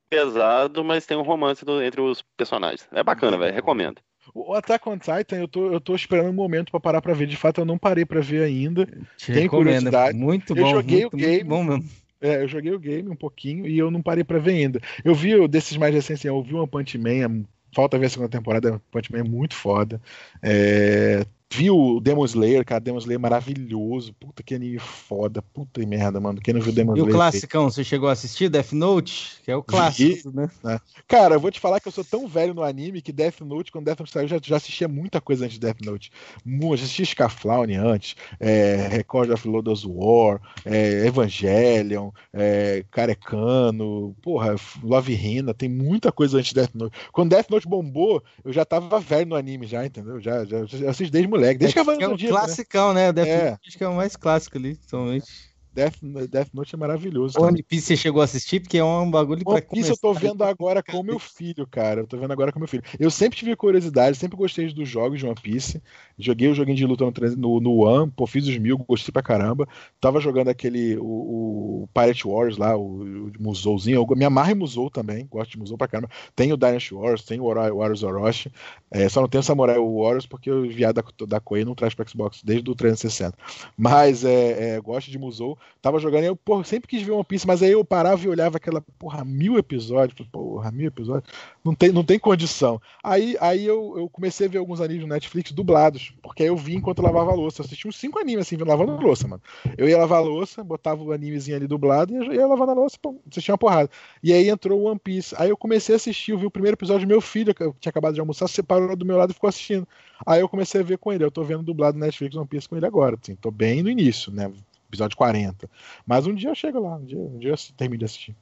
[0.09, 2.87] pesado, mas tem um romance do, entre os personagens.
[2.91, 3.53] É bacana, velho.
[3.53, 4.01] Recomendo.
[4.35, 7.25] O Attack on Titan, eu tô, eu tô esperando um momento para parar para ver.
[7.25, 8.85] De fato, eu não parei para ver ainda.
[9.17, 10.15] Te Tenho curiosidade.
[10.15, 10.61] Muito bom.
[10.61, 11.43] Eu joguei muito, o game.
[11.43, 11.89] bom mesmo.
[12.21, 14.81] É, eu joguei o game um pouquinho e eu não parei para ver ainda.
[15.03, 18.71] Eu vi desses mais recentes, eu vi One Punch Man, falta ver a segunda temporada,
[18.73, 20.01] One Punch Man é muito foda.
[20.41, 24.13] É, viu o Demon Slayer, cara, Demon Slayer maravilhoso.
[24.13, 25.41] Puta que anime foda.
[25.41, 26.39] Puta merda, mano.
[26.39, 27.09] Quem não viu Demon Slayer?
[27.09, 29.41] E o classicão, você chegou a assistir Death Note?
[29.43, 30.49] Que é o clássico, né?
[30.63, 30.79] né?
[31.07, 33.71] Cara, eu vou te falar que eu sou tão velho no anime que Death Note,
[33.71, 36.11] quando Death Note saiu, eu já, já assistia muita coisa antes de Death Note.
[36.45, 44.55] Eu já assisti Scaflowne antes, é, Record of Lodoss War, é, Evangelion, é, Carecano, porra,
[44.83, 46.95] Love Hina, tem muita coisa antes de Death Note.
[47.11, 50.19] Quando Death Note bombou, eu já tava velho no anime já, entendeu?
[50.19, 53.11] Já, já, já assisti desde moleque, desde é, que, é o Dia, classicão, né?
[53.11, 53.27] né?
[53.27, 53.57] É.
[53.65, 55.48] Acho que é o mais clássico ali, somente.
[55.73, 55.95] Death,
[56.29, 57.39] Death Note é maravilhoso.
[57.39, 58.59] One Piece você chegou a assistir?
[58.59, 62.01] Porque é um bagulho One Piece eu tô vendo agora com meu filho, cara.
[62.01, 62.83] Eu tô vendo agora com meu filho.
[62.99, 65.81] Eu sempre tive curiosidade, sempre gostei dos jogos de One Piece.
[66.17, 67.05] Joguei o joguinho de luta
[67.37, 69.67] no, no One, pô, fiz os mil, gostei pra caramba.
[70.01, 74.05] Tava jogando aquele, o, o Pirate Wars lá, o, o Musouzinho.
[74.09, 76.09] Eu me amarro em Musou também, gosto de Musou pra caramba.
[76.35, 78.51] Tem o Dynasty Wars, tem o Warriors Orochi.
[78.89, 81.93] É, só não tem o Samurai Warriors porque o viado da, da Koei não traz
[81.93, 83.37] pra Xbox desde o 360.
[83.77, 85.58] Mas é, é, gosto de Musou.
[85.81, 88.57] Tava jogando eu, porra, sempre quis ver One Piece, mas aí eu parava e olhava
[88.57, 90.27] aquela, porra, mil episódios.
[90.29, 91.31] Porra, mil episódios.
[91.63, 92.81] Não tem, não tem condição.
[93.03, 96.55] Aí, aí eu, eu comecei a ver alguns animes no Netflix dublados porque aí eu
[96.55, 97.61] vi enquanto lavava a louça.
[97.61, 99.41] Eu assisti uns cinco animes assim, lavando louça, mano.
[99.77, 103.19] Eu ia lavar louça, botava o animezinho ali dublado e ia, lavando a louça, pô,
[103.29, 103.89] assistia uma porrada.
[104.21, 105.35] E aí entrou One Piece.
[105.37, 107.89] Aí eu comecei a assistir, eu vi o primeiro episódio meu filho, que eu tinha
[107.89, 109.87] acabado de almoçar, separou do meu lado e ficou assistindo.
[110.25, 111.23] Aí eu comecei a ver com ele.
[111.23, 113.17] Eu tô vendo dublado Netflix One Piece com ele agora.
[113.21, 114.51] Assim, tô bem no início, né?
[114.89, 115.69] Episódio 40.
[116.05, 118.35] Mas um dia eu chego lá, um dia, um dia eu termino de assistir.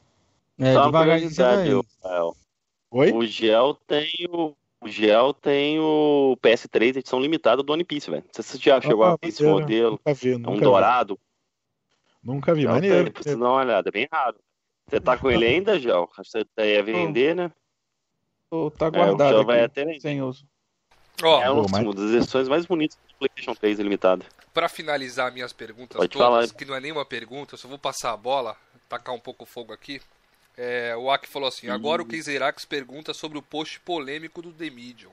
[0.57, 1.85] É, Só devagarzinho.
[2.89, 3.11] Oi?
[3.11, 8.23] O Gel tem o o Gel tem o PS3 edição limitada do One Piece, velho.
[8.31, 9.91] Você já chegou ah, a ver esse modelo?
[9.91, 10.61] Nunca vi, nunca é um vi.
[10.61, 11.19] dourado.
[12.23, 13.11] Nunca vi, maneiro.
[13.11, 14.37] Tem, dar uma olhada, é bem raro.
[14.87, 16.09] Você tá com ele ainda, Gel?
[16.15, 17.51] Você ia vender, né?
[18.51, 19.35] Oh, tá guardado.
[19.35, 20.47] É, o vai até sem uso.
[21.23, 24.23] Oh, é uma das edições mais bonitas do PlayStation 3 limitado.
[24.57, 26.57] Para finalizar minhas perguntas Pode todas, falar.
[26.57, 28.57] que não é nenhuma pergunta, eu só vou passar a bola,
[28.89, 30.01] tacar um pouco o fogo aqui.
[30.57, 34.71] É, o Aki falou assim: agora o Keizerax pergunta sobre o post polêmico do The
[34.71, 35.11] Medium.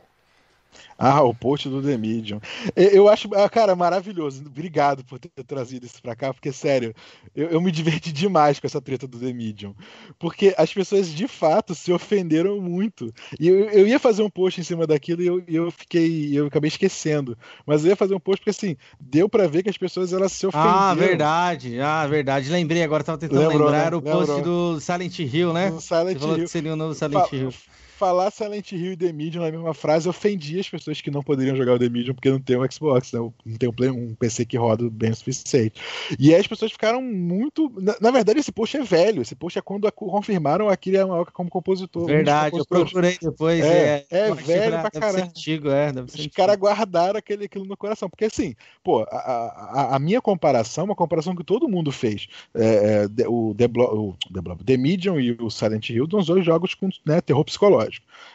[0.98, 2.40] Ah, o post do The Medium.
[2.76, 4.42] Eu acho, ah, cara, maravilhoso.
[4.46, 6.94] Obrigado por ter trazido isso pra cá, porque, sério,
[7.34, 9.74] eu, eu, me diverti demais com essa treta do The Medium.
[10.18, 13.12] Porque as pessoas, de fato, se ofenderam muito.
[13.38, 16.46] E eu, eu ia fazer um post em cima daquilo e eu, eu fiquei, eu
[16.46, 17.36] acabei esquecendo.
[17.66, 20.32] Mas eu ia fazer um post porque, assim, deu pra ver que as pessoas, elas
[20.32, 20.74] se ofenderam.
[20.74, 21.80] Ah, verdade.
[21.80, 22.50] Ah, verdade.
[22.50, 23.78] Lembrei, agora tava tentando Lembrou, lembrar.
[23.78, 23.86] Né?
[23.86, 24.26] Era o Lembrou.
[24.26, 25.70] post do Silent Hill, né?
[25.70, 26.34] Do Silent Hill.
[26.36, 27.52] que seria o novo Silent Hill
[27.94, 31.56] falar Silent Hill e The Medium na mesma frase ofendia as pessoas que não poderiam
[31.56, 33.20] jogar o The Medium porque não tem um Xbox, né?
[33.20, 35.80] não tem um, play, um PC que roda bem o suficiente.
[36.18, 37.72] E aí as pessoas ficaram muito.
[37.80, 39.22] Na, na, verdade, esse post é velho.
[39.22, 42.06] Esse post é quando a, confirmaram a Kira Yamaoka como compositor.
[42.06, 43.64] Verdade, eu procurei depois.
[43.64, 45.24] É, é, é velho pra caralho.
[45.24, 48.10] Antigo, é, Os caras guardaram aquele, aquilo no coração.
[48.10, 52.26] Porque assim, pô, a, a, a minha comparação, uma comparação que todo mundo fez.
[52.54, 56.20] É, é, o, The Blo o, The, Blo The Medium e o Silent Hill são
[56.20, 57.83] os dois jogos com né, terror psicológico.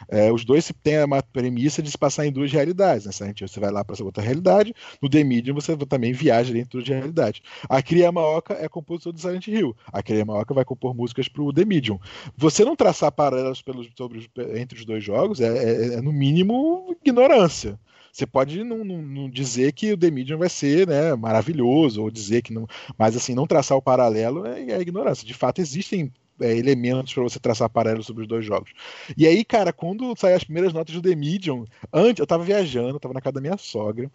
[0.08, 3.06] É, os dois têm uma premissa de se passar em duas realidades.
[3.20, 3.34] Né?
[3.38, 6.92] Você vai lá para essa outra realidade, no The Medium você também viaja dentro de
[6.92, 7.42] realidade.
[7.68, 8.10] A Kriya
[8.58, 9.76] é compositor do Silent Hill.
[9.86, 11.98] A Kriya vai compor músicas para o The Medium.
[12.36, 16.96] Você não traçar paralelos pelos, sobre, entre os dois jogos é, é, é no mínimo
[17.04, 17.78] ignorância.
[18.12, 22.10] Você pode não, não, não, dizer que o The Medium vai ser né, maravilhoso, ou
[22.10, 22.66] dizer que não.
[22.98, 25.26] Mas assim, não traçar o paralelo é, é ignorância.
[25.26, 28.72] De fato, existem é, elementos para você traçar paralelo sobre os dois jogos.
[29.16, 32.96] E aí, cara, quando saíram as primeiras notas do The Medium, antes, eu tava viajando,
[32.96, 34.10] eu tava na casa da minha sogra.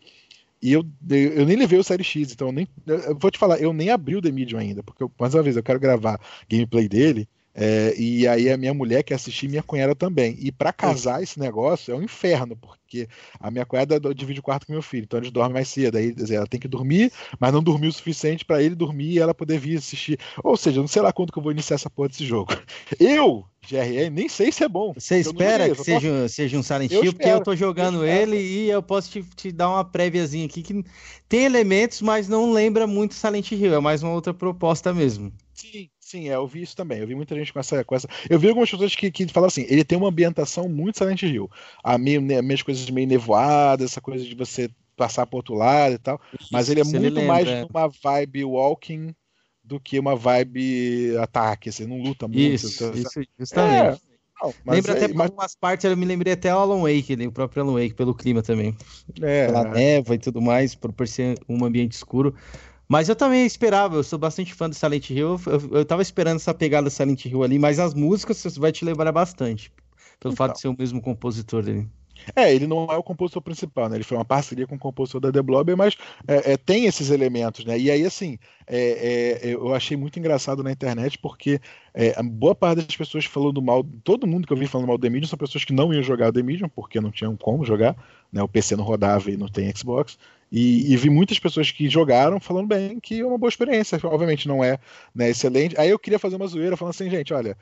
[0.61, 2.67] E eu, eu nem levei o Série X, então eu nem.
[2.87, 5.43] Eu vou te falar, eu nem abri o The Medium ainda, porque eu, mais uma
[5.43, 7.27] vez eu quero gravar gameplay dele.
[7.58, 10.35] É, e aí a minha mulher quer assistir minha cunhada também.
[10.40, 13.08] E para casar esse negócio é um inferno, porque
[13.40, 15.98] a minha cunhada divide o quarto com meu filho, então eles dormem mais cedo.
[15.98, 19.34] Aí ela tem que dormir, mas não dormiu o suficiente para ele dormir e ela
[19.34, 20.19] poder vir assistir.
[20.43, 22.51] Ou seja, não sei lá quando que eu vou iniciar essa porra desse jogo.
[23.00, 24.93] Eu, GRE, nem sei se é bom.
[24.93, 26.30] Você espera que seja, posso...
[26.30, 29.51] seja um Silent Hill, porque eu tô jogando eu ele e eu posso te, te,
[29.51, 30.84] dar uma préviazinha aqui que
[31.27, 35.34] tem elementos, mas não lembra muito Silent Hill, é mais uma outra proposta mesmo.
[35.53, 37.00] Sim, sim, é, eu vi isso também.
[37.00, 37.84] Eu vi muita gente com essa.
[37.84, 38.08] Com essa...
[38.30, 41.50] Eu vi algumas pessoas que, que falam assim: ele tem uma ambientação muito Silent Hill.
[41.84, 45.95] A meio, né, meio coisas meio nevoadas, essa coisa de você passar pro outro lado
[45.95, 46.22] e tal.
[46.40, 47.66] Isso, mas ele é muito lembra, mais é.
[47.69, 49.16] uma vibe walking
[49.64, 51.72] do que uma vibe ataque.
[51.72, 52.40] Você não luta muito.
[52.40, 54.01] Isso, então, isso justamente.
[54.01, 55.30] É, não, Lembra é, até mas...
[55.30, 58.14] algumas partes, eu me lembrei até o Alan Wake, né, o próprio Alan Wake, pelo
[58.14, 58.75] clima também.
[59.22, 62.35] É, Pela neva e tudo mais, por, por ser um ambiente escuro.
[62.88, 66.38] Mas eu também esperava, eu sou bastante fã do Silent Hill, eu, eu tava esperando
[66.38, 69.72] essa pegada Silent Hill ali, mas as músicas vai te lembrar bastante,
[70.19, 70.35] pelo então.
[70.35, 71.88] fato de ser o mesmo compositor dele.
[72.35, 73.97] É, ele não é o compositor principal, né?
[73.97, 75.95] Ele foi uma parceria com o compositor da The Blobber, mas
[76.27, 77.77] é, é, tem esses elementos, né?
[77.77, 81.59] E aí, assim, é, é eu achei muito engraçado na internet porque
[81.93, 85.01] é, boa parte das pessoas falando mal, todo mundo que eu vi falando mal do
[85.01, 87.65] The Medium são pessoas que não iam jogar o The Medium porque não tinham como
[87.65, 87.95] jogar,
[88.31, 88.41] né?
[88.41, 90.17] O PC não rodava e não tem Xbox.
[90.51, 93.99] E, e, vi muitas pessoas que jogaram falando bem que é uma boa experiência.
[94.03, 94.77] Obviamente não é
[95.14, 95.80] né, excelente.
[95.80, 97.57] Aí eu queria fazer uma zoeira falando assim, gente, olha,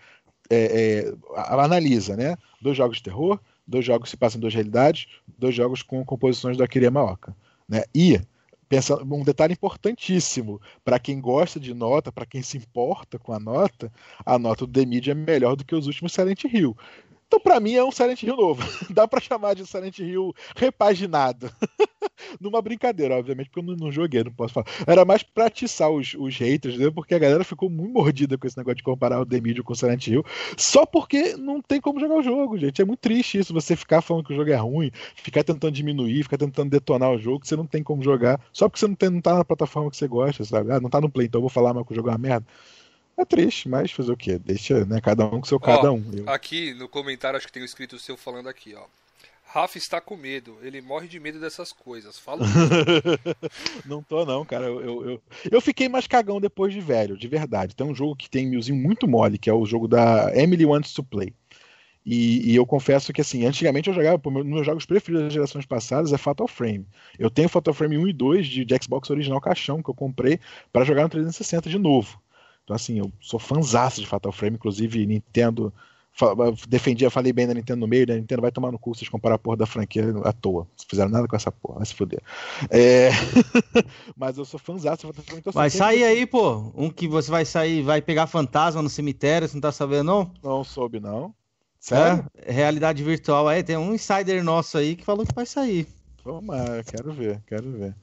[0.50, 2.36] é, é, analisa, né?
[2.62, 6.04] Dois jogos de terror, dois jogos que se passam em duas realidades, dois jogos com
[6.04, 7.36] composições do Akira Maoka.
[7.68, 7.84] Né?
[7.96, 8.20] E
[8.68, 13.40] pensando, um detalhe importantíssimo para quem gosta de nota, para quem se importa com a
[13.40, 13.92] nota,
[14.26, 16.76] a nota do The Media é melhor do que os últimos Silent Hill.
[17.34, 18.62] Então, para mim, é um Silent Hill novo.
[18.94, 21.52] Dá para chamar de Silent Hill repaginado.
[22.40, 24.68] Numa brincadeira, obviamente, porque eu não, não, joguei, não posso falar.
[24.86, 26.92] Era mais pra atiçar os, os haters, né?
[26.92, 29.74] porque a galera ficou muito mordida com esse negócio de comparar o The Medium com
[29.74, 30.24] o Silent Hill,
[30.56, 32.80] só porque não tem como jogar o jogo, gente.
[32.84, 36.22] É muito triste isso, você ficar falando que o jogo é ruim, ficar tentando diminuir,
[36.22, 38.96] ficar tentando detonar o jogo, que você não tem como jogar, só porque você não,
[38.96, 40.72] tem, não tá na plataforma que você gosta, sabe?
[40.72, 42.18] Ah, não tá no Play, então eu vou falar mas que o jogo é uma
[42.20, 42.46] merda.
[43.18, 44.40] É triste, mas fazer o quê?
[44.40, 45.00] Deixa, né?
[45.00, 46.04] Cada um com seu ó, cada um.
[46.14, 46.30] Eu...
[46.30, 48.86] Aqui no comentário, acho que tem um escrito seu falando aqui, ó.
[49.54, 52.18] Rafa está com medo, ele morre de medo dessas coisas.
[52.18, 52.44] Fala.
[53.86, 54.66] não tô, não, cara.
[54.66, 57.76] Eu, eu, eu, eu, fiquei mais cagão depois de velho, de verdade.
[57.76, 60.92] Tem um jogo que tem milzinho muito mole, que é o jogo da Emily Wants
[60.94, 61.32] to Play.
[62.04, 65.66] E, e, eu confesso que, assim, antigamente eu jogava, nos meus jogos preferidos das gerações
[65.66, 66.88] passadas é Fatal Frame.
[67.18, 70.40] Eu tenho Fatal Frame 1 e 2 de, de Xbox original caixão que eu comprei
[70.72, 72.20] para jogar no 360 de novo.
[72.64, 75.74] Então, assim, eu sou fãzaço de Fatal Frame, inclusive Nintendo.
[76.70, 78.20] Defendia, falei bem da Nintendo no meio, da né?
[78.20, 80.62] Nintendo vai tomar no cu vocês comparar a porra da franquia à toa.
[80.62, 82.22] Não fizeram nada com essa porra, vai se fuder.
[82.70, 83.10] É...
[84.16, 85.40] Mas eu sou fãzaço Frame.
[85.40, 86.72] Então, vai sair aí, pô.
[86.76, 90.32] Um que você vai sair, vai pegar fantasma no cemitério, você não tá sabendo, não?
[90.44, 91.34] Não soube, não.
[91.80, 92.26] Sério?
[92.38, 95.88] É, realidade virtual aí, tem um insider nosso aí que falou que vai sair.
[96.24, 97.94] Tomara, quero ver, quero ver.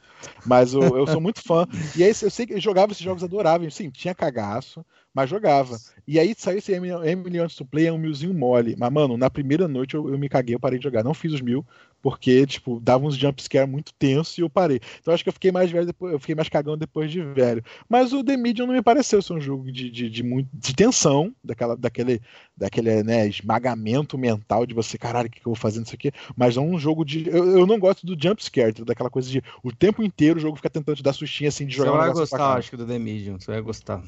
[0.44, 1.66] Mas eu, eu sou muito fã.
[1.96, 3.74] E aí eu sei que jogava esses jogos adoráveis.
[3.74, 4.84] Sim, tinha cagaço,
[5.14, 5.78] mas jogava.
[6.06, 8.76] E aí saiu esse Emily Wants to Play, é um milzinho mole.
[8.78, 11.02] Mas, mano, na primeira noite eu, eu, me caguei, eu parei de jogar.
[11.02, 11.64] Não fiz os mil,
[12.02, 14.80] porque, tipo, dava uns jumpscare muito tenso e eu parei.
[15.00, 17.62] Então acho que eu fiquei mais velho depois, eu fiquei mais cagão depois de velho.
[17.88, 20.74] Mas o The Medium não me pareceu ser um jogo de, de, de, muito, de
[20.74, 22.20] tensão, daquela, daquele,
[22.56, 26.10] daquele né, esmagamento mental de você, caralho, o que, que eu vou fazer nisso aqui?
[26.36, 27.28] Mas é um jogo de.
[27.28, 30.70] Eu, eu não gosto do jumpscare, daquela coisa de o tempo inteiro o jogo fica
[30.70, 33.38] tentando te dar sustinha assim de jogar Você vai gostar, acho que, do The Medium,
[33.38, 34.02] você vai gostar.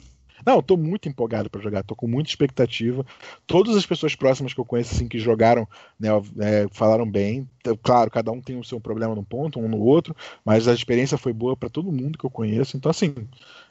[0.44, 3.04] Não, eu tô muito empolgado para jogar, tô com muita expectativa.
[3.46, 5.66] Todas as pessoas próximas que eu conheço, assim, que jogaram,
[5.98, 6.08] né,
[6.40, 7.48] é, falaram bem.
[7.82, 11.16] Claro, cada um tem o seu problema num ponto, um no outro, mas a experiência
[11.16, 12.76] foi boa para todo mundo que eu conheço.
[12.76, 13.14] Então, assim,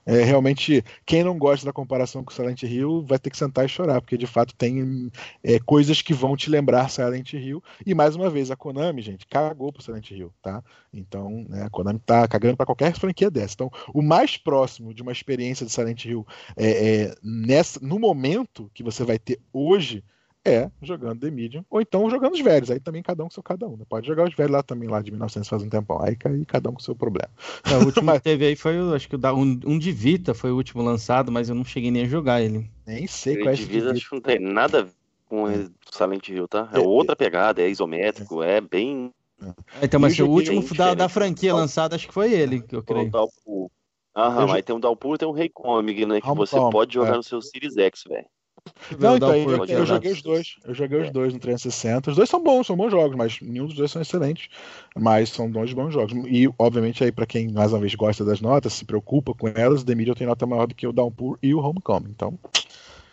[0.05, 3.69] é, realmente, quem não gosta da comparação com Silent Hill vai ter que sentar e
[3.69, 5.11] chorar, porque de fato tem
[5.43, 7.63] é, coisas que vão te lembrar Silent Hill.
[7.85, 10.63] E mais uma vez, a Konami, gente, cagou pro Silent Hill, tá?
[10.93, 13.53] Então, né, a Konami tá cagando para qualquer franquia dessa.
[13.53, 16.25] Então, o mais próximo de uma experiência de Silent Hill
[16.57, 20.03] é, é, nessa, no momento que você vai ter hoje
[20.43, 23.43] é jogando The Medium, ou então jogando os velhos, aí também cada um com seu
[23.43, 23.77] cada um.
[23.77, 23.85] Né?
[23.87, 26.69] Pode jogar os velhos lá também, lá de 1900 faz um tempão, aí, aí cada
[26.69, 27.29] um com seu problema.
[27.65, 28.17] É, o último mas...
[28.17, 30.81] que teve aí foi, acho que o da, um, um de Vita foi o último
[30.81, 32.69] lançado, mas eu não cheguei nem a jogar ele.
[32.85, 33.91] Nem sei qual é esse de Vita.
[33.91, 34.91] Acho que não tem nada a ver
[35.29, 36.69] com o Silent Hill, tá?
[36.73, 39.13] É, é outra pegada, é isométrico, é, é bem...
[39.41, 42.83] É, então, mas o último da, da franquia lançado, acho que foi ele, que eu
[42.83, 43.11] creio.
[44.15, 44.53] Aham, eu...
[44.53, 46.19] aí tem um Dalpur e tem um Rei Comic, né?
[46.19, 47.17] Que Home você pode jogar é.
[47.17, 48.27] no seu Series X, velho.
[48.99, 50.55] Não, então, eu, eu, joguei os dois.
[50.63, 52.11] Eu joguei os dois no 360.
[52.11, 54.49] Os dois são bons, são bons jogos, mas nenhum dos dois são excelentes.
[54.95, 56.13] Mas são dois bons jogos.
[56.27, 59.81] E, obviamente, aí, para quem mais uma vez gosta das notas, se preocupa com elas,
[59.81, 62.09] o The Medium tem nota maior do que o Downpour e o Homecoming.
[62.09, 62.37] Então,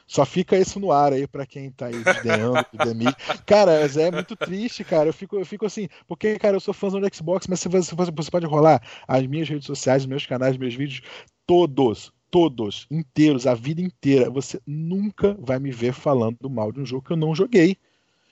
[0.07, 3.15] só fica isso no ar aí para quem tá aí desdenhando do The Medium.
[3.47, 5.09] Cara, é muito triste, cara.
[5.09, 8.31] Eu fico, eu fico assim, porque, cara, eu sou fãzão do Xbox, mas você, você
[8.31, 11.03] pode rolar as minhas redes sociais, meus canais, meus vídeos,
[11.47, 16.87] todos, todos, inteiros, a vida inteira, você nunca vai me ver falando mal de um
[16.87, 17.77] jogo que eu não joguei.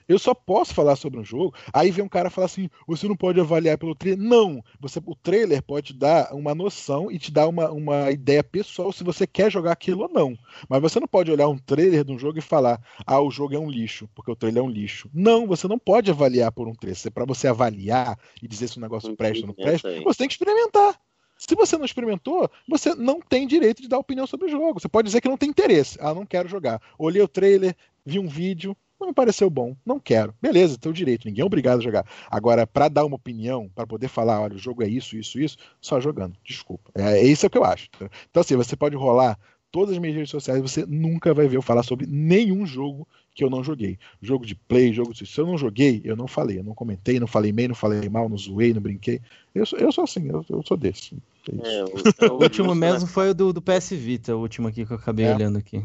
[0.09, 1.55] Eu só posso falar sobre um jogo.
[1.73, 4.25] Aí vem um cara falar assim: você não pode avaliar pelo trailer.
[4.25, 4.63] Não!
[4.81, 9.03] Você, o trailer pode dar uma noção e te dar uma, uma ideia pessoal se
[9.03, 10.39] você quer jogar aquilo ou não.
[10.69, 13.55] Mas você não pode olhar um trailer de um jogo e falar: ah, o jogo
[13.55, 15.11] é um lixo, porque o trailer é um lixo.
[15.13, 16.87] Não, você não pode avaliar por um trailer.
[17.13, 20.35] Para você avaliar e dizer se o negócio presta ou não presta, você tem que
[20.35, 21.01] experimentar.
[21.37, 24.81] Se você não experimentou, você não tem direito de dar opinião sobre o jogo.
[24.81, 25.99] Você pode dizer que não tem interesse.
[26.01, 26.81] Ah, não quero jogar.
[26.99, 30.35] Olhei o trailer, vi um vídeo, não me pareceu bom, não quero.
[30.41, 32.07] Beleza, teu direito, ninguém é obrigado a jogar.
[32.31, 35.57] Agora, para dar uma opinião, para poder falar, olha, o jogo é isso, isso, isso,
[35.81, 36.37] só jogando.
[36.43, 36.91] Desculpa.
[36.95, 37.89] É, é isso que eu acho.
[38.31, 39.39] Então, assim, você pode rolar
[39.77, 43.45] todas as minhas redes sociais, você nunca vai ver eu falar sobre nenhum jogo que
[43.45, 43.99] eu não joguei.
[44.23, 45.27] Jogo de play, jogo de.
[45.27, 48.09] Se eu não joguei, eu não falei, eu não comentei, não falei bem, não falei
[48.09, 49.21] mal, não zoei, não brinquei.
[49.55, 51.15] Eu sou, eu sou assim, eu, eu sou desse.
[51.63, 54.93] É, o, o, último mesmo foi o do, do PS Vita, o último aqui que
[54.95, 55.35] eu acabei é.
[55.35, 55.85] olhando aqui.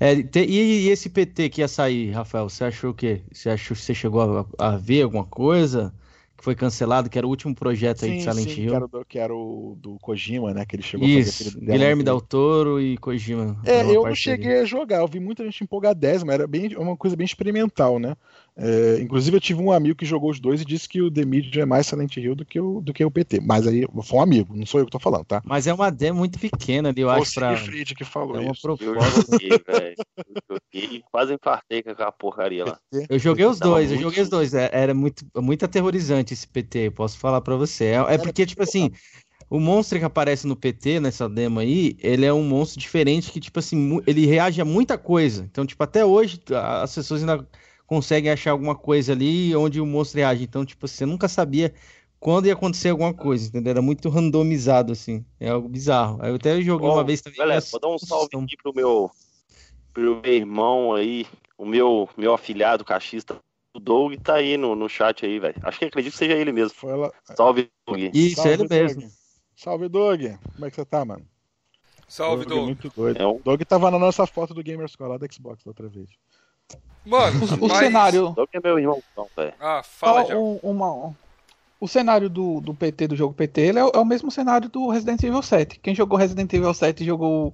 [0.00, 3.20] É, te, e, e, esse PT que ia sair, Rafael, você achou o quê?
[3.30, 5.92] Você achou você chegou a, a ver alguma coisa?
[6.38, 8.70] Que foi cancelado, que era o último projeto sim, aí de Silent sim, Hill.
[8.70, 10.64] Que era, do, que era o do Kojima, né?
[10.64, 13.60] Que ele chegou Isso, a fazer Guilherme Del Toro e Kojima.
[13.64, 17.16] É, eu não cheguei a jogar, eu vi muita gente empolgadésima, era bem, uma coisa
[17.16, 18.16] bem experimental, né?
[18.60, 21.24] É, inclusive, eu tive um amigo que jogou os dois e disse que o The
[21.24, 23.40] Medium é mais Silent Hill do que o, do que o PT.
[23.40, 25.40] Mas aí foi um amigo, não sou eu que tô falando, tá?
[25.44, 27.34] Mas é uma demo muito pequena ali, eu Foi acho.
[27.34, 27.56] Pra...
[27.56, 28.66] Fried que falou é uma isso.
[28.66, 29.94] Eu joguei, velho.
[30.48, 32.78] Eu joguei quase infartei com aquela porcaria lá.
[33.08, 34.52] Eu joguei os dois, eu joguei os dois.
[34.52, 37.84] É, era muito, muito aterrorizante esse PT, posso falar pra você.
[37.84, 38.90] É, é porque, tipo assim.
[39.50, 43.40] O monstro que aparece no PT, nessa demo aí, ele é um monstro diferente que,
[43.40, 45.42] tipo assim, ele reage a muita coisa.
[45.50, 47.48] Então, tipo, até hoje, as pessoas ainda
[47.88, 50.44] conseguem achar alguma coisa ali onde o monstro reage.
[50.44, 51.74] Então, tipo, você nunca sabia
[52.20, 53.70] quando ia acontecer alguma coisa, entendeu?
[53.70, 55.24] Era muito randomizado, assim.
[55.40, 56.18] É algo bizarro.
[56.20, 57.38] Aí eu até joguei Bom, uma vez também.
[57.38, 59.10] Galera, vou dar um salve aqui pro meu,
[59.92, 61.26] pro meu irmão aí,
[61.56, 63.40] o meu, meu afilhado cachista.
[63.74, 65.54] O Doug tá aí no, no chat aí, velho.
[65.62, 66.76] Acho que acredito que seja ele mesmo.
[66.82, 67.10] Lá...
[67.34, 68.00] Salve, Doug.
[68.12, 69.00] Isso, Salve, é ele mesmo.
[69.00, 69.10] Doug.
[69.56, 70.20] Salve, Doug.
[70.54, 71.26] Como é que você tá, mano?
[72.06, 72.48] Salve, Doug.
[72.48, 72.62] Doug.
[72.62, 73.22] É muito doido.
[73.22, 73.40] É um...
[73.40, 76.10] Doug tava na nossa foto do Gamerscore lá da Xbox da outra vez.
[77.08, 78.34] Mano, o, o cenário.
[78.52, 79.02] é meu irmão,
[79.36, 79.54] velho.
[79.58, 80.36] Ah, fala, já.
[80.36, 81.14] Um, uma,
[81.80, 84.88] o cenário do, do PT, do jogo PT, ele é, é, o mesmo cenário do
[84.88, 85.78] Resident Evil 7.
[85.80, 87.52] Quem jogou Resident Evil 7 e jogou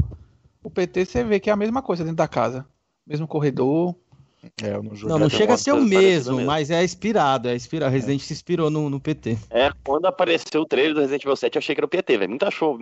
[0.63, 2.67] o PT, você vê que é a mesma coisa dentro da casa.
[3.07, 3.95] Mesmo corredor.
[4.63, 7.49] É, não, não, não chega a ser o mesmo, mesmo, mas é inspirado.
[7.49, 7.93] É inspirado.
[7.93, 8.25] Resident é.
[8.25, 9.39] se inspirou no, no PT.
[9.51, 12.19] É, quando apareceu o trailer do Resident Evil 7, eu achei que era o PT,
[12.19, 12.31] velho.
[12.31, 12.79] Muita achou,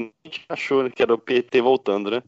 [0.48, 2.22] achou que era o PT voltando, né?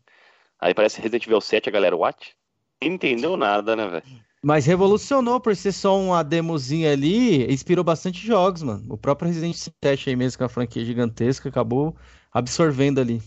[0.60, 2.34] Aí parece Resident Evil 7, a galera, what?
[2.82, 4.04] Não entendeu nada, né, velho?
[4.44, 8.84] Mas revolucionou por ser só uma demozinha ali, inspirou bastante jogos, mano.
[8.90, 11.96] O próprio Resident Evil 7 aí mesmo, com a franquia gigantesca, acabou
[12.30, 13.22] absorvendo ali.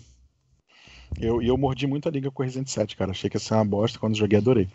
[1.19, 3.09] Eu, eu mordi muito a liga com o Resident 7, cara.
[3.09, 4.67] Achei que ia ser uma bosta, quando joguei adorei.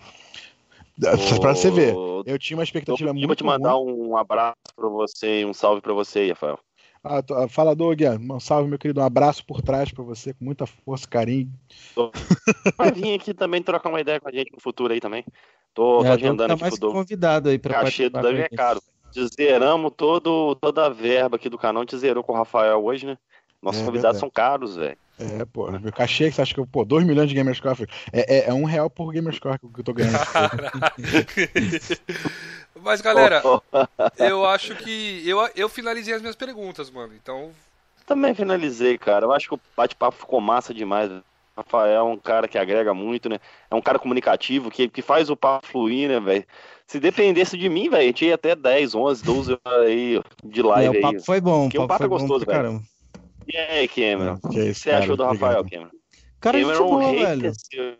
[0.98, 1.94] Ô, pra você ver,
[2.26, 3.22] eu tinha uma expectativa eu muito.
[3.22, 4.08] Eu vou te mandar ruim.
[4.08, 6.58] um abraço para você e um salve para você aí, Rafael.
[7.04, 10.34] Ah, tô, ah, fala, Doug, um salve, meu querido, um abraço por trás para você,
[10.34, 11.52] com muita força, carinho.
[12.76, 15.24] Vai vir aqui também trocar uma ideia com a gente no futuro aí também.
[15.74, 18.48] Tô, é, tô agendando tá aqui mais pro convidado aí para Cachê do Davi é
[18.48, 18.82] caro.
[19.36, 23.06] Zeramos todo, toda a verba aqui do canal, a gente zerou com o Rafael hoje,
[23.06, 23.18] né?
[23.60, 24.20] Nossos é, convidados verdade.
[24.20, 24.96] são caros, velho.
[25.18, 28.54] É, pô, meu cachê, você acha que, pô, 2 milhões de Gamerscore é, é, é
[28.54, 30.18] um real por Gamerscore que eu tô ganhando.
[32.82, 33.42] Mas, galera,
[34.18, 35.22] eu acho que.
[35.24, 37.12] Eu, eu finalizei as minhas perguntas, mano.
[37.14, 37.52] Então.
[38.06, 39.26] Também finalizei, cara.
[39.26, 41.08] Eu acho que o bate-papo ficou massa demais.
[41.56, 43.38] Rafael é um cara que agrega muito, né?
[43.70, 46.44] É um cara comunicativo, que, que faz o papo fluir, né, velho?
[46.86, 50.96] Se dependesse de mim, velho, a gente ia até 10, 11, 12 aí de live.
[50.96, 51.24] É, o papo aí.
[51.24, 51.64] foi bom.
[51.64, 52.82] Porque o papo, é gostoso, velho.
[53.46, 54.38] E aí, Cameron?
[54.42, 55.90] O que, é você achou do Rafael, Cameron?
[56.40, 57.52] Cara, Cameron, gente boa, velho.
[57.54, 57.96] Seu,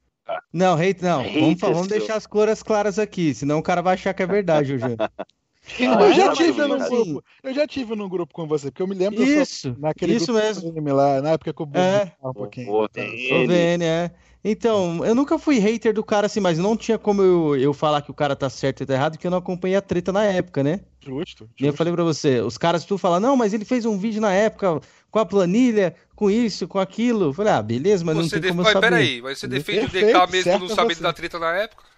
[0.53, 1.21] não, hate não.
[1.21, 4.27] Hate vamos, vamos deixar as cores claras aqui, senão o cara vai achar que é
[4.27, 4.97] verdade, Júlio.
[5.79, 7.25] Ah, eu já tive num grupo.
[7.43, 10.73] Eu já tive num grupo com você, porque eu me lembro isso, naquele isso mesmo.
[10.93, 12.13] lá, na época que eu é.
[12.23, 12.71] um pouquinho.
[12.71, 14.11] O, o, VN, é.
[14.45, 18.03] Então, eu nunca fui hater do cara assim, mas não tinha como eu, eu falar
[18.03, 20.25] que o cara tá certo e tá errado, porque eu não acompanhei a treta na
[20.25, 20.81] época, né?
[21.01, 21.45] Justo.
[21.45, 21.49] justo.
[21.61, 24.21] E eu falei pra você, os caras tu falam, não, mas ele fez um vídeo
[24.21, 24.81] na época
[25.13, 27.27] com a planilha, com isso, com aquilo.
[27.27, 28.51] Eu falei, ah, beleza, mas você não tem def...
[28.51, 28.89] como mas, saber.
[28.89, 31.92] Peraí, mas você defende Perfeito, o DK mesmo não sabendo da treta na época?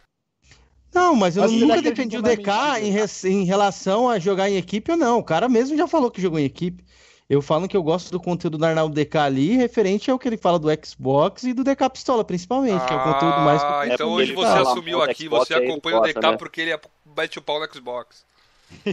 [0.94, 2.50] Não, mas eu mas nunca defendi o DK
[2.81, 5.18] em, em relação a jogar em equipe ou não.
[5.18, 6.84] O cara mesmo já falou que jogou em equipe.
[7.28, 10.36] Eu falo que eu gosto do conteúdo do Arnaldo DK ali, referente ao que ele
[10.36, 13.62] fala do Xbox e do DK Pistola, principalmente, ah, que é o conteúdo mais.
[13.62, 16.36] Ah, então hoje você assumiu aqui, você acompanha o DK né?
[16.36, 16.78] porque ele
[17.16, 18.24] mete o pau no Xbox.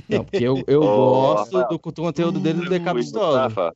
[0.07, 3.41] Não, porque eu, eu oh, gosto do, do, conteúdo dele do DK Pistola.
[3.43, 3.75] Rafa,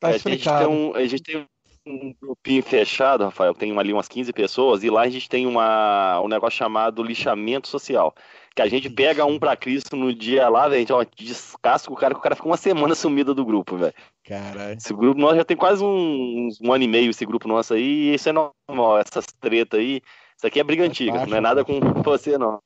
[0.00, 1.46] tá a, gente tem um, a gente tem
[1.86, 6.20] um grupinho fechado, Rafael, tem ali umas 15 pessoas, e lá a gente tem uma,
[6.20, 8.14] um negócio chamado lixamento social
[8.54, 11.92] que a gente pega um pra Cristo no dia lá, velho, a gente ó, descasca
[11.92, 13.94] o cara, que o cara fica uma semana sumido do grupo, velho.
[14.24, 14.78] Caralho.
[14.78, 17.82] Esse grupo nosso já tem quase um, um ano e meio, esse grupo nosso aí,
[17.82, 20.00] e isso é normal, essas tretas aí.
[20.36, 22.60] Isso aqui é briga antiga, não é nada com você, não.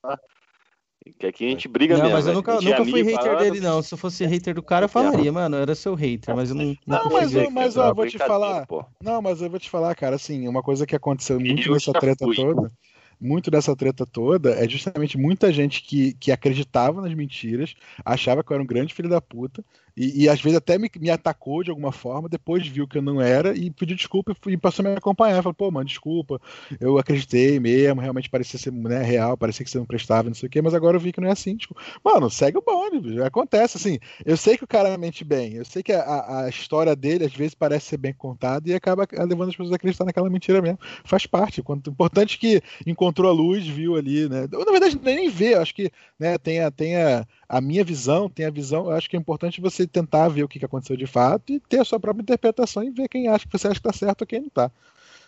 [1.18, 2.16] Que aqui a gente briga não, mesmo.
[2.16, 3.38] Mas eu nunca, nunca fui hater falando...
[3.38, 3.82] dele, não.
[3.82, 6.56] Se eu fosse hater do cara, eu falaria, mano, eu era seu hater, mas eu
[6.56, 6.76] não.
[6.86, 8.66] Não, mas, eu, mas ó, eu vou te falar.
[8.66, 8.84] Pô.
[9.02, 12.24] Não, mas eu vou te falar, cara, assim, uma coisa que aconteceu muito nessa treta
[12.24, 12.34] fui.
[12.36, 12.72] toda
[13.20, 18.52] muito dessa treta toda é justamente muita gente que, que acreditava nas mentiras, achava que
[18.52, 19.64] eu era um grande filho da puta,
[19.98, 23.02] e, e às vezes até me, me, atacou de alguma forma, depois viu que eu
[23.02, 25.42] não era e pediu desculpa e, passou a me acompanhar.
[25.42, 26.40] Falou, pô, mano, desculpa,
[26.80, 30.46] eu acreditei mesmo, realmente parecia ser né, real, parecia que você não prestava, não sei
[30.46, 31.56] o quê, mas agora eu vi que não é assim.
[31.56, 33.98] Tipo, mano, segue o bonde, acontece assim.
[34.24, 37.34] Eu sei que o cara mente bem, eu sei que a, a história dele às
[37.34, 40.78] vezes parece ser bem contada e acaba levando as pessoas a acreditar naquela mentira mesmo.
[41.04, 41.62] Faz parte.
[41.62, 44.46] Quanto importante que encontrou a luz, viu ali, né?
[44.50, 48.46] Na verdade, nem vê, acho que né, tem, a, tem a, a minha visão, tem
[48.46, 51.52] a visão, eu acho que é importante você tentar ver o que aconteceu de fato
[51.52, 53.92] e ter a sua própria interpretação e ver quem acha que você acha que está
[53.92, 54.70] certo ou quem não está.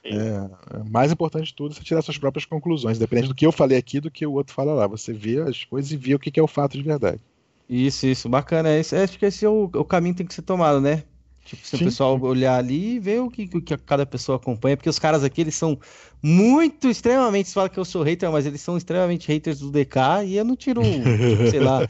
[0.03, 0.49] É, é,
[0.91, 3.77] mais importante de tudo é você tirar suas próprias conclusões, dependendo do que eu falei
[3.77, 4.87] aqui, do que o outro fala lá.
[4.87, 7.21] Você vê as coisas e vê o que é o fato de verdade.
[7.69, 8.71] Isso, isso, bacana.
[8.77, 11.05] Esse, acho que esse é o, o caminho que tem que ser tomado, né?
[11.45, 14.77] Tipo, se o pessoal olhar ali e ver o que, o que cada pessoa acompanha,
[14.77, 15.79] porque os caras aqui, eles são
[16.23, 19.97] muito, extremamente, você fala que eu sou hater, mas eles são extremamente haters do DK,
[20.27, 20.83] e eu não tiro,
[21.51, 21.89] sei lá,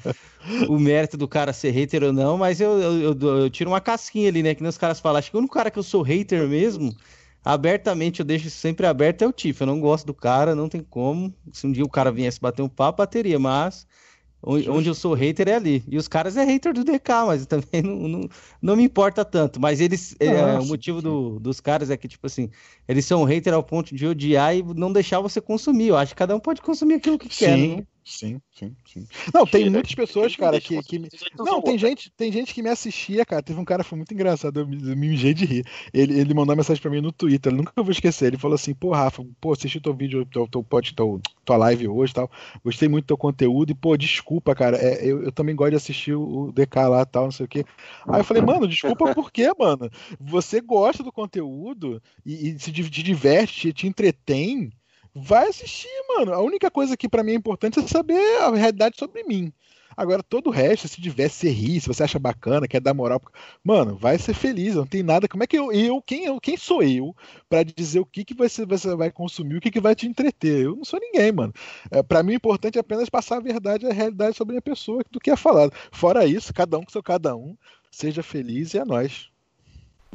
[0.68, 3.80] o mérito do cara ser hater ou não, mas eu, eu, eu, eu tiro uma
[3.80, 5.82] casquinha ali, né, que nem os caras falam, acho que o único cara que eu
[5.82, 6.94] sou hater mesmo,
[7.44, 10.82] abertamente, eu deixo sempre aberto, é o Tiff, eu não gosto do cara, não tem
[10.82, 13.86] como, se um dia o cara viesse bater um papo, bateria, mas
[14.42, 15.84] Onde eu sou hater é ali.
[15.86, 18.28] E os caras é hater do DK, mas também não, não,
[18.60, 19.60] não me importa tanto.
[19.60, 20.16] Mas eles.
[20.18, 22.50] É, o motivo do, dos caras é que, tipo assim,
[22.88, 25.88] eles são hater ao ponto de odiar e não deixar você consumir.
[25.88, 27.44] Eu acho que cada um pode consumir aquilo que Sim.
[27.44, 27.58] quer.
[27.58, 27.86] Né?
[28.04, 29.06] Sim, sim, sim.
[29.32, 30.82] Não, tem muitas pessoas, cara, que.
[30.82, 30.98] que...
[31.38, 33.42] Não, tem gente, tem gente que me assistia, cara.
[33.42, 35.64] Teve um cara foi muito engraçado, eu me, eu me de rir.
[35.92, 38.26] Ele, ele mandou uma mensagem pra mim no Twitter, nunca vou esquecer.
[38.26, 40.64] Ele falou assim: pô, Rafa, pô, assisti teu vídeo, teu, teu,
[40.96, 42.30] teu, tua live hoje e tal.
[42.64, 44.76] Gostei muito do teu conteúdo e, pô, desculpa, cara.
[44.78, 47.48] É, eu, eu também gosto de assistir o DK lá e tal, não sei o
[47.48, 47.64] quê.
[48.08, 49.90] Aí eu falei, mano, desculpa por quê, mano?
[50.18, 54.72] Você gosta do conteúdo e, e se te diverte, te, te entretém
[55.14, 56.32] vai assistir, mano.
[56.32, 59.52] A única coisa que para mim é importante é saber a realidade sobre mim.
[59.96, 63.20] Agora, todo o resto, se diverte, se rir, se você acha bacana, quer dar moral.
[63.62, 65.28] Mano, vai ser feliz, não tem nada.
[65.28, 67.14] Como é que eu, eu quem, eu, quem sou eu
[67.48, 70.64] para dizer o que, que você, você vai consumir, o que, que vai te entreter?
[70.64, 71.52] Eu não sou ninguém, mano.
[71.90, 75.02] É, para mim, o importante é apenas passar a verdade, a realidade sobre a pessoa
[75.10, 75.72] do que é falado.
[75.92, 77.56] Fora isso, cada um com seu cada um,
[77.90, 79.29] seja feliz e é nós.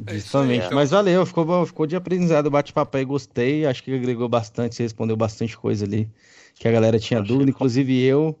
[0.08, 0.62] Justamente.
[0.62, 0.76] É então.
[0.76, 3.66] Mas valeu, ficou, ficou de aprendizado o bate-papo aí, gostei.
[3.66, 6.08] Acho que agregou bastante, você respondeu bastante coisa ali
[6.54, 8.38] que a galera tinha dúvida, inclusive eu.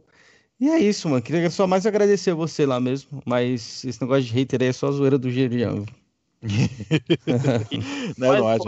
[0.58, 1.22] E é isso, mano.
[1.22, 3.22] Queria só mais agradecer você lá mesmo.
[3.26, 5.84] Mas esse negócio de hater aí é só a zoeira do Gerian.
[8.16, 8.62] não, é nóis,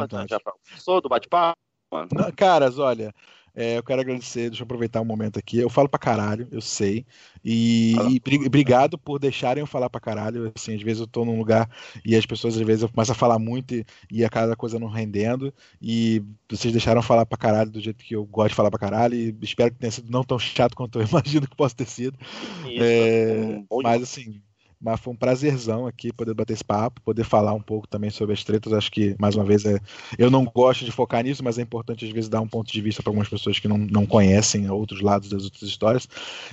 [0.79, 1.59] Sou do bate-papo,
[1.91, 2.09] mano.
[2.37, 3.15] Caras, olha,
[3.61, 5.59] é, eu quero agradecer, deixa eu aproveitar um momento aqui.
[5.59, 7.05] Eu falo pra caralho, eu sei.
[7.45, 10.53] E, e obrigado por deixarem eu falar pra caralho.
[10.55, 11.69] Assim, às vezes eu tô num lugar
[12.05, 14.79] e as pessoas, às vezes, eu começo a falar muito e, e a cada coisa
[14.79, 15.53] não rendendo.
[15.83, 19.17] E vocês deixaram falar pra caralho do jeito que eu gosto de falar pra caralho.
[19.17, 22.17] E espero que tenha sido não tão chato quanto eu imagino que possa ter sido.
[22.65, 24.41] Isso, é, mas assim,
[24.81, 28.35] mas foi um prazerzão aqui poder bater esse papo, poder falar um pouco também sobre
[28.35, 28.73] as tretas.
[28.73, 29.81] Acho que, mais uma vez, é...
[30.17, 32.81] eu não gosto de focar nisso, mas é importante às vezes dar um ponto de
[32.81, 36.09] vista para algumas pessoas que não, não conhecem outros lados das outras histórias.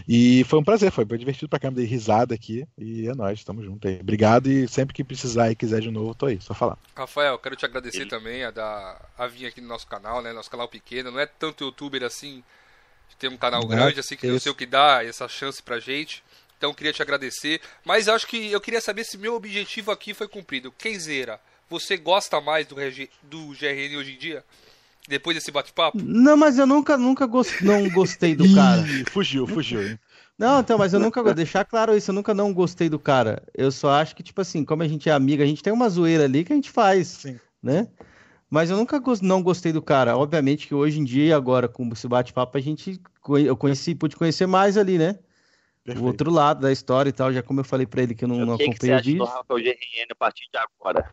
[0.07, 2.67] E foi um prazer, foi, foi divertido pra caramba, dei risada aqui.
[2.77, 3.99] E é nóis, tamo junto aí.
[3.99, 6.77] Obrigado e sempre que precisar e quiser de novo, tô aí, só falar.
[6.95, 8.09] Rafael, quero te agradecer Ele...
[8.09, 10.33] também a, dar, a vir aqui no nosso canal, né?
[10.33, 12.43] Nosso canal pequeno, não é tanto youtuber assim,
[13.19, 16.23] ter um canal grande, assim, que eu sei o que dá essa chance pra gente.
[16.65, 17.61] Então queria te agradecer.
[17.85, 20.71] Mas acho que eu queria saber se meu objetivo aqui foi cumprido.
[20.71, 22.75] Kenzeira, você gosta mais do,
[23.21, 24.43] do GRN hoje em dia?
[25.07, 25.99] Depois desse bate-papo?
[26.03, 27.61] Não, mas eu nunca, nunca gost...
[27.61, 28.83] não gostei do cara.
[29.11, 29.99] fugiu, fugiu.
[30.35, 33.43] Não, então, mas eu nunca vou deixar claro isso, eu nunca não gostei do cara.
[33.53, 35.87] Eu só acho que, tipo assim, como a gente é amiga, a gente tem uma
[35.87, 37.39] zoeira ali que a gente faz, Sim.
[37.61, 37.87] né?
[38.49, 40.17] Mas eu nunca não gostei do cara.
[40.17, 42.99] Obviamente que hoje em dia, agora, com esse bate-papo, a gente
[43.45, 45.19] eu conheci, pude conhecer mais ali, né?
[45.85, 46.03] Perfeito.
[46.03, 48.27] o outro lado da história e tal, já como eu falei pra ele que eu
[48.27, 48.73] não, não acompanhei o vídeo.
[48.73, 51.11] O que você acha do Rafael GRN a partir de agora?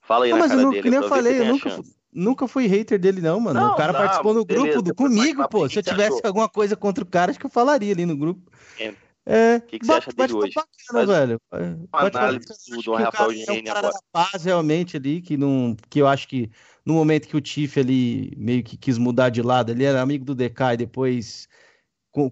[0.00, 0.90] Fala aí não, mas cara eu não, dele.
[0.90, 1.80] Nem eu falei, eu nunca,
[2.10, 3.60] nunca fui hater dele não, mano.
[3.60, 5.68] Não, o cara não, participou no beleza, grupo do, comigo, pô.
[5.68, 6.22] Se eu tivesse achou?
[6.24, 8.50] alguma coisa contra o cara, acho que eu falaria ali no grupo.
[8.80, 8.94] É.
[9.30, 10.54] É, o que, que você acha dele hoje?
[10.54, 11.40] Bacana, velho.
[11.92, 12.46] Uma análise
[12.82, 13.94] do Rafael GRN é um agora.
[14.10, 16.50] paz realmente ali, que, não, que eu acho que
[16.82, 20.24] no momento que o Tiff ali meio que quis mudar de lado, ele era amigo
[20.24, 21.46] do DK e depois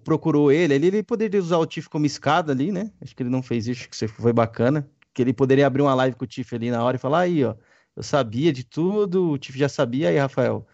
[0.03, 2.91] procurou ele, ele, ele poderia usar o Tiff como escada ali, né?
[3.01, 4.89] Acho que ele não fez isso, que foi bacana.
[5.13, 7.43] Que ele poderia abrir uma live com o Tiff ali na hora e falar, aí,
[7.43, 7.55] ó,
[7.95, 10.67] eu sabia de tudo, o Tiff já sabia, aí, Rafael,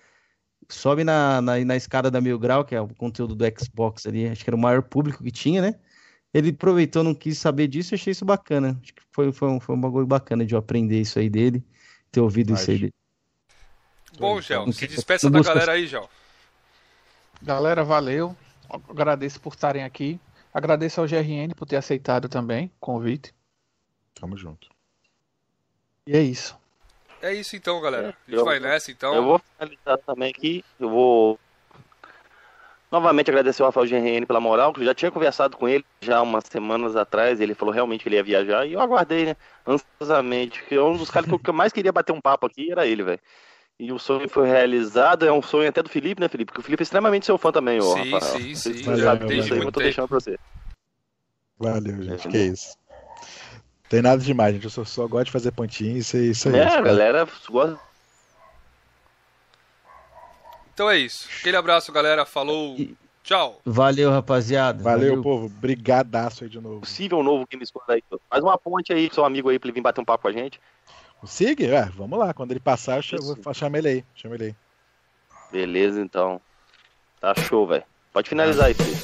[0.67, 4.27] sobe na, na, na, escada da Mil Grau, que é o conteúdo do Xbox ali,
[4.27, 5.75] acho que era o maior público que tinha, né?
[6.33, 8.79] Ele aproveitou, não quis saber disso, achei isso bacana.
[8.81, 11.63] Acho que foi, foi, um, foi um bagulho bacana de eu aprender isso aí dele,
[12.11, 12.93] ter ouvido isso aí dele.
[14.17, 16.09] Bom, Gel, se despeça da galera aí, Gel.
[17.41, 18.35] Galera, valeu
[18.69, 20.19] agradeço por estarem aqui.
[20.53, 23.33] Agradeço ao GRN por ter aceitado também o convite.
[24.13, 24.69] Tamo junto.
[26.05, 26.57] E é isso.
[27.21, 28.09] É isso então, galera.
[28.09, 29.15] A gente eu, vai nessa então.
[29.15, 30.63] Eu vou finalizar também aqui.
[30.79, 31.39] Eu vou
[32.91, 36.21] novamente agradecer ao Rafael GRN pela moral, que eu já tinha conversado com ele já
[36.21, 37.39] umas semanas atrás.
[37.39, 39.37] Ele falou realmente que ele ia viajar e eu aguardei, né?
[39.65, 40.61] Ansiosamente.
[40.65, 43.19] Que um dos caras que eu mais queria bater um papo aqui era ele, velho.
[43.83, 46.53] E o sonho foi realizado, é um sonho até do Felipe, né, Felipe?
[46.53, 47.93] Porque o Felipe é extremamente seu fã também, ó.
[47.95, 48.39] Sim, Rafael.
[48.39, 48.81] sim, sim.
[48.83, 50.39] Valeu, já tem isso aí, eu tô deixando pra você.
[51.59, 52.77] Valeu, gente, que isso.
[53.89, 54.63] Tem nada demais, gente.
[54.63, 56.55] Eu só, só gosto de fazer pontinho, isso, isso aí.
[56.55, 57.77] É, a galera gosta.
[60.73, 61.27] Então é isso.
[61.41, 62.25] Aquele abraço, galera.
[62.25, 62.77] Falou.
[63.21, 63.59] Tchau.
[63.65, 64.81] Valeu, rapaziada.
[64.81, 65.23] Valeu, Valeu.
[65.23, 65.49] povo.
[65.49, 66.79] Brigadaço aí de novo.
[66.79, 68.03] Possível novo Game Squad aí.
[68.29, 70.29] Faz uma ponte aí pro seu amigo aí pra ele vir bater um papo com
[70.29, 70.59] a gente.
[71.23, 71.63] O Sig?
[71.63, 72.33] É, vamos lá.
[72.33, 74.05] Quando ele passar, eu vou chamar ele aí.
[74.13, 74.55] Chama ele aí.
[75.49, 76.41] Beleza, então.
[77.21, 77.85] Tá show, velho.
[78.11, 78.97] Pode finalizar aí, filho.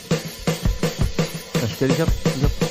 [1.64, 2.69] Acho que ele já, já